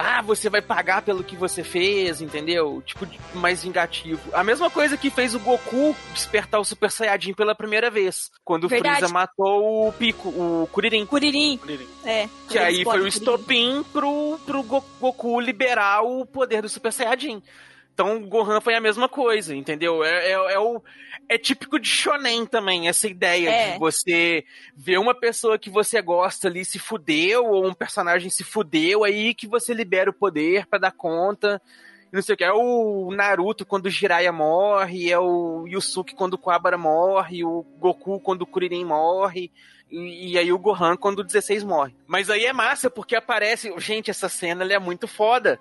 Ah, 0.03 0.23
você 0.23 0.49
vai 0.49 0.63
pagar 0.63 1.03
pelo 1.03 1.23
que 1.23 1.37
você 1.37 1.63
fez, 1.63 2.21
entendeu? 2.21 2.83
Tipo, 2.87 3.07
mais 3.35 3.63
vingativo. 3.63 4.21
A 4.33 4.43
mesma 4.43 4.71
coisa 4.71 4.97
que 4.97 5.11
fez 5.11 5.35
o 5.35 5.39
Goku 5.41 5.95
despertar 6.15 6.59
o 6.61 6.65
Super 6.65 6.91
Saiyajin 6.91 7.35
pela 7.35 7.55
primeira 7.55 7.91
vez. 7.91 8.31
Quando 8.45 8.69
Verdade. 8.69 8.95
o 8.95 8.99
Freeza 8.99 9.13
matou 9.13 9.89
o 9.89 9.93
Pico, 9.93 10.29
o 10.29 10.69
Kuririn. 10.73 11.07
Kuririn. 11.07 11.61
É. 12.05 12.29
Que 12.49 12.59
aí 12.59 12.83
foi 12.85 13.01
o 13.01 13.07
estopim 13.09 13.85
pro, 13.93 14.39
pro 14.47 14.63
Go- 14.63 14.85
Goku 15.01 15.41
liberar 15.41 16.03
o 16.03 16.25
poder 16.25 16.63
do 16.63 16.69
Super 16.69 16.93
Saiyajin. 16.93 17.43
Então 18.01 18.19
Gohan 18.27 18.63
foi 18.63 18.75
a 18.75 18.81
mesma 18.81 19.11
coisa, 19.11 19.55
entendeu? 19.55 20.03
É, 20.03 20.29
é, 20.29 20.55
é 20.55 20.59
o, 20.59 20.83
é 21.29 21.37
típico 21.37 21.79
de 21.79 21.87
shonen 21.87 22.47
também, 22.47 22.89
essa 22.89 23.07
ideia 23.07 23.51
É. 23.51 23.73
de 23.75 23.79
você 23.79 24.43
ver 24.75 24.99
uma 24.99 25.15
pessoa 25.15 25.59
que 25.59 25.69
você 25.69 26.01
gosta 26.01 26.49
ali 26.49 26.65
se 26.65 26.79
fudeu, 26.79 27.45
ou 27.45 27.67
um 27.67 27.75
personagem 27.75 28.31
se 28.31 28.43
fudeu, 28.43 29.05
aí 29.05 29.35
que 29.35 29.47
você 29.47 29.75
libera 29.75 30.09
o 30.09 30.15
poder 30.15 30.67
pra 30.67 30.79
dar 30.79 30.93
conta. 30.93 31.61
Não 32.11 32.23
sei 32.23 32.35
o 32.35 32.39
que, 32.39 32.43
é 32.43 32.53
o 32.53 33.11
Naruto 33.13 33.67
quando 33.67 33.85
o 33.85 33.91
Jiraiya 33.91 34.33
morre, 34.33 35.11
é 35.11 35.19
o 35.19 35.67
Yusuke 35.69 36.15
quando 36.15 36.35
o 36.35 36.39
Kuwabara 36.39 36.79
morre, 36.79 37.45
o 37.45 37.63
Goku 37.79 38.19
quando 38.19 38.43
o 38.43 38.47
Kuririn 38.47 38.87
morre. 38.87 39.53
E, 39.91 40.39
aí 40.39 40.53
o 40.53 40.59
Gohan 40.59 40.97
quando 40.97 41.19
o 41.19 41.25
16 41.25 41.65
morre. 41.65 41.95
Mas 42.07 42.31
aí 42.31 42.47
é 42.47 42.53
massa, 42.53 42.89
porque 42.89 43.17
aparece. 43.17 43.73
Gente, 43.79 44.11
essa 44.11 44.29
cena 44.29 44.65
é 44.73 44.79
muito 44.79 45.09
foda. 45.09 45.59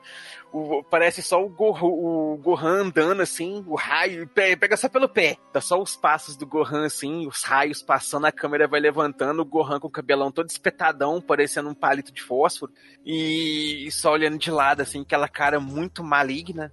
O- 0.51 0.84
parece 0.84 1.21
só 1.23 1.43
o, 1.43 1.49
Go, 1.49 1.71
o 1.82 2.38
Gohan 2.38 2.84
andando 2.84 3.21
assim, 3.21 3.63
o 3.67 3.75
raio. 3.75 4.27
pe- 4.27 4.55
Pega 4.55 4.77
só 4.77 4.88
pelo 4.88 5.09
pé. 5.09 5.38
Tá 5.51 5.59
só 5.59 5.82
os 5.82 5.95
passos 5.95 6.36
do 6.36 6.45
Gohan 6.45 6.86
assim, 6.86 7.25
os 7.27 7.43
raios 7.43 7.82
passando, 7.82 8.25
a 8.25 8.32
câmera 8.32 8.67
vai 8.67 8.80
levantando, 8.80 9.41
o 9.41 9.45
Gohan 9.45 9.80
com 9.80 9.88
o 9.88 9.91
cabelão 9.91 10.32
todo 10.32 10.49
espetadão, 10.49 11.19
parecendo 11.19 11.69
um 11.69 11.73
palito 11.75 12.11
de 12.11 12.21
fósforo. 12.21 12.71
E, 13.05 13.86
e 13.88 13.91
só 13.91 14.11
olhando 14.11 14.38
de 14.38 14.51
lado, 14.51 14.82
assim, 14.82 15.01
aquela 15.01 15.27
cara 15.27 15.59
muito 15.59 16.03
maligna. 16.03 16.71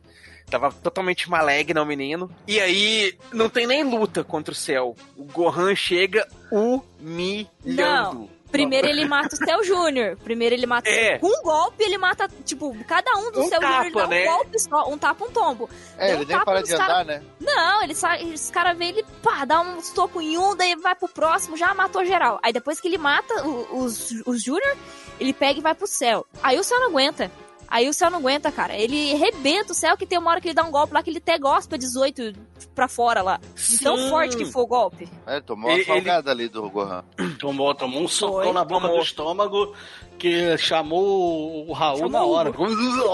Tava 0.49 0.71
totalmente 0.73 1.29
maligna 1.29 1.83
o 1.83 1.87
menino. 1.87 2.31
E 2.47 2.61
aí, 2.61 3.19
não 3.33 3.49
tem 3.49 3.67
nem 3.67 3.83
luta 3.83 4.23
contra 4.23 4.53
o 4.53 4.55
céu. 4.57 4.95
O 5.17 5.25
Gohan 5.25 5.75
chega 5.75 6.27
humilhando. 6.51 8.31
Primeiro 8.51 8.87
ele 8.89 9.05
mata 9.07 9.35
o 9.35 9.37
Cell 9.37 9.65
Júnior. 9.65 10.17
Primeiro 10.23 10.55
ele 10.55 10.67
mata. 10.67 10.89
É. 10.89 11.19
Com 11.19 11.27
um 11.27 11.43
golpe, 11.43 11.83
ele 11.83 11.99
mata, 11.99 12.29
tipo, 12.45 12.75
cada 12.87 13.11
um 13.19 13.33
do 13.33 13.41
Um 13.43 13.49
Cell 13.49 13.61
Júnior 13.61 13.93
dá 13.93 14.05
um 14.07 14.09
né? 14.09 14.25
golpe 14.25 14.59
só, 14.61 14.89
um 14.89 14.97
tapa, 14.97 15.25
um 15.25 15.31
tombo. 15.31 15.69
É, 15.99 16.07
Deu 16.07 16.15
ele 16.17 16.25
um 16.25 16.29
nem 16.29 16.39
tapa 16.39 16.53
para 16.53 16.63
de 16.63 16.71
cara- 16.77 16.85
andar, 17.01 17.05
né? 17.05 17.23
Não, 17.41 17.83
ele 17.83 17.95
sai, 17.95 18.25
os 18.33 18.49
caras 18.51 18.79
veem 18.79 18.91
ele, 18.91 19.05
pá, 19.23 19.45
dá 19.45 19.61
um 19.61 19.83
soco 19.83 20.21
em 20.23 20.39
um, 20.39 20.55
daí 20.57 20.77
vai 20.77 20.95
pro 20.95 21.09
próximo, 21.09 21.57
já 21.57 21.75
matou 21.75 22.05
geral. 22.05 22.39
Aí 22.43 22.53
depois 22.53 22.81
que 22.81 22.87
ele 22.87 22.99
mata 22.99 23.47
o- 23.47 23.81
os, 23.81 24.13
os 24.25 24.43
Júnior, 24.43 24.77
ele 25.19 25.33
pega 25.35 25.59
e 25.59 25.63
vai 25.63 25.75
pro 25.75 25.87
céu. 25.89 26.25
Aí 26.43 26.57
o 26.59 26.65
céu 26.65 26.79
não 26.81 26.89
aguenta. 26.91 27.31
Aí 27.69 27.89
o 27.89 27.93
céu 27.93 28.11
não 28.11 28.19
aguenta, 28.19 28.51
cara. 28.53 28.77
Ele 28.77 29.15
rebenta 29.15 29.73
o 29.73 29.75
céu, 29.75 29.97
que 29.97 30.07
tem 30.07 30.19
uma 30.19 30.31
hora 30.31 30.41
que 30.41 30.49
ele 30.49 30.55
dá 30.55 30.63
um 30.65 30.71
golpe 30.71 30.95
lá, 30.95 31.03
que 31.03 31.11
ele 31.11 31.19
até 31.19 31.39
gospa 31.39 31.77
18 31.77 32.33
pra 32.75 32.89
fora 32.89 33.23
lá. 33.23 33.41
De 33.55 33.79
tão 33.81 34.09
forte 34.09 34.37
que 34.37 34.45
foi 34.45 34.63
o 34.63 34.67
golpe. 34.67 35.09
É, 35.27 35.41
tomou 35.41 35.69
uma 35.71 35.75
Ele- 35.77 35.85
salgada 35.85 36.31
ali 36.31 36.49
do 36.49 36.69
Gohan. 36.71 37.03
Tomou, 37.41 37.75
tomou 37.75 38.03
um 38.03 38.09
socão 38.09 38.45
Foi. 38.45 38.53
na 38.53 38.65
boca 38.65 38.83
Tomou. 38.83 38.97
do 38.99 39.03
estômago 39.05 39.75
que 40.19 40.57
chamou 40.59 41.67
o 41.69 41.73
Raul 41.73 41.99
Chamou 41.99 42.11
na 42.11 42.25
o 42.25 42.31
hora. 42.31 42.53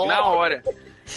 Na 0.07 0.25
hora. 0.27 0.63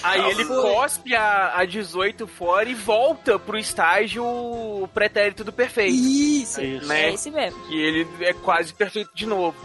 Aí 0.01 0.31
ele 0.31 0.43
foi. 0.45 0.61
cospe 0.73 1.15
a, 1.15 1.53
a 1.57 1.63
18 1.65 2.25
fora 2.27 2.67
e 2.67 2.73
volta 2.73 3.37
pro 3.37 3.57
estágio 3.57 4.89
pretérito 4.93 5.43
do 5.43 5.53
perfeito. 5.53 5.93
Isso, 5.95 6.61
Isso. 6.61 6.87
Né? 6.87 7.09
é 7.09 7.13
esse 7.13 7.29
mesmo. 7.31 7.59
Que 7.67 7.75
ele 7.75 8.07
é 8.21 8.33
quase 8.33 8.73
perfeito 8.73 9.11
de 9.13 9.25
novo. 9.25 9.55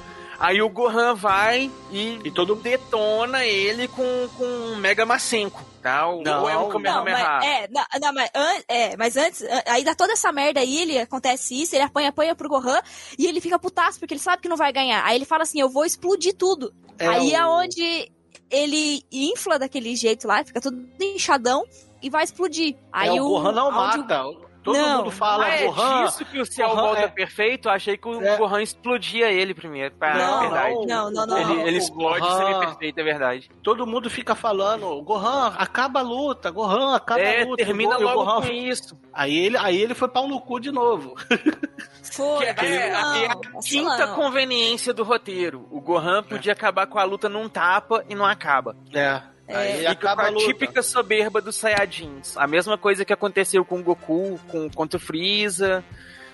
Aí 0.40 0.62
o 0.62 0.70
Gohan 0.70 1.14
vai 1.14 1.70
e, 1.92 2.18
E 2.24 2.30
todo- 2.30 2.54
detona 2.54 3.44
ele 3.44 3.86
com, 3.86 4.28
com 4.38 4.44
um 4.44 4.76
Mega 4.76 5.04
Masenko, 5.04 5.62
tá? 5.82 6.08
O- 6.08 6.22
Não, 6.22 6.42
ou 6.42 6.48
é 6.48 6.56
um 6.56 6.62
Não, 6.62 6.68
Kamehameha. 6.70 7.18
mas, 7.18 7.44
é, 7.46 7.68
não, 7.70 7.84
não, 8.00 8.12
mas, 8.14 8.30
an- 8.34 8.62
é, 8.66 8.96
mas 8.96 9.16
antes, 9.18 9.42
an- 9.42 9.62
aí 9.66 9.84
dá 9.84 9.94
toda 9.94 10.14
essa 10.14 10.32
merda 10.32 10.60
aí, 10.60 10.78
ele 10.78 10.98
acontece 10.98 11.60
isso, 11.60 11.76
ele 11.76 11.84
apanha, 11.84 12.08
apanha 12.08 12.34
pro 12.34 12.48
Gohan 12.48 12.80
e 13.18 13.26
ele 13.26 13.38
fica 13.40 13.58
putaço 13.58 13.98
porque 14.00 14.14
ele 14.14 14.20
sabe 14.20 14.40
que 14.40 14.48
não 14.48 14.56
vai 14.56 14.72
ganhar. 14.72 15.04
Aí 15.04 15.14
ele 15.16 15.26
fala 15.26 15.42
assim: 15.42 15.60
eu 15.60 15.68
vou 15.68 15.84
explodir 15.84 16.34
tudo. 16.34 16.72
É 16.98 17.06
aí 17.06 17.34
é 17.34 17.44
o- 17.46 17.50
onde 17.60 18.10
ele 18.50 19.04
infla 19.12 19.58
daquele 19.58 19.94
jeito 19.94 20.26
lá, 20.26 20.42
fica 20.42 20.60
tudo 20.60 20.88
inchadão 21.00 21.64
e 22.02 22.08
vai 22.08 22.24
explodir. 22.24 22.76
Aí 22.90 23.16
é, 23.16 23.20
o 23.22 23.28
Gohan 23.28 23.52
não 23.52 23.66
onde 23.68 23.98
o- 23.98 24.00
mata. 24.08 24.24
Todo 24.62 24.76
Não. 24.76 24.98
mundo 24.98 25.10
fala, 25.10 25.46
Ah, 25.46 25.48
é 25.56 25.66
Gohan. 25.66 26.04
disso 26.04 26.24
que 26.26 26.38
o 26.40 26.44
céu 26.44 26.68
Gohan 26.70 26.82
volta 26.82 27.00
é- 27.00 27.08
perfeito? 27.08 27.68
Eu 27.68 27.72
achei 27.72 27.96
que 27.96 28.06
o 28.06 28.22
É. 28.22 28.36
Gohan 28.36 28.62
explodia 28.62 29.30
ele 29.30 29.54
primeiro. 29.54 29.94
Ah, 30.00 30.14
Não, 30.14 30.36
é 30.38 30.40
verdade. 30.40 30.86
não, 30.86 31.10
não, 31.10 31.26
não, 31.26 31.38
Ele, 31.38 31.54
não. 31.54 31.66
ele 31.66 31.78
explode 31.78 32.20
Gohan- 32.20 32.36
semi-perfeito, 32.46 33.00
é 33.00 33.02
verdade. 33.02 33.50
Todo 33.62 33.86
mundo 33.86 34.10
fica 34.10 34.34
falando, 34.34 35.00
Gohan, 35.02 35.54
acaba 35.56 36.00
a 36.00 36.02
luta, 36.02 36.50
Gohan, 36.50 36.94
acaba 36.94 37.20
é, 37.20 37.42
a 37.42 37.46
luta. 37.46 37.64
termina 37.64 37.96
o 37.98 38.02
logo 38.02 38.24
Gohan- 38.24 38.42
com 38.42 38.48
isso. 38.52 39.00
Aí 39.12 39.36
ele, 39.36 39.56
aí 39.56 39.80
ele 39.80 39.94
foi 39.94 40.08
pau 40.08 40.28
no 40.28 40.40
cu 40.40 40.60
de 40.60 40.70
novo. 40.70 41.14
Foi, 42.12 42.52
Que 42.54 42.66
é, 42.66 42.88
é 42.88 42.94
a 42.96 43.36
quinta 43.36 43.50
vacilão. 43.52 44.14
conveniência 44.16 44.92
do 44.92 45.04
roteiro. 45.04 45.66
O 45.70 45.80
Gohan 45.80 46.22
podia 46.22 46.52
acabar 46.52 46.86
com 46.86 46.98
a 46.98 47.04
luta 47.04 47.28
num 47.28 47.48
tapa 47.48 48.04
e 48.08 48.14
não 48.14 48.24
acaba. 48.26 48.74
É. 48.92 49.22
Aí 49.52 49.78
Fica 49.78 49.90
acaba 49.90 50.30
com 50.32 50.38
a 50.38 50.46
típica 50.46 50.82
soberba 50.82 51.40
dos 51.40 51.56
Saiyajins. 51.56 52.36
A 52.36 52.46
mesma 52.46 52.76
coisa 52.78 53.04
que 53.04 53.12
aconteceu 53.12 53.64
com 53.64 53.78
o 53.80 53.82
Goku, 53.82 54.38
com, 54.48 54.68
contra 54.70 54.96
o 54.96 55.00
Freeza. 55.00 55.84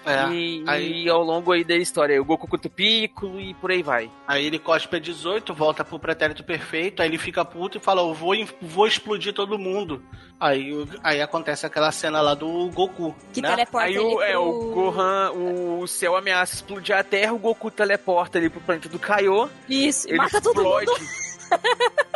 É. 0.08 0.28
E, 0.32 0.62
Aí- 0.68 1.02
e 1.02 1.08
ao 1.10 1.20
longo 1.20 1.50
aí 1.50 1.64
da 1.64 1.74
história, 1.74 2.22
o 2.22 2.24
Goku 2.24 2.46
contra 2.46 2.68
o 2.68 2.70
Piccolo 2.70 3.40
e 3.40 3.54
por 3.54 3.72
aí 3.72 3.82
vai. 3.82 4.08
Aí 4.28 4.46
ele 4.46 4.56
cospe 4.56 4.94
a 4.94 5.00
18, 5.00 5.52
volta 5.52 5.84
pro 5.84 5.98
pretérito 5.98 6.44
perfeito, 6.44 7.02
aí 7.02 7.08
ele 7.08 7.18
fica 7.18 7.44
puto 7.44 7.78
e 7.78 7.80
fala, 7.80 8.02
eu 8.02 8.14
vou, 8.14 8.32
vou 8.62 8.86
explodir 8.86 9.32
todo 9.34 9.58
mundo. 9.58 10.00
Aí, 10.38 10.70
aí 11.02 11.20
acontece 11.20 11.66
aquela 11.66 11.90
cena 11.90 12.20
lá 12.20 12.34
do 12.34 12.70
Goku, 12.70 13.16
Que 13.32 13.40
né? 13.42 13.48
teleporta 13.50 13.88
Aí 13.88 13.96
ele 13.96 14.04
o, 14.04 14.22
é, 14.22 14.30
pro- 14.34 14.42
o 14.48 14.70
Gohan, 14.72 15.32
o 15.32 15.86
céu 15.88 16.16
ameaça 16.16 16.54
explodir 16.54 16.94
a 16.96 17.02
Terra, 17.02 17.32
o 17.32 17.38
Goku 17.40 17.68
teleporta 17.68 18.38
ali 18.38 18.48
pro 18.48 18.60
planeta 18.60 18.88
do 18.88 19.00
Kaiô. 19.00 19.48
Isso, 19.68 20.06
Ele 20.08 20.18
mata 20.18 20.40
todo 20.40 20.60
explode. 20.60 20.86
mundo. 20.86 21.00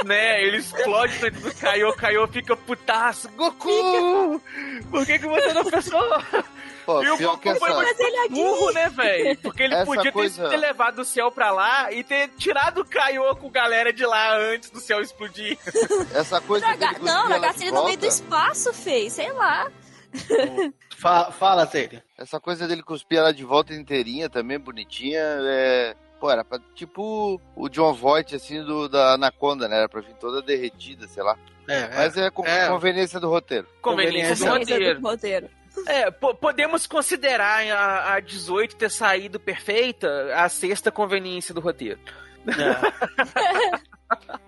né, 0.04 0.42
ele 0.42 0.58
explode 0.58 1.14
o 1.16 1.18
planeta 1.20 1.40
do 1.40 1.54
Kaiô, 1.54 1.92
Kaiô 1.94 2.28
fica 2.28 2.56
putaço. 2.56 3.28
Goku! 3.30 4.40
Por 4.90 5.06
que, 5.06 5.18
que 5.18 5.26
você 5.26 5.52
não 5.52 5.64
pensou? 5.64 6.02
Pô, 6.86 7.02
E 7.02 7.10
o 7.10 7.18
Goku 7.18 7.54
foi 7.56 7.72
muito 7.74 8.00
ele 8.00 8.16
é 8.16 8.28
burro, 8.28 8.72
né, 8.72 8.88
velho? 8.88 9.38
Porque 9.38 9.62
ele 9.62 9.74
Essa 9.74 9.84
podia 9.84 10.10
coisa- 10.12 10.48
ter, 10.48 10.56
levado 10.56 11.00
o 11.00 11.04
céu 11.04 11.30
pra 11.30 11.50
lá 11.50 11.92
e 11.92 12.02
ter 12.02 12.28
tirado 12.38 12.80
o 12.80 12.84
Kaiô 12.84 13.36
com 13.36 13.50
galera 13.50 13.92
de 13.92 14.04
lá 14.04 14.36
antes 14.36 14.70
do 14.70 14.80
céu 14.80 15.00
explodir. 15.00 15.58
Essa 16.14 16.40
coisa 16.40 16.66
Não, 16.66 17.28
de 17.28 17.62
ele 17.64 17.70
no 17.70 17.84
meio 17.84 17.98
do 17.98 18.06
espaço, 18.06 18.72
fez, 18.72 19.12
sei 19.12 19.30
lá. 19.32 19.70
Fa 20.98 21.30
fala, 21.30 21.64
Zé. 21.66 22.02
Essa 22.18 22.40
coisa 22.40 22.66
dele 22.66 22.82
cuspir 22.82 23.18
ela 23.18 23.32
de 23.32 23.44
volta 23.44 23.72
inteirinha 23.74 24.28
também, 24.28 24.58
bonitinha, 24.58 25.20
é. 25.20 25.94
Pô, 26.20 26.30
era 26.30 26.44
pra, 26.44 26.58
tipo 26.74 27.40
o 27.56 27.68
John 27.70 27.94
Voight, 27.94 28.36
assim, 28.36 28.62
do, 28.62 28.88
da 28.88 29.14
Anaconda, 29.14 29.66
né? 29.66 29.78
Era 29.78 29.88
pra 29.88 30.02
vir 30.02 30.14
toda 30.20 30.42
derretida, 30.42 31.08
sei 31.08 31.22
lá. 31.22 31.36
É, 31.66 31.88
Mas 31.96 32.16
é, 32.16 32.30
com 32.30 32.44
é. 32.44 32.68
conveniência 32.68 33.18
do 33.18 33.28
roteiro. 33.30 33.66
Conveniência 33.80 34.34
do 34.36 34.44
Conveniência 34.44 34.74
roteiro. 34.76 35.00
do 35.00 35.08
roteiro. 35.08 35.50
É, 35.86 36.10
po- 36.10 36.34
podemos 36.34 36.86
considerar 36.86 37.64
a, 37.72 38.14
a 38.14 38.20
18 38.20 38.76
ter 38.76 38.90
saído 38.90 39.38
perfeita 39.40 40.34
a 40.34 40.48
sexta 40.48 40.90
conveniência 40.90 41.54
do 41.54 41.60
roteiro. 41.60 41.98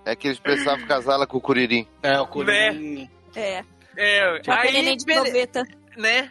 É 0.05 0.15
que 0.17 0.29
eles 0.29 0.39
precisavam 0.39 0.87
casá-la 0.87 1.27
com 1.27 1.37
o 1.37 1.41
Curirim. 1.41 1.87
É, 2.03 2.21
o 2.21 2.27
Curirim. 2.27 3.09
É. 3.35 3.65
É, 3.97 4.41
aquele 4.49 4.73
neném 4.73 4.89
aí, 4.91 4.97
de 4.97 5.05
bele- 5.05 5.21
noveta. 5.21 5.63
né? 5.97 6.31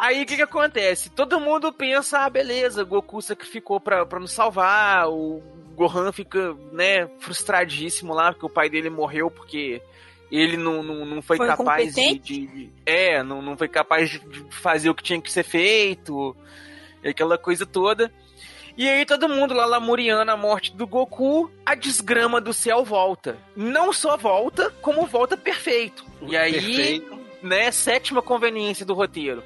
Aí 0.00 0.22
o 0.22 0.26
que 0.26 0.36
que 0.36 0.42
acontece? 0.42 1.10
Todo 1.10 1.38
mundo 1.38 1.70
pensa, 1.70 2.20
ah, 2.20 2.30
beleza, 2.30 2.82
Goku 2.84 3.20
sacrificou 3.20 3.78
pra, 3.78 4.06
pra 4.06 4.18
nos 4.18 4.32
salvar, 4.32 5.06
o 5.10 5.42
Gohan 5.76 6.10
fica, 6.10 6.56
né, 6.72 7.06
frustradíssimo 7.18 8.14
lá, 8.14 8.32
porque 8.32 8.46
o 8.46 8.50
pai 8.50 8.70
dele 8.70 8.88
morreu 8.88 9.30
porque 9.30 9.82
ele 10.32 10.56
não, 10.56 10.82
não, 10.82 11.04
não 11.04 11.20
foi, 11.20 11.36
Foi 11.36 11.46
capaz 11.46 11.94
de, 11.94 12.18
de- 12.18 12.70
É, 12.86 13.22
não, 13.22 13.42
não 13.42 13.58
foi 13.58 13.68
capaz 13.68 14.08
de, 14.08 14.20
fazer 14.48 14.88
o 14.88 14.94
que 14.94 15.02
tinha 15.02 15.20
que 15.20 15.30
ser 15.30 15.42
feito, 15.42 16.34
aquela 17.04 17.36
coisa 17.36 17.66
toda. 17.66 18.10
E 18.78 18.88
aí 18.88 19.04
todo 19.04 19.28
mundo 19.28 19.52
lá 19.52 19.66
lamuriando 19.66 20.30
a 20.30 20.36
morte 20.36 20.74
do 20.74 20.86
Goku, 20.86 21.50
a 21.66 21.74
desgrama 21.74 22.40
do 22.40 22.54
céu 22.54 22.82
volta. 22.86 23.36
Não 23.54 23.92
só 23.92 24.16
volta, 24.16 24.70
como 24.80 25.04
volta 25.06 25.36
perfeito. 25.36 26.06
E 26.22 26.34
aí, 26.36 26.52
Perfeito. 26.52 27.18
né, 27.42 27.70
sétima 27.70 28.22
conveniência 28.22 28.86
do 28.86 28.94
roteiro. 28.94 29.42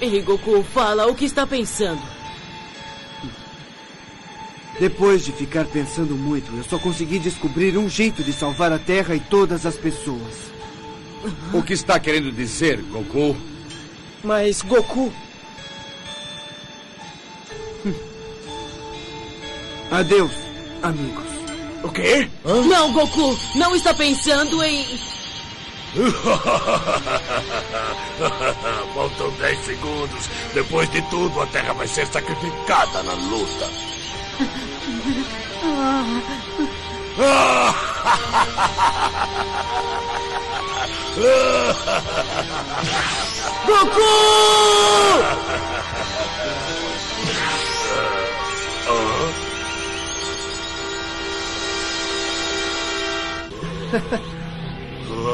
Ei, 0.00 0.20
Goku, 0.22 0.62
fala 0.62 1.06
o 1.06 1.14
que 1.14 1.24
está 1.24 1.46
pensando. 1.46 2.11
Depois 4.80 5.24
de 5.24 5.32
ficar 5.32 5.64
pensando 5.66 6.14
muito, 6.14 6.54
eu 6.56 6.64
só 6.64 6.78
consegui 6.78 7.18
descobrir 7.18 7.76
um 7.76 7.88
jeito 7.88 8.24
de 8.24 8.32
salvar 8.32 8.72
a 8.72 8.78
Terra 8.78 9.14
e 9.14 9.20
todas 9.20 9.66
as 9.66 9.76
pessoas. 9.76 10.50
O 11.52 11.62
que 11.62 11.72
está 11.72 12.00
querendo 12.00 12.32
dizer, 12.32 12.82
Goku? 12.82 13.36
Mas, 14.24 14.62
Goku, 14.62 15.12
Adeus, 19.92 20.32
amigos. 20.82 21.26
O 21.82 21.90
quê? 21.90 22.26
não, 22.44 22.92
Goku, 22.94 23.38
não 23.54 23.76
está 23.76 23.92
pensando 23.92 24.64
em. 24.64 24.86
Faltam 28.94 29.30
10 29.32 29.58
segundos. 29.66 30.30
Depois 30.54 30.90
de 30.90 31.02
tudo, 31.10 31.42
a 31.42 31.46
Terra 31.48 31.74
vai 31.74 31.86
ser 31.86 32.06
sacrificada 32.06 33.02
na 33.02 33.12
luta. 33.12 33.68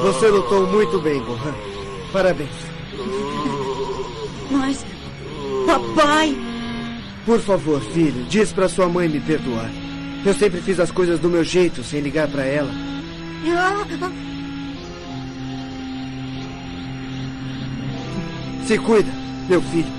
Você 0.02 0.28
lutou 0.28 0.66
muito 0.66 1.00
bem, 1.00 1.22
Gohan. 1.22 1.54
Parabéns. 2.12 2.50
Mas. 4.50 4.84
Papai! 5.66 6.47
Por 7.28 7.40
favor, 7.40 7.82
filho, 7.92 8.24
diz 8.24 8.54
pra 8.54 8.70
sua 8.70 8.88
mãe 8.88 9.06
me 9.06 9.20
perdoar. 9.20 9.70
Eu 10.24 10.32
sempre 10.32 10.62
fiz 10.62 10.80
as 10.80 10.90
coisas 10.90 11.20
do 11.20 11.28
meu 11.28 11.44
jeito, 11.44 11.84
sem 11.84 12.00
ligar 12.00 12.26
pra 12.26 12.42
ela. 12.42 12.70
Se 18.64 18.78
cuida, 18.78 19.12
meu 19.46 19.60
filho. 19.60 19.97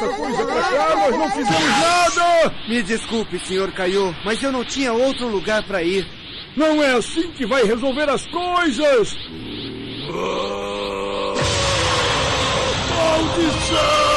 Nós 0.00 1.16
não 1.16 1.30
fizemos 1.30 1.60
nada! 1.60 2.54
Me 2.68 2.82
desculpe, 2.82 3.38
senhor 3.46 3.72
Kaiô, 3.72 4.14
mas 4.24 4.42
eu 4.42 4.50
não 4.52 4.64
tinha 4.64 4.92
outro 4.92 5.28
lugar 5.28 5.62
pra 5.64 5.82
ir. 5.82 6.06
Não 6.56 6.82
é 6.82 6.92
assim 6.92 7.30
que 7.32 7.46
vai 7.46 7.64
resolver 7.64 8.08
as 8.08 8.26
coisas! 8.26 9.16
o 13.26 14.13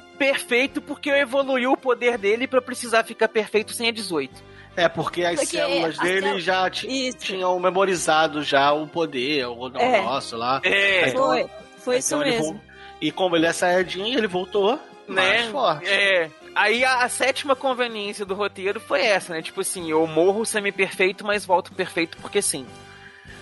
perfeito 0.00 0.80
porque 0.80 1.10
evoluiu 1.10 1.72
o 1.72 1.76
poder 1.76 2.18
dele 2.18 2.46
pra 2.46 2.60
precisar 2.62 3.04
ficar 3.04 3.28
perfeito 3.28 3.72
sem 3.72 3.88
a 3.88 3.92
18. 3.92 4.42
É, 4.76 4.88
porque 4.88 5.24
as 5.24 5.34
Porque 5.40 5.56
células 5.56 5.98
as 5.98 5.98
dele 5.98 6.20
células- 6.20 6.42
já 6.44 6.70
ti- 6.70 7.08
Isso. 7.08 7.18
tinham 7.18 7.58
memorizado 7.58 8.42
já 8.44 8.72
o 8.72 8.86
poder, 8.86 9.46
o 9.46 9.68
É. 9.76 10.02
nosso 10.02 10.36
lá. 10.36 10.60
É, 10.62 11.08
Então- 11.08 11.26
Foi, 11.26 11.46
foi 11.78 11.98
isso 11.98 12.08
então 12.14 12.22
ele 12.22 12.30
mesmo. 12.36 12.52
vol- 12.52 12.60
E 13.00 13.10
como 13.12 13.36
ele 13.36 13.46
é 13.46 13.52
saiyajin, 13.52 14.14
ele 14.14 14.26
voltou 14.28 14.78
mais 15.06 15.46
né? 15.46 15.50
forte. 15.50 15.88
É. 15.88 16.30
Aí 16.54 16.84
a, 16.84 17.04
a 17.04 17.08
sétima 17.08 17.54
conveniência 17.54 18.24
do 18.24 18.34
roteiro 18.34 18.80
foi 18.80 19.02
essa, 19.04 19.32
né? 19.34 19.42
Tipo 19.42 19.60
assim, 19.60 19.90
eu 19.90 20.04
morro 20.06 20.44
semi-perfeito, 20.44 21.24
mas 21.24 21.44
volto 21.44 21.72
perfeito 21.72 22.16
porque 22.20 22.40
sim. 22.42 22.66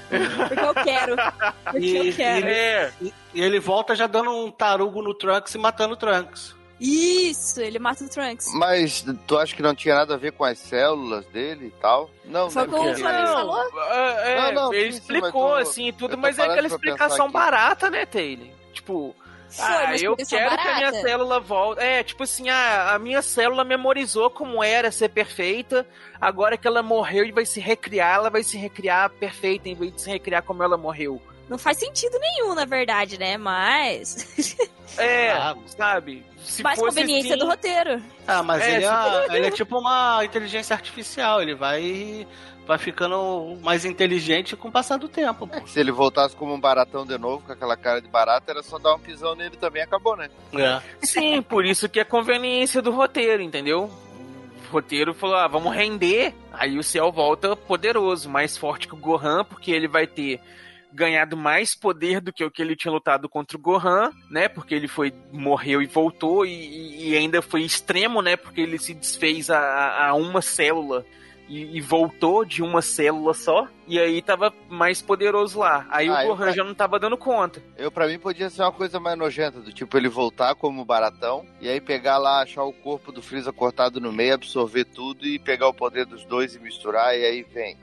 Porque 0.09 0.61
eu 0.61 0.75
quero. 0.85 1.17
Porque 1.65 1.79
E- 1.87 2.09
eu 2.11 2.15
quero. 2.17 2.95
E 3.01 3.13
e 3.35 3.41
ele 3.43 3.61
volta 3.61 3.95
já 3.95 4.07
dando 4.07 4.31
um 4.31 4.51
tarugo 4.51 5.03
no 5.03 5.13
Trunks 5.15 5.55
e 5.55 5.59
matando 5.59 5.95
o 5.95 5.97
Trunks. 5.97 6.55
Isso, 6.79 7.61
ele 7.61 7.79
mata 7.79 8.05
o 8.05 8.09
Trunks. 8.09 8.53
Mas 8.55 9.05
tu 9.27 9.39
acha 9.39 9.55
que 9.57 9.63
não 9.63 9.75
tinha 9.75 9.95
nada 9.95 10.15
a 10.15 10.19
ver 10.19 10.33
com 10.33 10.45
as 10.45 10.59
células 10.59 11.25
dele 11.27 11.67
e 11.69 11.81
tal? 11.81 12.11
Não, 12.25 12.51
Foi 12.51 12.67
né? 12.67 12.73
como 12.73 12.91
o 12.91 12.95
falou? 12.97 13.63
É, 13.91 14.33
é, 14.33 14.37
Não, 14.53 14.53
não, 14.53 14.75
ele 14.75 14.93
sim, 14.93 14.99
explicou 14.99 15.49
tô- 15.49 15.55
assim 15.55 15.89
e 15.89 15.93
tudo, 15.93 16.19
mas 16.19 16.39
é 16.39 16.43
aquela 16.45 16.67
explicação 16.67 17.31
barata, 17.31 17.89
né, 17.89 18.05
Taylor? 18.05 18.49
Tipo, 18.75 19.17
Foi 19.19 19.26
ah, 19.59 19.85
uma 19.87 19.97
eu 19.97 20.17
quero 20.17 20.29
que 20.29 20.37
a 20.37 20.75
minha 20.77 20.91
barata. 20.91 21.01
célula 21.01 21.41
volte. 21.41 21.83
É, 21.83 22.03
tipo 22.03 22.23
assim, 22.23 22.49
ah, 22.49 22.95
a 22.95 22.99
minha 22.99 23.23
célula 23.23 23.65
memorizou 23.65 24.29
como 24.31 24.63
era 24.63 24.91
ser 24.91 25.09
perfeita. 25.11 25.87
Agora 26.21 26.57
que 26.57 26.67
ela 26.67 26.83
morreu 26.83 27.25
e 27.25 27.33
vai 27.33 27.45
se 27.47 27.61
recriar, 27.61 28.15
ela 28.17 28.31
vai 28.31 28.43
se 28.43 28.57
recriar 28.57 29.11
perfeita 29.11 29.69
em 29.69 29.75
vez 29.75 29.95
de 29.95 30.01
se 30.03 30.11
recriar 30.11 30.43
como 30.43 30.63
ela 30.63 30.77
morreu. 30.77 31.21
Não 31.49 31.57
faz 31.59 31.79
sentido 31.79 32.19
nenhum, 32.19 32.55
na 32.55 32.65
verdade, 32.65 33.19
né? 33.19 33.37
Mas. 33.37 34.57
É, 34.99 35.33
Ah, 35.33 35.55
sabe? 35.67 36.25
Se 36.39 36.63
mais 36.63 36.79
fosse 36.79 36.91
conveniência 37.01 37.35
assim- 37.35 37.39
do 37.45 37.47
roteiro. 37.51 38.03
Ah, 38.27 38.43
mas 38.43 38.63
É, 38.63 38.77
ele, 38.77 38.85
é, 38.87 39.37
ele 39.37 39.47
é 39.49 39.51
tipo 39.51 39.79
uma 39.79 40.25
inteligência 40.25 40.73
artificial, 40.75 41.43
ele 41.43 41.55
vai, 41.55 42.27
vai 42.67 42.79
ficando 42.79 43.57
mais 43.63 43.85
inteligente 43.85 44.57
com 44.57 44.69
o 44.69 44.73
passar 44.73 44.99
do 44.99 45.09
tempo. 45.09 45.47
pô. 45.47 45.67
Se 45.67 45.79
ele 45.79 45.93
voltasse 45.93 46.35
como 46.35 46.53
um 46.53 46.61
baratão 46.61 47.07
de 47.07 47.17
novo, 47.17 47.45
com 47.47 47.53
aquela 47.53 47.77
cara 47.77 48.03
de 48.03 48.09
barata, 48.09 48.51
era 48.51 48.63
só 48.63 48.79
dar 48.79 48.95
um 48.95 48.99
pisão 48.99 49.35
nele 49.35 49.57
também 49.57 49.83
e 49.83 49.85
acabou, 49.85 50.17
né? 50.17 50.29
É. 50.55 50.81
Sim, 51.07 51.41
por 51.43 51.65
isso 51.65 51.89
que 51.89 52.01
é 52.01 52.05
conveniência 52.05 52.83
do 52.83 52.91
roteiro, 52.91 53.43
entendeu? 53.43 53.85
O 54.69 54.73
roteiro 54.73 55.15
falou, 55.15 55.37
ah, 55.37 55.47
vamos 55.47 55.75
render. 55.75 56.35
Aí 56.53 56.77
o 56.77 56.83
Cell 56.83 57.13
volta 57.13 57.55
poderoso, 57.55 58.29
mais 58.29 58.57
forte 58.57 58.89
que 58.89 58.95
o 58.95 58.99
Gohan, 58.99 59.45
porque 59.45 59.71
ele 59.71 59.87
vai 59.87 60.07
ter 60.09 60.41
ganhado 60.93 61.37
mais 61.37 61.75
poder 61.75 62.21
do 62.21 62.33
que 62.33 62.43
o 62.43 62.51
que 62.51 62.63
ele 62.63 62.75
tinha 62.75 62.91
lutado 62.91 63.29
contra 63.29 63.57
o 63.57 63.61
Gohan, 63.61 64.11
né? 64.29 64.49
Porque 64.49 64.75
ele 64.75 64.89
foi 64.89 65.13
morreu 65.31 65.83
e 65.83 65.87
voltou 65.87 66.45
e, 66.45 67.11
e 67.11 67.17
ainda 67.17 67.41
foi 67.43 67.63
extremo, 67.63 68.23
né? 68.23 68.35
Porque 68.35 68.63
ele 68.63 68.79
se 68.79 68.95
desfez 68.95 69.51
a, 69.51 70.09
a 70.09 70.15
uma 70.15 70.41
célula 70.41 71.05
e, 71.49 71.77
e 71.77 71.81
voltou 71.81 72.45
de 72.45 72.63
uma 72.63 72.83
célula 72.83 73.35
só. 73.35 73.67
E 73.89 73.99
aí 74.01 74.21
tava 74.21 74.53
mais 74.69 75.01
poderoso 75.01 75.61
lá. 75.61 75.87
Aí 75.91 76.09
Ah, 76.09 76.25
o 76.25 76.29
Gohan 76.29 76.53
já 76.53 76.65
não 76.65 76.75
tava 76.75 76.99
dando 76.99 77.17
conta. 77.17 77.63
Eu, 77.77 77.91
pra 77.91 78.09
mim, 78.09 78.19
podia 78.19 78.51
ser 78.51 78.63
uma 78.63 78.73
coisa 78.73 78.99
mais 78.99 79.17
nojenta, 79.17 79.61
do 79.61 79.73
tipo 79.73 79.97
ele 79.97 80.09
voltar 80.09 80.55
como 80.57 80.85
baratão, 80.85 81.47
e 81.61 81.69
aí 81.69 81.81
pegar 81.81 82.19
lá, 82.19 82.43
achar 82.43 82.65
o 82.65 82.73
corpo 82.73 83.13
do 83.13 83.23
Freeza 83.23 83.53
cortado 83.53 84.01
no 84.01 84.13
meio, 84.13 84.35
absorver 84.35 84.85
tudo 84.87 85.25
e 85.25 85.39
pegar 85.39 85.69
o 85.69 85.75
poder 85.75 86.05
dos 86.05 86.25
dois 86.25 86.55
e 86.55 86.59
misturar, 86.59 87.17
e 87.17 87.25
aí 87.25 87.43
vem. 87.43 87.77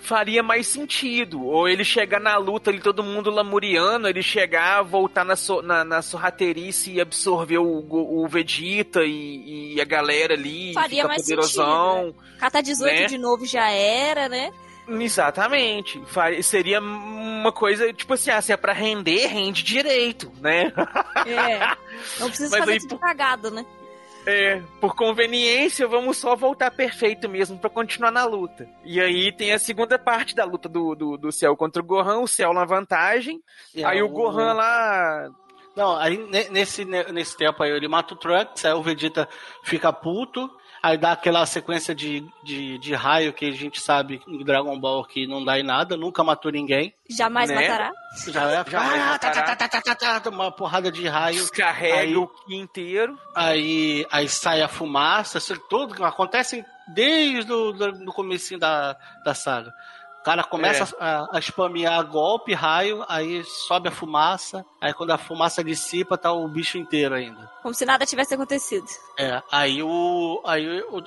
Faria 0.00 0.42
mais 0.42 0.66
sentido. 0.66 1.44
Ou 1.44 1.68
ele 1.68 1.84
chegar 1.84 2.18
na 2.20 2.36
luta 2.36 2.70
ali, 2.70 2.80
todo 2.80 3.02
mundo 3.02 3.30
lamuriano, 3.30 4.08
ele 4.08 4.22
chegar, 4.22 4.82
voltar 4.82 5.24
na, 5.24 5.36
so, 5.36 5.62
na, 5.62 5.84
na 5.84 6.02
sorrateirice 6.02 6.92
e 6.92 7.00
absorver 7.00 7.58
o, 7.58 7.86
o 7.88 8.26
Vegeta 8.28 9.04
e, 9.04 9.74
e 9.74 9.80
a 9.80 9.84
galera 9.84 10.34
ali, 10.34 10.72
Faria 10.74 11.06
mais 11.06 11.22
poderosão. 11.22 12.04
sentido. 12.06 12.16
né? 12.22 12.38
Catar 12.40 12.60
18 12.62 12.94
né? 13.00 13.06
de 13.06 13.18
novo 13.18 13.46
já 13.46 13.68
era, 13.70 14.28
né? 14.28 14.50
Exatamente. 14.88 16.00
Faria- 16.06 16.42
seria 16.42 16.80
uma 16.80 17.52
coisa, 17.52 17.92
tipo 17.92 18.14
assim, 18.14 18.30
ah, 18.30 18.40
se 18.40 18.52
é 18.52 18.56
pra 18.56 18.72
render, 18.72 19.26
rende 19.26 19.62
direito, 19.62 20.32
né? 20.40 20.72
É. 21.26 21.76
Não 22.18 22.28
precisa 22.28 22.50
Mas 22.58 22.60
fazer 22.60 22.72
aí, 22.72 22.78
tudo 22.80 22.98
cagado, 22.98 23.50
né? 23.50 23.64
É, 24.30 24.62
por 24.80 24.94
conveniência, 24.94 25.88
vamos 25.88 26.16
só 26.18 26.36
voltar 26.36 26.70
perfeito 26.70 27.28
mesmo 27.28 27.58
pra 27.58 27.68
continuar 27.68 28.10
na 28.12 28.24
luta. 28.24 28.68
E 28.84 29.00
aí 29.00 29.32
tem 29.32 29.52
a 29.52 29.58
segunda 29.58 29.98
parte 29.98 30.34
da 30.36 30.44
luta 30.44 30.68
do, 30.68 30.94
do, 30.94 31.16
do 31.16 31.32
Cell 31.32 31.56
contra 31.56 31.82
o 31.82 31.84
Gohan, 31.84 32.18
o 32.20 32.28
Cell 32.28 32.52
na 32.52 32.64
vantagem. 32.64 33.42
É, 33.74 33.84
aí 33.84 34.00
o 34.02 34.08
Gohan 34.08 34.52
lá. 34.52 35.28
Não, 35.74 35.96
aí 35.96 36.16
ne- 36.18 36.48
nesse, 36.50 36.84
ne- 36.84 37.10
nesse 37.12 37.36
tempo 37.36 37.62
aí 37.62 37.70
ele 37.70 37.88
mata 37.88 38.14
o 38.14 38.16
Trunks, 38.16 38.64
aí 38.64 38.72
o 38.72 38.82
Vegeta 38.82 39.28
fica 39.64 39.92
puto, 39.92 40.50
aí 40.82 40.96
dá 40.96 41.12
aquela 41.12 41.44
sequência 41.46 41.94
de, 41.94 42.24
de, 42.42 42.78
de 42.78 42.94
raio 42.94 43.32
que 43.32 43.46
a 43.46 43.52
gente 43.52 43.80
sabe 43.80 44.20
em 44.26 44.42
Dragon 44.44 44.78
Ball 44.78 45.04
que 45.04 45.26
não 45.26 45.44
dá 45.44 45.58
em 45.58 45.62
nada, 45.62 45.96
nunca 45.96 46.22
matou 46.24 46.50
ninguém. 46.50 46.94
Jamais 47.08 47.48
Né? 47.50 47.56
matará. 47.68 47.92
Já 48.28 48.50
é 48.50 48.64
Jamais 48.70 49.02
ah, 49.02 49.18
tá, 49.18 49.28
matará. 49.28 49.56
tá, 49.56 49.56
tá, 49.68 49.68
tá, 49.80 49.94
tá, 49.94 50.20
tá, 50.20 50.30
uma 50.30 50.50
porrada 50.50 50.90
de 50.90 51.06
raio. 51.06 51.38
Descarrega 51.40 52.00
Aí- 52.00 52.16
o 52.16 52.26
Ki 52.26 52.56
inteiro. 52.56 53.18
Aí, 53.34 54.06
aí 54.10 54.28
sai 54.28 54.62
a 54.62 54.68
fumaça, 54.68 55.38
isso 55.38 55.56
tudo 55.68 56.04
acontece 56.04 56.64
desde 56.88 57.52
o 57.52 57.72
do, 57.72 57.92
do 57.92 58.12
comecinho 58.12 58.58
da, 58.58 58.96
da 59.24 59.32
saga. 59.34 59.72
O 60.30 60.32
cara 60.32 60.44
começa 60.44 60.84
É. 61.00 61.04
a, 61.04 61.28
a 61.32 61.40
spamear 61.40 62.06
golpe, 62.06 62.54
raio, 62.54 63.04
aí 63.08 63.42
sobe 63.44 63.88
a 63.88 63.90
fumaça, 63.92 64.64
aí 64.80 64.94
quando 64.94 65.10
a 65.10 65.18
fumaça 65.18 65.64
dissipa, 65.64 66.16
tá 66.16 66.32
o 66.32 66.46
bicho 66.46 66.78
inteiro 66.78 67.16
ainda. 67.16 67.50
Como 67.62 67.74
se 67.74 67.84
nada 67.84 68.06
tivesse 68.06 68.34
acontecido. 68.34 68.86
É, 69.18 69.42
aí 69.50 69.82
o. 69.82 70.40
Aí 70.44 70.82
o, 70.82 71.02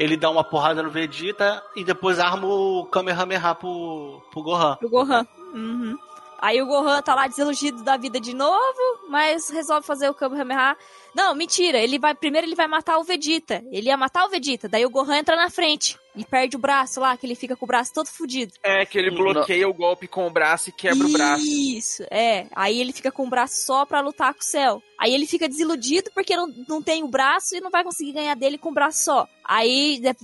ele 0.00 0.16
dá 0.16 0.28
uma 0.28 0.42
porrada 0.42 0.82
no 0.82 0.90
Vegeta 0.90 1.62
e 1.76 1.84
depois 1.84 2.18
arma 2.18 2.48
o 2.48 2.84
Kamehameha 2.86 3.54
pro, 3.54 4.20
pro 4.32 4.42
Gohan. 4.42 4.74
Pro 4.76 4.90
Gohan. 4.90 5.24
Uhum. 5.54 5.96
Aí 6.40 6.60
o 6.60 6.66
Gohan 6.66 7.00
tá 7.00 7.14
lá 7.14 7.28
desiludido 7.28 7.84
da 7.84 7.96
vida 7.96 8.20
de 8.20 8.34
novo, 8.34 9.08
mas 9.08 9.48
resolve 9.50 9.86
fazer 9.86 10.10
o 10.10 10.14
Kamehameha. 10.14 10.76
Não, 11.14 11.32
mentira. 11.32 11.78
Ele 11.78 11.96
vai 11.96 12.12
primeiro 12.12 12.44
ele 12.44 12.56
vai 12.56 12.66
matar 12.66 12.98
o 12.98 13.04
Vegeta. 13.04 13.62
Ele 13.70 13.86
ia 13.86 13.96
matar 13.96 14.24
o 14.26 14.28
Vegeta. 14.28 14.68
Daí 14.68 14.84
o 14.84 14.90
Gohan 14.90 15.18
entra 15.18 15.36
na 15.36 15.48
frente 15.48 15.96
e 16.16 16.24
perde 16.24 16.56
o 16.56 16.58
braço 16.58 17.00
lá, 17.00 17.16
que 17.16 17.26
ele 17.26 17.34
fica 17.34 17.56
com 17.56 17.64
o 17.64 17.68
braço 17.68 17.92
todo 17.92 18.06
fudido. 18.06 18.54
É, 18.62 18.86
que 18.86 18.96
ele 18.98 19.10
bloqueia 19.10 19.68
o 19.68 19.74
golpe 19.74 20.06
com 20.06 20.26
o 20.26 20.30
braço 20.30 20.68
e 20.68 20.72
quebra 20.72 21.06
o 21.06 21.10
braço. 21.10 21.44
Isso, 21.44 22.04
é. 22.10 22.46
Aí 22.54 22.80
ele 22.80 22.92
fica 22.92 23.10
com 23.10 23.26
o 23.26 23.30
braço 23.30 23.66
só 23.66 23.84
pra 23.84 24.00
lutar 24.00 24.32
com 24.32 24.40
o 24.40 24.44
céu. 24.44 24.82
Aí 24.98 25.12
ele 25.12 25.26
fica 25.26 25.48
desiludido 25.48 26.10
porque 26.14 26.36
não, 26.36 26.46
não 26.68 26.82
tem 26.82 27.02
o 27.02 27.08
braço 27.08 27.56
e 27.56 27.60
não 27.60 27.70
vai 27.70 27.82
conseguir 27.82 28.12
ganhar 28.12 28.34
dele 28.34 28.58
com 28.58 28.70
o 28.70 28.74
braço 28.74 29.04
só. 29.04 29.28
Aí 29.44 30.00
né, 30.00 30.14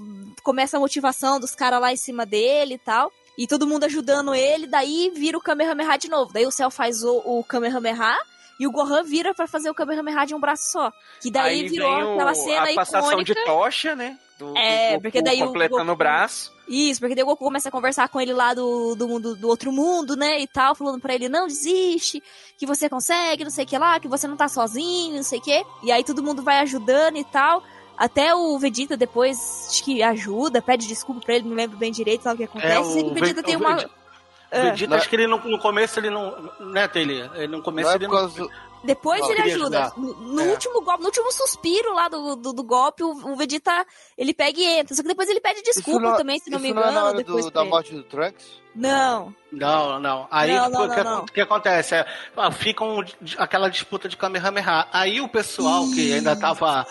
começa 0.42 0.76
a 0.76 0.80
motivação 0.80 1.40
dos 1.40 1.54
caras 1.54 1.80
lá 1.80 1.92
em 1.92 1.96
cima 1.96 2.24
dele 2.24 2.74
e 2.74 2.78
tal. 2.78 3.10
E 3.36 3.46
todo 3.46 3.66
mundo 3.66 3.84
ajudando 3.84 4.34
ele, 4.34 4.66
daí 4.66 5.10
vira 5.14 5.38
o 5.38 5.40
Kamehameha 5.40 5.96
de 5.96 6.08
novo. 6.08 6.32
Daí 6.32 6.46
o 6.46 6.50
céu 6.50 6.70
faz 6.70 7.02
o, 7.02 7.22
o 7.24 7.44
Kamehameha 7.44 8.16
e 8.60 8.66
o 8.66 8.70
Gohan 8.70 9.02
vira 9.02 9.34
pra 9.34 9.46
fazer 9.46 9.70
o 9.70 9.74
Kamehameha 9.74 10.26
de 10.26 10.34
um 10.34 10.40
braço 10.40 10.70
só. 10.70 10.92
Que 11.22 11.30
daí 11.30 11.62
Aí 11.62 11.68
virou 11.68 12.12
aquela 12.12 12.34
cena 12.34 12.70
a 12.70 12.74
passação 12.74 13.12
icônica. 13.12 13.34
de 13.34 13.44
tocha, 13.46 13.96
né? 13.96 14.18
Do, 14.40 14.56
É, 14.56 14.88
do 14.88 14.90
Goku 14.94 15.02
porque 15.02 15.22
daí 15.22 15.42
o 15.42 15.46
completando 15.46 15.78
Goku- 15.82 15.92
o 15.92 15.96
braço. 15.96 16.52
Isso, 16.66 16.98
porque 17.00 17.14
daí 17.14 17.22
o 17.22 17.26
Goku 17.26 17.44
começa 17.44 17.68
a 17.68 17.72
conversar 17.72 18.08
com 18.08 18.20
ele 18.20 18.32
lá 18.32 18.54
do, 18.54 18.94
do 18.94 19.06
mundo 19.06 19.36
do 19.36 19.48
outro 19.48 19.70
mundo, 19.70 20.16
né? 20.16 20.40
E 20.40 20.46
tal, 20.46 20.74
falando 20.74 21.00
pra 21.00 21.14
ele, 21.14 21.28
não 21.28 21.46
desiste, 21.46 22.22
que 22.56 22.66
você 22.66 22.88
consegue, 22.88 23.44
não 23.44 23.50
sei 23.50 23.64
o 23.64 23.68
que 23.68 23.76
lá, 23.78 24.00
que 24.00 24.08
você 24.08 24.26
não 24.26 24.36
tá 24.36 24.48
sozinho, 24.48 25.16
não 25.16 25.22
sei 25.22 25.38
o 25.38 25.42
que. 25.42 25.64
E 25.82 25.92
aí 25.92 26.02
todo 26.02 26.22
mundo 26.22 26.42
vai 26.42 26.58
ajudando 26.60 27.16
e 27.16 27.24
tal. 27.24 27.62
Até 27.98 28.34
o 28.34 28.58
Vegeta 28.58 28.96
depois 28.96 29.66
acho 29.68 29.84
que 29.84 30.02
ajuda, 30.02 30.62
pede 30.62 30.86
desculpa 30.88 31.20
pra 31.20 31.34
ele, 31.36 31.46
não 31.48 31.54
lembro 31.54 31.76
bem 31.76 31.92
direito 31.92 32.24
lá 32.24 32.32
o 32.32 32.36
que 32.36 32.44
acontece. 32.44 32.72
É, 32.78 32.82
Sei 32.84 33.02
que 33.02 33.08
o 33.08 33.10
o 33.10 33.14
Vegeta 33.14 33.40
Ve- 33.42 33.46
tem 33.46 33.56
o 33.56 33.58
uma. 33.60 33.74
Vegeta- 33.74 33.94
É. 34.52 34.70
Vegeta, 34.70 34.96
acho 34.96 35.08
que 35.08 35.16
ele 35.16 35.26
não, 35.26 35.38
no 35.38 35.58
começo 35.58 36.00
ele 36.00 36.08
não. 36.10 36.34
Né, 36.60 36.88
Tele? 36.88 37.30
Ele 37.34 37.48
no 37.48 37.62
começo 37.62 37.86
Não 37.88 37.92
é 37.92 37.96
ele 37.96 38.08
não. 38.08 38.26
do- 38.28 38.50
Depois 38.82 39.20
Não, 39.20 39.30
ele 39.32 39.42
ajuda. 39.42 39.84
ajudar. 39.84 39.92
No, 40.00 40.14
no 40.14 40.40
É. 40.40 40.44
último 40.46 40.80
golpe, 40.82 41.00
no 41.00 41.06
último 41.08 41.30
suspiro 41.32 41.92
lá 41.94 42.08
do, 42.08 42.34
do, 42.36 42.52
do 42.52 42.62
golpe, 42.62 43.02
o, 43.02 43.10
o 43.10 43.36
Vegeta 43.36 43.84
ele 44.16 44.32
pega 44.32 44.58
e 44.58 44.64
entra. 44.64 44.94
Só 44.94 45.02
que 45.02 45.08
depois 45.08 45.28
ele 45.28 45.40
pede 45.40 45.62
desculpa 45.62 45.90
Isso 46.00 46.10
não- 46.10 46.16
também, 46.16 46.38
se 46.38 46.48
não 46.50 46.58
me 46.58 46.72
não 46.72 46.80
é 46.80 46.84
na 46.86 46.90
engano. 46.92 47.06
hora 47.08 47.16
depois 47.18 47.44
do- 47.44 47.50
da 47.50 47.64
morte 47.64 47.92
do 47.94 48.02
Trunks? 48.02 48.60
Não. 48.74 49.34
Não, 49.52 49.98
não. 50.00 50.26
Aí 50.30 50.50
o 50.58 51.24
que, 51.26 51.32
que 51.34 51.40
acontece? 51.42 51.94
É, 51.94 52.06
fica 52.52 52.82
um- 52.84 53.04
aquela 53.36 53.68
disputa 53.68 54.08
de 54.08 54.16
Kamehameha. 54.16 54.86
Aí 54.92 55.20
o 55.20 55.28
pessoal 55.28 55.84
que 55.90 56.12
ainda 56.14 56.34
tava. 56.34 56.86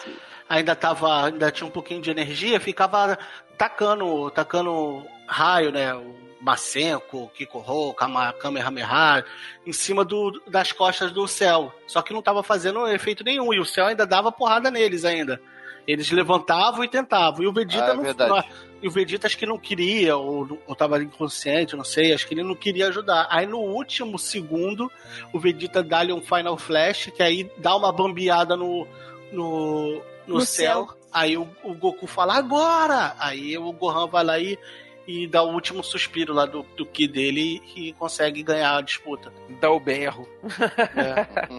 Ainda 0.47 0.75
tava. 0.75 1.25
Ainda 1.25 1.51
tinha 1.51 1.65
um 1.67 1.71
pouquinho 1.71 2.01
de 2.01 2.11
energia, 2.11 2.59
ficava 2.59 3.17
tacando, 3.57 4.29
tacando 4.31 5.03
raio, 5.27 5.71
né? 5.71 5.91
O 6.39 6.43
Masenko, 6.45 7.29
Kikoho, 7.35 7.93
Kamehameha, 8.39 9.23
em 9.65 9.73
cima 9.73 10.05
do, 10.05 10.41
das 10.47 10.71
costas 10.71 11.11
do 11.11 11.27
céu. 11.27 11.73
Só 11.87 12.01
que 12.01 12.13
não 12.13 12.21
tava 12.21 12.41
fazendo 12.43 12.87
efeito 12.87 13.23
nenhum. 13.23 13.53
E 13.53 13.59
o 13.59 13.65
céu 13.65 13.85
ainda 13.85 14.05
dava 14.05 14.31
porrada 14.31 14.71
neles 14.71 15.03
ainda. 15.05 15.41
Eles 15.87 16.11
levantavam 16.11 16.83
e 16.83 16.87
tentavam. 16.87 17.43
E 17.43 17.47
o 17.47 17.53
Vegeta 17.53 17.85
Ah, 17.87 17.89
é 17.91 17.93
não, 17.95 18.03
não- 18.37 18.43
E 18.81 18.87
o 18.87 18.91
Vegeta 18.91 19.27
acho 19.27 19.37
que 19.37 19.45
não 19.45 19.57
queria, 19.57 20.15
ou, 20.15 20.59
ou 20.67 20.75
tava 20.75 21.01
inconsciente, 21.01 21.75
não 21.75 21.83
sei, 21.83 22.13
acho 22.13 22.25
que 22.27 22.33
ele 22.33 22.43
não 22.43 22.55
queria 22.55 22.87
ajudar. 22.87 23.27
Aí 23.29 23.45
no 23.45 23.57
último 23.59 24.17
segundo, 24.19 24.89
o 25.33 25.39
Vegeta 25.39 25.83
dá-lhe 25.83 26.13
um 26.13 26.21
Final 26.21 26.57
Flash, 26.57 27.11
que 27.15 27.21
aí 27.23 27.51
dá 27.57 27.75
uma 27.75 27.91
bambeada 27.91 28.55
no, 28.55 28.87
no, 29.33 29.95
no, 30.27 30.35
No 30.35 30.41
céu. 30.41 30.85
céu. 30.87 30.97
Aí 31.11 31.35
o, 31.37 31.47
o 31.63 31.73
Goku 31.73 32.05
fala, 32.05 32.35
agora! 32.37 33.15
Aí 33.19 33.57
o 33.57 33.71
Gohan 33.73 34.07
vai 34.07 34.23
lá 34.23 34.37
e, 34.39 34.57
e 35.09 35.25
dá 35.25 35.41
o 35.41 35.51
último 35.51 35.83
suspiro 35.83 36.35
lá 36.35 36.45
do, 36.45 36.61
do 36.77 36.85
Ki 36.85 37.07
dele 37.07 37.63
e, 37.75 37.93
consegue 37.93 38.43
ganhar 38.43 38.77
a 38.77 38.81
disputa. 38.81 39.33
Dá 39.59 39.71
o 39.71 39.79
berro. 39.79 40.29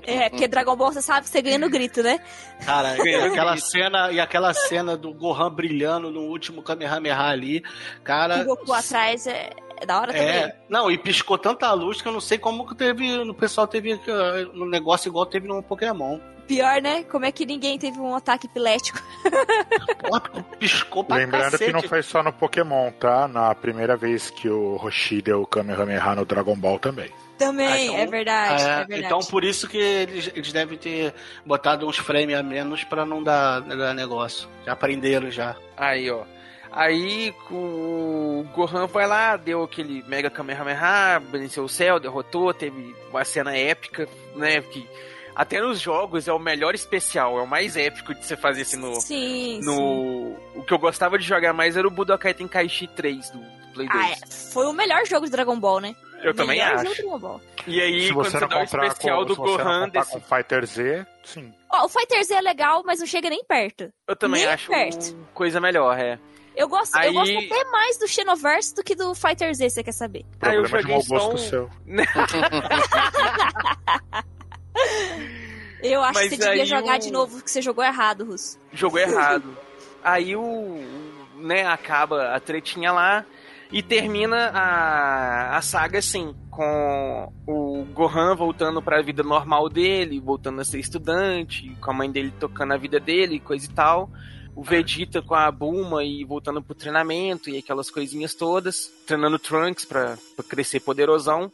É, 0.07 0.31
porque 0.31 0.47
Dragon 0.47 0.77
Ball 0.77 0.93
você 0.93 1.03
sabe 1.03 1.23
que 1.23 1.31
você 1.31 1.43
ganha 1.43 1.59
no 1.59 1.69
grito, 1.69 2.01
né? 2.01 2.21
Cara, 2.65 2.97
e 2.97 3.15
aquela 3.15 3.57
cena, 3.57 4.13
e 4.13 4.21
aquela 4.21 4.55
cena 4.55 4.97
do 4.97 5.13
Gohan 5.13 5.53
brilhando 5.53 6.11
no 6.11 6.21
último 6.21 6.63
Kamehameha 6.63 7.21
ali, 7.21 7.63
cara. 8.05 8.43
o 8.43 8.45
Goku 8.45 8.73
atrás 8.73 9.27
é, 9.27 9.51
é 9.81 9.87
da 9.87 10.01
hora 10.01 10.13
também. 10.13 10.29
É, 10.29 10.57
não, 10.69 10.91
e 10.91 10.99
piscou 10.99 11.37
tanta 11.39 11.73
luz 11.73 12.01
que 12.03 12.09
eu 12.09 12.13
não 12.13 12.21
sei 12.21 12.39
como 12.39 12.67
que 12.67 12.75
teve. 12.75 13.19
O 13.19 13.35
pessoal 13.35 13.67
teve 13.67 13.93
eh, 13.93 14.47
um 14.55 14.67
negócio 14.67 15.09
igual 15.09 15.27
teve 15.27 15.49
no 15.49 15.63
Pokémon. 15.63 16.19
Pior, 16.47 16.83
né? 16.83 17.05
Como 17.05 17.25
é 17.25 17.31
que 17.31 17.47
ninguém 17.47 17.79
teve 17.79 17.99
um 18.01 18.15
ataque 18.15 18.47
epilético? 18.49 19.01
Piscou 20.59 21.05
pra 21.05 21.17
Lembrando 21.17 21.53
cacete. 21.53 21.67
que 21.67 21.73
não 21.73 21.83
foi 21.83 22.03
só 22.03 22.23
no 22.23 22.33
Pokémon, 22.33 22.91
tá? 22.93 23.29
Na 23.29 23.55
primeira 23.55 23.97
vez 23.97 24.31
que 24.31 24.49
o 24.49 24.77
Roshi 24.77 25.23
deu 25.23 25.43
o 25.43 25.47
Kamehameha 25.47 26.15
no 26.15 26.25
Dragon 26.25 26.57
Ball 26.57 26.79
também. 26.79 27.11
Também, 27.39 27.67
Ah, 27.67 27.81
então- 27.85 27.97
é 27.97 28.07
verdade, 28.07 28.63
É, 28.63 28.67
é, 28.67 28.77
verdade. 28.85 29.03
Então 29.05 29.19
por 29.21 29.45
isso 29.45 29.67
que 29.67 29.79
eles, 29.79 30.31
eles 30.35 30.53
devem 30.53 30.77
ter 30.77 31.15
botado 31.47 31.87
uns 31.87 31.97
frames 31.97 32.37
a 32.37 32.43
menos 32.43 32.85
pra 32.85 33.07
não 33.07 33.23
dar, 33.23 33.61
dar 33.61 33.95
negócio. 33.95 34.47
Já 34.67 34.73
aprenderam 34.73 35.31
já. 35.31 35.57
Aí, 35.77 36.11
ó. 36.11 36.25
Aí 36.73 37.35
o 37.51 38.45
Gohan 38.55 38.87
vai 38.87 39.07
lá, 39.07 39.37
deu 39.37 39.65
aquele 39.65 40.05
Mega 40.07 40.31
Kamehameha, 40.31 41.19
venceu 41.31 41.65
o 41.65 41.69
céu, 41.69 41.99
derrotou, 41.99 42.55
teve 42.55 42.95
uma 43.11 43.25
cena 43.25 43.57
épica, 43.57 44.09
né? 44.37 44.61
Que 44.63 44.89
até 45.35 45.61
nos 45.61 45.81
jogos 45.81 46.29
é 46.29 46.33
o 46.33 46.39
melhor 46.39 46.75
especial, 46.75 47.39
é 47.39 47.43
o 47.43 47.47
mais 47.47 47.77
épico 47.77 48.15
de 48.15 48.25
você 48.25 48.37
fazer 48.37 48.63
assim 48.63 48.77
no. 48.77 49.01
Sim, 49.01 49.61
no 49.63 49.75
sim. 49.75 50.37
O 50.55 50.63
que 50.63 50.73
eu 50.73 50.79
gostava 50.79 51.19
de 51.19 51.25
jogar 51.25 51.53
mais 51.53 51.77
era 51.77 51.87
o 51.87 51.91
Budokai 51.91 52.35
Tenkaichi 52.35 52.87
3 52.89 53.31
do, 53.31 53.39
do 53.39 53.73
Play 53.75 53.89
2. 53.89 54.01
Ah, 54.01 54.11
é. 54.11 54.17
Foi 54.53 54.67
o 54.67 54.73
melhor 54.73 55.05
jogo 55.07 55.27
de 55.27 55.33
Dragon 55.33 55.59
Ball, 55.59 55.81
né? 55.81 55.97
Eu 56.23 56.35
também 56.35 56.59
melhor 56.59 56.75
acho. 56.75 56.85
jogo 56.85 56.95
de 56.95 57.03
Dragon 57.03 57.19
Ball. 57.19 57.41
E 57.67 57.81
aí, 57.81 58.07
se 58.07 58.13
quando 58.13 58.27
você 58.27 58.39
você 58.39 58.41
não 58.41 58.49
dá 58.49 58.61
o 58.61 58.63
especial 58.63 59.19
com, 59.21 59.25
do 59.25 59.35
você 59.35 59.57
Gohan 59.57 59.89
desse. 59.89 60.11
com 60.11 60.21
Fighter 60.21 60.67
Z, 60.67 61.07
sim. 61.25 61.55
Ó, 61.73 61.87
o 61.87 61.89
Fighter 61.89 62.25
Z 62.25 62.35
é 62.35 62.41
legal, 62.41 62.83
mas 62.85 63.01
não 63.01 63.07
chega 63.07 63.31
nem 63.31 63.43
perto. 63.45 63.93
Eu 64.07 64.17
também 64.17 64.43
nem 64.43 64.53
acho 64.53 64.71
perto. 64.71 65.17
coisa 65.33 65.61
melhor, 65.61 65.99
é. 65.99 66.19
Eu 66.57 66.69
gosto, 66.69 66.95
Aí- 66.97 67.07
eu 67.09 67.13
gosto 67.15 67.37
até 67.39 67.65
mais 67.71 67.97
do 67.99 68.07
Xenoverse 68.09 68.75
do 68.75 68.83
que 68.83 68.95
do 68.95 69.15
Fighter 69.15 69.55
Z, 69.55 69.71
você 69.71 69.83
quer 69.83 69.93
saber? 69.93 70.25
Ah, 70.41 70.55
eu 70.55 70.67
joguei 70.67 71.01
só 71.03 71.33
um- 71.33 71.37
seu. 71.39 71.71
Eu 75.83 76.03
acho 76.03 76.15
Mas 76.15 76.29
que 76.29 76.37
você 76.37 76.49
devia 76.51 76.67
jogar 76.67 76.97
o- 76.97 76.99
de 76.99 77.11
novo, 77.11 77.43
que 77.43 77.51
você 77.51 77.63
jogou 77.63 77.83
errado, 77.83 78.25
Russo. 78.25 78.59
Jogou 78.73 78.99
errado. 79.01 79.57
Aí 80.05 80.37
o. 80.37 80.79
né, 81.37 81.65
acaba 81.67 82.35
a 82.35 82.41
tretinha 82.41 82.93
lá 82.93 83.25
e 83.73 83.83
termina 83.83 84.51
a, 84.53 85.57
a 85.57 85.63
saga 85.63 85.99
assim, 86.01 86.35
com 86.51 87.33
o 87.47 87.85
Gohan 87.95 88.35
voltando 88.37 88.83
pra 88.83 89.01
vida 89.01 89.23
normal 89.23 89.69
dele, 89.71 90.21
voltando 90.21 90.61
a 90.61 90.65
ser 90.65 90.79
estudante, 90.81 91.75
com 91.81 91.91
a 91.91 91.95
mãe 91.95 92.11
dele 92.11 92.33
tocando 92.39 92.75
a 92.75 92.77
vida 92.77 93.01
dele, 93.01 93.41
coisa 93.41 93.65
e 93.65 93.71
tal. 93.73 94.11
O 94.55 94.63
Vegeta 94.63 95.23
com 95.23 95.35
a 95.35 95.51
Bulma 95.51 96.05
e 96.05 96.25
voltando 96.25 96.63
pro 96.63 96.75
treinamento 96.75 97.49
e 97.49 97.59
aquelas 97.59 97.91
coisinhas 97.91 98.35
todas. 98.35 98.93
Treinando 99.07 99.37
o 99.37 99.39
Trunks 99.39 99.85
pra, 99.85 100.19
pra 100.37 100.45
crescer 100.45 100.81
poderosão. 100.81 101.51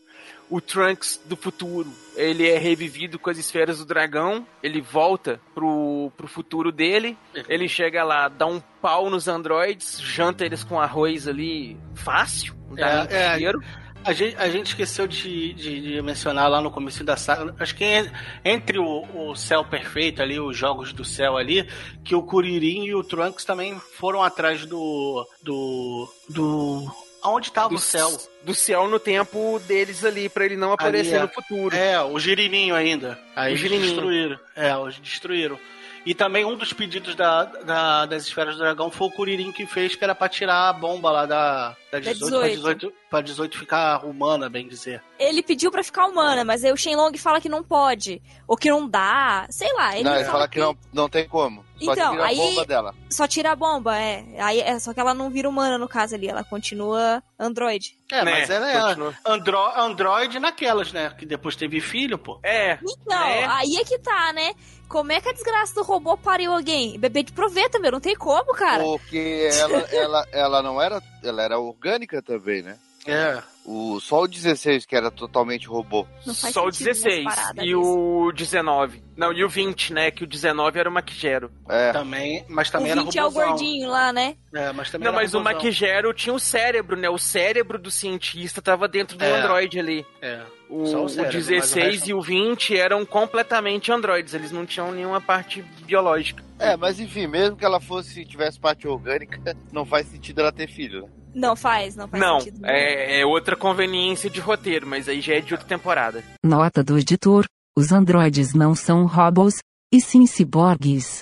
O 0.48 0.60
Trunks 0.60 1.20
do 1.24 1.36
futuro, 1.36 1.92
ele 2.16 2.48
é 2.48 2.56
revivido 2.56 3.18
com 3.18 3.30
as 3.30 3.38
esferas 3.38 3.78
do 3.78 3.84
dragão. 3.84 4.46
Ele 4.62 4.80
volta 4.80 5.40
pro, 5.54 6.10
pro 6.16 6.28
futuro 6.28 6.70
dele. 6.70 7.16
Ele 7.48 7.68
chega 7.68 8.04
lá, 8.04 8.28
dá 8.28 8.46
um 8.46 8.60
pau 8.80 9.10
nos 9.10 9.26
androids, 9.26 10.00
janta 10.00 10.44
eles 10.44 10.62
com 10.62 10.80
arroz 10.80 11.26
ali 11.26 11.76
fácil. 11.94 12.54
Não 12.68 12.76
dá 12.76 13.04
nem 13.04 13.16
É, 13.16 13.22
é, 13.22 13.38
cheiro. 13.38 13.60
A, 14.06 14.12
gente, 14.12 14.36
a 14.36 14.48
gente 14.48 14.66
esqueceu 14.68 15.06
de, 15.06 15.52
de, 15.54 15.80
de 15.80 16.02
mencionar 16.02 16.48
lá 16.48 16.60
no 16.60 16.70
começo 16.70 17.02
da 17.04 17.16
saga. 17.16 17.54
Acho 17.58 17.74
que 17.74 17.84
en- 17.84 18.10
entre 18.44 18.78
o, 18.78 19.04
o 19.30 19.34
céu 19.36 19.64
perfeito 19.64 20.22
ali, 20.22 20.38
os 20.40 20.56
jogos 20.56 20.92
do 20.92 21.04
céu 21.04 21.36
ali, 21.36 21.68
que 22.04 22.14
o 22.14 22.22
Kuririn 22.22 22.84
e 22.84 22.94
o 22.94 23.02
Trunks 23.04 23.44
também 23.44 23.78
foram 23.98 24.22
atrás 24.22 24.64
do. 24.64 25.26
do. 25.42 26.08
do. 26.28 27.06
Aonde 27.22 27.48
estava 27.48 27.74
o 27.74 27.78
céu? 27.78 28.08
Do 28.44 28.54
céu 28.54 28.86
no 28.88 29.00
tempo 29.00 29.60
deles 29.66 30.04
ali, 30.04 30.28
pra 30.28 30.44
ele 30.44 30.56
não 30.56 30.72
aparecer 30.72 31.16
é. 31.16 31.22
no 31.22 31.28
futuro. 31.28 31.74
É, 31.74 32.00
o 32.00 32.18
girininho 32.20 32.72
ainda. 32.74 33.18
Aí 33.34 33.48
O 33.48 33.50
eles 33.52 33.60
girininho. 33.60 33.88
destruíram. 33.90 34.38
É, 34.54 34.76
os 34.76 34.96
destruíram. 35.00 35.58
E 36.06 36.14
também 36.14 36.44
um 36.44 36.54
dos 36.56 36.72
pedidos 36.72 37.16
da, 37.16 37.44
da- 37.44 38.06
das 38.06 38.22
esferas 38.28 38.54
do 38.54 38.60
dragão 38.60 38.92
foi 38.92 39.08
o 39.08 39.10
Kuririn 39.10 39.50
que 39.50 39.66
fez, 39.66 39.96
que 39.96 40.04
era 40.04 40.14
pra 40.14 40.28
tirar 40.28 40.68
a 40.68 40.72
bomba 40.72 41.10
lá 41.10 41.26
da, 41.26 41.76
da 41.90 41.98
18, 41.98 42.30
pra 42.38 42.48
18. 42.48 42.78
18 42.78 42.92
pra 43.10 43.20
18 43.20 43.58
ficar 43.58 44.04
humana, 44.06 44.48
bem 44.48 44.68
dizer. 44.68 45.02
Ele 45.18 45.42
pediu 45.42 45.68
pra 45.68 45.82
ficar 45.82 46.06
humana, 46.06 46.44
mas 46.44 46.62
aí 46.64 46.70
o 46.72 46.76
Shenlong 46.76 47.18
fala 47.18 47.40
que 47.40 47.48
não 47.48 47.64
pode, 47.64 48.22
ou 48.46 48.56
que 48.56 48.70
não 48.70 48.88
dá, 48.88 49.48
sei 49.50 49.72
lá. 49.74 49.94
Ele 49.96 50.04
não, 50.04 50.14
ele 50.14 50.24
fala 50.26 50.46
que 50.46 50.60
não, 50.60 50.78
não 50.92 51.08
tem 51.08 51.26
como. 51.26 51.65
Só 51.78 51.92
Então, 51.92 52.10
tira 52.12 52.22
a 52.24 52.26
aí- 52.28 52.36
bomba 52.36 52.64
dela. 52.64 52.94
Só 53.10 53.26
tira 53.28 53.52
a 53.52 53.56
bomba, 53.56 53.98
é. 53.98 54.24
Aí 54.38 54.60
é 54.60 54.78
só 54.78 54.94
que 54.94 55.00
ela 55.00 55.12
não 55.12 55.28
vira 55.30 55.48
humana 55.48 55.76
no 55.76 55.86
caso 55.88 56.14
ali, 56.14 56.26
ela 56.28 56.42
continua 56.42 57.22
androide. 57.38 57.94
É, 58.10 58.24
Né, 58.24 58.30
mas 58.32 58.50
ela 58.50 58.70
é 58.70 58.80
continua. 58.80 59.14
andro, 59.26 59.58
Android 59.76 60.38
naquelas, 60.38 60.92
né? 60.92 61.10
Que 61.18 61.26
depois 61.26 61.54
teve 61.56 61.80
filho, 61.80 62.16
pô. 62.18 62.38
É. 62.42 62.78
Então, 62.82 63.22
É. 63.24 63.44
aí 63.46 63.76
é 63.76 63.84
que 63.84 63.98
tá, 63.98 64.32
né? 64.32 64.54
Como 64.88 65.10
é 65.12 65.20
que 65.20 65.28
a 65.28 65.32
desgraça 65.32 65.74
do 65.74 65.82
robô 65.82 66.16
pariu 66.16 66.52
alguém? 66.52 66.98
Bebê 66.98 67.22
de 67.24 67.32
proveta, 67.32 67.78
meu, 67.78 67.90
não 67.92 68.00
tem 68.00 68.14
como, 68.14 68.54
cara. 68.54 68.82
Porque 68.84 69.50
ela, 69.60 69.78
ela, 69.90 70.26
ela 70.32 70.62
não 70.62 70.80
era. 70.80 71.02
Ela 71.24 71.42
era 71.42 71.58
orgânica 71.58 72.22
também, 72.22 72.62
né? 72.62 72.78
É. 73.04 73.42
O, 73.68 73.98
só 74.00 74.22
o 74.22 74.28
16 74.28 74.86
que 74.86 74.94
era 74.94 75.10
totalmente 75.10 75.66
robô. 75.66 76.06
Só 76.20 76.30
o 76.30 76.34
sentido 76.34 76.62
umas 76.66 76.78
16 76.78 77.24
paradas 77.24 77.50
e 77.64 77.66
desse. 77.66 77.74
o 77.74 78.32
19. 78.32 79.02
Não, 79.16 79.32
e 79.32 79.42
o 79.44 79.48
20, 79.48 79.92
né? 79.92 80.10
Que 80.12 80.22
o 80.22 80.26
19 80.26 80.78
era 80.78 80.88
o 80.88 80.92
Maquigero. 80.92 81.50
É. 81.68 81.90
Também, 81.92 82.44
mas 82.48 82.68
O 82.68 82.72
também 82.72 82.92
era 82.92 83.02
20 83.02 83.18
é 83.18 83.22
o 83.22 83.24
robôzão. 83.26 83.48
gordinho 83.48 83.88
lá, 83.90 84.12
né? 84.12 84.36
É, 84.54 84.70
mas 84.72 84.90
também 84.90 85.04
Não, 85.06 85.12
era 85.14 85.22
mas 85.22 85.34
o 85.34 85.38
robôzão. 85.38 85.54
Maquigero 85.58 86.14
tinha 86.14 86.32
o 86.34 86.38
cérebro, 86.38 86.96
né? 86.96 87.10
O 87.10 87.18
cérebro 87.18 87.76
do 87.78 87.90
cientista 87.90 88.62
tava 88.62 88.86
dentro 88.86 89.18
do 89.18 89.24
É. 89.24 89.40
Android 89.40 89.80
ali. 89.80 90.06
É. 90.22 90.42
O, 90.68 90.86
Só 90.86 91.00
o 91.00 91.04
o 91.04 91.08
cérebro, 91.08 91.36
o 91.38 91.42
16 91.42 91.84
resto- 91.94 92.10
e 92.10 92.14
o 92.14 92.20
20 92.20 92.76
eram 92.76 93.04
completamente 93.04 93.90
androides, 93.90 94.32
eles 94.34 94.52
não 94.52 94.64
tinham 94.66 94.92
nenhuma 94.92 95.20
parte 95.20 95.62
biológica. 95.84 96.44
É, 96.58 96.76
mas 96.76 97.00
enfim, 97.00 97.26
mesmo 97.26 97.56
que 97.56 97.64
ela 97.64 97.80
fosse 97.80 98.24
tivesse 98.24 98.58
parte 98.60 98.86
orgânica, 98.86 99.38
não 99.72 99.84
faz 99.84 100.06
sentido 100.06 100.40
ela 100.40 100.52
ter 100.52 100.68
filho, 100.68 101.02
né? 101.02 101.08
Não 101.36 101.54
faz, 101.54 101.94
não 101.94 102.08
faz 102.08 102.22
não, 102.22 102.40
sentido. 102.40 102.64
é, 102.64 103.20
é 103.20 103.26
outra 103.26 103.54
conveniência 103.54 104.30
de 104.30 104.40
roteiro, 104.40 104.86
mas 104.86 105.06
aí 105.06 105.20
já 105.20 105.34
é 105.34 105.40
de 105.42 105.52
outra 105.52 105.68
temporada. 105.68 106.24
Nota 106.42 106.82
do 106.82 106.98
editor: 106.98 107.44
os 107.76 107.92
androides 107.92 108.54
não 108.54 108.74
são 108.74 109.04
robôs, 109.04 109.56
e 109.92 110.00
sim 110.00 110.26
ciborgues. 110.26 111.20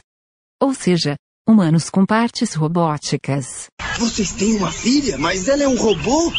Ou 0.62 0.72
seja, 0.72 1.16
humanos 1.48 1.90
com 1.90 2.06
partes 2.06 2.54
robóticas. 2.54 3.66
Vocês 3.98 4.30
têm 4.30 4.54
uma 4.56 4.70
filha, 4.70 5.18
mas 5.18 5.48
ela 5.48 5.64
é 5.64 5.68
um 5.68 5.76
robô? 5.76 6.32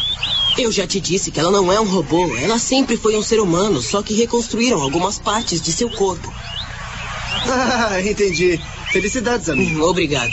Eu 0.56 0.72
já 0.72 0.86
te 0.86 0.98
disse 0.98 1.30
que 1.30 1.38
ela 1.38 1.50
não 1.50 1.70
é 1.70 1.78
um 1.78 1.84
robô. 1.86 2.34
Ela 2.38 2.58
sempre 2.58 2.96
foi 2.96 3.14
um 3.14 3.22
ser 3.22 3.40
humano, 3.40 3.82
só 3.82 4.02
que 4.02 4.14
reconstruíram 4.14 4.80
algumas 4.80 5.18
partes 5.18 5.60
de 5.60 5.70
seu 5.72 5.90
corpo. 5.90 6.32
Ah, 7.48 8.00
entendi. 8.00 8.58
Felicidades, 8.90 9.48
amigo. 9.48 9.80
Obrigado. 9.84 10.32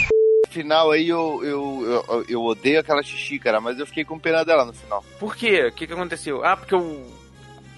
No 0.54 0.62
final 0.62 0.90
aí 0.92 1.08
eu, 1.08 1.40
eu, 1.42 2.04
eu, 2.08 2.24
eu 2.28 2.42
odeio 2.44 2.78
aquela 2.78 3.02
xixi, 3.02 3.40
cara, 3.40 3.60
mas 3.60 3.78
eu 3.78 3.86
fiquei 3.86 4.04
com 4.04 4.18
pena 4.18 4.44
dela 4.44 4.64
no 4.64 4.72
final. 4.72 5.04
Por 5.18 5.34
quê? 5.34 5.66
O 5.66 5.72
que, 5.72 5.86
que 5.86 5.92
aconteceu? 5.92 6.44
Ah, 6.44 6.56
porque 6.56 6.74
o. 6.74 7.24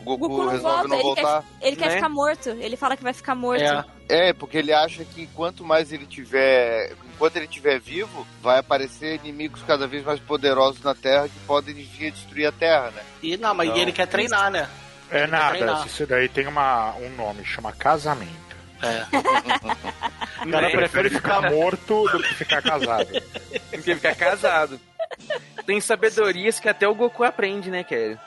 O 0.01 0.05
Goku, 0.05 0.29
Goku 0.29 0.43
não 0.45 0.51
resolve 0.51 0.77
volta, 0.77 0.89
não 0.89 0.95
ele 0.95 1.03
voltar. 1.03 1.43
quer, 1.43 1.67
ele 1.67 1.77
quer 1.77 1.89
né? 1.89 1.95
ficar 1.97 2.09
morto. 2.09 2.49
Ele 2.51 2.77
fala 2.77 2.97
que 2.97 3.03
vai 3.03 3.13
ficar 3.13 3.35
morto. 3.35 3.63
É. 3.63 3.85
É, 4.09 4.33
porque 4.33 4.59
ele 4.59 4.73
acha 4.73 5.05
que 5.05 5.27
quanto 5.29 5.65
mais 5.65 5.91
ele 5.91 6.07
tiver. 6.07 6.93
Enquanto 7.15 7.37
ele 7.37 7.47
estiver 7.47 7.81
vivo, 7.81 8.27
vai 8.41 8.59
aparecer 8.59 9.17
inimigos 9.17 9.63
cada 9.67 9.87
vez 9.89 10.05
mais 10.05 10.21
poderosos 10.21 10.83
na 10.83 10.95
Terra 10.95 11.29
que 11.29 11.39
podem 11.47 11.75
vir 11.75 12.09
a 12.09 12.11
destruir 12.11 12.47
a 12.47 12.53
Terra, 12.53 12.91
né? 12.91 13.03
E 13.23 13.37
não, 13.37 13.55
mas 13.55 13.71
Não. 13.71 13.77
ele 13.77 13.91
quer 13.91 14.07
treinar, 14.07 14.51
né? 14.51 14.69
É 15.11 15.23
Ele 15.23 15.31
quer 15.31 15.65
nada, 15.65 15.87
isso 15.87 16.07
daí 16.07 16.29
tem 16.29 16.47
uma, 16.47 16.95
um 16.97 17.09
nome, 17.17 17.45
chama 17.45 17.73
casamento. 17.73 18.46
É. 18.83 19.07
O 20.47 20.51
cara 20.51 20.67
Né? 20.69 20.71
prefere 20.71 21.11
ficar 21.11 21.51
morto 21.51 22.05
do 22.09 22.23
que 22.23 22.35
ficar 22.35 22.63
casado. 22.63 23.09
Porque 23.71 23.95
ficar 23.95 24.15
casado. 24.15 24.81
Tem 25.65 25.81
sabedorias 25.81 26.59
que 26.61 26.69
até 26.69 26.87
o 26.87 26.95
Goku 26.95 27.25
aprende, 27.25 27.71
né, 27.71 27.83
Kelly? 27.85 28.19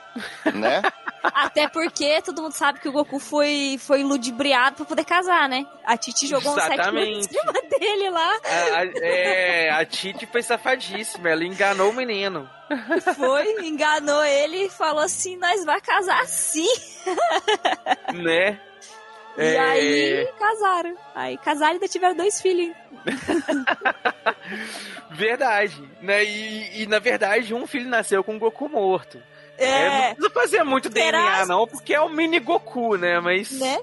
Né? 0.54 0.82
Até 1.22 1.68
porque 1.68 2.20
todo 2.22 2.40
mundo 2.42 2.52
sabe 2.52 2.80
que 2.80 2.88
o 2.88 2.92
Goku 2.92 3.18
foi, 3.18 3.76
foi 3.78 4.02
ludibriado 4.02 4.76
pra 4.76 4.84
poder 4.86 5.04
casar, 5.04 5.48
né? 5.48 5.66
A 5.84 5.96
Titi 5.96 6.26
jogou 6.26 6.52
um 6.52 6.54
sete 6.54 6.70
em 6.70 6.74
Exatamente. 6.74 7.28
cima 7.28 7.52
dele 7.78 8.10
lá. 8.10 8.32
A, 8.44 8.78
a- 8.78 8.86
é, 9.02 9.70
a 9.70 9.84
Titi 9.84 10.26
foi 10.26 10.42
safadíssima, 10.42 11.28
ela 11.28 11.44
enganou 11.44 11.90
o 11.90 11.94
menino. 11.94 12.48
Foi, 13.16 13.66
enganou 13.66 14.24
ele 14.24 14.64
e 14.66 14.70
falou 14.70 15.02
assim: 15.04 15.36
nós 15.36 15.64
vai 15.64 15.80
casar 15.80 16.24
sim. 16.26 16.66
Né? 18.14 18.58
E 19.38 19.42
É, 19.42 19.58
aí 19.60 20.28
casaram. 20.38 20.96
Aí 21.14 21.38
casaram 21.38 21.72
e 21.72 21.74
ainda 21.74 21.88
tiveram 21.88 22.16
dois 22.16 22.40
filhos. 22.40 22.74
Verdade. 25.10 25.80
Né? 26.02 26.24
E, 26.24 26.82
e, 26.82 26.86
na 26.86 26.98
verdade, 26.98 27.54
um 27.54 27.66
filho 27.66 27.88
nasceu 27.88 28.22
com 28.24 28.36
o 28.36 28.38
Goku 28.38 28.68
morto. 28.68 29.22
É. 29.62 29.90
não 29.90 30.14
precisa 30.14 30.30
fazer 30.30 30.62
muito 30.64 30.90
Será? 30.90 31.10
DNA, 31.20 31.44
não, 31.46 31.66
porque 31.66 31.92
é 31.92 32.00
o 32.00 32.08
mini 32.08 32.40
Goku, 32.40 32.96
né? 32.96 33.20
Mas 33.20 33.50
Né? 33.50 33.78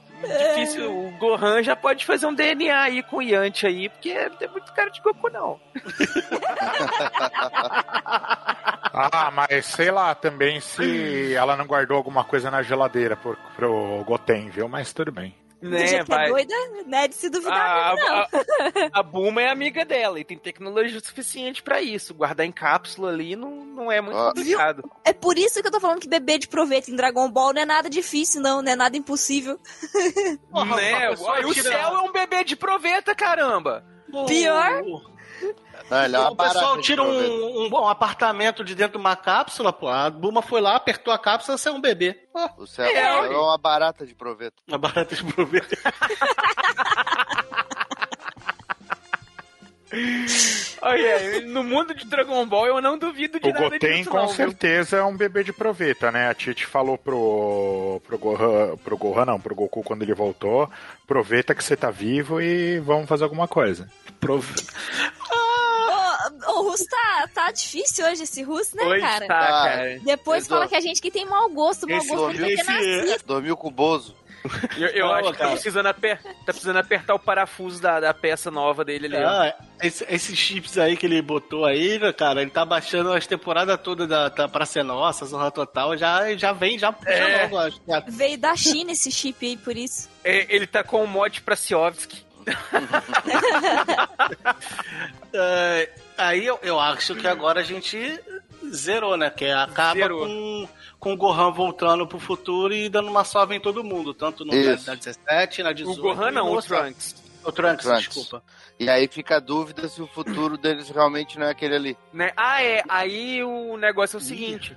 difícil. 0.56 0.92
O 0.92 1.12
Gohan 1.20 1.62
já 1.62 1.76
pode 1.76 2.04
fazer 2.04 2.26
um 2.26 2.34
DNA 2.34 2.82
aí 2.82 3.04
com 3.04 3.18
o 3.18 3.22
Yanti 3.22 3.68
aí, 3.68 3.88
porque 3.88 4.12
não 4.28 4.36
tem 4.38 4.48
muito 4.50 4.74
cara 4.74 4.90
de 4.90 5.00
Goku, 5.02 5.30
não. 5.30 5.60
Ah, 9.12 9.32
mas 9.32 9.66
sei 9.66 9.92
lá 9.92 10.14
também 10.16 10.60
se 10.60 11.34
ela 11.36 11.56
não 11.56 11.66
guardou 11.66 11.98
alguma 11.98 12.24
coisa 12.24 12.50
na 12.52 12.62
geladeira 12.64 13.16
pro, 13.16 13.38
pro 13.56 14.04
Goten, 14.06 14.50
viu? 14.50 14.68
Mas 14.68 14.92
tudo 14.94 15.12
bem. 15.12 15.36
Do 15.60 15.70
Né, 15.72 15.92
é 15.96 16.04
vai. 16.04 16.30
doida, 16.30 16.54
né? 16.86 17.08
De 17.08 17.16
se 17.16 17.32
duvidar 17.32 17.58
A, 17.60 17.96
mesmo, 17.96 18.08
não. 18.10 18.16
a, 18.18 18.28
a 19.00 19.02
Bulma 19.04 19.42
é 19.42 19.50
amiga 19.50 19.84
dela 19.84 20.20
e 20.20 20.24
tem 20.24 20.38
tecnologia 20.38 21.00
suficiente 21.00 21.64
pra 21.64 21.82
isso. 21.82 22.14
Guardar 22.14 22.46
em 22.46 22.52
cápsula 22.52 23.10
ali 23.10 23.36
não, 23.36 23.66
não 23.66 23.92
é 23.92 24.00
muito 24.00 24.18
Ah. 24.20 24.28
complicado. 24.36 24.84
É 25.04 25.12
por 25.14 25.36
isso 25.36 25.60
que 25.60 25.68
eu 25.68 25.72
tô 25.72 25.80
falando 25.80 26.00
que 26.00 26.08
bebê 26.08 26.38
de 26.38 26.48
proveito 26.48 26.92
em 26.92 26.96
Dragon 26.96 27.28
Ball 27.32 27.54
não 27.54 27.62
é 27.64 27.66
nada 27.66 27.90
difícil, 27.90 28.40
não, 28.40 28.62
não 28.62 28.72
é 28.72 28.76
nada 28.76 28.96
impossível. 28.98 29.60
Porra, 30.52 30.76
né? 30.76 31.06
a 31.08 31.10
pessoa 31.10 31.32
Olha, 31.32 31.48
o 31.48 31.54
céu 31.56 31.90
é 31.96 32.02
um 32.02 32.12
bebê 32.12 32.44
de 32.44 32.56
proveta, 32.56 33.16
caramba! 33.16 33.84
Pior. 34.28 34.84
Não, 35.90 35.98
é 35.98 36.30
o 36.30 36.36
pessoal 36.36 36.82
tira 36.82 37.02
um, 37.02 37.66
um, 37.66 37.70
um 37.72 37.88
apartamento 37.88 38.64
de 38.64 38.76
dentro 38.76 38.94
de 38.94 38.98
uma 38.98 39.16
cápsula, 39.16 39.72
pô. 39.72 39.88
A 39.88 40.10
Buma 40.10 40.42
foi 40.42 40.60
lá, 40.60 40.76
apertou 40.76 41.14
a 41.14 41.18
cápsula, 41.18 41.58
saiu 41.58 41.76
um 41.76 41.82
bebê. 41.82 42.28
O 42.58 42.68
céu 42.68 42.86
é, 42.86 43.30
uma 43.38 43.58
barata 43.58 44.06
de 44.06 44.14
proveito. 44.14 44.62
uma 44.68 44.78
barata 44.78 45.16
de 45.16 45.24
proveito. 45.24 45.76
Olha, 50.82 51.42
no 51.48 51.64
mundo 51.64 51.94
de 51.96 52.06
Dragon 52.06 52.46
Ball 52.46 52.68
eu 52.68 52.82
não 52.82 52.98
duvido 52.98 53.40
de 53.40 53.50
O 53.50 53.54
nada 53.54 53.70
Goten 53.70 53.98
disso, 54.00 54.10
com 54.10 54.18
não, 54.18 54.28
viu? 54.28 54.36
certeza 54.36 54.98
é 54.98 55.04
um 55.04 55.16
bebê 55.18 55.44
de 55.44 55.52
proveta, 55.54 56.12
né? 56.12 56.30
A 56.30 56.34
Titi 56.34 56.66
falou 56.66 56.98
pro, 56.98 58.02
pro 58.06 58.18
Gohan, 58.18 58.76
pro 58.78 58.98
Gohan 58.98 59.26
não, 59.26 59.40
pro 59.40 59.56
Goku 59.56 59.82
quando 59.84 60.04
ele 60.04 60.14
voltou, 60.14 60.70
aproveita 61.04 61.56
que 61.56 61.64
você 61.64 61.76
tá 61.76 61.90
vivo 61.90 62.42
e 62.42 62.80
vamos 62.80 63.08
fazer 63.08 63.24
alguma 63.24 63.48
coisa. 63.48 63.90
Ô, 65.30 66.60
o 66.60 66.70
Russo 66.70 66.86
tá, 66.90 67.30
tá 67.34 67.52
difícil 67.52 68.06
hoje, 68.06 68.24
esse 68.24 68.44
Russo, 68.44 68.76
né, 68.76 69.00
cara? 69.00 69.28
tá, 69.28 69.36
Ah, 69.40 69.64
cara. 69.70 70.00
Depois 70.04 70.40
Esse 70.42 70.50
fala 70.50 70.66
do- 70.66 70.70
que 70.70 70.76
a 70.76 70.82
gente 70.82 71.02
que 71.02 71.10
tem 71.12 71.26
mau 71.26 71.50
gosto, 71.50 71.88
mau 71.88 71.98
Esse 71.98 72.10
gosto 72.16 72.38
que 72.38 72.56
ter 72.56 72.64
nascido. 72.66 73.24
Dormiu 73.26 73.56
com 73.56 73.68
o 73.70 73.72
Bozo. 73.72 74.16
Eu, 74.78 74.88
eu 74.90 75.06
Não, 75.08 75.14
acho 75.16 75.32
que 75.34 75.38
tá 75.40 75.50
precisando, 75.52 75.88
aper- 75.88 76.22
tá 76.22 76.32
precisando 76.46 76.78
apertar 76.78 77.14
o 77.16 77.20
parafuso 77.20 77.82
da, 77.82 78.00
da 78.00 78.14
peça 78.14 78.50
nova 78.50 78.86
dele 78.86 79.08
ali. 79.08 79.18
Ah, 79.18 79.54
esse- 79.82 80.06
esses 80.10 80.38
chips 80.38 80.78
aí 80.78 80.96
que 80.96 81.06
ele 81.06 81.22
botou 81.22 81.66
aí, 81.66 82.00
cara, 82.14 82.42
ele 82.42 82.52
tá 82.52 82.64
baixando 82.66 83.12
as 83.12 83.28
temporadas 83.28 83.78
todas 83.82 84.08
da, 84.08 84.30
da 84.30 84.48
Praça 84.48 84.80
é 84.80 84.84
Nossa, 84.84 85.26
Zorra 85.26 85.52
Total, 85.52 85.98
já, 85.98 86.34
já 86.36 86.54
vem, 86.54 86.78
já 86.80 86.92
puxa 86.94 87.10
É. 87.12 87.44
logo. 87.44 87.58
Acho. 87.58 87.80
Veio 88.08 88.38
da 88.38 88.56
China 88.56 88.92
esse 88.94 89.12
chip 89.12 89.46
aí, 89.46 89.58
por 89.58 89.76
isso. 89.76 90.10
É, 90.24 90.46
ele 90.54 90.68
tá 90.68 90.84
com 90.84 91.04
o 91.04 91.08
mod 91.08 91.42
pra 91.42 91.56
Siovski. 91.56 92.26
É, 95.34 95.90
aí 96.18 96.46
eu, 96.46 96.58
eu 96.64 96.80
acho 96.80 97.14
que 97.16 97.28
agora 97.28 97.60
a 97.60 97.64
gente 97.64 97.98
zerou, 98.72 99.18
né? 99.18 99.30
Que 99.30 99.46
acaba 99.46 100.00
Zerou. 100.00 100.26
com, 100.26 100.68
com 101.00 101.14
o 101.14 101.18
Gohan 101.18 101.52
voltando 101.52 102.08
pro 102.08 102.20
futuro 102.20 102.74
e 102.74 102.90
dando 102.90 103.10
uma 103.10 103.24
sova 103.24 103.56
em 103.56 103.60
todo 103.60 103.84
mundo, 103.84 104.14
tanto 104.14 104.46
no 104.46 104.54
Isso. 104.54 104.88
na 104.88 104.96
17, 104.96 105.64
na 105.64 105.74
18. 105.74 106.00
O 106.00 106.02
Gohan 106.02 106.32
não, 106.32 106.52
o 106.52 106.62
Trunks. 106.62 107.16
O 107.44 107.52
Trunks, 107.52 107.86
Trunks. 107.86 108.06
desculpa. 108.06 108.44
E 108.80 108.90
aí 108.90 109.08
fica 109.08 109.38
a 109.38 109.40
dúvida 109.40 109.88
se 109.88 110.02
o 110.02 110.08
futuro 110.08 110.58
deles 110.58 110.90
realmente 110.90 111.40
não 111.40 111.48
é 111.48 111.52
aquele 111.52 111.76
ali. 111.76 111.98
Né? 112.14 112.32
Ah, 112.36 112.62
é. 112.62 112.84
Aí 112.88 113.44
o 113.44 113.78
negócio 113.78 114.18
é 114.18 114.20
o 114.20 114.24
seguinte. 114.24 114.76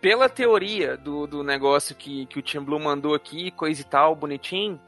Pela 0.00 0.28
teoria 0.28 0.96
do, 0.96 1.26
do 1.26 1.42
negócio 1.42 1.94
que, 1.94 2.26
que 2.26 2.38
o 2.38 2.42
Tim 2.42 2.60
Blue 2.60 2.78
mandou 2.78 3.14
aqui, 3.14 3.50
coisa 3.50 3.80
e 3.80 3.84
tal, 3.84 4.14
bonitinho, 4.14 4.80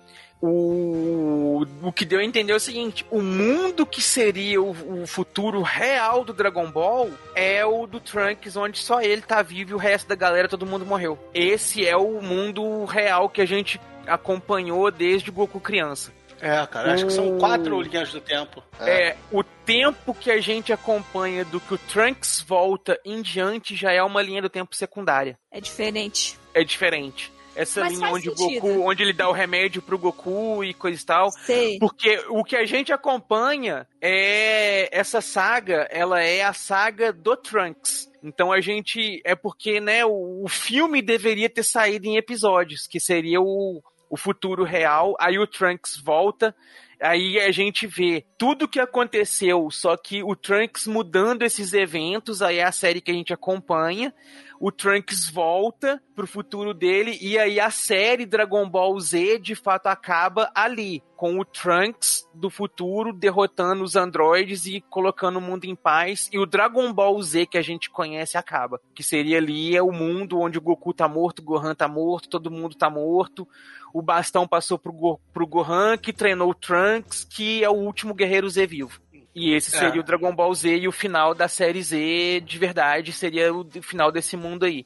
o, 0.43 1.67
o 1.83 1.93
que 1.93 2.05
deu 2.05 2.21
a 2.21 2.25
entender 2.25 2.53
é 2.53 2.57
o 2.57 2.61
seguinte: 2.61 3.05
o 3.11 3.21
mundo 3.21 3.85
que 3.85 4.01
seria 4.01 4.61
o, 4.61 5.03
o 5.03 5.07
futuro 5.07 5.61
real 5.63 6.25
do 6.25 6.33
Dragon 6.33 6.71
Ball 6.71 7.11
é 7.35 7.65
o 7.65 7.87
do 7.87 8.01
Trunks, 8.01 8.57
onde 8.57 8.79
só 8.79 9.03
ele 9.03 9.21
tá 9.21 9.43
vivo 9.43 9.73
e 9.73 9.75
o 9.75 9.79
resto 9.79 10.09
da 10.09 10.15
galera, 10.15 10.49
todo 10.49 10.67
mundo 10.67 10.87
morreu. 10.87 11.19
Esse 11.35 11.87
é 11.87 11.97
o 11.97 12.23
mundo 12.23 12.85
real 12.85 13.29
que 13.29 13.43
a 13.43 13.47
gente 13.47 13.81
acompanhou 14.07 14.91
desde 14.91 15.31
o 15.31 15.33
Goku 15.33 15.61
criança. 15.61 16.13
É, 16.41 16.67
cara, 16.67 16.95
acho 16.95 17.07
que 17.07 17.13
são 17.13 17.39
quatro 17.39 17.79
linhas 17.83 18.11
do 18.13 18.21
tempo. 18.21 18.63
É, 18.81 19.15
o 19.31 19.45
tempo 19.45 20.15
que 20.15 20.31
a 20.31 20.41
gente 20.41 20.73
acompanha 20.73 21.45
do 21.45 21.61
que 21.61 21.75
o 21.75 21.79
Trunks 21.79 22.41
volta 22.41 22.99
em 23.05 23.21
diante 23.21 23.77
já 23.77 23.93
é 23.93 24.03
uma 24.03 24.23
linha 24.23 24.41
do 24.41 24.49
tempo 24.49 24.75
secundária. 24.75 25.39
É 25.51 25.61
diferente. 25.61 26.39
É 26.55 26.65
diferente. 26.65 27.31
Essa 27.61 27.81
Mas 27.81 27.93
linha 27.93 28.11
onde 28.11 28.31
o 28.31 28.37
sentido. 28.37 28.63
Goku, 28.63 28.89
onde 28.89 29.03
ele 29.03 29.13
dá 29.13 29.29
o 29.29 29.33
remédio 29.33 29.83
pro 29.83 29.99
Goku 29.99 30.65
e 30.65 30.73
coisa 30.73 31.01
e 31.01 31.05
tal. 31.05 31.31
Sei. 31.31 31.79
Porque 31.79 32.25
o 32.31 32.43
que 32.43 32.57
a 32.57 32.65
gente 32.65 32.91
acompanha 32.91 33.87
é 34.01 34.89
essa 34.91 35.21
saga, 35.21 35.87
ela 35.91 36.23
é 36.23 36.43
a 36.43 36.55
saga 36.55 37.13
do 37.13 37.37
Trunks. 37.37 38.11
Então 38.23 38.51
a 38.51 38.63
gente 38.63 39.21
é 39.25 39.35
porque, 39.35 39.79
né, 39.79 40.07
o, 40.07 40.45
o 40.45 40.49
filme 40.49 41.03
deveria 41.03 41.51
ter 41.51 41.63
saído 41.63 42.07
em 42.07 42.17
episódios, 42.17 42.87
que 42.87 42.99
seria 42.99 43.43
o, 43.43 43.83
o 44.09 44.17
futuro 44.17 44.65
real. 44.65 45.15
Aí 45.21 45.39
o 45.39 45.47
Trunks 45.47 45.99
volta, 46.03 46.55
aí 46.99 47.39
a 47.41 47.51
gente 47.51 47.87
vê 47.87 48.25
tudo 48.39 48.69
que 48.69 48.81
aconteceu, 48.81 49.71
só 49.71 49.99
que 49.99 50.23
o 50.23 50.35
Trunks 50.35 50.87
mudando 50.87 51.43
esses 51.43 51.75
eventos, 51.75 52.41
aí 52.41 52.57
é 52.59 52.65
a 52.65 52.73
série 52.73 53.03
que 53.03 53.11
a 53.11 53.15
gente 53.15 53.35
acompanha. 53.35 54.15
O 54.63 54.71
Trunks 54.71 55.31
volta 55.31 56.03
pro 56.15 56.27
futuro 56.27 56.75
dele 56.75 57.17
e 57.19 57.39
aí 57.39 57.59
a 57.59 57.71
série 57.71 58.27
Dragon 58.27 58.69
Ball 58.69 59.01
Z 59.01 59.39
de 59.39 59.55
fato 59.55 59.87
acaba 59.87 60.51
ali, 60.55 61.03
com 61.17 61.41
o 61.41 61.47
Trunks 61.47 62.29
do 62.35 62.51
futuro 62.51 63.11
derrotando 63.11 63.83
os 63.83 63.97
androides 63.97 64.67
e 64.67 64.83
colocando 64.83 65.39
o 65.39 65.41
mundo 65.41 65.65
em 65.65 65.75
paz 65.75 66.29
e 66.31 66.39
o 66.39 66.45
Dragon 66.45 66.93
Ball 66.93 67.23
Z 67.23 67.47
que 67.47 67.57
a 67.57 67.63
gente 67.63 67.89
conhece 67.89 68.37
acaba, 68.37 68.79
que 68.95 69.03
seria 69.03 69.39
ali 69.39 69.75
é 69.75 69.83
o 69.83 69.93
mundo 69.93 70.39
onde 70.39 70.59
o 70.59 70.63
Goku 70.63 70.93
tá 70.93 71.09
morto, 71.09 71.39
o 71.39 71.45
Gohan 71.45 71.75
tá 71.75 71.89
morto, 71.89 72.29
todo 72.29 72.51
mundo 72.51 72.77
tá 72.77 72.91
morto. 72.91 73.49
O 73.95 74.03
bastão 74.03 74.47
passou 74.47 74.79
pro, 74.79 74.93
Go 74.93 75.21
pro 75.33 75.47
Gohan, 75.47 75.97
que 75.97 76.13
treinou 76.13 76.51
o 76.51 76.55
Trunks, 76.55 77.25
que 77.25 77.65
é 77.65 77.69
o 77.69 77.75
último 77.75 78.15
guerreiro 78.15 78.49
Z 78.49 78.67
vivo. 78.67 79.01
E 79.35 79.53
esse 79.55 79.71
seria 79.71 79.97
É. 79.97 80.01
o 80.01 80.03
Dragon 80.03 80.35
Ball 80.35 80.53
Z 80.55 80.77
e 80.79 80.89
o 80.89 80.93
final 80.93 81.35
da 81.35 81.49
série 81.49 81.83
Z 81.83 82.43
de 82.45 82.59
verdade 82.59 83.13
seria 83.13 83.53
o 83.55 83.65
final 83.81 84.11
desse 84.11 84.37
mundo 84.37 84.65
aí. 84.65 84.85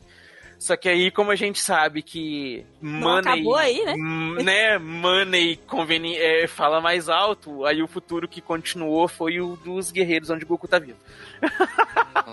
Só 0.59 0.77
que 0.77 0.89
aí, 0.89 1.11
como 1.11 1.31
a 1.31 1.37
gente 1.37 1.61
sabe 1.61 2.01
que 2.01 2.65
Money, 2.81 3.33
acabou 3.33 3.57
aí, 3.57 3.85
né? 3.85 3.97
né, 4.43 4.79
Money 4.79 5.57
conveni 5.67 6.17
é, 6.17 6.47
fala 6.47 6.81
mais 6.81 7.09
alto, 7.09 7.67
aí 7.67 7.83
o 7.83 7.89
futuro 7.89 8.29
que 8.29 8.41
continuou 8.41 9.09
foi 9.09 9.41
o 9.41 9.57
dos 9.57 9.91
guerreiros 9.91 10.31
onde 10.31 10.45
Goku 10.45 10.69
tá 10.69 10.79
vivo. 10.79 10.99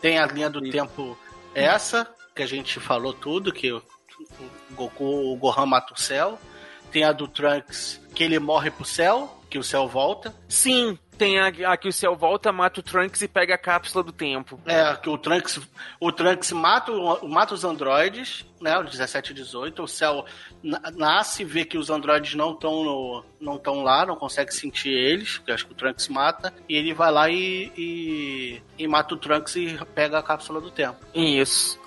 Tem 0.00 0.18
a 0.18 0.26
linha 0.26 0.50
do 0.50 0.60
tempo 0.70 1.16
essa, 1.54 2.08
que 2.34 2.42
a 2.42 2.46
gente 2.46 2.78
falou 2.80 3.12
tudo, 3.12 3.52
que 3.52 3.72
o 3.72 3.82
Goku, 4.72 5.04
o 5.32 5.36
Gohan 5.36 5.66
mata 5.66 5.94
o 5.94 6.00
céu. 6.00 6.38
Tem 6.90 7.04
a 7.04 7.12
do 7.12 7.26
Trunks, 7.26 8.00
que 8.14 8.22
ele 8.22 8.38
morre 8.38 8.70
pro 8.70 8.84
céu, 8.84 9.40
que 9.54 9.58
o 9.58 9.62
céu 9.62 9.86
volta. 9.86 10.34
Sim, 10.48 10.98
tem 11.16 11.38
a, 11.38 11.46
a 11.46 11.76
que 11.76 11.86
o 11.86 11.92
céu 11.92 12.16
volta, 12.16 12.50
mata 12.50 12.80
o 12.80 12.82
Trunks 12.82 13.22
e 13.22 13.28
pega 13.28 13.54
a 13.54 13.58
cápsula 13.58 14.02
do 14.02 14.10
tempo. 14.10 14.58
É, 14.66 14.96
que 14.96 15.08
o 15.08 15.16
Trunks, 15.16 15.60
o 16.00 16.10
Trunks 16.10 16.50
mata, 16.50 16.90
o- 16.90 17.28
mata 17.28 17.54
os 17.54 17.62
androides, 17.62 18.44
né, 18.60 18.76
o 18.76 18.82
17 18.82 19.30
e 19.30 19.34
18, 19.34 19.84
o 19.84 19.86
céu 19.86 20.24
na- 20.60 20.90
nasce, 20.90 21.44
vê 21.44 21.64
que 21.64 21.78
os 21.78 21.88
androides 21.88 22.34
não 22.34 22.50
estão 22.50 23.22
não 23.40 23.84
lá, 23.84 24.04
não 24.04 24.16
consegue 24.16 24.52
sentir 24.52 24.90
eles, 24.90 25.38
que 25.38 25.52
eu 25.52 25.54
acho 25.54 25.66
que 25.66 25.72
o 25.72 25.76
Trunks 25.76 26.08
mata, 26.08 26.52
e 26.68 26.74
ele 26.74 26.92
vai 26.92 27.12
lá 27.12 27.30
e, 27.30 27.70
e, 27.78 28.62
e 28.76 28.88
mata 28.88 29.14
o 29.14 29.16
Trunks 29.16 29.54
e 29.54 29.78
pega 29.94 30.18
a 30.18 30.22
cápsula 30.22 30.60
do 30.60 30.72
tempo. 30.72 30.98
Isso. 31.14 31.78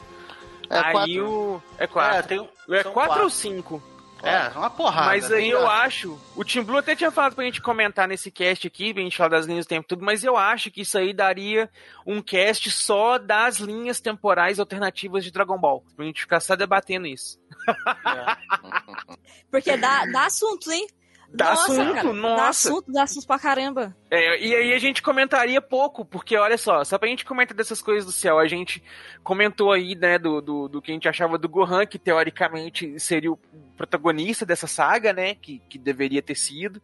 É 0.69 0.77
aí 0.79 0.91
quatro. 0.93 1.29
o. 1.29 1.63
É 1.77 1.85
quatro. 1.85 2.17
É, 2.17 2.21
tem, 2.21 2.49
É 2.71 2.83
ou 3.23 3.29
cinco? 3.29 3.83
É, 4.23 4.49
uma 4.57 4.69
porrada. 4.69 5.07
Mas 5.07 5.31
aí 5.31 5.43
Tem 5.43 5.49
eu 5.51 5.67
acho. 5.67 6.19
O 6.35 6.43
Tim 6.43 6.61
Blue 6.63 6.77
até 6.77 6.95
tinha 6.95 7.11
falado 7.11 7.35
pra 7.35 7.43
gente 7.45 7.61
comentar 7.61 8.07
nesse 8.07 8.31
cast 8.31 8.67
aqui, 8.67 8.93
pra 8.93 9.03
gente 9.03 9.15
falar 9.17 9.29
das 9.29 9.45
linhas 9.45 9.65
do 9.65 9.69
tempo 9.69 9.85
e 9.85 9.87
tudo, 9.87 10.03
mas 10.03 10.23
eu 10.23 10.35
acho 10.35 10.71
que 10.71 10.81
isso 10.81 10.97
aí 10.97 11.13
daria 11.13 11.69
um 12.05 12.21
cast 12.21 12.69
só 12.71 13.17
das 13.17 13.57
linhas 13.57 14.01
temporais 14.01 14.59
alternativas 14.59 15.23
de 15.23 15.31
Dragon 15.31 15.57
Ball. 15.57 15.83
Pra 15.95 16.05
gente 16.05 16.21
ficar 16.21 16.39
só 16.39 16.55
debatendo 16.55 17.07
isso. 17.07 17.39
Porque 19.51 19.77
dá, 19.77 20.05
dá 20.05 20.25
assunto, 20.25 20.71
hein? 20.71 20.87
Dá 21.29 21.49
nossa, 21.49 21.71
assunto, 21.73 21.93
cara, 21.93 22.07
Dá 22.07 22.13
nossa. 22.13 22.49
assunto, 22.49 22.91
dá 22.91 23.03
assunto 23.03 23.27
pra 23.27 23.39
caramba. 23.39 23.95
É, 24.09 24.39
e 24.41 24.55
aí 24.55 24.73
a 24.73 24.79
gente 24.79 25.01
comentaria 25.01 25.61
pouco, 25.61 26.05
porque 26.05 26.37
olha 26.37 26.57
só, 26.57 26.83
só 26.83 26.97
pra 26.97 27.09
gente 27.09 27.25
comentar 27.25 27.55
dessas 27.55 27.81
coisas 27.81 28.05
do 28.05 28.11
céu, 28.11 28.39
a 28.39 28.47
gente 28.47 28.81
comentou 29.21 29.71
aí, 29.71 29.95
né, 29.95 30.17
do, 30.17 30.41
do, 30.41 30.67
do 30.69 30.81
que 30.81 30.91
a 30.91 30.93
gente 30.93 31.09
achava 31.09 31.37
do 31.37 31.49
Gohan, 31.49 31.85
que 31.85 31.99
teoricamente 31.99 32.97
seria 32.99 33.31
o 33.31 33.39
protagonista 33.75 34.45
dessa 34.45 34.65
saga, 34.65 35.11
né, 35.11 35.35
que, 35.35 35.59
que 35.69 35.77
deveria 35.77 36.21
ter 36.21 36.35
sido. 36.35 36.81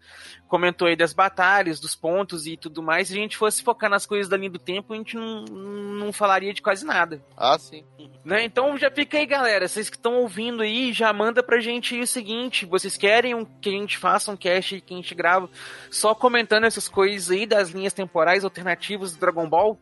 Comentou 0.48 0.88
aí 0.88 0.95
das 0.95 1.14
batalhas, 1.14 1.80
dos 1.80 1.95
pontos 1.95 2.45
e 2.45 2.56
tudo 2.58 2.84
mais. 2.84 3.08
Se 3.08 3.14
a 3.14 3.18
gente 3.18 3.38
fosse 3.38 3.64
focar 3.64 3.90
nas 3.90 4.06
coisas 4.06 4.28
da 4.30 4.38
linha 4.38 4.52
do 4.52 4.60
tempo, 4.60 4.94
a 4.94 4.98
gente 4.98 5.16
não, 5.16 5.45
não 5.45 6.14
falaria 6.14 6.54
de 6.54 6.62
quase 6.62 6.86
nada. 6.86 7.24
Ah, 7.36 7.58
sim. 7.58 7.84
Né? 8.24 8.44
Então 8.44 8.78
já 8.78 8.91
fica 8.91 9.18
aí, 9.18 9.26
galera. 9.26 9.68
Vocês 9.68 9.90
que 9.90 9.95
estão 9.98 10.16
ouvindo 10.18 10.62
aí, 10.62 10.94
já 10.94 11.12
manda 11.12 11.41
pra 11.41 11.60
gente 11.60 12.00
o 12.00 12.06
seguinte: 12.06 12.66
vocês 12.66 12.95
querem 12.95 13.34
um- 13.34 13.44
que 13.44 13.70
a 13.70 13.72
gente 13.72 13.98
faça 13.98 14.32
um 14.32 14.38
cast 14.38 14.80
que 14.82 14.94
a 14.94 14.98
gente 14.98 15.16
grava 15.16 15.50
só 15.90 16.14
comentando 16.14 16.66
essas 16.66 16.88
coisas 16.88 17.12
aí 17.31 17.45
das 17.45 17.69
linhas 17.69 17.94
temporais 17.94 18.44
alternativas 18.44 19.14
do 19.14 19.19
Dragon 19.19 19.48
Ball? 19.48 19.80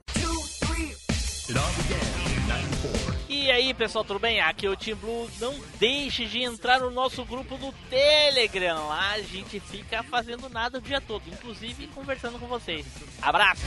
E 3.28 3.50
aí, 3.50 3.74
pessoal, 3.74 4.04
tudo 4.04 4.20
bem? 4.20 4.40
Aqui 4.40 4.68
é 4.68 4.70
o 4.70 4.76
Team 4.76 4.98
Blue. 4.98 5.30
Não 5.40 5.54
deixe 5.80 6.26
de 6.26 6.44
entrar 6.44 6.80
no 6.80 6.92
nosso 6.92 7.26
grupo 7.26 7.58
do 7.58 7.72
Telegram. 7.90 8.88
Lá 8.88 9.14
a 9.14 9.22
gente 9.22 9.60
fica 9.60 10.04
fazendo 10.04 10.48
nada 10.50 10.78
o 10.78 10.82
dia 10.82 11.02
todo, 11.02 11.24
inclusive 11.28 11.88
conversando 11.88 12.38
com 12.38 12.48
vocês. 12.48 12.86
Abraço! 13.22 13.64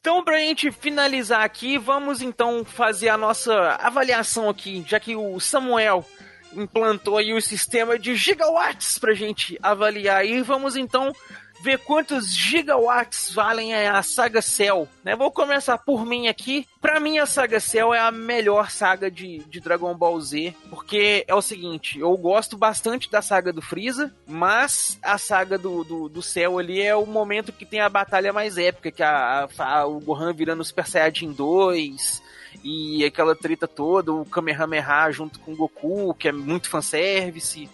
Então, 0.00 0.24
pra 0.24 0.38
gente 0.38 0.70
finalizar 0.70 1.42
aqui, 1.42 1.76
vamos 1.76 2.22
então 2.22 2.64
fazer 2.64 3.08
a 3.08 3.16
nossa 3.16 3.52
avaliação 3.80 4.48
aqui, 4.48 4.84
já 4.86 4.98
que 4.98 5.14
o 5.16 5.38
Samuel 5.38 6.04
implantou 6.54 7.18
aí 7.18 7.32
o 7.32 7.42
sistema 7.42 7.98
de 7.98 8.14
gigawatts 8.16 8.98
pra 8.98 9.14
gente 9.14 9.58
avaliar 9.62 10.24
e 10.24 10.42
vamos 10.42 10.76
então 10.76 11.12
ver 11.60 11.78
quantos 11.78 12.36
gigawatts 12.36 13.32
valem 13.32 13.74
a 13.74 14.02
saga 14.02 14.40
Cell, 14.40 14.88
né? 15.02 15.16
Vou 15.16 15.30
começar 15.30 15.78
por 15.78 16.06
mim 16.06 16.28
aqui. 16.28 16.66
Pra 16.80 17.00
mim, 17.00 17.18
a 17.18 17.26
saga 17.26 17.58
Cell 17.58 17.92
é 17.92 17.98
a 17.98 18.12
melhor 18.12 18.70
saga 18.70 19.10
de, 19.10 19.38
de 19.40 19.60
Dragon 19.60 19.94
Ball 19.94 20.20
Z, 20.20 20.54
porque 20.70 21.24
é 21.26 21.34
o 21.34 21.42
seguinte, 21.42 21.98
eu 21.98 22.16
gosto 22.16 22.56
bastante 22.56 23.10
da 23.10 23.20
saga 23.20 23.52
do 23.52 23.60
Freeza, 23.60 24.14
mas 24.26 24.98
a 25.02 25.18
saga 25.18 25.58
do, 25.58 25.82
do, 25.82 26.08
do 26.08 26.22
Cell 26.22 26.58
ali 26.58 26.80
é 26.80 26.94
o 26.94 27.06
momento 27.06 27.52
que 27.52 27.66
tem 27.66 27.80
a 27.80 27.88
batalha 27.88 28.32
mais 28.32 28.56
épica, 28.56 28.92
que 28.92 29.02
a, 29.02 29.48
a, 29.58 29.86
o 29.86 30.00
Gohan 30.00 30.32
virando 30.32 30.64
Super 30.64 30.86
Saiyajin 30.86 31.32
2, 31.32 32.22
e 32.62 33.04
aquela 33.04 33.34
treta 33.34 33.66
toda, 33.68 34.12
o 34.12 34.24
Kamehameha 34.24 35.10
junto 35.10 35.38
com 35.40 35.52
o 35.52 35.56
Goku, 35.56 36.14
que 36.14 36.28
é 36.28 36.32
muito 36.32 36.68
fanservice. 36.68 37.68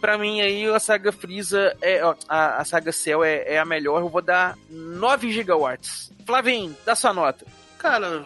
Pra 0.00 0.18
mim 0.18 0.40
aí 0.42 0.66
a 0.66 0.78
saga 0.78 1.10
Freeza, 1.12 1.74
é, 1.80 2.04
ó, 2.04 2.14
a, 2.28 2.58
a 2.60 2.64
saga 2.64 2.92
Cell 2.92 3.24
é, 3.24 3.54
é 3.54 3.58
a 3.58 3.64
melhor, 3.64 4.00
eu 4.00 4.08
vou 4.08 4.20
dar 4.20 4.56
9 4.68 5.32
gigawatts. 5.32 6.12
Flavinho, 6.26 6.76
dá 6.84 6.94
sua 6.94 7.14
nota. 7.14 7.46
Cara, 7.78 8.24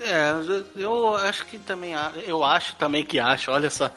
é, 0.00 0.30
eu 0.76 1.16
acho 1.16 1.44
que 1.46 1.58
também, 1.58 1.94
eu 2.24 2.44
acho 2.44 2.76
também 2.76 3.04
que 3.04 3.18
acho, 3.18 3.50
olha 3.50 3.68
só. 3.70 3.90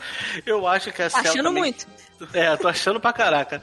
Eu 0.46 0.68
acho 0.68 0.92
que 0.92 1.02
a 1.04 1.10
Cell 1.10 1.22
Achando 1.22 1.44
também- 1.44 1.62
muito. 1.64 1.86
É, 2.34 2.56
tô 2.58 2.68
achando 2.68 3.00
pra 3.00 3.14
caraca. 3.14 3.62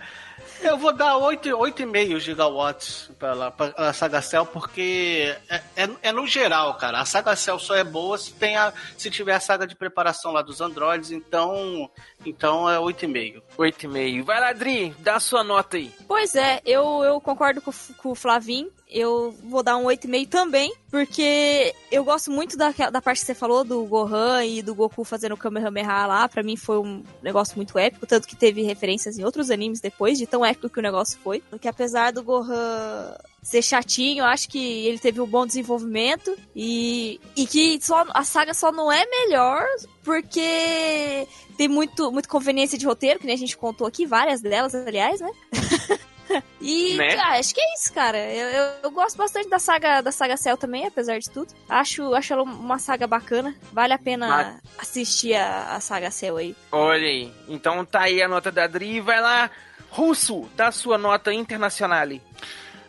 Eu 0.60 0.76
vou 0.76 0.92
dar 0.92 1.16
8 1.16 1.48
8,5 1.48 2.18
gigawatts 2.18 3.10
pra, 3.18 3.34
lá, 3.34 3.50
pra 3.50 3.72
a 3.76 3.92
Saga 3.92 4.20
Cell, 4.20 4.46
porque 4.46 5.36
é, 5.48 5.62
é, 5.76 5.90
é 6.02 6.12
no 6.12 6.26
geral, 6.26 6.74
cara. 6.74 7.00
A 7.00 7.04
Saga 7.04 7.36
Cell 7.36 7.58
só 7.58 7.74
é 7.74 7.84
boa 7.84 8.18
se, 8.18 8.32
tem 8.32 8.56
a, 8.56 8.72
se 8.96 9.10
tiver 9.10 9.34
a 9.34 9.40
saga 9.40 9.66
de 9.66 9.74
preparação 9.74 10.32
lá 10.32 10.42
dos 10.42 10.60
androides, 10.60 11.10
então, 11.10 11.90
então 12.24 12.68
é 12.68 12.78
8,5. 12.78 13.42
8,5. 13.56 14.22
Vai 14.22 14.40
lá, 14.40 14.52
Dri, 14.52 14.94
dá 14.98 15.20
sua 15.20 15.44
nota 15.44 15.76
aí. 15.76 15.92
Pois 16.06 16.34
é, 16.34 16.60
eu, 16.64 17.02
eu 17.02 17.20
concordo 17.20 17.60
com, 17.60 17.72
com 17.96 18.10
o 18.10 18.14
Flavinho. 18.14 18.70
Eu 18.90 19.34
vou 19.44 19.62
dar 19.62 19.76
um 19.76 19.84
8,5 19.84 20.28
também, 20.28 20.72
porque 20.90 21.74
eu 21.92 22.02
gosto 22.02 22.30
muito 22.30 22.56
da, 22.56 22.70
da 22.70 23.02
parte 23.02 23.20
que 23.20 23.26
você 23.26 23.34
falou 23.34 23.62
do 23.62 23.84
Gohan 23.84 24.44
e 24.44 24.62
do 24.62 24.74
Goku 24.74 25.04
fazendo 25.04 25.32
o 25.32 25.36
Kamehameha 25.36 26.06
lá. 26.06 26.28
Pra 26.28 26.42
mim 26.42 26.56
foi 26.56 26.78
um 26.78 27.04
negócio 27.22 27.56
muito 27.56 27.78
épico, 27.78 28.06
tanto 28.06 28.26
que 28.26 28.34
teve 28.34 28.62
referências 28.62 29.18
em 29.18 29.24
outros 29.24 29.50
animes 29.50 29.80
depois, 29.80 30.16
de 30.16 30.26
tão 30.26 30.44
épico 30.44 30.70
que 30.70 30.78
o 30.78 30.82
negócio 30.82 31.18
foi. 31.22 31.40
Porque 31.50 31.68
apesar 31.68 32.12
do 32.12 32.22
Gohan 32.22 33.14
ser 33.42 33.62
chatinho, 33.62 34.22
eu 34.22 34.26
acho 34.26 34.48
que 34.48 34.58
ele 34.86 34.98
teve 34.98 35.20
um 35.20 35.26
bom 35.26 35.46
desenvolvimento 35.46 36.36
e, 36.54 37.20
e 37.36 37.46
que 37.46 37.78
só, 37.82 38.04
a 38.10 38.24
saga 38.24 38.52
só 38.52 38.72
não 38.72 38.90
é 38.90 39.04
melhor 39.06 39.64
porque 40.02 41.26
tem 41.56 41.68
muito, 41.68 42.10
muito 42.10 42.28
conveniência 42.28 42.78
de 42.78 42.86
roteiro, 42.86 43.20
que 43.20 43.26
nem 43.26 43.34
a 43.34 43.38
gente 43.38 43.56
contou 43.56 43.86
aqui, 43.86 44.06
várias 44.06 44.40
delas, 44.40 44.74
aliás, 44.74 45.20
né? 45.20 45.30
E 46.60 46.96
Né? 46.96 47.14
ah, 47.16 47.38
acho 47.38 47.54
que 47.54 47.60
é 47.60 47.74
isso, 47.74 47.92
cara. 47.92 48.18
Eu, 48.18 48.48
eu, 48.48 48.72
eu 48.84 48.90
gosto 48.90 49.16
bastante 49.16 49.48
da 49.48 49.58
saga 49.58 50.00
da 50.00 50.10
saga 50.12 50.36
Cell 50.36 50.56
também, 50.56 50.86
apesar 50.86 51.18
de 51.18 51.30
tudo. 51.30 51.52
Acho, 51.68 52.14
acho 52.14 52.32
ela 52.32 52.42
uma 52.42 52.78
saga 52.78 53.06
bacana. 53.06 53.54
Vale 53.72 53.92
a 53.92 53.98
pena 53.98 54.28
Mas- 54.28 54.56
assistir 54.78 55.34
a, 55.34 55.74
a 55.76 55.80
saga 55.80 56.10
Cell 56.10 56.36
aí. 56.36 56.56
Olha 56.72 57.06
aí. 57.06 57.32
Então 57.48 57.84
tá 57.84 58.02
aí 58.02 58.20
a 58.22 58.28
nota 58.28 58.50
da 58.50 58.66
Dri. 58.66 59.00
Vai 59.00 59.20
lá, 59.20 59.50
Russo, 59.90 60.48
dá 60.56 60.70
sua 60.72 60.98
nota 60.98 61.32
internacional. 61.32 62.08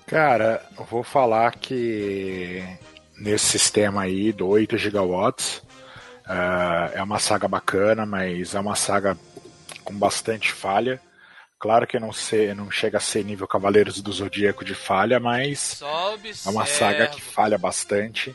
Cara, 0.06 0.66
eu 0.78 0.84
vou 0.86 1.04
falar 1.04 1.56
que 1.56 2.64
nesse 3.18 3.46
sistema 3.46 4.02
aí 4.04 4.32
do 4.32 4.48
8 4.48 4.78
gigawatts 4.78 5.62
ah, 6.26 6.90
é 6.94 7.02
uma 7.04 7.20
saga 7.20 7.48
bacana, 7.48 8.06
mas 8.06 8.56
é 8.56 8.60
uma 8.60 8.76
saga 8.76 9.18
com 9.84 9.94
bastante 9.94 10.52
falha. 10.52 11.00
Claro 11.60 11.86
que 11.86 12.00
não, 12.00 12.14
ser, 12.14 12.56
não 12.56 12.72
chega 12.72 12.98
a 12.98 13.02
ser 13.02 13.26
nível 13.26 13.46
Cavaleiros 13.46 14.02
do 14.02 14.14
Zodíaco 14.14 14.64
de 14.64 14.74
falha, 14.74 15.20
mas 15.20 15.82
é 16.46 16.50
uma 16.50 16.66
saga 16.66 17.08
que 17.08 17.22
falha 17.22 17.58
bastante. 17.58 18.34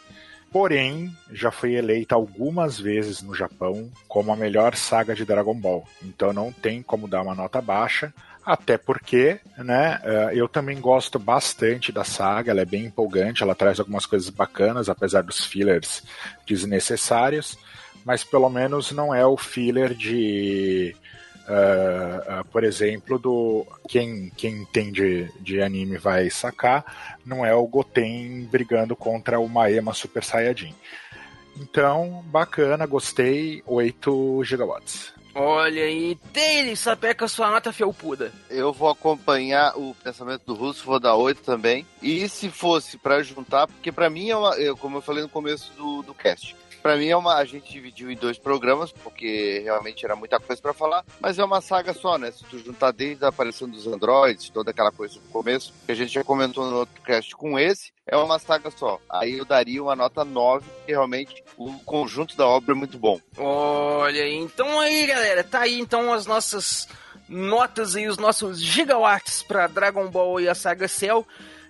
Porém, 0.53 1.11
já 1.33 1.51
foi 1.51 1.73
eleita 1.73 2.15
algumas 2.15 2.79
vezes 2.79 3.23
no 3.23 3.35
Japão 3.35 3.91
como 4.07 4.31
a 4.31 4.37
melhor 4.37 4.77
saga 4.77 5.15
de 5.15 5.25
Dragon 5.25 5.55
Ball. 5.55 5.89
Então 6.03 6.35
não 6.35 6.53
tem 6.53 6.83
como 6.83 7.09
dar 7.09 7.23
uma 7.23 7.35
nota 7.35 7.63
baixa. 7.63 8.13
Até 8.45 8.77
porque, 8.77 9.41
né, 9.57 9.99
eh, 10.05 10.33
eu 10.35 10.47
também 10.47 10.79
gosto 10.79 11.19
bastante 11.19 11.91
da 11.91 12.05
saga, 12.05 12.51
ela 12.51 12.61
é 12.61 12.67
bem 12.67 12.85
empolgante, 12.85 13.43
ela 13.43 13.55
traz 13.55 13.81
algumas 13.81 14.05
coisas 14.05 14.29
bacanas, 14.29 14.91
apesar 14.91 15.23
dos 15.23 15.47
fillers 15.47 16.03
desnecessários, 16.47 17.57
mas 18.05 18.23
pelo 18.23 18.51
menos 18.51 18.93
não 18.93 19.15
é 19.15 19.27
o 19.27 19.35
filler 19.35 19.95
de, 19.95 20.95
ah, 21.47 22.25
ah, 22.27 22.45
por 22.45 22.65
exemplo, 22.65 23.19
do 23.19 23.67
quem, 23.89 24.31
quem 24.37 24.63
entende 24.63 25.31
de 25.41 25.61
anime 25.61 25.99
vai 25.99 26.31
sacar, 26.31 27.19
não 27.25 27.45
é 27.45 27.55
o 27.55 27.67
Goten 27.67 28.49
brigando 28.51 28.97
contra 28.97 29.39
o 29.39 29.49
Maema 29.49 29.93
Super 29.93 30.25
Saiyajin. 30.25 30.75
Então, 31.57 32.25
bacana, 32.27 32.87
gostei, 32.87 33.63
8 33.67 34.43
gigawatts. 34.45 35.13
Olha 35.37 35.83
aí, 35.83 36.17
Taylor, 36.33 36.77
sapeca 36.77 37.27
sua 37.27 37.51
nota 37.51 37.73
felpuda. 37.73 38.33
Eu 38.49 38.73
vou 38.73 38.89
acompanhar 38.89 39.77
o 39.77 39.95
pensamento 39.95 40.43
do 40.47 40.55
Russo, 40.55 40.85
vou 40.85 41.01
dar 41.01 41.17
8 41.17 41.43
também. 41.43 41.85
E 42.01 42.29
se 42.29 42.49
fosse 42.49 42.97
pra 42.97 43.23
juntar, 43.23 43.67
porque 43.67 43.91
pra 43.91 44.09
mim 44.09 44.31
é 44.31 44.37
uma, 44.37 44.55
eu, 44.55 44.77
como 44.77 44.99
eu 44.99 45.03
falei 45.03 45.25
no 45.25 45.29
começo 45.29 45.73
do, 45.73 46.03
do 46.03 46.15
cast, 46.15 46.55
pra 46.85 46.99
mim 46.99 47.09
é 47.09 47.17
uma, 47.17 47.37
a 47.37 47.45
gente 47.47 47.73
dividiu 47.73 48.11
em 48.11 48.17
dois 48.17 48.37
programas, 48.37 48.93
porque 48.93 49.63
realmente 49.65 50.05
era 50.05 50.15
muita 50.15 50.39
coisa 50.39 50.61
pra 50.61 50.75
falar, 50.75 51.03
mas 51.19 51.39
é 51.39 51.45
uma 51.45 51.63
saga 51.63 51.95
só, 51.95 52.19
né? 52.19 52.31
Se 52.31 52.45
tu 52.45 52.59
juntar 52.59 52.91
desde 52.91 53.25
a 53.25 53.29
aparição 53.29 53.67
dos 53.67 53.87
androids, 53.87 54.51
toda 54.51 54.71
aquela 54.71 54.93
coisa 54.93 55.15
no 55.15 55.33
começo, 55.33 55.73
que 55.87 55.93
a 55.93 55.95
gente 55.95 56.13
já 56.13 56.23
comentou 56.23 56.69
no 56.69 56.77
outro 56.77 57.01
cast 57.01 57.35
com 57.37 57.59
esse, 57.59 57.91
é 58.07 58.15
uma 58.19 58.39
saga 58.39 58.71
só. 58.71 59.01
Aí 59.09 59.39
eu 59.39 59.47
daria 59.47 59.83
uma 59.83 59.97
nota 59.97 60.27
9, 60.27 60.69
porque 60.69 60.93
realmente 60.93 61.43
o 61.57 61.73
conjunto 61.87 62.37
da 62.37 62.47
obra 62.47 62.75
é 62.75 62.77
muito 62.77 62.99
bom. 62.99 63.19
Olha 63.39 64.23
aí, 64.23 64.35
então 64.35 64.79
aí, 64.79 65.07
galera, 65.07 65.43
tá 65.43 65.61
aí 65.61 65.81
então 65.81 66.13
as 66.13 66.27
nossas 66.27 66.87
notas 67.27 67.95
e 67.95 68.07
os 68.07 68.19
nossos 68.19 68.63
gigawatts 68.63 69.43
pra 69.43 69.67
Dragon 69.69 70.07
Ball 70.11 70.39
e 70.39 70.51
a 70.51 70.55
saga 70.55 70.87
Cell. 70.87 71.27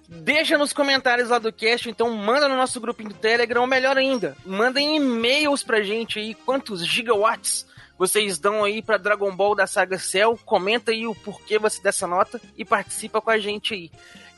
Deixa 0.08 0.58
nos 0.58 0.72
comentários 0.72 1.30
lá 1.30 1.38
do 1.38 1.52
cast, 1.52 1.88
então 1.88 2.10
manda 2.14 2.48
no 2.48 2.56
nosso 2.56 2.80
grupinho 2.80 3.08
do 3.08 3.14
Telegram, 3.14 3.62
ou 3.62 3.66
melhor 3.66 3.96
ainda, 3.96 4.36
mandem 4.44 4.96
e-mails 4.96 5.62
pra 5.62 5.82
gente 5.82 6.18
aí, 6.18 6.34
quantos 6.34 6.86
gigawatts 6.86 7.66
vocês 7.98 8.38
dão 8.38 8.64
aí 8.64 8.82
pra 8.82 8.96
Dragon 8.96 9.34
Ball 9.34 9.54
da 9.54 9.66
saga 9.66 9.98
Cell, 9.98 10.38
comenta 10.44 10.90
aí 10.90 11.06
o 11.06 11.14
porquê 11.14 11.58
você 11.58 11.80
dessa 11.80 12.06
nota 12.06 12.40
e 12.56 12.64
participa 12.64 13.20
com 13.20 13.30
a 13.30 13.38
gente 13.38 13.72
aí. 13.72 13.90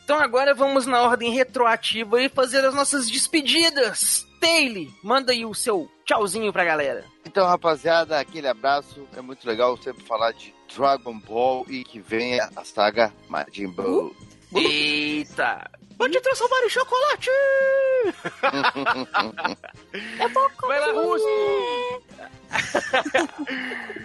Então 0.04 0.20
agora 0.20 0.54
vamos 0.54 0.86
na 0.86 1.02
ordem 1.02 1.32
retroativa 1.32 2.22
e 2.22 2.28
fazer 2.28 2.64
as 2.64 2.74
nossas 2.74 3.10
despedidas. 3.10 4.26
Taylor, 4.40 4.86
manda 5.02 5.32
aí 5.32 5.44
o 5.44 5.54
seu 5.54 5.90
tchauzinho 6.04 6.52
pra 6.52 6.64
galera. 6.64 7.04
Então, 7.24 7.46
rapaziada, 7.46 8.20
aquele 8.20 8.46
abraço. 8.46 9.08
É 9.16 9.20
muito 9.20 9.46
legal 9.48 9.76
sempre 9.78 10.04
falar 10.04 10.32
de 10.32 10.54
Dragon 10.76 11.18
Ball 11.18 11.66
e 11.68 11.82
que 11.82 11.98
venha 11.98 12.48
a 12.54 12.64
saga 12.64 13.12
Majin 13.28 13.68
Buu. 13.68 14.14
Eita! 14.54 15.70
Vou 15.98 16.08
te 16.10 16.20
transformar 16.20 16.62
em 16.64 16.68
chocolate! 16.68 17.30
Vai 20.66 20.80
lá, 20.80 20.92
Russo! 20.92 22.02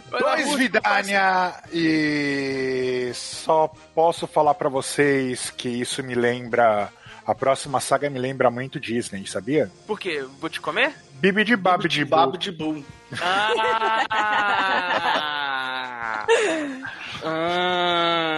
Vai 0.10 0.22
lá, 0.22 0.36
Dois 0.36 0.56
Vidania 0.56 1.54
e 1.72 3.12
só 3.14 3.68
posso 3.94 4.26
falar 4.26 4.54
pra 4.54 4.70
vocês 4.70 5.50
que 5.52 5.68
isso 5.70 6.02
me 6.02 6.16
lembra 6.16 6.90
a 7.26 7.36
próxima 7.36 7.80
saga 7.80 8.10
me 8.10 8.20
lembra 8.20 8.50
muito 8.50 8.80
Disney, 8.80 9.26
sabia? 9.28 9.72
Por 9.86 10.00
quê? 10.00 10.26
Vou 10.40 10.50
te 10.50 10.60
comer? 10.60 10.94
Bibi 11.14 11.44
de 11.44 11.56
Bab 11.56 11.88
de 11.88 12.04
Babo 12.04 12.38
de 12.38 12.52
Boom. 12.52 12.84
Ah! 13.22 14.06
Ah, 17.24 18.31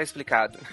tá 0.00 0.02
explicado. 0.02 0.58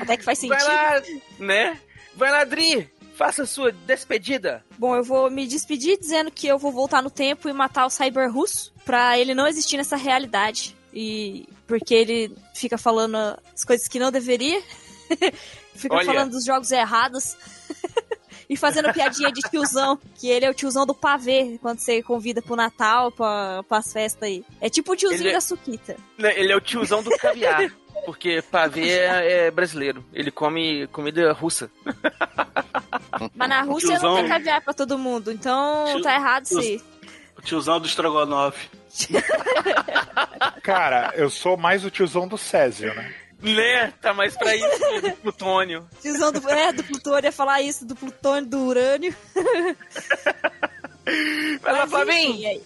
Até 0.00 0.16
que 0.16 0.24
faz 0.24 0.38
sentido. 0.38 0.58
Vai 0.58 0.66
lá, 0.66 1.02
né? 1.38 1.78
Vai 2.14 2.30
lá, 2.30 2.44
Dri, 2.44 2.90
faça 3.14 3.42
a 3.42 3.46
sua 3.46 3.72
despedida. 3.72 4.64
Bom, 4.78 4.94
eu 4.94 5.02
vou 5.02 5.30
me 5.30 5.46
despedir 5.46 5.98
dizendo 5.98 6.30
que 6.30 6.46
eu 6.46 6.58
vou 6.58 6.72
voltar 6.72 7.02
no 7.02 7.10
tempo 7.10 7.48
e 7.48 7.52
matar 7.52 7.86
o 7.86 7.90
Cyber 7.90 8.32
Russo 8.32 8.72
pra 8.84 9.18
ele 9.18 9.34
não 9.34 9.46
existir 9.46 9.76
nessa 9.76 9.96
realidade. 9.96 10.76
E 10.92 11.48
porque 11.66 11.94
ele 11.94 12.36
fica 12.54 12.78
falando 12.78 13.16
as 13.54 13.64
coisas 13.64 13.88
que 13.88 13.98
não 13.98 14.12
deveria. 14.12 14.62
fica 15.74 15.94
Olha. 15.94 16.06
falando 16.06 16.32
dos 16.32 16.44
jogos 16.44 16.70
errados. 16.70 17.36
E 18.48 18.56
fazendo 18.56 18.92
piadinha 18.92 19.30
de 19.32 19.40
tiozão, 19.42 19.98
que 20.14 20.28
ele 20.28 20.44
é 20.44 20.50
o 20.50 20.54
tiozão 20.54 20.86
do 20.86 20.94
pavê, 20.94 21.58
quando 21.60 21.78
você 21.80 22.02
convida 22.02 22.40
pro 22.40 22.54
Natal, 22.56 23.10
pra, 23.12 23.62
pras 23.68 23.92
festas 23.92 24.22
aí. 24.22 24.44
É 24.60 24.68
tipo 24.70 24.92
o 24.92 24.96
tiozinho 24.96 25.22
Ele 25.22 25.30
é- 25.30 25.32
da 25.34 25.40
Suquita. 25.40 25.96
Ele 26.18 26.52
é 26.52 26.56
o 26.56 26.60
tiozão 26.60 27.02
do 27.02 27.10
caviar. 27.18 27.70
Porque 28.04 28.42
pavê 28.50 28.90
é, 28.90 29.46
é 29.46 29.50
brasileiro. 29.50 30.04
Ele 30.12 30.30
come 30.30 30.86
comida 30.88 31.32
russa. 31.32 31.70
Mas 33.34 33.48
na 33.48 33.62
Rússia 33.62 33.88
Tiozão. 33.90 34.10
não 34.10 34.16
tem 34.20 34.28
caviar 34.28 34.60
pra 34.60 34.74
todo 34.74 34.98
mundo, 34.98 35.32
então 35.32 35.86
Tio- 35.86 36.02
tá 36.02 36.14
errado 36.14 36.44
isso 36.44 36.58
aí. 36.60 36.80
Tiozão 37.42 37.80
do 37.80 37.86
Strogonoff. 37.88 38.68
Cara, 40.62 41.12
eu 41.16 41.30
sou 41.30 41.56
mais 41.56 41.84
o 41.84 41.90
tiozão 41.90 42.26
do 42.28 42.36
Césio, 42.38 42.94
né? 42.94 43.14
Né? 43.54 43.92
Tá 44.02 44.12
mais 44.12 44.36
pra 44.36 44.54
isso 44.56 45.00
do 45.02 45.12
plutônio. 45.22 45.88
Tiozão 46.02 46.32
do, 46.32 46.48
é, 46.50 46.72
do 46.72 46.82
plutônio, 46.84 47.24
ia 47.26 47.32
falar 47.32 47.62
isso, 47.62 47.86
do 47.86 47.94
plutônio, 47.94 48.48
do 48.48 48.58
urânio. 48.58 49.14
Vai 51.62 51.72
lá, 51.72 51.80
Mas, 51.86 51.90
Flavinho. 51.90 52.30
enfim, 52.32 52.46
é. 52.46 52.60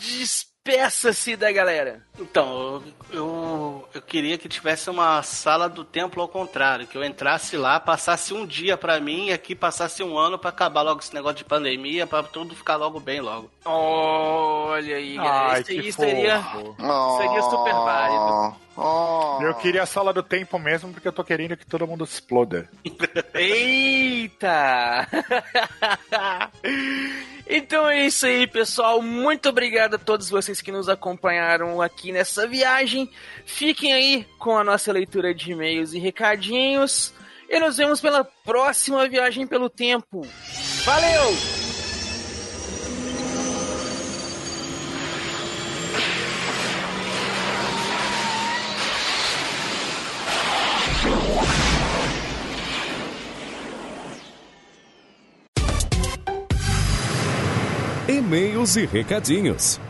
Despeça-se 0.00 1.36
da 1.36 1.52
galera. 1.52 2.04
Então, 2.18 2.82
eu, 3.10 3.88
eu, 3.94 4.02
queria 4.02 4.36
que 4.36 4.48
tivesse 4.48 4.90
uma 4.90 5.22
sala 5.22 5.68
do 5.68 5.84
templo 5.84 6.20
ao 6.20 6.28
contrário, 6.28 6.86
que 6.86 6.98
eu 6.98 7.04
entrasse 7.04 7.56
lá, 7.56 7.78
passasse 7.78 8.34
um 8.34 8.44
dia 8.44 8.76
pra 8.76 8.98
mim 8.98 9.26
e 9.26 9.32
aqui 9.32 9.54
passasse 9.54 10.02
um 10.02 10.18
ano 10.18 10.38
pra 10.38 10.50
acabar 10.50 10.82
logo 10.82 11.00
esse 11.00 11.14
negócio 11.14 11.38
de 11.38 11.44
pandemia, 11.44 12.06
pra 12.06 12.22
tudo 12.22 12.56
ficar 12.56 12.76
logo 12.76 12.98
bem 12.98 13.20
logo. 13.20 13.50
Olha 13.64 14.96
aí, 14.96 15.16
galera. 15.16 15.52
Ai, 15.52 15.60
Isso 15.60 15.70
aí 15.70 15.92
seria, 15.92 16.42
seria 16.42 17.42
super 17.42 17.72
válido. 17.72 18.68
Eu 19.40 19.54
queria 19.54 19.82
a 19.82 19.86
sala 19.86 20.12
do 20.12 20.22
tempo 20.22 20.56
mesmo 20.56 20.92
porque 20.92 21.08
eu 21.08 21.12
tô 21.12 21.24
querendo 21.24 21.56
que 21.56 21.66
todo 21.66 21.86
mundo 21.86 22.04
exploda. 22.04 22.70
Eita! 23.34 25.08
então 27.48 27.88
é 27.88 28.06
isso 28.06 28.24
aí, 28.24 28.46
pessoal. 28.46 29.02
Muito 29.02 29.48
obrigado 29.48 29.94
a 29.94 29.98
todos 29.98 30.30
vocês 30.30 30.60
que 30.60 30.70
nos 30.70 30.88
acompanharam 30.88 31.82
aqui 31.82 32.07
nessa 32.12 32.46
viagem. 32.46 33.10
Fiquem 33.44 33.92
aí 33.92 34.26
com 34.38 34.56
a 34.56 34.64
nossa 34.64 34.92
leitura 34.92 35.34
de 35.34 35.52
e-mails 35.52 35.92
e 35.92 35.98
recadinhos. 35.98 37.12
E 37.48 37.58
nos 37.58 37.76
vemos 37.76 38.00
pela 38.00 38.24
próxima 38.24 39.08
viagem 39.08 39.46
pelo 39.46 39.70
tempo. 39.70 40.26
Valeu! 40.84 41.58
E-mails 58.08 58.76
e 58.76 58.86
recadinhos. 58.86 59.80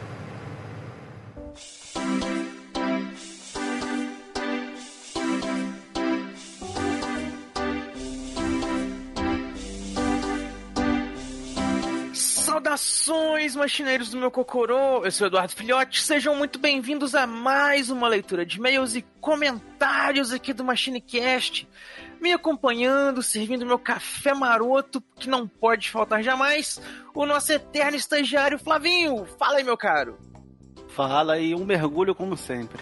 Saudações, 12.79 13.57
machineiros 13.57 14.11
do 14.11 14.19
meu 14.19 14.31
Cocorô! 14.31 15.05
Eu 15.05 15.11
sou 15.11 15.27
Eduardo 15.27 15.53
Filhote, 15.53 16.01
sejam 16.01 16.37
muito 16.37 16.61
bem-vindos 16.61 17.13
a 17.13 17.27
mais 17.27 17.91
uma 17.91 18.07
leitura 18.07 18.47
de 18.47 18.57
e-mails 18.57 18.95
e 18.95 19.03
comentários 19.21 20.33
aqui 20.33 20.53
do 20.53 20.65
MachineCast. 20.65 21.69
Me 22.21 22.33
acompanhando, 22.33 23.21
servindo 23.21 23.67
meu 23.67 23.81
café 23.81 24.33
maroto, 24.33 25.03
que 25.17 25.29
não 25.29 25.47
pode 25.49 25.91
faltar 25.91 26.23
jamais, 26.23 26.81
o 27.13 27.27
nosso 27.27 27.53
eterno 27.53 27.97
estagiário 27.97 28.61
Flavinho. 28.61 29.27
Fala 29.39 29.59
aí, 29.59 29.65
meu 29.65 29.77
caro. 29.77 30.17
Fala 30.87 31.35
aí, 31.35 31.57
um 31.57 31.65
mergulho 31.65 32.15
como 32.15 32.37
sempre. 32.37 32.81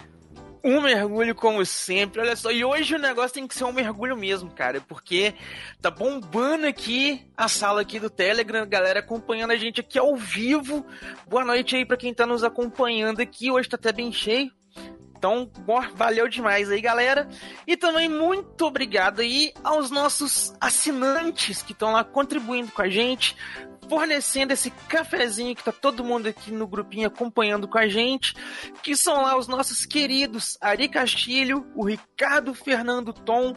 Um 0.67 0.81
mergulho 0.81 1.33
como 1.33 1.65
sempre, 1.65 2.19
olha 2.19 2.35
só. 2.35 2.51
E 2.51 2.65
hoje 2.65 2.93
o 2.93 2.99
negócio 2.99 3.35
tem 3.35 3.47
que 3.47 3.55
ser 3.55 3.63
um 3.63 3.71
mergulho 3.71 4.17
mesmo, 4.17 4.51
cara, 4.51 4.81
porque 4.81 5.33
tá 5.81 5.89
bombando 5.89 6.67
aqui 6.67 7.25
a 7.37 7.47
sala 7.47 7.79
aqui 7.79 8.01
do 8.01 8.09
Telegram, 8.09 8.67
galera 8.67 8.99
acompanhando 8.99 9.51
a 9.51 9.55
gente 9.55 9.79
aqui 9.79 9.97
ao 9.97 10.13
vivo. 10.17 10.85
Boa 11.25 11.45
noite 11.45 11.77
aí 11.77 11.85
pra 11.85 11.95
quem 11.95 12.13
tá 12.13 12.25
nos 12.25 12.43
acompanhando 12.43 13.21
aqui. 13.21 13.49
Hoje 13.49 13.69
tá 13.69 13.77
até 13.77 13.93
bem 13.93 14.11
cheio. 14.11 14.51
Então, 15.17 15.49
valeu 15.95 16.27
demais 16.27 16.69
aí, 16.69 16.79
galera. 16.79 17.27
E 17.65 17.75
também 17.75 18.07
muito 18.07 18.65
obrigado 18.65 19.21
aí 19.21 19.51
aos 19.63 19.89
nossos 19.89 20.53
assinantes 20.61 21.63
que 21.63 21.71
estão 21.71 21.91
lá 21.91 22.03
contribuindo 22.03 22.71
com 22.71 22.83
a 22.83 22.89
gente, 22.89 23.35
fornecendo 23.89 24.53
esse 24.53 24.69
cafezinho 24.69 25.55
que 25.55 25.63
tá 25.63 25.71
todo 25.71 26.03
mundo 26.03 26.27
aqui 26.27 26.51
no 26.51 26.67
grupinho 26.67 27.07
acompanhando 27.07 27.67
com 27.67 27.79
a 27.79 27.87
gente, 27.87 28.35
que 28.83 28.95
são 28.95 29.23
lá 29.23 29.37
os 29.37 29.47
nossos 29.47 29.85
queridos 29.85 30.57
Ari 30.61 30.87
Castilho, 30.87 31.65
o 31.75 31.83
Ricardo 31.83 32.53
Fernando 32.53 33.11
Tom, 33.11 33.53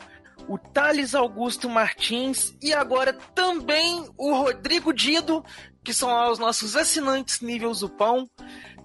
o 0.49 0.57
Thales 0.57 1.15
Augusto 1.15 1.69
Martins 1.69 2.57
e 2.63 2.73
agora 2.73 3.13
também 3.13 4.09
o 4.17 4.35
Rodrigo 4.35 4.93
Dido, 4.93 5.45
que 5.85 5.93
são 5.93 6.09
lá 6.09 6.31
os 6.31 6.39
nossos 6.39 6.77
assinantes 6.77 7.41
nível 7.41 7.73
Zupão. 7.75 8.29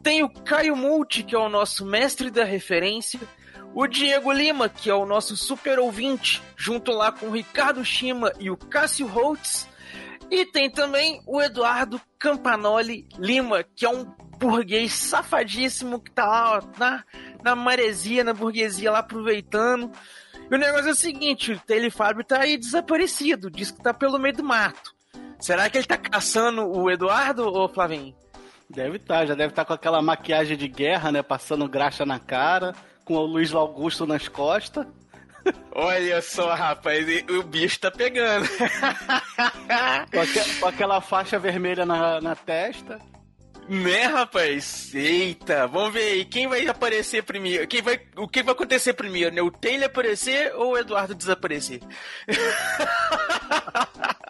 Tem 0.06 0.22
o 0.22 0.30
Caio 0.30 0.76
Multi, 0.76 1.24
que 1.24 1.34
é 1.34 1.38
o 1.40 1.50
nosso 1.50 1.84
mestre 1.84 2.30
da 2.30 2.44
referência. 2.44 3.20
O 3.74 3.88
Diego 3.88 4.32
Lima, 4.32 4.70
que 4.70 4.88
é 4.88 4.94
o 4.94 5.04
nosso 5.04 5.36
super 5.36 5.80
ouvinte, 5.80 6.44
junto 6.56 6.92
lá 6.92 7.12
com 7.12 7.26
o 7.26 7.32
Ricardo 7.32 7.84
Shima 7.84 8.32
e 8.40 8.52
o 8.52 8.56
Cássio 8.56 9.08
Holtz. 9.08 9.68
E 10.30 10.46
tem 10.46 10.70
também 10.70 11.24
o 11.26 11.42
Eduardo 11.42 12.00
Campanoli 12.20 13.08
Lima, 13.18 13.64
que 13.64 13.84
é 13.84 13.90
um 13.90 14.06
burguês 14.38 14.94
safadíssimo 14.94 16.00
que 16.00 16.12
tá 16.12 16.28
lá 16.28 16.60
ó, 16.60 16.80
na, 16.80 17.04
na 17.44 17.56
maresia, 17.56 18.24
na 18.24 18.32
burguesia 18.32 18.92
lá 18.92 19.00
aproveitando. 19.00 19.92
E 20.52 20.54
o 20.54 20.60
negócio 20.60 20.90
é 20.90 20.92
o 20.92 20.96
seguinte, 20.96 21.54
o 21.54 21.60
Telefábio 21.62 22.24
tá 22.24 22.42
aí 22.42 22.58
desaparecido, 22.58 23.50
diz 23.50 23.72
que 23.72 23.82
tá 23.82 23.92
pelo 23.92 24.20
meio 24.20 24.36
do 24.36 24.44
mato. 24.44 24.94
Será 25.40 25.68
que 25.68 25.80
ele 25.80 25.88
tá 25.88 25.98
caçando 25.98 26.64
o 26.64 26.92
Eduardo, 26.92 27.52
ou 27.52 27.68
Flavinho? 27.68 28.16
Deve 28.76 28.98
estar, 28.98 29.26
já 29.26 29.34
deve 29.36 29.52
estar 29.52 29.64
com 29.66 29.74
aquela 29.74 30.02
maquiagem 30.02 30.58
de 30.58 30.68
guerra, 30.68 31.12
né? 31.12 31.22
Passando 31.24 31.68
graxa 31.68 32.06
na 32.06 32.20
cara, 32.20 32.74
com 33.06 33.14
o 33.16 33.26
Luiz 33.26 33.54
Augusto 33.54 34.06
nas 34.06 34.28
costas. 34.28 34.86
Olha 35.72 36.22
só, 36.22 36.54
rapaz, 36.56 37.06
o 37.30 37.44
bicho 37.44 37.80
tá 37.80 37.92
pegando. 37.92 38.48
Com, 40.12 40.20
aque- 40.22 40.60
com 40.60 40.68
aquela 40.68 41.00
faixa 41.02 41.38
vermelha 41.38 41.86
na, 41.86 42.20
na 42.20 42.36
testa. 42.36 43.00
Né, 43.70 44.04
rapaz? 44.06 44.94
Eita, 44.96 45.68
vamos 45.68 45.94
ver 45.94 46.14
aí, 46.14 46.26
quem 46.26 46.48
vai 46.48 46.68
aparecer 46.68 47.24
primeiro? 47.24 47.68
Quem 47.68 47.82
vai, 47.82 48.00
o 48.16 48.28
que 48.28 48.42
vai 48.44 48.54
acontecer 48.54 48.94
primeiro, 48.94 49.34
né? 49.36 49.42
O 49.42 49.52
Taylor 49.52 49.86
aparecer 49.86 50.54
ou 50.56 50.72
o 50.74 50.78
Eduardo 50.78 51.14
desaparecer? 51.16 51.80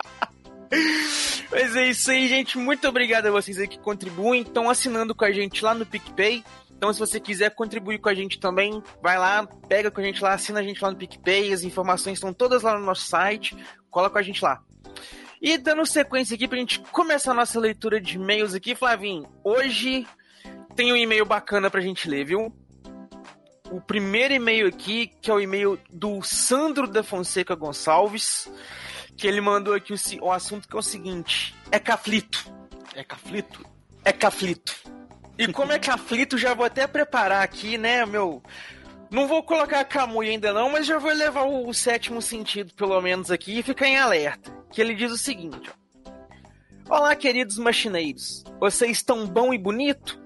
Mas 1.51 1.75
é 1.75 1.89
isso 1.89 2.11
aí, 2.11 2.27
gente. 2.27 2.57
Muito 2.57 2.87
obrigado 2.87 3.27
a 3.27 3.31
vocês 3.31 3.59
aí 3.59 3.67
que 3.67 3.79
contribuem. 3.79 4.41
Estão 4.41 4.69
assinando 4.69 5.15
com 5.15 5.25
a 5.25 5.31
gente 5.31 5.63
lá 5.63 5.73
no 5.73 5.85
PicPay. 5.85 6.43
Então, 6.75 6.91
se 6.91 6.99
você 6.99 7.19
quiser 7.19 7.51
contribuir 7.51 7.99
com 7.99 8.09
a 8.09 8.13
gente 8.13 8.39
também, 8.39 8.83
vai 9.01 9.17
lá, 9.17 9.47
pega 9.67 9.89
com 9.89 10.01
a 10.01 10.03
gente 10.03 10.21
lá, 10.21 10.33
assina 10.33 10.59
a 10.59 10.63
gente 10.63 10.81
lá 10.83 10.91
no 10.91 10.97
PicPay. 10.97 11.53
As 11.53 11.63
informações 11.63 12.17
estão 12.17 12.33
todas 12.33 12.63
lá 12.63 12.77
no 12.77 12.85
nosso 12.85 13.07
site. 13.07 13.55
Cola 13.89 14.09
com 14.09 14.17
a 14.17 14.21
gente 14.21 14.43
lá. 14.43 14.61
E 15.41 15.57
dando 15.57 15.85
sequência 15.85 16.35
aqui 16.35 16.47
pra 16.47 16.57
gente 16.57 16.79
começar 16.91 17.31
a 17.31 17.35
nossa 17.35 17.59
leitura 17.59 18.01
de 18.01 18.15
e-mails 18.15 18.53
aqui, 18.53 18.75
Flavinho. 18.75 19.27
Hoje 19.43 20.05
tem 20.75 20.91
um 20.91 20.95
e-mail 20.95 21.25
bacana 21.25 21.69
pra 21.69 21.81
gente 21.81 22.09
ler, 22.09 22.25
viu? 22.25 22.53
O 23.71 23.81
primeiro 23.81 24.33
e-mail 24.33 24.67
aqui, 24.67 25.11
que 25.21 25.31
é 25.31 25.33
o 25.33 25.39
e-mail 25.39 25.79
do 25.89 26.21
Sandro 26.21 26.87
da 26.87 27.03
Fonseca 27.03 27.55
Gonçalves, 27.55 28.51
que 29.15 29.27
ele 29.27 29.41
mandou 29.41 29.73
aqui 29.73 29.93
o, 29.93 29.97
o 30.21 30.31
assunto 30.31 30.67
que 30.67 30.75
é 30.75 30.79
o 30.79 30.83
seguinte: 30.83 31.55
é 31.71 31.79
caflito. 31.79 32.45
É 32.93 33.03
caflito? 33.03 33.65
É 34.03 34.11
caflito. 34.11 34.75
E 35.37 35.47
como 35.51 35.71
é 35.71 35.79
caflito, 35.79 36.37
já 36.37 36.53
vou 36.53 36.65
até 36.65 36.87
preparar 36.87 37.43
aqui, 37.43 37.77
né, 37.77 38.05
meu. 38.05 38.41
Não 39.11 39.27
vou 39.27 39.43
colocar 39.43 39.81
a 39.81 39.85
Kamui 39.85 40.29
ainda 40.29 40.51
não, 40.53 40.69
mas 40.69 40.85
já 40.85 40.97
vou 40.97 41.11
levar 41.11 41.43
o, 41.43 41.67
o 41.67 41.73
sétimo 41.73 42.21
sentido, 42.21 42.73
pelo 42.73 42.99
menos, 43.01 43.29
aqui 43.29 43.59
e 43.59 43.63
ficar 43.63 43.87
em 43.87 43.97
alerta. 43.97 44.51
Que 44.71 44.81
ele 44.81 44.95
diz 44.95 45.11
o 45.11 45.17
seguinte, 45.17 45.69
ó. 45.69 46.95
Olá, 46.97 47.15
queridos 47.15 47.57
machineiros. 47.57 48.43
Vocês 48.59 48.91
estão 48.97 49.25
bom 49.25 49.53
e 49.53 49.57
bonito? 49.57 50.19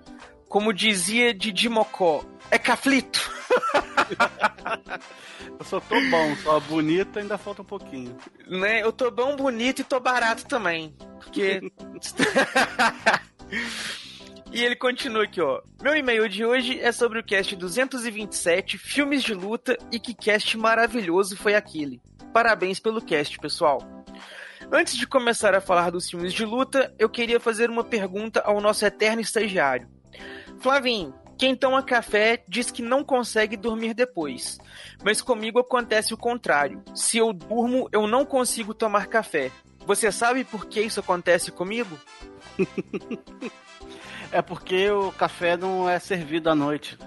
Como 0.49 0.73
dizia 0.73 1.31
Didi 1.31 1.69
Mocó, 1.69 2.25
é 2.49 2.57
caflito. 2.57 3.29
Eu 5.59 5.63
só 5.63 5.79
tô 5.79 5.95
bom, 6.09 6.35
só 6.37 6.59
bonito 6.59 7.19
ainda 7.19 7.37
falta 7.37 7.61
um 7.61 7.65
pouquinho. 7.65 8.17
né? 8.47 8.81
Eu 8.81 8.91
tô 8.91 9.11
bom, 9.11 9.35
bonito 9.35 9.81
e 9.81 9.83
tô 9.83 9.99
barato 9.99 10.47
também. 10.47 10.95
Porque. 11.19 11.61
e 14.51 14.63
ele 14.63 14.75
continua 14.75 15.25
aqui, 15.25 15.39
ó. 15.39 15.61
Meu 15.83 15.95
e-mail 15.95 16.27
de 16.27 16.43
hoje 16.43 16.79
é 16.79 16.91
sobre 16.91 17.19
o 17.19 17.23
cast 17.23 17.55
227, 17.55 18.77
filmes 18.77 19.21
de 19.21 19.35
luta, 19.35 19.77
e 19.91 19.99
que 19.99 20.15
cast 20.15 20.57
maravilhoso 20.57 21.37
foi 21.37 21.53
aquele. 21.53 22.01
Parabéns 22.33 22.79
pelo 22.79 23.01
cast, 23.01 23.37
pessoal. 23.37 23.79
Antes 24.71 24.97
de 24.97 25.05
começar 25.05 25.53
a 25.53 25.61
falar 25.61 25.91
dos 25.91 26.09
filmes 26.09 26.33
de 26.33 26.43
luta, 26.43 26.93
eu 26.97 27.09
queria 27.09 27.39
fazer 27.39 27.69
uma 27.69 27.83
pergunta 27.83 28.41
ao 28.41 28.59
nosso 28.59 28.83
eterno 28.85 29.21
estagiário. 29.21 29.98
Flavinho, 30.59 31.13
quem 31.37 31.55
toma 31.55 31.81
café 31.81 32.43
diz 32.47 32.69
que 32.71 32.81
não 32.81 33.03
consegue 33.03 33.55
dormir 33.55 33.93
depois. 33.93 34.59
Mas 35.03 35.21
comigo 35.21 35.59
acontece 35.59 36.13
o 36.13 36.17
contrário. 36.17 36.83
Se 36.93 37.17
eu 37.17 37.31
durmo, 37.31 37.87
eu 37.91 38.07
não 38.07 38.25
consigo 38.25 38.73
tomar 38.73 39.07
café. 39.07 39.51
Você 39.85 40.11
sabe 40.11 40.43
por 40.43 40.65
que 40.65 40.81
isso 40.81 40.99
acontece 40.99 41.51
comigo? 41.51 41.97
É 44.31 44.41
porque 44.43 44.89
o 44.91 45.11
café 45.11 45.57
não 45.57 45.89
é 45.89 45.97
servido 45.97 46.49
à 46.49 46.55
noite. 46.55 46.97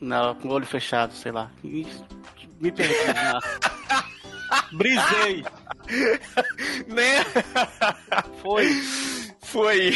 Não, 0.00 0.34
com 0.34 0.48
o 0.48 0.52
olho 0.52 0.64
fechado, 0.64 1.12
sei 1.12 1.30
lá. 1.30 1.50
Me 1.62 2.72
perdi. 2.72 2.94
né? 3.08 3.32
Brisei. 4.72 5.44
né? 6.88 7.24
Foi. 8.42 8.68
Foi. 9.42 9.92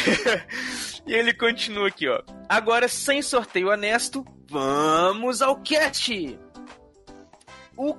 E 1.07 1.15
ele 1.15 1.33
continua 1.33 1.89
aqui, 1.89 2.07
ó. 2.09 2.21
Agora, 2.49 2.89
sem 2.89 3.23
sorteio 3.23 3.71
honesto, 3.71 4.25
vamos 4.49 5.41
ao 5.41 5.61
cast. 5.61 6.37
O 7.77 7.97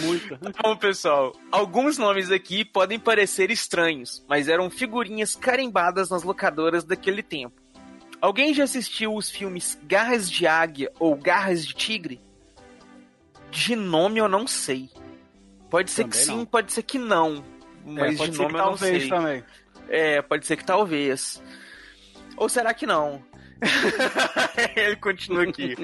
Muita. 0.02 0.40
Bom, 0.64 0.76
pessoal, 0.78 1.34
alguns 1.52 1.98
nomes 1.98 2.32
aqui 2.32 2.64
podem 2.66 3.00
parecer 3.00 3.52
estranhos, 3.52 4.24
mas 4.28 4.48
eram 4.48 4.70
figurinhas 4.70 5.36
carimbadas 5.36 6.10
nas 6.10 6.24
locadoras 6.24 6.84
daquele 6.84 7.22
tempo. 7.24 7.60
Alguém 8.22 8.54
já 8.54 8.64
assistiu 8.66 9.16
os 9.16 9.30
filmes 9.30 9.78
Garras 9.84 10.30
de 10.30 10.46
Águia 10.46 10.92
ou 11.00 11.16
Garras 11.16 11.66
de 11.66 11.74
Tigre? 11.74 12.22
De 13.50 13.76
nome 13.76 14.20
eu 14.20 14.30
não 14.30 14.46
sei. 14.48 14.90
Pode 15.70 15.90
ser 15.92 16.04
Também 16.04 16.20
que 16.20 16.26
sim, 16.26 16.38
não. 16.38 16.46
pode 16.46 16.72
ser 16.72 16.84
que 16.84 16.98
não. 17.00 17.44
Mas 17.86 18.20
É, 18.20 18.26
de 18.26 18.32
nome 18.32 18.32
que 18.38 18.42
eu 18.42 18.50
não 18.50 18.60
talvez 18.60 19.02
sei. 19.02 19.10
também. 19.10 19.44
É, 19.90 20.22
pode 20.22 20.46
ser 20.46 20.56
que 20.56 20.64
talvez. 20.64 21.42
Ou 22.38 22.48
será 22.48 22.74
que 22.74 22.86
não? 22.86 23.24
Ele 24.76 24.96
continua 24.96 25.44
aqui. 25.44 25.76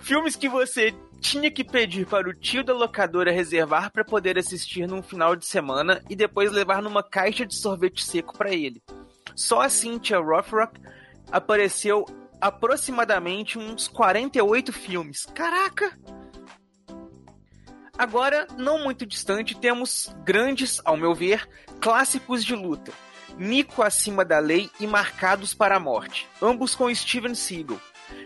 Filmes 0.00 0.36
que 0.36 0.48
você 0.48 0.94
tinha 1.20 1.50
que 1.50 1.64
pedir 1.64 2.06
para 2.06 2.28
o 2.28 2.34
tio 2.34 2.62
da 2.62 2.74
locadora 2.74 3.32
reservar 3.32 3.90
para 3.90 4.04
poder 4.04 4.38
assistir 4.38 4.86
num 4.86 5.02
final 5.02 5.34
de 5.34 5.46
semana 5.46 6.02
e 6.10 6.14
depois 6.14 6.52
levar 6.52 6.82
numa 6.82 7.02
caixa 7.02 7.46
de 7.46 7.54
sorvete 7.54 8.04
seco 8.04 8.36
para 8.36 8.52
ele. 8.52 8.82
Só 9.34 9.62
a 9.62 9.68
Cynthia 9.68 10.18
Rothrock 10.18 10.78
apareceu 11.32 12.04
aproximadamente 12.40 13.58
uns 13.58 13.88
48 13.88 14.72
filmes. 14.72 15.24
Caraca! 15.34 15.98
Agora, 17.96 18.46
não 18.58 18.82
muito 18.82 19.06
distante, 19.06 19.56
temos 19.56 20.14
grandes, 20.24 20.80
ao 20.84 20.96
meu 20.96 21.14
ver, 21.14 21.48
clássicos 21.80 22.44
de 22.44 22.54
luta. 22.54 22.92
Nico 23.38 23.82
acima 23.82 24.24
da 24.24 24.38
lei 24.38 24.70
e 24.78 24.86
Marcados 24.86 25.52
para 25.52 25.76
a 25.76 25.80
Morte, 25.80 26.28
ambos 26.40 26.74
com 26.74 26.94
Steven 26.94 27.34
Seagal. 27.34 27.80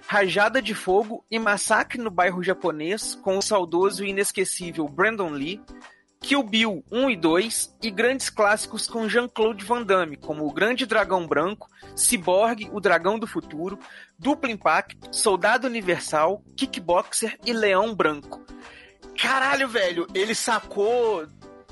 Rajada 0.06 0.60
de 0.60 0.74
Fogo 0.74 1.24
e 1.30 1.38
Massacre 1.38 1.98
no 1.98 2.10
Bairro 2.10 2.42
Japonês, 2.42 3.14
com 3.14 3.38
o 3.38 3.42
saudoso 3.42 4.04
e 4.04 4.10
inesquecível 4.10 4.88
Brandon 4.88 5.30
Lee. 5.30 5.60
Kill 6.20 6.42
Bill 6.42 6.84
1 6.90 7.10
e 7.10 7.16
2 7.16 7.76
e 7.82 7.90
grandes 7.90 8.28
clássicos 8.28 8.88
com 8.88 9.08
Jean-Claude 9.08 9.64
Van 9.64 9.82
Damme, 9.82 10.16
como 10.16 10.46
O 10.46 10.52
Grande 10.52 10.84
Dragão 10.84 11.26
Branco, 11.26 11.68
Cyborg, 11.94 12.68
O 12.72 12.80
Dragão 12.80 13.18
do 13.18 13.26
Futuro, 13.26 13.78
Duplo 14.18 14.50
Impact, 14.50 14.98
Soldado 15.12 15.68
Universal, 15.68 16.42
Kickboxer 16.56 17.38
e 17.46 17.52
Leão 17.52 17.94
Branco. 17.94 18.44
Caralho, 19.16 19.68
velho, 19.68 20.06
ele 20.12 20.34
sacou 20.34 21.26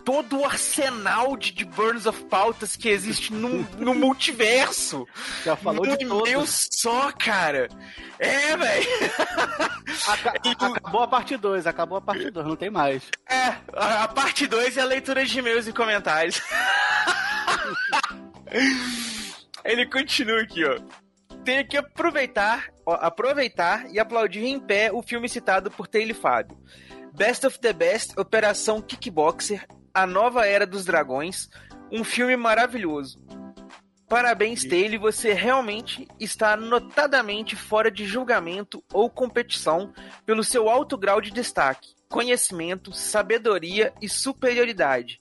todo 0.07 0.39
o 0.39 0.45
arsenal 0.45 1.37
de, 1.37 1.51
de 1.51 1.65
Burns 1.65 2.07
of 2.07 2.25
Pautas 2.27 2.77
que 2.77 2.89
existe 2.89 3.33
no, 3.33 3.65
no 3.77 3.93
multiverso. 3.93 5.05
Já 5.45 5.57
falou 5.57 5.85
de 5.97 6.05
Meu 6.05 6.19
todos. 6.19 6.31
Deus 6.31 6.69
só, 6.71 7.11
cara. 7.11 7.69
É, 8.17 8.57
velho. 8.57 8.87
Acabou 10.61 11.03
a 11.03 11.09
parte 11.09 11.37
2, 11.37 11.67
acabou 11.67 11.99
a 11.99 12.01
parte 12.01 12.31
2, 12.31 12.47
não 12.47 12.55
tem 12.55 12.71
mais. 12.71 13.03
É, 13.29 13.57
a, 13.73 14.05
a 14.05 14.09
parte 14.09 14.47
2 14.47 14.77
é 14.77 14.83
a 14.83 14.85
leitura 14.85 15.25
de 15.25 15.39
e-mails 15.39 15.67
e 15.67 15.73
comentários. 15.73 16.41
Ele 19.65 19.87
continua 19.87 20.43
aqui, 20.43 20.65
ó. 20.65 20.79
Tenho 21.45 21.67
que 21.67 21.77
aproveitar, 21.77 22.69
ó, 22.85 22.95
aproveitar 22.95 23.91
e 23.91 23.99
aplaudir 23.99 24.45
em 24.45 24.61
pé 24.61 24.93
o 24.93 25.03
filme 25.03 25.29
citado 25.29 25.69
por 25.71 25.89
Taylor 25.89 26.15
Fábio. 26.15 26.57
Best 27.13 27.47
of 27.47 27.59
the 27.59 27.73
Best, 27.73 28.19
Operação 28.19 28.81
Kickboxer, 28.81 29.67
A 29.97 30.07
Nova 30.07 30.47
Era 30.47 30.67
dos 30.67 30.85
Dragões, 30.85 31.49
um 31.91 32.05
filme 32.05 32.37
maravilhoso. 32.37 33.19
Parabéns, 34.07 34.63
Taylor, 34.63 35.01
você 35.01 35.33
realmente 35.33 36.07
está 36.21 36.55
notadamente 36.55 37.57
fora 37.57 37.91
de 37.91 38.05
julgamento 38.05 38.85
ou 38.93 39.09
competição 39.09 39.95
pelo 40.27 40.45
seu 40.45 40.69
alto 40.69 40.99
grau 40.99 41.19
de 41.19 41.31
destaque, 41.31 41.95
conhecimento, 42.11 42.93
sabedoria 42.93 43.95
e 43.99 44.07
superioridade. 44.07 45.19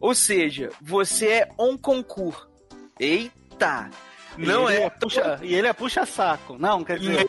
Ou 0.00 0.14
seja, 0.14 0.70
você 0.80 1.28
é 1.28 1.48
um 1.58 1.76
concurso. 1.76 2.48
Eita! 2.98 3.90
Não 4.38 4.66
ele 4.70 4.84
é. 4.84 4.88
puxa, 4.88 5.38
e 5.42 5.54
ele 5.54 5.68
é 5.68 5.74
puxa-saco. 5.74 6.56
Não, 6.58 6.82
quer 6.82 6.98
dizer. 6.98 7.26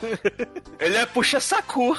Ele 0.80 0.96
é 0.96 1.04
puxa-sacu. 1.06 1.96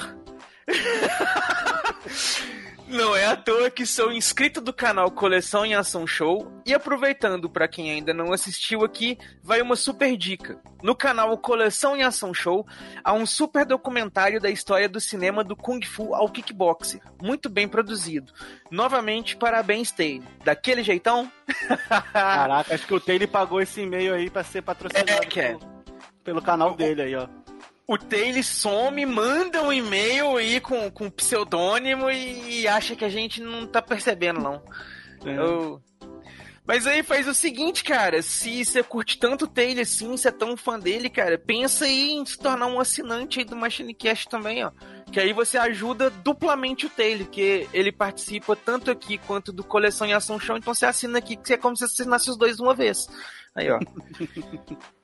Não 2.88 3.16
é 3.16 3.26
à 3.26 3.36
toa 3.36 3.72
que 3.72 3.84
sou 3.86 4.12
inscrito 4.12 4.62
do 4.62 4.72
canal 4.72 5.10
Coleção 5.10 5.66
em 5.66 5.74
Ação 5.74 6.06
Show 6.06 6.52
e 6.66 6.74
aproveitando 6.74 7.49
para 7.49 7.68
quem 7.68 7.91
ainda 7.91 8.14
não 8.14 8.32
assistiu 8.32 8.86
aqui, 8.86 9.18
vai 9.44 9.60
uma 9.62 9.76
super 9.76 10.16
dica. 10.16 10.60
No 10.84 10.95
canal 10.95 11.36
Coleção 11.38 11.95
em 11.98 12.03
Ação 12.03 12.32
Show 12.32 12.66
há 13.03 13.12
um 13.12 13.26
super 13.26 13.66
documentário 13.66 14.40
da 14.40 14.52
história 14.52 14.88
do 14.88 14.99
cinema 14.99 15.44
do 15.44 15.56
Kung 15.56 15.84
Fu 15.84 16.14
ao 16.14 16.30
kickboxer, 16.30 17.02
muito 17.22 17.49
bem 17.49 17.68
produzido. 17.68 18.32
Novamente, 18.70 19.36
parabéns 19.36 19.90
Taylor. 19.91 20.28
Daquele 20.44 20.84
jeitão? 20.84 21.30
Caraca, 22.14 22.76
acho 22.76 22.86
que 22.86 22.94
o 22.94 22.99
Taylor 22.99 23.28
pagou 23.28 23.60
esse 23.62 23.82
e-mail 23.82 24.14
aí 24.14 24.30
pra 24.30 24.44
ser 24.44 24.62
patrocinado 24.62 25.10
É, 25.12 25.40
é. 25.40 25.48
pelo, 25.53 25.60
pelo 26.24 26.41
canal 26.41 26.76
dele 26.76 27.02
aí, 27.02 27.16
ó. 27.16 27.28
O 27.88 27.98
Taylor 27.98 28.44
some, 28.44 29.06
manda 29.06 29.62
um 29.62 29.72
e-mail 29.72 30.38
aí 30.38 30.60
com, 30.60 30.90
com 30.90 31.10
pseudônimo 31.10 32.10
e 32.10 32.68
acha 32.68 32.95
que 32.95 33.06
a 33.06 33.10
gente 33.10 33.41
não 33.41 33.68
tá 33.68 33.82
percebendo, 33.82 34.40
não. 34.41 34.64
É. 35.24 35.38
Eu- 35.38 35.80
Mas 36.68 36.88
aí 36.88 37.03
faz 37.03 37.28
o 37.28 37.34
seguinte, 37.34 37.84
cara, 37.84 38.24
se 38.24 38.66
você 38.66 38.82
curte 38.82 39.20
tanto 39.20 39.45
o 39.45 39.48
Taylor 39.48 39.84
assim, 39.84 40.07
você 40.18 40.30
é 40.30 40.32
tão 40.32 40.57
fã 40.57 40.80
dele, 40.80 41.12
cara, 41.12 41.38
pensa 41.38 41.86
aí 41.86 42.14
em 42.14 42.26
se 42.26 42.40
tornar 42.40 42.66
um 42.66 42.80
assinante 42.80 43.38
aí 43.38 43.45
do 43.45 43.56
MachineCast 43.56 44.28
também, 44.30 44.64
ó. 44.66 44.72
Que 45.12 45.20
aí 45.20 45.32
você 45.32 45.56
ajuda 45.60 46.10
duplamente 46.10 46.88
o 46.88 46.90
Taylor, 46.90 47.28
que 47.28 47.70
ele 47.72 47.91
participa 47.91 48.56
tanto 48.56 48.90
aqui 48.90 49.20
quanto 49.20 49.53
do 49.53 49.64
Coleção 49.64 50.07
em 50.07 50.14
Ação 50.14 50.40
Show, 50.40 50.57
então 50.57 50.74
você 50.74 50.88
assina 50.88 51.20
aqui, 51.20 51.36
que 51.36 51.53
é 51.53 51.57
como 51.57 51.76
se 51.78 51.88
você 51.88 52.02
assinasse 52.02 52.32
os 52.32 52.38
dois 52.38 52.60
uma 52.60 52.74
vez. 52.74 53.06
Aí, 53.53 53.70
ó. 53.70 53.78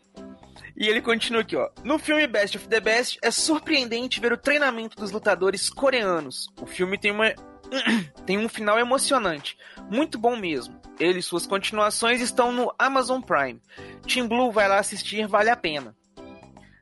E 0.82 0.90
ele 0.90 1.00
continua 1.00 1.42
aqui, 1.42 1.56
ó. 1.56 1.70
No 1.84 2.00
filme 2.00 2.26
Best 2.26 2.58
of 2.58 2.68
the 2.68 2.80
Best, 2.80 3.20
é 3.22 3.30
surpreendente 3.30 4.20
ver 4.20 4.34
o 4.34 4.38
treinamento 4.38 4.98
dos 4.98 5.12
lutadores 5.12 5.70
coreanos. 5.70 6.52
O 6.60 6.66
filme 6.66 6.98
tem 6.98 7.12
uma 7.12 7.36
tem 8.26 8.40
um 8.40 8.50
final 8.50 8.80
emocionante, 8.80 9.56
muito 9.92 10.18
bom 10.18 10.36
mesmo. 10.36 10.82
ele 11.00 11.20
e 11.20 11.22
suas 11.22 11.46
continuações 11.46 12.20
estão 12.20 12.52
no 12.52 12.74
Amazon 12.80 13.22
Prime. 13.22 13.62
Team 14.08 14.28
Blue 14.28 14.52
vai 14.52 14.68
lá 14.68 14.80
assistir, 14.80 15.28
vale 15.28 15.52
a 15.52 15.56
pena. 15.56 15.96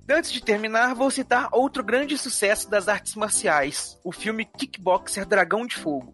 Antes 0.10 0.32
de 0.32 0.42
terminar, 0.42 0.96
vou 0.96 1.12
citar 1.12 1.50
outro 1.52 1.84
grande 1.84 2.18
sucesso 2.18 2.70
das 2.70 2.88
artes 2.88 3.16
marciais, 3.16 4.00
o 4.02 4.14
filme 4.14 4.46
Kickboxer 4.46 5.26
Dragão 5.26 5.66
de 5.66 5.76
Fogo. 5.76 6.14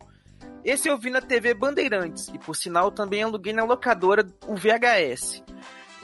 Esse 0.63 0.87
eu 0.87 0.97
vi 0.97 1.11
na 1.11 1.21
TV 1.21 1.53
Bandeirantes 1.53 2.29
e, 2.29 2.39
por 2.39 2.55
sinal, 2.55 2.91
também 2.91 3.21
aluguei 3.21 3.53
na 3.53 3.63
locadora 3.63 4.25
o 4.47 4.55
VHS. 4.55 5.43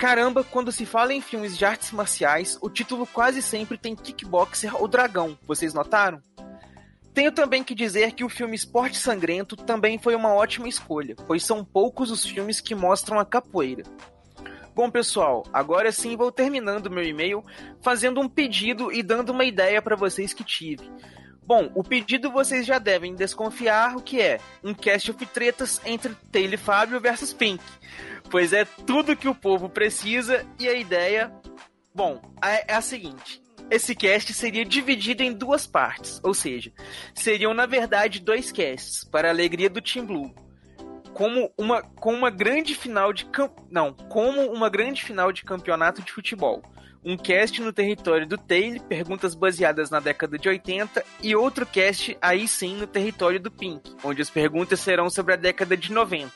Caramba, 0.02 0.44
quando 0.44 0.72
se 0.72 0.84
fala 0.84 1.14
em 1.14 1.22
filmes 1.22 1.56
de 1.56 1.64
artes 1.64 1.91
marciais, 1.91 2.57
o 2.60 2.72
título 2.72 3.06
quase 3.06 3.40
sempre 3.40 3.78
tem 3.78 3.95
Kickboxer 3.95 4.76
ou 4.76 4.88
Dragão, 4.88 5.38
vocês 5.45 5.76
notaram? 5.76 6.19
Tenho 7.14 7.32
também 7.32 7.64
que 7.64 7.76
dizer 7.76 8.14
que 8.14 8.23
o 8.23 8.30
filme 8.30 8.56
Esporte 8.56 8.98
Sangrento 8.98 9.56
também 9.56 9.99
foi 9.99 10.15
uma 10.15 10.34
ótima 10.34 10.68
escolha, 10.68 11.15
pois 11.28 11.45
são 11.45 11.64
poucos 11.64 12.10
os 12.10 12.26
filmes 12.26 12.60
que 12.60 12.73
mostram 12.73 13.19
a 13.19 13.26
capoeira. 13.26 13.84
Bom, 14.73 14.90
pessoal, 14.90 15.45
agora 15.53 15.91
sim 15.91 16.18
vou 16.18 16.32
terminando 16.32 16.90
meu 16.90 17.03
e-mail 17.03 17.45
fazendo 17.80 18.19
um 18.19 18.28
pedido 18.28 18.91
e 18.91 19.03
dando 19.03 19.30
uma 19.30 19.45
ideia 19.45 19.84
para 19.84 19.95
vocês 19.95 20.34
que 20.34 20.44
tive. 20.44 20.90
Bom, 21.44 21.72
o 21.76 21.84
pedido 21.84 22.32
vocês 22.32 22.65
já 22.65 22.80
devem 22.80 23.14
desconfiar 23.14 23.95
o 23.98 24.02
que 24.02 24.19
é 24.19 24.40
um 24.64 24.73
cast 24.73 25.11
of 25.11 25.26
tretas 25.28 25.80
entre 25.86 26.15
Taylor 26.32 26.53
e 26.56 26.57
Fábio 26.57 26.99
versus 26.99 27.34
Pink. 27.34 27.64
Pois 28.32 28.53
é 28.53 28.64
tudo 28.64 29.16
que 29.16 29.28
o 29.28 29.36
povo 29.36 29.68
precisa 29.68 30.48
e 30.58 30.66
a 30.66 30.74
ideia, 30.74 31.30
bom, 31.94 32.22
é, 32.41 32.72
é 32.72 32.76
a 32.76 32.82
seguinte. 32.82 33.41
Esse 33.70 33.94
cast 33.94 34.34
seria 34.34 34.64
dividido 34.64 35.22
em 35.22 35.34
duas 35.34 35.68
partes, 35.68 36.22
ou 36.24 36.34
seja, 36.34 36.72
seriam 37.14 37.53
na 37.53 37.66
verdade 37.66 38.22
dois 38.22 38.49
casts, 38.49 39.03
para 39.03 39.28
a 39.28 39.32
alegria 39.32 39.70
do 39.70 39.82
Team 39.82 40.06
Blue. 40.06 40.34
Como 41.14 41.52
uma, 41.58 41.82
com 41.82 42.14
uma 42.14 42.30
grande 42.30 42.74
final 42.74 43.12
de 43.12 43.26
camp... 43.26 43.52
não, 43.70 43.94
como 43.94 44.49
uma 44.49 44.70
grande 44.70 45.03
final 45.03 45.34
de 45.34 45.44
campeonato 45.44 46.02
de 46.02 46.12
futebol. 46.12 46.64
Um 47.03 47.18
cast 47.18 47.62
no 47.62 47.74
território 47.74 48.26
do 48.26 48.38
Taylor, 48.38 48.82
perguntas 48.84 49.36
baseadas 49.36 49.90
na 49.90 49.99
década 49.99 50.38
de 50.38 50.48
80, 50.48 51.03
e 51.22 51.36
outro 51.36 51.66
cast 51.66 52.18
aí 52.22 52.48
sim 52.48 52.78
no 52.78 52.88
território 52.88 53.41
do 53.41 53.52
Pink, 53.52 53.94
onde 54.06 54.22
as 54.22 54.30
perguntas 54.30 54.80
serão 54.80 55.10
sobre 55.10 55.34
a 55.34 55.38
década 55.38 55.76
de 55.76 55.91
90. 55.91 56.32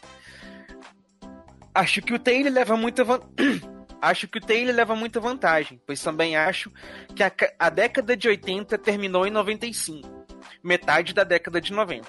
Acho 1.75 2.01
que 2.01 2.13
o 2.13 2.19
Taylor 2.19 2.51
leva 2.51 2.77
muita 2.77 3.03
vantagem. 3.03 3.61
Acho 4.01 4.27
que 4.27 4.37
o 4.37 4.41
Taylor 4.41 4.73
leva 4.73 4.95
muita 4.95 5.19
vantagem, 5.19 5.81
pois 5.85 6.01
também 6.01 6.35
acho 6.35 6.71
que 7.15 7.23
a, 7.23 7.31
a 7.57 7.69
década 7.69 8.15
de 8.15 8.27
80 8.27 8.77
terminou 8.77 9.25
em 9.25 9.31
95, 9.31 10.27
metade 10.61 11.11
da 11.11 11.23
década 11.23 11.59
de 11.59 11.73
90. 11.73 12.05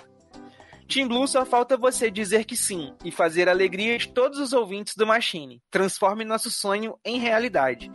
Team 0.89 1.09
Blue 1.09 1.27
só 1.27 1.47
falta 1.47 1.77
você 1.77 2.11
dizer 2.11 2.45
que 2.45 2.57
sim 2.57 2.93
e 3.05 3.11
fazer 3.11 3.49
a 3.49 3.53
alegria 3.53 3.97
de 3.99 4.09
todos 4.09 4.39
os 4.39 4.53
ouvintes 4.53 4.95
do 4.95 5.07
Machine. 5.07 5.63
Transforme 5.71 6.25
nosso 6.25 6.51
sonho 6.51 6.99
em 7.05 7.19
realidade. 7.19 7.91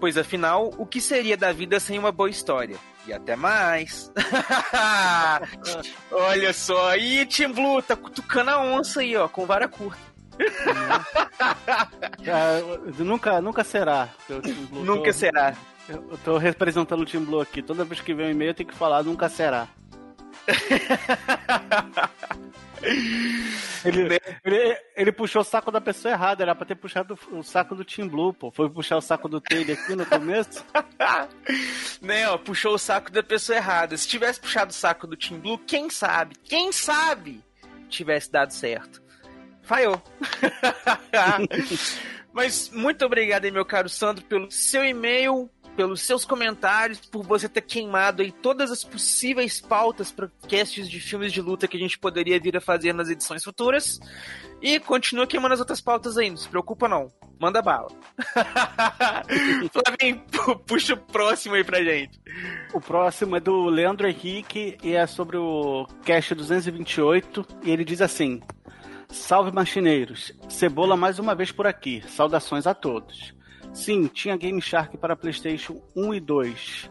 Pois 0.00 0.18
afinal, 0.18 0.74
o 0.76 0.84
que 0.84 1.00
seria 1.00 1.36
da 1.36 1.52
vida 1.52 1.78
sem 1.78 1.98
uma 1.98 2.10
boa 2.10 2.30
história? 2.30 2.76
E 3.06 3.12
até 3.12 3.36
mais. 3.36 4.10
Olha 6.10 6.52
só, 6.52 6.90
aí 6.90 7.24
Team 7.26 7.52
Blue 7.52 7.82
tá 7.82 7.94
cutucando 7.94 8.50
a 8.50 8.60
onça 8.60 9.00
aí, 9.00 9.16
ó, 9.16 9.28
com 9.28 9.46
vara 9.46 9.68
curta. 9.68 10.13
É, 12.26 13.02
nunca, 13.02 13.40
nunca 13.40 13.64
será. 13.64 14.08
Blue, 14.70 14.84
nunca 14.84 15.12
tô, 15.12 15.12
será. 15.12 15.54
Eu 15.88 16.18
tô 16.24 16.38
representando 16.38 17.02
o 17.02 17.06
Team 17.06 17.24
Blue 17.24 17.40
aqui. 17.40 17.62
Toda 17.62 17.84
vez 17.84 18.00
que 18.00 18.14
vem 18.14 18.26
um 18.26 18.30
e-mail 18.30 18.50
eu 18.50 18.54
tenho 18.54 18.68
que 18.68 18.74
falar 18.74 19.02
nunca 19.02 19.28
será. 19.28 19.68
ele, 23.84 24.20
ele, 24.44 24.78
ele, 24.94 25.12
puxou 25.12 25.40
o 25.40 25.44
saco 25.44 25.70
da 25.70 25.80
pessoa 25.80 26.12
errada, 26.12 26.42
era 26.42 26.54
pra 26.54 26.66
ter 26.66 26.74
puxado 26.74 27.18
o 27.32 27.42
saco 27.42 27.74
do 27.74 27.84
Team 27.84 28.08
Blue, 28.08 28.32
pô. 28.32 28.50
Foi 28.50 28.68
puxar 28.68 28.96
o 28.96 29.00
saco 29.00 29.28
do 29.28 29.40
Taylor 29.40 29.78
aqui 29.78 29.94
no 29.94 30.04
começo. 30.04 30.64
Não, 32.00 32.38
puxou 32.38 32.74
o 32.74 32.78
saco 32.78 33.10
da 33.10 33.22
pessoa 33.22 33.56
errada. 33.56 33.96
Se 33.96 34.08
tivesse 34.08 34.40
puxado 34.40 34.70
o 34.70 34.74
saco 34.74 35.06
do 35.06 35.16
Team 35.16 35.40
Blue, 35.40 35.58
quem 35.58 35.88
sabe? 35.88 36.36
Quem 36.44 36.72
sabe 36.72 37.42
tivesse 37.88 38.30
dado 38.30 38.52
certo. 38.52 39.03
Falhou. 39.64 40.00
Mas 42.32 42.70
muito 42.70 43.04
obrigado 43.04 43.50
meu 43.52 43.64
caro 43.64 43.88
Sandro, 43.88 44.24
pelo 44.24 44.50
seu 44.50 44.84
e-mail, 44.84 45.48
pelos 45.76 46.02
seus 46.02 46.24
comentários, 46.24 47.00
por 47.00 47.22
você 47.22 47.48
ter 47.48 47.62
queimado 47.62 48.22
aí 48.22 48.32
todas 48.32 48.70
as 48.70 48.82
possíveis 48.82 49.60
pautas 49.60 50.10
para 50.10 50.30
casts 50.48 50.88
de 50.88 51.00
filmes 51.00 51.32
de 51.32 51.40
luta 51.40 51.68
que 51.68 51.76
a 51.76 51.80
gente 51.80 51.98
poderia 51.98 52.40
vir 52.40 52.56
a 52.56 52.60
fazer 52.60 52.92
nas 52.92 53.08
edições 53.08 53.44
futuras. 53.44 54.00
E 54.60 54.80
continua 54.80 55.26
queimando 55.26 55.54
as 55.54 55.60
outras 55.60 55.80
pautas 55.80 56.16
aí, 56.16 56.30
não 56.30 56.36
se 56.36 56.48
preocupa 56.48 56.88
não. 56.88 57.08
Manda 57.38 57.60
bala. 57.60 57.88
Flavinho, 59.70 60.24
puxa 60.66 60.94
o 60.94 60.96
próximo 60.96 61.54
aí 61.54 61.64
pra 61.64 61.82
gente. 61.82 62.20
O 62.72 62.80
próximo 62.80 63.36
é 63.36 63.40
do 63.40 63.66
Leandro 63.66 64.08
Henrique 64.08 64.78
e 64.82 64.94
é 64.94 65.06
sobre 65.06 65.36
o 65.36 65.86
cast 66.04 66.34
228 66.34 67.46
e 67.62 67.70
ele 67.70 67.84
diz 67.84 68.00
assim: 68.00 68.40
Salve 69.14 69.52
machineiros! 69.52 70.32
Cebola 70.48 70.96
mais 70.96 71.20
uma 71.20 71.36
vez 71.36 71.52
por 71.52 71.68
aqui. 71.68 72.02
Saudações 72.08 72.66
a 72.66 72.74
todos. 72.74 73.32
Sim, 73.72 74.08
tinha 74.08 74.36
Game 74.36 74.60
Shark 74.60 74.98
para 74.98 75.14
PlayStation 75.14 75.80
1 75.96 76.14
e 76.14 76.20
2. 76.20 76.90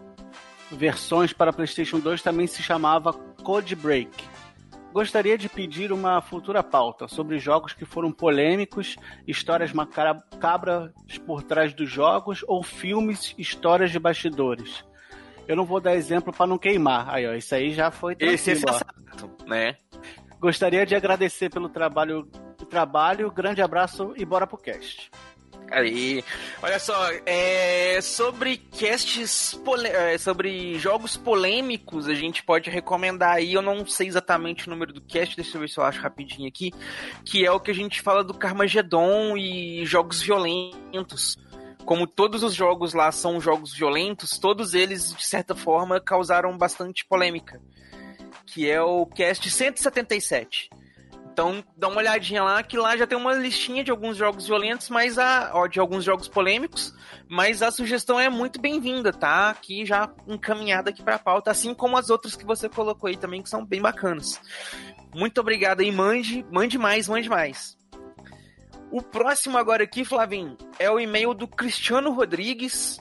Versões 0.71 1.33
para 1.33 1.51
PlayStation 1.51 1.99
2 1.99 2.21
também 2.21 2.47
se 2.47 2.63
chamava 2.63 3.11
Code 3.11 3.75
Break. 3.75 4.23
Gostaria 4.93 5.37
de 5.37 5.49
pedir 5.49 5.91
uma 5.91 6.21
futura 6.21 6.63
pauta 6.63 7.09
sobre 7.09 7.39
jogos 7.39 7.73
que 7.73 7.83
foram 7.83 8.11
polêmicos, 8.11 8.95
histórias 9.27 9.73
macabras 9.73 10.91
por 11.25 11.43
trás 11.43 11.73
dos 11.73 11.91
jogos 11.91 12.43
ou 12.47 12.63
filmes, 12.63 13.35
histórias 13.37 13.91
de 13.91 13.99
bastidores. 13.99 14.85
Eu 15.45 15.57
não 15.57 15.65
vou 15.65 15.81
dar 15.81 15.93
exemplo 15.93 16.31
para 16.31 16.47
não 16.47 16.57
queimar. 16.57 17.09
Aí, 17.09 17.27
ó, 17.27 17.33
isso 17.33 17.53
aí 17.53 17.73
já 17.73 17.91
foi 17.91 18.15
Esse 18.17 18.51
é 18.51 18.55
sensato, 18.55 19.29
né? 19.45 19.75
Gostaria 20.43 20.85
de 20.85 20.93
agradecer 20.93 21.49
pelo 21.49 21.69
trabalho, 21.69 22.27
trabalho. 22.69 23.31
Grande 23.31 23.61
abraço 23.61 24.13
e 24.17 24.25
bora 24.25 24.45
pro 24.45 24.57
cast. 24.57 25.09
Aí, 25.71 26.21
olha 26.61 26.77
só, 26.79 26.93
é, 27.25 28.01
sobre 28.01 28.57
casts, 28.57 29.57
é, 29.85 30.17
sobre 30.17 30.77
jogos 30.77 31.15
polêmicos, 31.15 32.09
a 32.09 32.13
gente 32.13 32.43
pode 32.43 32.69
recomendar 32.69 33.35
aí, 33.35 33.53
eu 33.53 33.61
não 33.61 33.85
sei 33.87 34.07
exatamente 34.09 34.67
o 34.67 34.69
número 34.69 34.91
do 34.91 34.99
cast, 34.99 35.33
deixa 35.37 35.55
eu 35.55 35.61
ver 35.61 35.69
se 35.69 35.77
eu 35.77 35.85
acho 35.85 36.01
rapidinho 36.01 36.49
aqui, 36.49 36.73
que 37.23 37.45
é 37.45 37.49
o 37.49 37.61
que 37.61 37.71
a 37.71 37.73
gente 37.73 38.01
fala 38.01 38.21
do 38.21 38.33
Carmageddon 38.33 39.37
e 39.37 39.85
jogos 39.85 40.21
violentos. 40.21 41.37
Como 41.85 42.05
todos 42.05 42.43
os 42.43 42.53
jogos 42.53 42.93
lá 42.93 43.13
são 43.13 43.39
jogos 43.39 43.73
violentos, 43.73 44.37
todos 44.37 44.73
eles, 44.73 45.15
de 45.15 45.25
certa 45.25 45.55
forma, 45.55 46.01
causaram 46.01 46.57
bastante 46.57 47.05
polêmica. 47.05 47.61
Que 48.53 48.69
é 48.69 48.81
o 48.81 49.05
cast 49.05 49.49
177 49.49 50.69
então, 51.33 51.63
dá 51.75 51.87
uma 51.87 51.97
olhadinha 51.97 52.43
lá, 52.43 52.61
que 52.61 52.77
lá 52.77 52.95
já 52.95 53.07
tem 53.07 53.17
uma 53.17 53.33
listinha 53.33 53.83
de 53.83 53.89
alguns 53.89 54.15
jogos 54.15 54.45
violentos, 54.45 54.87
mas 54.89 55.17
a, 55.17 55.49
ó, 55.55 55.65
de 55.65 55.79
alguns 55.79 56.03
jogos 56.03 56.27
polêmicos, 56.27 56.93
mas 57.27 57.63
a 57.63 57.71
sugestão 57.71 58.19
é 58.19 58.29
muito 58.29 58.61
bem-vinda, 58.61 59.11
tá? 59.11 59.49
Aqui 59.49 59.83
já 59.83 60.13
encaminhada 60.27 60.91
aqui 60.91 61.01
para 61.01 61.15
a 61.15 61.19
pauta, 61.19 61.49
assim 61.49 61.73
como 61.73 61.97
as 61.97 62.11
outras 62.11 62.35
que 62.35 62.45
você 62.45 62.69
colocou 62.69 63.07
aí 63.07 63.17
também, 63.17 63.41
que 63.41 63.49
são 63.49 63.65
bem 63.65 63.81
bacanas. 63.81 64.39
Muito 65.11 65.41
obrigado 65.41 65.79
aí, 65.79 65.91
mande, 65.91 66.45
mande 66.51 66.77
mais, 66.77 67.07
mande 67.07 67.27
mais. 67.27 67.75
O 68.91 69.01
próximo 69.01 69.57
agora 69.57 69.85
aqui, 69.85 70.05
Flavinho, 70.05 70.55
é 70.77 70.87
o 70.91 70.99
e-mail 70.99 71.33
do 71.33 71.47
Cristiano 71.47 72.11
Rodrigues, 72.11 72.99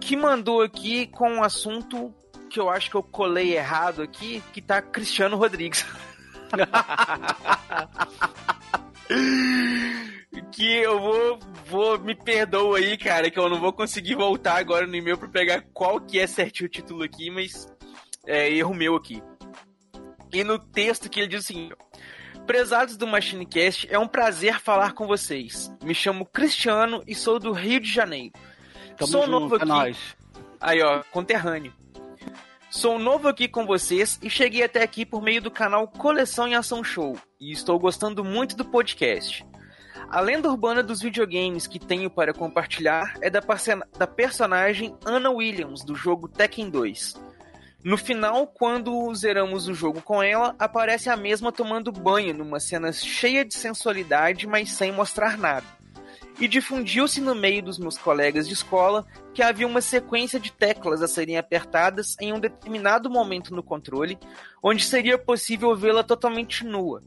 que 0.00 0.16
mandou 0.16 0.62
aqui 0.62 1.08
com 1.08 1.28
um 1.28 1.42
assunto 1.42 2.14
que 2.54 2.60
eu 2.60 2.70
acho 2.70 2.88
que 2.88 2.94
eu 2.94 3.02
colei 3.02 3.56
errado 3.56 4.00
aqui, 4.00 4.40
que 4.52 4.62
tá 4.62 4.80
Cristiano 4.80 5.36
Rodrigues. 5.36 5.84
que 10.52 10.64
eu 10.64 11.00
vou, 11.00 11.40
vou 11.66 11.98
me 11.98 12.14
perdoa 12.14 12.78
aí, 12.78 12.96
cara, 12.96 13.28
que 13.28 13.40
eu 13.40 13.48
não 13.48 13.60
vou 13.60 13.72
conseguir 13.72 14.14
voltar 14.14 14.56
agora 14.56 14.86
no 14.86 14.94
e-mail 14.94 15.18
para 15.18 15.26
pegar 15.26 15.64
qual 15.72 16.00
que 16.00 16.20
é 16.20 16.28
certinho 16.28 16.68
o 16.68 16.70
título 16.70 17.02
aqui, 17.02 17.28
mas 17.28 17.66
é 18.24 18.48
erro 18.48 18.72
meu 18.72 18.94
aqui. 18.94 19.20
E 20.32 20.44
no 20.44 20.56
texto 20.56 21.10
que 21.10 21.18
ele 21.18 21.26
diz 21.26 21.46
assim: 21.46 21.70
Prezados 22.46 22.96
do 22.96 23.04
Machinecast, 23.04 23.88
é 23.90 23.98
um 23.98 24.06
prazer 24.06 24.60
falar 24.60 24.92
com 24.92 25.08
vocês. 25.08 25.72
Me 25.82 25.92
chamo 25.92 26.24
Cristiano 26.24 27.02
e 27.04 27.16
sou 27.16 27.40
do 27.40 27.50
Rio 27.50 27.80
de 27.80 27.92
Janeiro. 27.92 28.32
Tamo 28.96 29.10
sou 29.10 29.22
junto, 29.22 29.40
novo 29.40 29.56
é 29.56 29.58
aqui. 29.58 29.66
nóis. 29.66 29.98
Aí, 30.60 30.80
ó, 30.80 31.02
conterrâneo. 31.10 31.72
Sou 32.76 32.98
novo 32.98 33.28
aqui 33.28 33.46
com 33.46 33.64
vocês 33.64 34.18
e 34.20 34.28
cheguei 34.28 34.64
até 34.64 34.82
aqui 34.82 35.06
por 35.06 35.22
meio 35.22 35.40
do 35.40 35.48
canal 35.48 35.86
Coleção 35.86 36.48
em 36.48 36.56
Ação 36.56 36.82
Show 36.82 37.16
e 37.40 37.52
estou 37.52 37.78
gostando 37.78 38.24
muito 38.24 38.56
do 38.56 38.64
podcast. 38.64 39.46
A 40.10 40.20
lenda 40.20 40.50
urbana 40.50 40.82
dos 40.82 41.00
videogames 41.00 41.68
que 41.68 41.78
tenho 41.78 42.10
para 42.10 42.34
compartilhar 42.34 43.14
é 43.20 43.30
da, 43.30 43.40
da 43.96 44.08
personagem 44.08 44.92
Anna 45.06 45.30
Williams 45.30 45.84
do 45.84 45.94
jogo 45.94 46.28
Tekken 46.28 46.68
2. 46.68 47.14
No 47.84 47.96
final, 47.96 48.48
quando 48.48 49.14
zeramos 49.14 49.68
o 49.68 49.72
jogo 49.72 50.02
com 50.02 50.20
ela, 50.20 50.56
aparece 50.58 51.08
a 51.08 51.16
mesma 51.16 51.52
tomando 51.52 51.92
banho 51.92 52.34
numa 52.34 52.58
cena 52.58 52.92
cheia 52.92 53.44
de 53.44 53.54
sensualidade, 53.54 54.48
mas 54.48 54.72
sem 54.72 54.90
mostrar 54.90 55.38
nada. 55.38 55.83
E 56.40 56.48
difundiu-se 56.48 57.20
no 57.20 57.34
meio 57.34 57.62
dos 57.62 57.78
meus 57.78 57.96
colegas 57.96 58.48
de 58.48 58.54
escola 58.54 59.06
que 59.32 59.42
havia 59.42 59.66
uma 59.66 59.80
sequência 59.80 60.40
de 60.40 60.50
teclas 60.50 61.00
a 61.00 61.08
serem 61.08 61.38
apertadas 61.38 62.16
em 62.20 62.32
um 62.32 62.40
determinado 62.40 63.08
momento 63.08 63.54
no 63.54 63.62
controle, 63.62 64.18
onde 64.62 64.84
seria 64.84 65.16
possível 65.16 65.76
vê-la 65.76 66.02
totalmente 66.02 66.64
nua. 66.64 67.02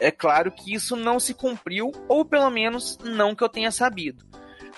É 0.00 0.10
claro 0.10 0.50
que 0.50 0.74
isso 0.74 0.96
não 0.96 1.20
se 1.20 1.34
cumpriu, 1.34 1.92
ou 2.08 2.24
pelo 2.24 2.50
menos 2.50 2.98
não 3.04 3.34
que 3.34 3.44
eu 3.44 3.48
tenha 3.48 3.70
sabido. 3.70 4.24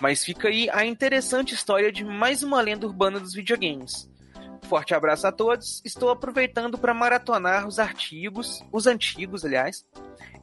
Mas 0.01 0.25
fica 0.25 0.49
aí 0.49 0.69
a 0.71 0.85
interessante 0.85 1.55
história 1.55 1.93
de 1.93 2.05
mais 2.05 2.43
uma 2.43 2.61
lenda 2.61 2.87
urbana 2.87 3.21
dos 3.21 3.33
videogames. 3.33 4.11
Forte 4.69 4.95
abraço 4.95 5.27
a 5.27 5.33
todos. 5.33 5.81
Estou 5.85 6.11
aproveitando 6.11 6.77
para 6.79 6.95
maratonar 6.95 7.67
os 7.67 7.79
artigos, 7.79 8.63
os 8.73 8.87
antigos, 8.87 9.45
aliás, 9.45 9.85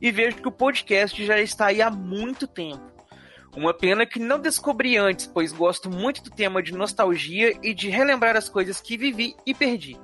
e 0.02 0.12
vejo 0.12 0.38
que 0.38 0.48
o 0.48 0.52
podcast 0.52 1.24
já 1.26 1.40
está 1.40 1.68
aí 1.68 1.82
há 1.82 1.90
muito 1.90 2.48
tempo. 2.48 2.91
Uma 3.56 3.74
pena 3.74 4.06
que 4.06 4.20
não 4.20 4.40
descobri 4.40 4.98
antes, 4.98 5.28
pois 5.28 5.52
gosto 5.52 5.90
muito 5.90 6.24
do 6.24 6.30
tema 6.30 6.64
de 6.64 6.74
nostalgia 6.74 7.58
e 7.62 7.74
de 7.74 7.90
relembrar 7.90 8.38
as 8.38 8.48
coisas 8.48 8.80
que 8.80 8.98
vivi 8.98 9.36
e 9.46 9.54
perdi. 9.54 10.00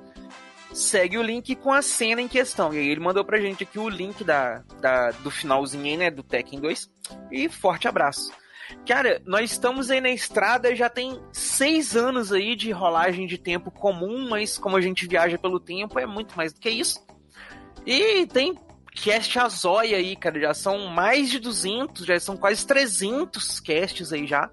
Segue 0.72 1.16
o 1.16 1.22
link 1.22 1.56
com 1.56 1.72
a 1.72 1.80
cena 1.80 2.20
em 2.20 2.28
questão. 2.28 2.74
E 2.74 2.78
aí 2.78 2.88
ele 2.88 3.00
mandou 3.00 3.24
pra 3.24 3.40
gente 3.40 3.62
aqui 3.62 3.78
o 3.78 3.88
link 3.88 4.22
da, 4.22 4.62
da 4.80 5.10
do 5.12 5.30
finalzinho 5.30 5.84
aí, 5.84 5.96
né, 5.96 6.10
do 6.10 6.22
Tekken 6.22 6.60
2. 6.60 6.90
E 7.32 7.48
forte 7.48 7.88
abraço. 7.88 8.30
Cara, 8.86 9.22
nós 9.24 9.50
estamos 9.50 9.90
aí 9.90 10.00
na 10.00 10.10
estrada 10.10 10.76
já 10.76 10.90
tem 10.90 11.18
seis 11.32 11.96
anos 11.96 12.32
aí 12.32 12.54
de 12.54 12.70
rolagem 12.70 13.26
de 13.26 13.38
tempo 13.38 13.70
comum, 13.70 14.28
mas 14.28 14.58
como 14.58 14.76
a 14.76 14.80
gente 14.80 15.06
viaja 15.06 15.38
pelo 15.38 15.58
tempo, 15.58 15.98
é 15.98 16.04
muito 16.04 16.36
mais 16.36 16.52
do 16.52 16.60
que 16.60 16.68
isso. 16.68 17.02
E 17.86 18.26
tem 18.26 18.54
cast 19.02 19.38
a 19.38 19.48
zóia 19.48 19.96
aí, 19.96 20.16
cara, 20.16 20.40
já 20.40 20.54
são 20.54 20.86
mais 20.86 21.30
de 21.30 21.38
200, 21.38 22.04
já 22.04 22.18
são 22.20 22.36
quase 22.36 22.66
300 22.66 23.60
casts 23.60 24.12
aí 24.12 24.26
já. 24.26 24.50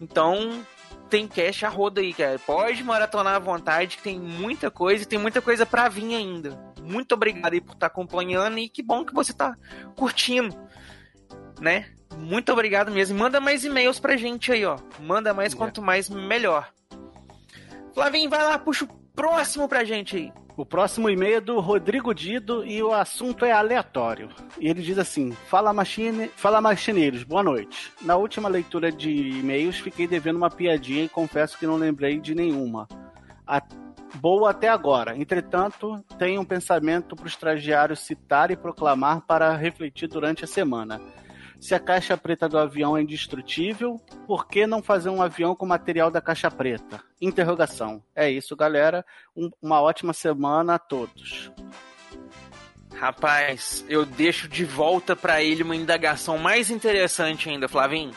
Então, 0.00 0.64
tem 1.10 1.26
cast 1.26 1.66
a 1.66 1.68
roda 1.68 2.00
aí, 2.00 2.14
cara. 2.14 2.38
Pode 2.38 2.82
maratonar 2.84 3.34
à 3.34 3.38
vontade, 3.38 3.96
que 3.96 4.02
tem 4.02 4.18
muita 4.18 4.70
coisa 4.70 5.02
e 5.02 5.06
tem 5.06 5.18
muita 5.18 5.42
coisa 5.42 5.66
pra 5.66 5.88
vir 5.88 6.14
ainda. 6.14 6.58
Muito 6.82 7.12
obrigado 7.12 7.52
aí 7.52 7.60
por 7.60 7.74
estar 7.74 7.80
tá 7.80 7.86
acompanhando 7.86 8.58
e 8.58 8.68
que 8.68 8.82
bom 8.82 9.04
que 9.04 9.14
você 9.14 9.32
tá 9.32 9.56
curtindo, 9.96 10.56
né? 11.60 11.90
Muito 12.16 12.52
obrigado 12.52 12.90
mesmo. 12.90 13.18
Manda 13.18 13.40
mais 13.40 13.64
e-mails 13.64 14.00
pra 14.00 14.16
gente 14.16 14.50
aí, 14.52 14.64
ó. 14.64 14.78
Manda 15.00 15.34
mais, 15.34 15.54
quanto 15.54 15.82
mais, 15.82 16.08
melhor. 16.08 16.72
Flavinho, 17.92 18.30
vai 18.30 18.42
lá, 18.42 18.58
puxa 18.58 18.84
o 18.84 18.88
próximo 19.18 19.68
pra 19.68 19.82
gente 19.82 20.16
aí. 20.16 20.32
O 20.56 20.64
próximo 20.64 21.10
e-mail 21.10 21.38
é 21.38 21.40
do 21.40 21.58
Rodrigo 21.58 22.14
Dido 22.14 22.64
e 22.64 22.80
o 22.80 22.92
assunto 22.92 23.44
é 23.44 23.50
aleatório. 23.50 24.28
E 24.60 24.68
ele 24.68 24.80
diz 24.80 24.96
assim: 24.96 25.32
Fala, 25.48 25.72
machine... 25.72 26.28
Fala 26.36 26.60
machineiros, 26.60 27.24
boa 27.24 27.42
noite. 27.42 27.92
Na 28.02 28.14
última 28.14 28.48
leitura 28.48 28.92
de 28.92 29.10
e-mails 29.10 29.80
fiquei 29.80 30.06
devendo 30.06 30.36
uma 30.36 30.50
piadinha 30.50 31.02
e 31.02 31.08
confesso 31.08 31.58
que 31.58 31.66
não 31.66 31.76
lembrei 31.76 32.20
de 32.20 32.32
nenhuma. 32.32 32.86
A... 33.44 33.60
Boa 34.14 34.50
até 34.50 34.68
agora. 34.68 35.16
Entretanto, 35.16 36.02
tenho 36.16 36.40
um 36.40 36.44
pensamento 36.44 37.14
para 37.14 37.24
o 37.24 37.28
estagiário 37.28 37.94
citar 37.94 38.50
e 38.50 38.56
proclamar 38.56 39.20
para 39.22 39.54
refletir 39.54 40.08
durante 40.08 40.44
a 40.44 40.46
semana. 40.46 41.00
Se 41.60 41.74
a 41.74 41.80
caixa 41.80 42.16
preta 42.16 42.48
do 42.48 42.56
avião 42.56 42.96
é 42.96 43.02
indestrutível, 43.02 44.00
por 44.26 44.46
que 44.46 44.66
não 44.66 44.82
fazer 44.82 45.08
um 45.08 45.20
avião 45.20 45.56
com 45.56 45.66
material 45.66 46.10
da 46.10 46.20
caixa 46.20 46.50
preta? 46.50 47.02
Interrogação. 47.20 48.02
É 48.14 48.30
isso, 48.30 48.54
galera. 48.54 49.04
Um, 49.36 49.50
uma 49.60 49.80
ótima 49.80 50.12
semana 50.12 50.76
a 50.76 50.78
todos. 50.78 51.50
Rapaz, 52.94 53.84
eu 53.88 54.06
deixo 54.06 54.48
de 54.48 54.64
volta 54.64 55.16
para 55.16 55.42
ele 55.42 55.62
uma 55.62 55.76
indagação 55.76 56.38
mais 56.38 56.70
interessante 56.70 57.48
ainda, 57.48 57.68
Flavinho. 57.68 58.12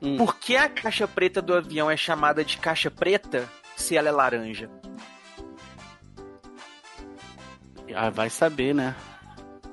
Hum. 0.00 0.16
Por 0.18 0.36
que 0.36 0.56
a 0.56 0.68
caixa 0.68 1.08
preta 1.08 1.40
do 1.40 1.54
avião 1.54 1.90
é 1.90 1.96
chamada 1.96 2.44
de 2.44 2.58
caixa 2.58 2.90
preta 2.90 3.48
se 3.76 3.96
ela 3.96 4.08
é 4.08 4.12
laranja? 4.12 4.70
Ah, 7.94 8.10
vai 8.10 8.28
saber, 8.28 8.74
né? 8.74 8.94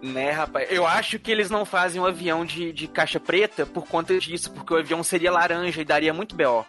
Né, 0.01 0.31
rapaz? 0.31 0.67
Eu 0.71 0.85
acho 0.85 1.19
que 1.19 1.31
eles 1.31 1.49
não 1.49 1.63
fazem 1.63 2.01
um 2.01 2.05
avião 2.05 2.43
de, 2.43 2.73
de 2.73 2.87
caixa 2.87 3.19
preta 3.19 3.65
por 3.65 3.87
conta 3.87 4.17
disso, 4.17 4.51
porque 4.51 4.73
o 4.73 4.77
avião 4.77 5.03
seria 5.03 5.31
laranja 5.31 5.81
e 5.81 5.85
daria 5.85 6.13
muito 6.13 6.35
B.O. 6.35 6.65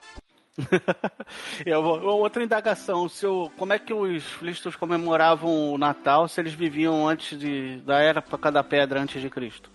Eu, 1.65 1.83
outra 1.83 2.45
indagação, 2.45 3.09
seu, 3.09 3.51
como 3.57 3.73
é 3.73 3.79
que 3.79 3.95
os 3.95 4.23
flistos 4.25 4.77
comemoravam 4.77 5.73
o 5.73 5.79
Natal 5.79 6.29
se 6.29 6.41
eles 6.41 6.53
viviam 6.53 7.09
antes 7.09 7.39
de, 7.39 7.79
da 7.79 8.01
época 8.01 8.53
da 8.53 8.63
pedra 8.63 9.01
antes 9.01 9.21
de 9.21 9.31
Cristo? 9.31 9.71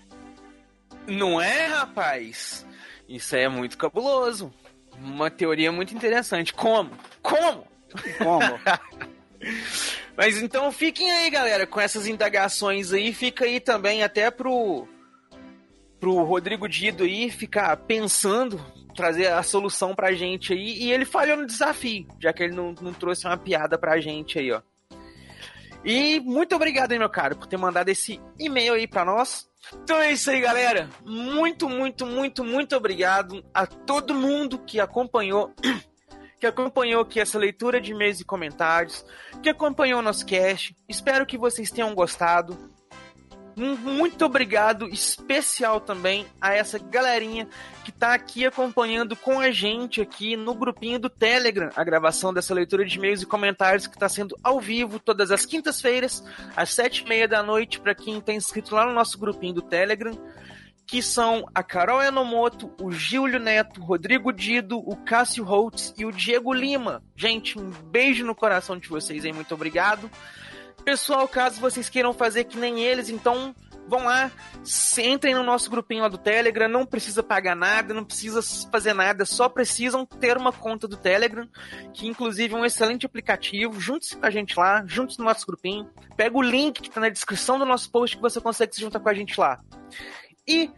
Não 1.08 1.42
é, 1.42 1.66
rapaz? 1.66 2.66
Isso 3.10 3.36
é 3.36 3.48
muito 3.48 3.78
cabuloso. 3.78 4.54
Uma 5.00 5.32
teoria 5.32 5.72
muito 5.72 5.96
interessante. 5.96 6.54
Como? 6.54 6.92
Como? 7.22 7.68
Como? 8.20 8.60
Mas 10.16 10.42
então 10.42 10.72
fiquem 10.72 11.12
aí, 11.12 11.30
galera, 11.30 11.68
com 11.68 11.80
essas 11.80 12.08
indagações 12.08 12.92
aí. 12.92 13.14
Fica 13.14 13.46
aí 13.46 13.60
também 13.60 14.04
até 14.04 14.32
pro, 14.32 14.88
pro 16.00 16.24
Rodrigo 16.24 16.68
Dido 16.68 17.04
aí 17.04 17.30
ficar 17.30 17.76
pensando, 17.78 18.60
trazer 18.96 19.28
a 19.28 19.44
solução 19.44 19.94
pra 19.94 20.14
gente 20.14 20.54
aí. 20.54 20.84
E 20.84 20.92
ele 20.92 21.06
falhou 21.06 21.38
no 21.38 21.46
desafio, 21.46 22.08
já 22.20 22.34
que 22.34 22.44
ele 22.44 22.56
não, 22.56 22.74
não 22.82 22.94
trouxe 22.94 23.28
uma 23.28 23.38
piada 23.38 23.78
pra 23.78 24.00
gente 24.00 24.40
aí, 24.40 24.52
ó. 24.52 24.62
E 25.86 26.20
muito 26.20 26.56
obrigado 26.56 26.92
aí, 26.92 27.00
meu 27.00 27.10
caro, 27.10 27.38
por 27.38 27.48
ter 27.48 27.58
mandado 27.58 27.90
esse 27.90 28.20
e-mail 28.40 28.74
aí 28.74 28.88
pra 28.88 29.06
nós. 29.06 29.48
Então 29.84 29.98
é 30.00 30.12
isso 30.12 30.30
aí, 30.30 30.42
galera. 30.42 30.90
Muito, 31.06 31.70
muito, 31.70 32.06
muito, 32.06 32.44
muito 32.44 32.76
obrigado 32.76 33.44
a 33.54 33.66
todo 33.66 34.14
mundo 34.14 34.60
que 34.60 34.80
acompanhou 34.80 35.54
que 36.40 36.48
acompanhou 36.48 37.02
aqui 37.02 37.20
essa 37.20 37.38
leitura 37.38 37.82
de 37.82 37.92
e-mails 37.92 38.20
e 38.20 38.26
comentários, 38.26 39.06
que 39.42 39.50
acompanhou 39.50 40.00
o 40.00 40.04
nosso 40.04 40.26
cast. 40.26 40.76
Espero 40.88 41.26
que 41.26 41.38
vocês 41.38 41.72
tenham 41.72 41.94
gostado. 41.96 42.58
Muito 43.58 44.24
obrigado 44.24 44.88
especial 44.88 45.82
também 45.82 46.28
a 46.40 46.54
essa 46.54 46.78
galerinha 46.78 47.48
que 47.84 47.90
está 47.90 48.14
aqui 48.14 48.46
acompanhando 48.46 49.16
com 49.16 49.40
a 49.40 49.50
gente 49.50 50.00
aqui 50.00 50.38
no 50.38 50.54
grupinho 50.54 51.00
do 51.00 51.10
Telegram 51.10 51.72
a 51.76 51.84
gravação 51.84 52.32
dessa 52.32 52.54
leitura 52.54 52.86
de 52.86 53.00
e-mails 53.00 53.24
e 53.24 53.26
comentários 53.26 53.88
que 53.88 53.96
está 53.96 54.08
sendo 54.08 54.38
ao 54.44 54.60
vivo 54.60 55.00
todas 55.00 55.32
as 55.32 55.44
quintas-feiras 55.44 56.24
às 56.56 56.72
sete 56.72 57.04
e 57.04 57.10
meia 57.10 57.28
da 57.28 57.42
noite 57.42 57.80
para 57.80 57.96
quem 57.96 58.20
está 58.20 58.32
inscrito 58.32 58.76
lá 58.76 58.86
no 58.86 58.94
nosso 58.94 59.18
grupinho 59.18 59.56
do 59.56 59.64
Telegram 59.64 60.16
que 60.88 61.04
são 61.04 61.46
a 61.54 61.62
Carol 61.62 62.02
Enomoto, 62.02 62.72
o 62.82 62.90
Gílio 62.94 63.40
Neto, 63.40 63.82
o 63.82 63.84
Rodrigo 63.84 64.32
Dido, 64.32 64.80
o 64.80 64.96
Cássio 64.96 65.44
Holtz 65.44 65.94
e 65.98 66.06
o 66.06 66.12
Diego 66.14 66.54
Lima. 66.54 67.04
Gente, 67.14 67.60
um 67.60 67.70
beijo 67.70 68.26
no 68.26 68.34
coração 68.34 68.78
de 68.78 68.88
vocês 68.88 69.26
aí, 69.26 69.34
muito 69.34 69.54
obrigado. 69.54 70.10
Pessoal, 70.86 71.28
caso 71.28 71.60
vocês 71.60 71.90
queiram 71.90 72.14
fazer 72.14 72.46
que 72.46 72.58
nem 72.58 72.80
eles, 72.80 73.10
então 73.10 73.54
vão 73.86 74.06
lá, 74.06 74.32
entrem 74.98 75.36
no 75.36 75.44
nosso 75.44 75.70
grupinho 75.70 76.04
lá 76.04 76.08
do 76.08 76.18
Telegram, 76.18 76.70
não 76.70 76.86
precisa 76.86 77.22
pagar 77.22 77.56
nada, 77.56 77.94
não 77.94 78.06
precisa 78.06 78.42
fazer 78.72 78.94
nada, 78.94 79.26
só 79.26 79.50
precisam 79.50 80.06
ter 80.06 80.38
uma 80.38 80.54
conta 80.54 80.88
do 80.88 80.96
Telegram, 80.96 81.48
que 81.94 82.08
inclusive 82.08 82.54
é 82.54 82.58
um 82.58 82.66
excelente 82.66 83.06
aplicativo. 83.06 83.80
Junte-se 83.80 84.16
com 84.16 84.26
a 84.26 84.30
gente 84.30 84.58
lá, 84.58 84.86
junte-se 84.86 85.20
no 85.20 85.26
nosso 85.26 85.46
grupinho, 85.46 85.90
pega 86.16 86.38
o 86.38 86.42
link 86.42 86.82
que 86.82 86.88
está 86.88 87.02
na 87.02 87.10
descrição 87.10 87.60
do 87.60 87.66
nosso 87.66 87.92
post 87.92 88.16
que 88.16 88.22
você 88.22 88.40
consegue 88.40 88.74
se 88.74 88.82
juntar 88.82 89.02
com 89.02 89.10
a 89.10 89.14
gente 89.14 89.38
lá. 89.38 89.60
E 90.48 90.72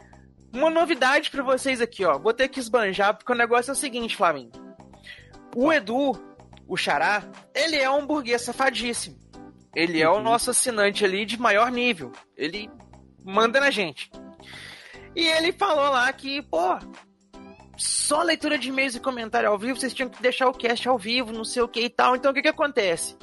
uma 0.52 0.70
novidade 0.70 1.30
para 1.30 1.44
vocês 1.44 1.80
aqui, 1.80 2.04
ó. 2.04 2.18
Vou 2.18 2.34
ter 2.34 2.48
que 2.48 2.60
esbanjar, 2.60 3.16
porque 3.16 3.32
o 3.32 3.36
negócio 3.36 3.72
é 3.72 3.74
o 3.74 3.78
seguinte, 3.78 4.16
Flavinho. 4.16 4.52
O 5.56 5.72
Edu, 5.72 6.12
o 6.68 6.76
Xará, 6.76 7.24
ele 7.54 7.76
é 7.76 7.90
um 7.90 8.06
burguês 8.06 8.42
safadíssimo. 8.42 9.18
Ele 9.76 10.02
é 10.02 10.10
o 10.10 10.22
nosso 10.22 10.50
assinante 10.50 11.06
ali 11.06 11.26
de 11.26 11.40
maior 11.40 11.72
nível. 11.72 12.12
Ele 12.36 12.70
manda 13.24 13.60
na 13.60 13.70
gente. 13.70 14.12
E 15.16 15.28
ele 15.28 15.52
falou 15.52 15.92
lá 15.92 16.12
que, 16.12 16.42
pô, 16.44 16.78
só 17.78 18.22
leitura 18.24 18.58
de 18.58 18.70
e-mails 18.70 18.96
e 18.96 19.00
comentário 19.00 19.50
ao 19.50 19.58
vivo, 19.58 19.80
vocês 19.80 19.94
tinham 19.94 20.10
que 20.10 20.22
deixar 20.22 20.48
o 20.48 20.54
cast 20.54 20.88
ao 20.88 20.98
vivo, 20.98 21.32
não 21.32 21.46
sei 21.46 21.62
o 21.62 21.68
que 21.68 21.82
e 21.82 21.90
tal. 21.90 22.16
Então 22.16 22.32
o 22.32 22.34
que 22.34 22.42
que 22.42 22.48
acontece? 22.48 23.16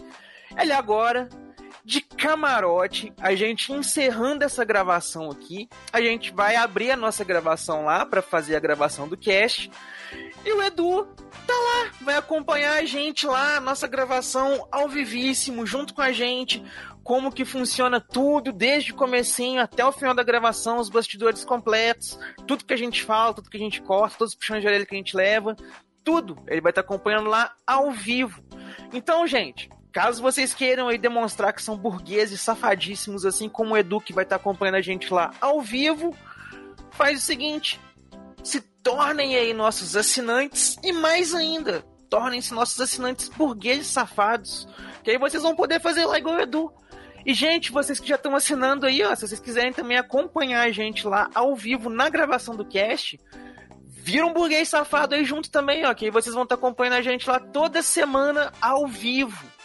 Ele 0.56 0.72
agora 0.72 1.28
de 1.86 2.00
camarote, 2.00 3.12
a 3.16 3.36
gente 3.36 3.72
encerrando 3.72 4.42
essa 4.42 4.64
gravação 4.64 5.30
aqui, 5.30 5.68
a 5.92 6.00
gente 6.00 6.32
vai 6.32 6.56
abrir 6.56 6.90
a 6.90 6.96
nossa 6.96 7.22
gravação 7.22 7.84
lá 7.84 8.04
para 8.04 8.20
fazer 8.20 8.56
a 8.56 8.60
gravação 8.60 9.06
do 9.06 9.16
cast. 9.16 9.70
E 10.44 10.52
o 10.52 10.60
Edu 10.64 11.04
tá 11.46 11.54
lá, 11.54 11.92
vai 12.02 12.16
acompanhar 12.16 12.72
a 12.72 12.84
gente 12.84 13.24
lá, 13.24 13.58
a 13.58 13.60
nossa 13.60 13.86
gravação 13.86 14.66
ao 14.72 14.88
vivíssimo, 14.88 15.64
junto 15.64 15.94
com 15.94 16.02
a 16.02 16.10
gente, 16.10 16.60
como 17.04 17.30
que 17.30 17.44
funciona 17.44 18.00
tudo, 18.00 18.52
desde 18.52 18.90
o 18.90 18.96
comecinho 18.96 19.62
até 19.62 19.86
o 19.86 19.92
final 19.92 20.12
da 20.12 20.24
gravação, 20.24 20.78
os 20.78 20.90
bastidores 20.90 21.44
completos, 21.44 22.18
tudo 22.48 22.64
que 22.64 22.74
a 22.74 22.78
gente 22.78 23.04
fala, 23.04 23.32
tudo 23.32 23.48
que 23.48 23.56
a 23.56 23.60
gente 23.60 23.80
corta, 23.80 24.18
todos 24.18 24.32
os 24.32 24.38
puxões 24.38 24.60
de 24.60 24.66
orelha 24.66 24.84
que 24.84 24.94
a 24.96 24.98
gente 24.98 25.16
leva, 25.16 25.54
tudo. 26.02 26.36
Ele 26.48 26.60
vai 26.60 26.70
estar 26.70 26.82
tá 26.82 26.86
acompanhando 26.86 27.30
lá 27.30 27.54
ao 27.64 27.92
vivo. 27.92 28.42
Então, 28.92 29.24
gente, 29.24 29.70
Caso 29.96 30.20
vocês 30.20 30.52
queiram 30.52 30.88
aí 30.88 30.98
demonstrar 30.98 31.54
que 31.54 31.62
são 31.62 31.74
burgueses 31.74 32.42
safadíssimos, 32.42 33.24
assim 33.24 33.48
como 33.48 33.72
o 33.72 33.78
Edu 33.78 33.98
que 33.98 34.12
vai 34.12 34.24
estar 34.24 34.36
acompanhando 34.36 34.74
a 34.74 34.82
gente 34.82 35.10
lá 35.10 35.30
ao 35.40 35.62
vivo, 35.62 36.14
faz 36.90 37.18
o 37.18 37.24
seguinte: 37.24 37.80
se 38.44 38.60
tornem 38.60 39.36
aí 39.36 39.54
nossos 39.54 39.96
assinantes 39.96 40.76
e 40.82 40.92
mais 40.92 41.34
ainda, 41.34 41.82
tornem-se 42.10 42.52
nossos 42.52 42.78
assinantes 42.78 43.30
burgueses 43.30 43.86
safados, 43.86 44.68
que 45.02 45.12
aí 45.12 45.16
vocês 45.16 45.42
vão 45.42 45.56
poder 45.56 45.80
fazer 45.80 46.04
lá 46.04 46.18
igual 46.18 46.36
o 46.36 46.40
Edu. 46.40 46.70
E, 47.24 47.32
gente, 47.32 47.72
vocês 47.72 47.98
que 47.98 48.06
já 48.06 48.16
estão 48.16 48.36
assinando 48.36 48.84
aí, 48.84 49.02
ó, 49.02 49.14
se 49.14 49.26
vocês 49.26 49.40
quiserem 49.40 49.72
também 49.72 49.96
acompanhar 49.96 50.66
a 50.66 50.70
gente 50.70 51.06
lá 51.06 51.30
ao 51.34 51.56
vivo 51.56 51.88
na 51.88 52.10
gravação 52.10 52.54
do 52.54 52.66
cast, 52.66 53.18
vira 53.88 54.26
um 54.26 54.34
burguês 54.34 54.68
safado 54.68 55.14
aí 55.14 55.24
junto 55.24 55.50
também, 55.50 55.86
ó, 55.86 55.94
que 55.94 56.04
aí 56.04 56.10
vocês 56.10 56.34
vão 56.34 56.44
estar 56.44 56.56
acompanhando 56.56 56.96
a 56.96 57.02
gente 57.02 57.26
lá 57.26 57.40
toda 57.40 57.80
semana 57.80 58.52
ao 58.60 58.86
vivo. 58.86 59.55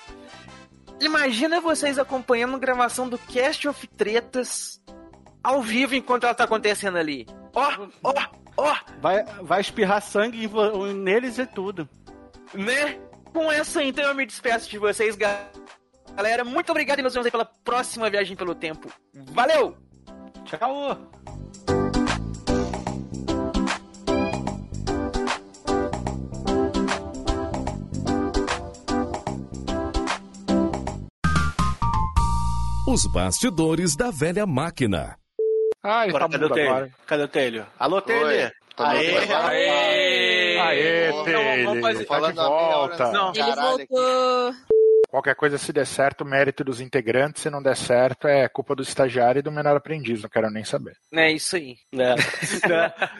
Imagina 1.01 1.59
vocês 1.59 1.97
acompanhando 1.99 2.55
a 2.55 2.59
gravação 2.59 3.09
do 3.09 3.17
Cast 3.17 3.67
of 3.67 3.87
Tretas 3.87 4.81
ao 5.43 5.61
vivo 5.61 5.95
enquanto 5.95 6.23
ela 6.25 6.33
tá 6.35 6.43
acontecendo 6.43 6.97
ali. 6.97 7.25
Ó, 7.53 7.87
ó, 8.03 8.13
ó. 8.57 8.75
Vai, 9.01 9.23
vai 9.41 9.61
espirrar 9.61 10.01
sangue 10.01 10.47
neles 10.95 11.37
e 11.39 11.45
tudo. 11.45 11.89
Né? 12.53 12.99
Com 13.33 13.51
essa, 13.51 13.83
então, 13.83 14.03
eu 14.03 14.13
me 14.15 14.25
despeço 14.25 14.69
de 14.69 14.77
vocês, 14.77 15.15
ga- 15.15 15.49
galera. 16.15 16.43
Muito 16.43 16.69
obrigado 16.69 16.99
e 16.99 17.01
nos 17.01 17.13
vemos 17.13 17.25
aí 17.25 17.31
pela 17.31 17.45
próxima 17.45 18.09
viagem 18.09 18.35
pelo 18.35 18.53
tempo. 18.53 18.89
Valeu! 19.13 19.75
Tchau! 20.45 20.97
Os 32.87 33.05
bastidores 33.05 33.95
da 33.95 34.09
velha 34.11 34.45
máquina. 34.45 35.15
Ah, 35.83 36.03
ele 36.05 36.15
Agora, 36.15 36.25
tá 36.25 36.31
cadê 36.31 36.45
o 36.45 36.49
Telho? 36.53 36.69
agora. 36.69 36.89
Cadê 37.07 37.23
o 37.23 37.27
Telho? 37.27 37.65
Alô, 37.79 38.01
Telho? 38.01 38.25
Aê. 38.25 38.51
Aê! 38.77 40.59
Aê, 40.59 41.23
Telho, 41.23 41.81
fazer- 41.81 42.05
tá 42.05 42.19
de 42.29 42.33
volta. 42.35 43.11
Não. 43.11 43.31
Ele 43.35 43.55
voltou. 43.55 44.53
Qualquer 45.09 45.35
coisa, 45.35 45.57
se 45.57 45.73
der 45.73 45.85
certo, 45.85 46.23
mérito 46.23 46.63
dos 46.63 46.79
integrantes. 46.79 47.41
Se 47.41 47.49
não 47.49 47.61
der 47.61 47.75
certo, 47.75 48.27
é 48.27 48.47
culpa 48.47 48.73
do 48.75 48.81
estagiário 48.81 49.39
e 49.39 49.41
do 49.43 49.51
menor 49.51 49.75
aprendiz. 49.75 50.21
Não 50.21 50.29
quero 50.29 50.49
nem 50.49 50.63
saber. 50.63 50.95
É 51.13 51.31
isso 51.31 51.55
aí. 51.55 51.75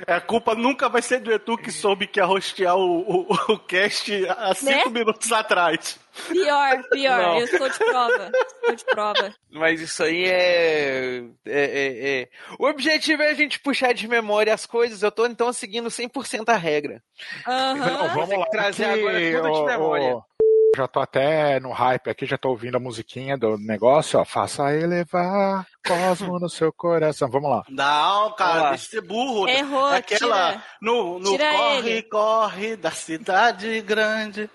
É. 0.08 0.14
A 0.16 0.22
culpa 0.22 0.56
nunca 0.56 0.88
vai 0.88 1.02
ser 1.02 1.20
do 1.20 1.32
Edu 1.32 1.58
que 1.58 1.72
soube 1.72 2.08
que 2.08 2.20
ia 2.20 2.26
rostear 2.26 2.76
o, 2.78 3.02
o, 3.02 3.34
o 3.54 3.60
cast 3.60 4.12
há 4.30 4.54
cinco 4.56 4.90
Né? 4.90 5.00
minutos 5.00 5.32
atrás. 5.32 6.00
Pior, 6.28 6.84
pior. 6.90 7.22
Não. 7.22 7.40
Eu 7.40 7.46
estou 7.46 7.70
de 7.70 7.78
prova. 7.78 8.32
Estou 8.34 8.76
de 8.76 8.86
prova. 8.86 9.36
Mas 9.50 9.82
isso 9.82 10.04
aí 10.04 10.26
é... 10.26 11.24
é, 11.46 11.64
é, 11.64 12.22
é. 12.22 12.30
O 12.60 12.68
objetivo 12.68 13.24
é 13.24 13.30
a 13.30 13.34
gente 13.34 13.60
puxar 13.60 13.94
de 13.94 14.08
memória 14.08 14.54
as 14.54 14.66
coisas. 14.66 15.02
Eu 15.02 15.12
tô 15.12 15.26
então 15.26 15.52
seguindo 15.54 15.90
100% 15.90 16.50
a 16.50 16.58
regra. 16.58 17.02
Não, 17.48 18.10
vamos 18.10 18.38
lá. 18.38 18.46
trazer 18.48 18.86
que, 18.86 19.00
agora 19.00 19.20
tudo 19.20 19.54
de 19.54 19.66
memória. 19.66 20.16
ô, 20.16 20.24
já 20.76 20.88
tô 20.88 21.00
até 21.02 21.60
no 21.60 21.72
hype 21.72 22.10
aqui, 22.10 22.26
já 22.26 22.38
tô 22.38 22.50
ouvindo 22.50 22.78
a 22.78 22.80
musiquinha 22.80 23.38
do 23.38 23.58
negócio, 23.58 24.20
ó. 24.20 24.24
Faça 24.26 24.74
elevar 24.74 25.66
cosmo 25.86 26.40
no 26.40 26.50
seu 26.50 26.72
coração. 26.72 27.30
Vamos 27.30 27.50
lá. 27.50 27.64
Não, 27.70 28.32
cara, 28.36 28.70
deixa 28.70 28.86
de 28.86 28.90
ser 28.92 29.02
burro. 29.02 29.48
Errou, 29.50 29.88
Aquela. 29.88 30.52
tira. 30.54 30.64
No, 30.82 31.20
no 31.20 31.32
Tira 31.32 31.52
corre, 31.52 31.90
ele. 31.90 32.04
corre 32.04 32.76
da 32.78 32.92
cidade 32.92 33.82
grande. 33.82 34.50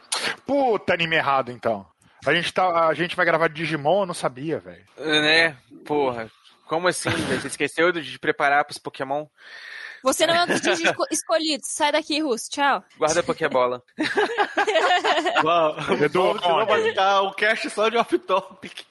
Puta 0.46 0.94
anime 0.94 1.16
errado, 1.16 1.52
então. 1.52 1.86
A 2.24 2.32
gente, 2.32 2.52
tá, 2.52 2.88
a 2.88 2.94
gente 2.94 3.14
vai 3.14 3.26
gravar 3.26 3.48
Digimon, 3.48 4.00
eu 4.02 4.06
não 4.06 4.14
sabia, 4.14 4.58
velho. 4.58 4.84
Né? 4.98 5.56
Porra. 5.84 6.30
Como 6.66 6.88
assim? 6.88 7.10
velho? 7.10 7.40
Você 7.40 7.46
esqueceu 7.46 7.92
de 7.92 8.18
preparar 8.18 8.64
pros 8.64 8.78
Pokémon? 8.78 9.26
Você 10.02 10.26
não 10.26 10.34
é 10.34 10.44
um 10.44 10.46
dos 10.46 10.60
escolhidos. 11.10 11.68
Sai 11.68 11.92
daqui, 11.92 12.20
Russo. 12.20 12.50
Tchau. 12.50 12.82
Guarda 12.98 13.20
a 13.20 13.22
Pokébola. 13.22 13.82
Edu, 16.02 16.22
onde? 16.22 16.66
vai 16.66 16.82
ficar 16.82 17.22
o 17.22 17.32
cast 17.32 17.70
só 17.70 17.88
de 17.88 17.96
off-topic. 17.96 18.84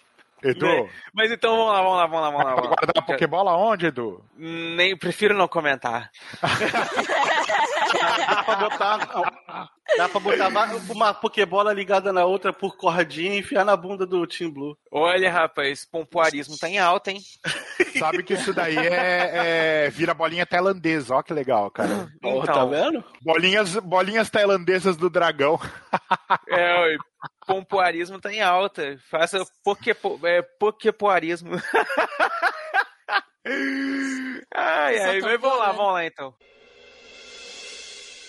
Edu? 0.43 0.89
Mas 1.13 1.31
então 1.31 1.55
vamos 1.57 1.73
lá, 1.73 1.81
vamos 1.81 1.97
lá, 1.97 2.07
vamos 2.07 2.21
lá, 2.21 2.29
vamos 2.29 2.45
lá. 2.45 2.55
Vamos 2.55 2.69
lá. 2.69 2.75
guardar 2.75 2.97
a 2.97 3.01
Pokébola 3.01 3.57
onde, 3.57 3.87
Edu? 3.87 4.23
Nem, 4.37 4.95
prefiro 4.97 5.35
não 5.35 5.47
comentar. 5.47 6.11
Dá 7.93 8.43
pra 8.43 8.55
botar, 8.55 8.97
dá 9.97 10.09
pra 10.09 10.19
botar 10.19 10.47
uma 10.89 11.13
Pokébola 11.13 11.71
ligada 11.73 12.11
na 12.11 12.25
outra 12.25 12.51
por 12.51 12.75
cordinha 12.77 13.35
e 13.35 13.39
enfiar 13.39 13.63
na 13.63 13.75
bunda 13.75 14.05
do 14.05 14.25
Team 14.25 14.51
Blue. 14.51 14.77
Olha, 14.91 15.31
rapaz, 15.31 15.85
pompoarismo 15.85 16.57
tá 16.57 16.67
em 16.69 16.79
alta, 16.79 17.11
hein? 17.11 17.21
Sabe 17.99 18.23
que 18.23 18.33
isso 18.33 18.53
daí 18.53 18.77
é, 18.77 19.85
é 19.85 19.89
vira 19.89 20.13
bolinha 20.13 20.45
tailandesa, 20.45 21.15
ó 21.15 21.21
que 21.23 21.33
legal, 21.33 21.69
cara. 21.71 22.09
Porra, 22.21 22.43
Então. 22.43 22.55
tá 22.55 22.65
vendo? 22.65 23.03
Bolinhas, 23.21 23.75
bolinhas 23.77 24.29
tailandesas 24.29 24.97
do 24.97 25.09
dragão. 25.09 25.59
É, 26.49 26.79
oi, 26.81 26.97
pompoarismo 27.45 28.19
tá 28.19 28.33
em 28.33 28.41
alta. 28.41 28.97
Faça 29.09 29.45
pokepo, 29.63 30.19
é, 30.23 30.41
pokepoarismo. 30.41 31.51
ai, 34.53 34.99
ai, 34.99 35.21
mas 35.21 35.39
vamos 35.39 35.59
lá, 35.59 35.71
vamos 35.71 35.93
lá 35.93 36.05
então. 36.05 36.33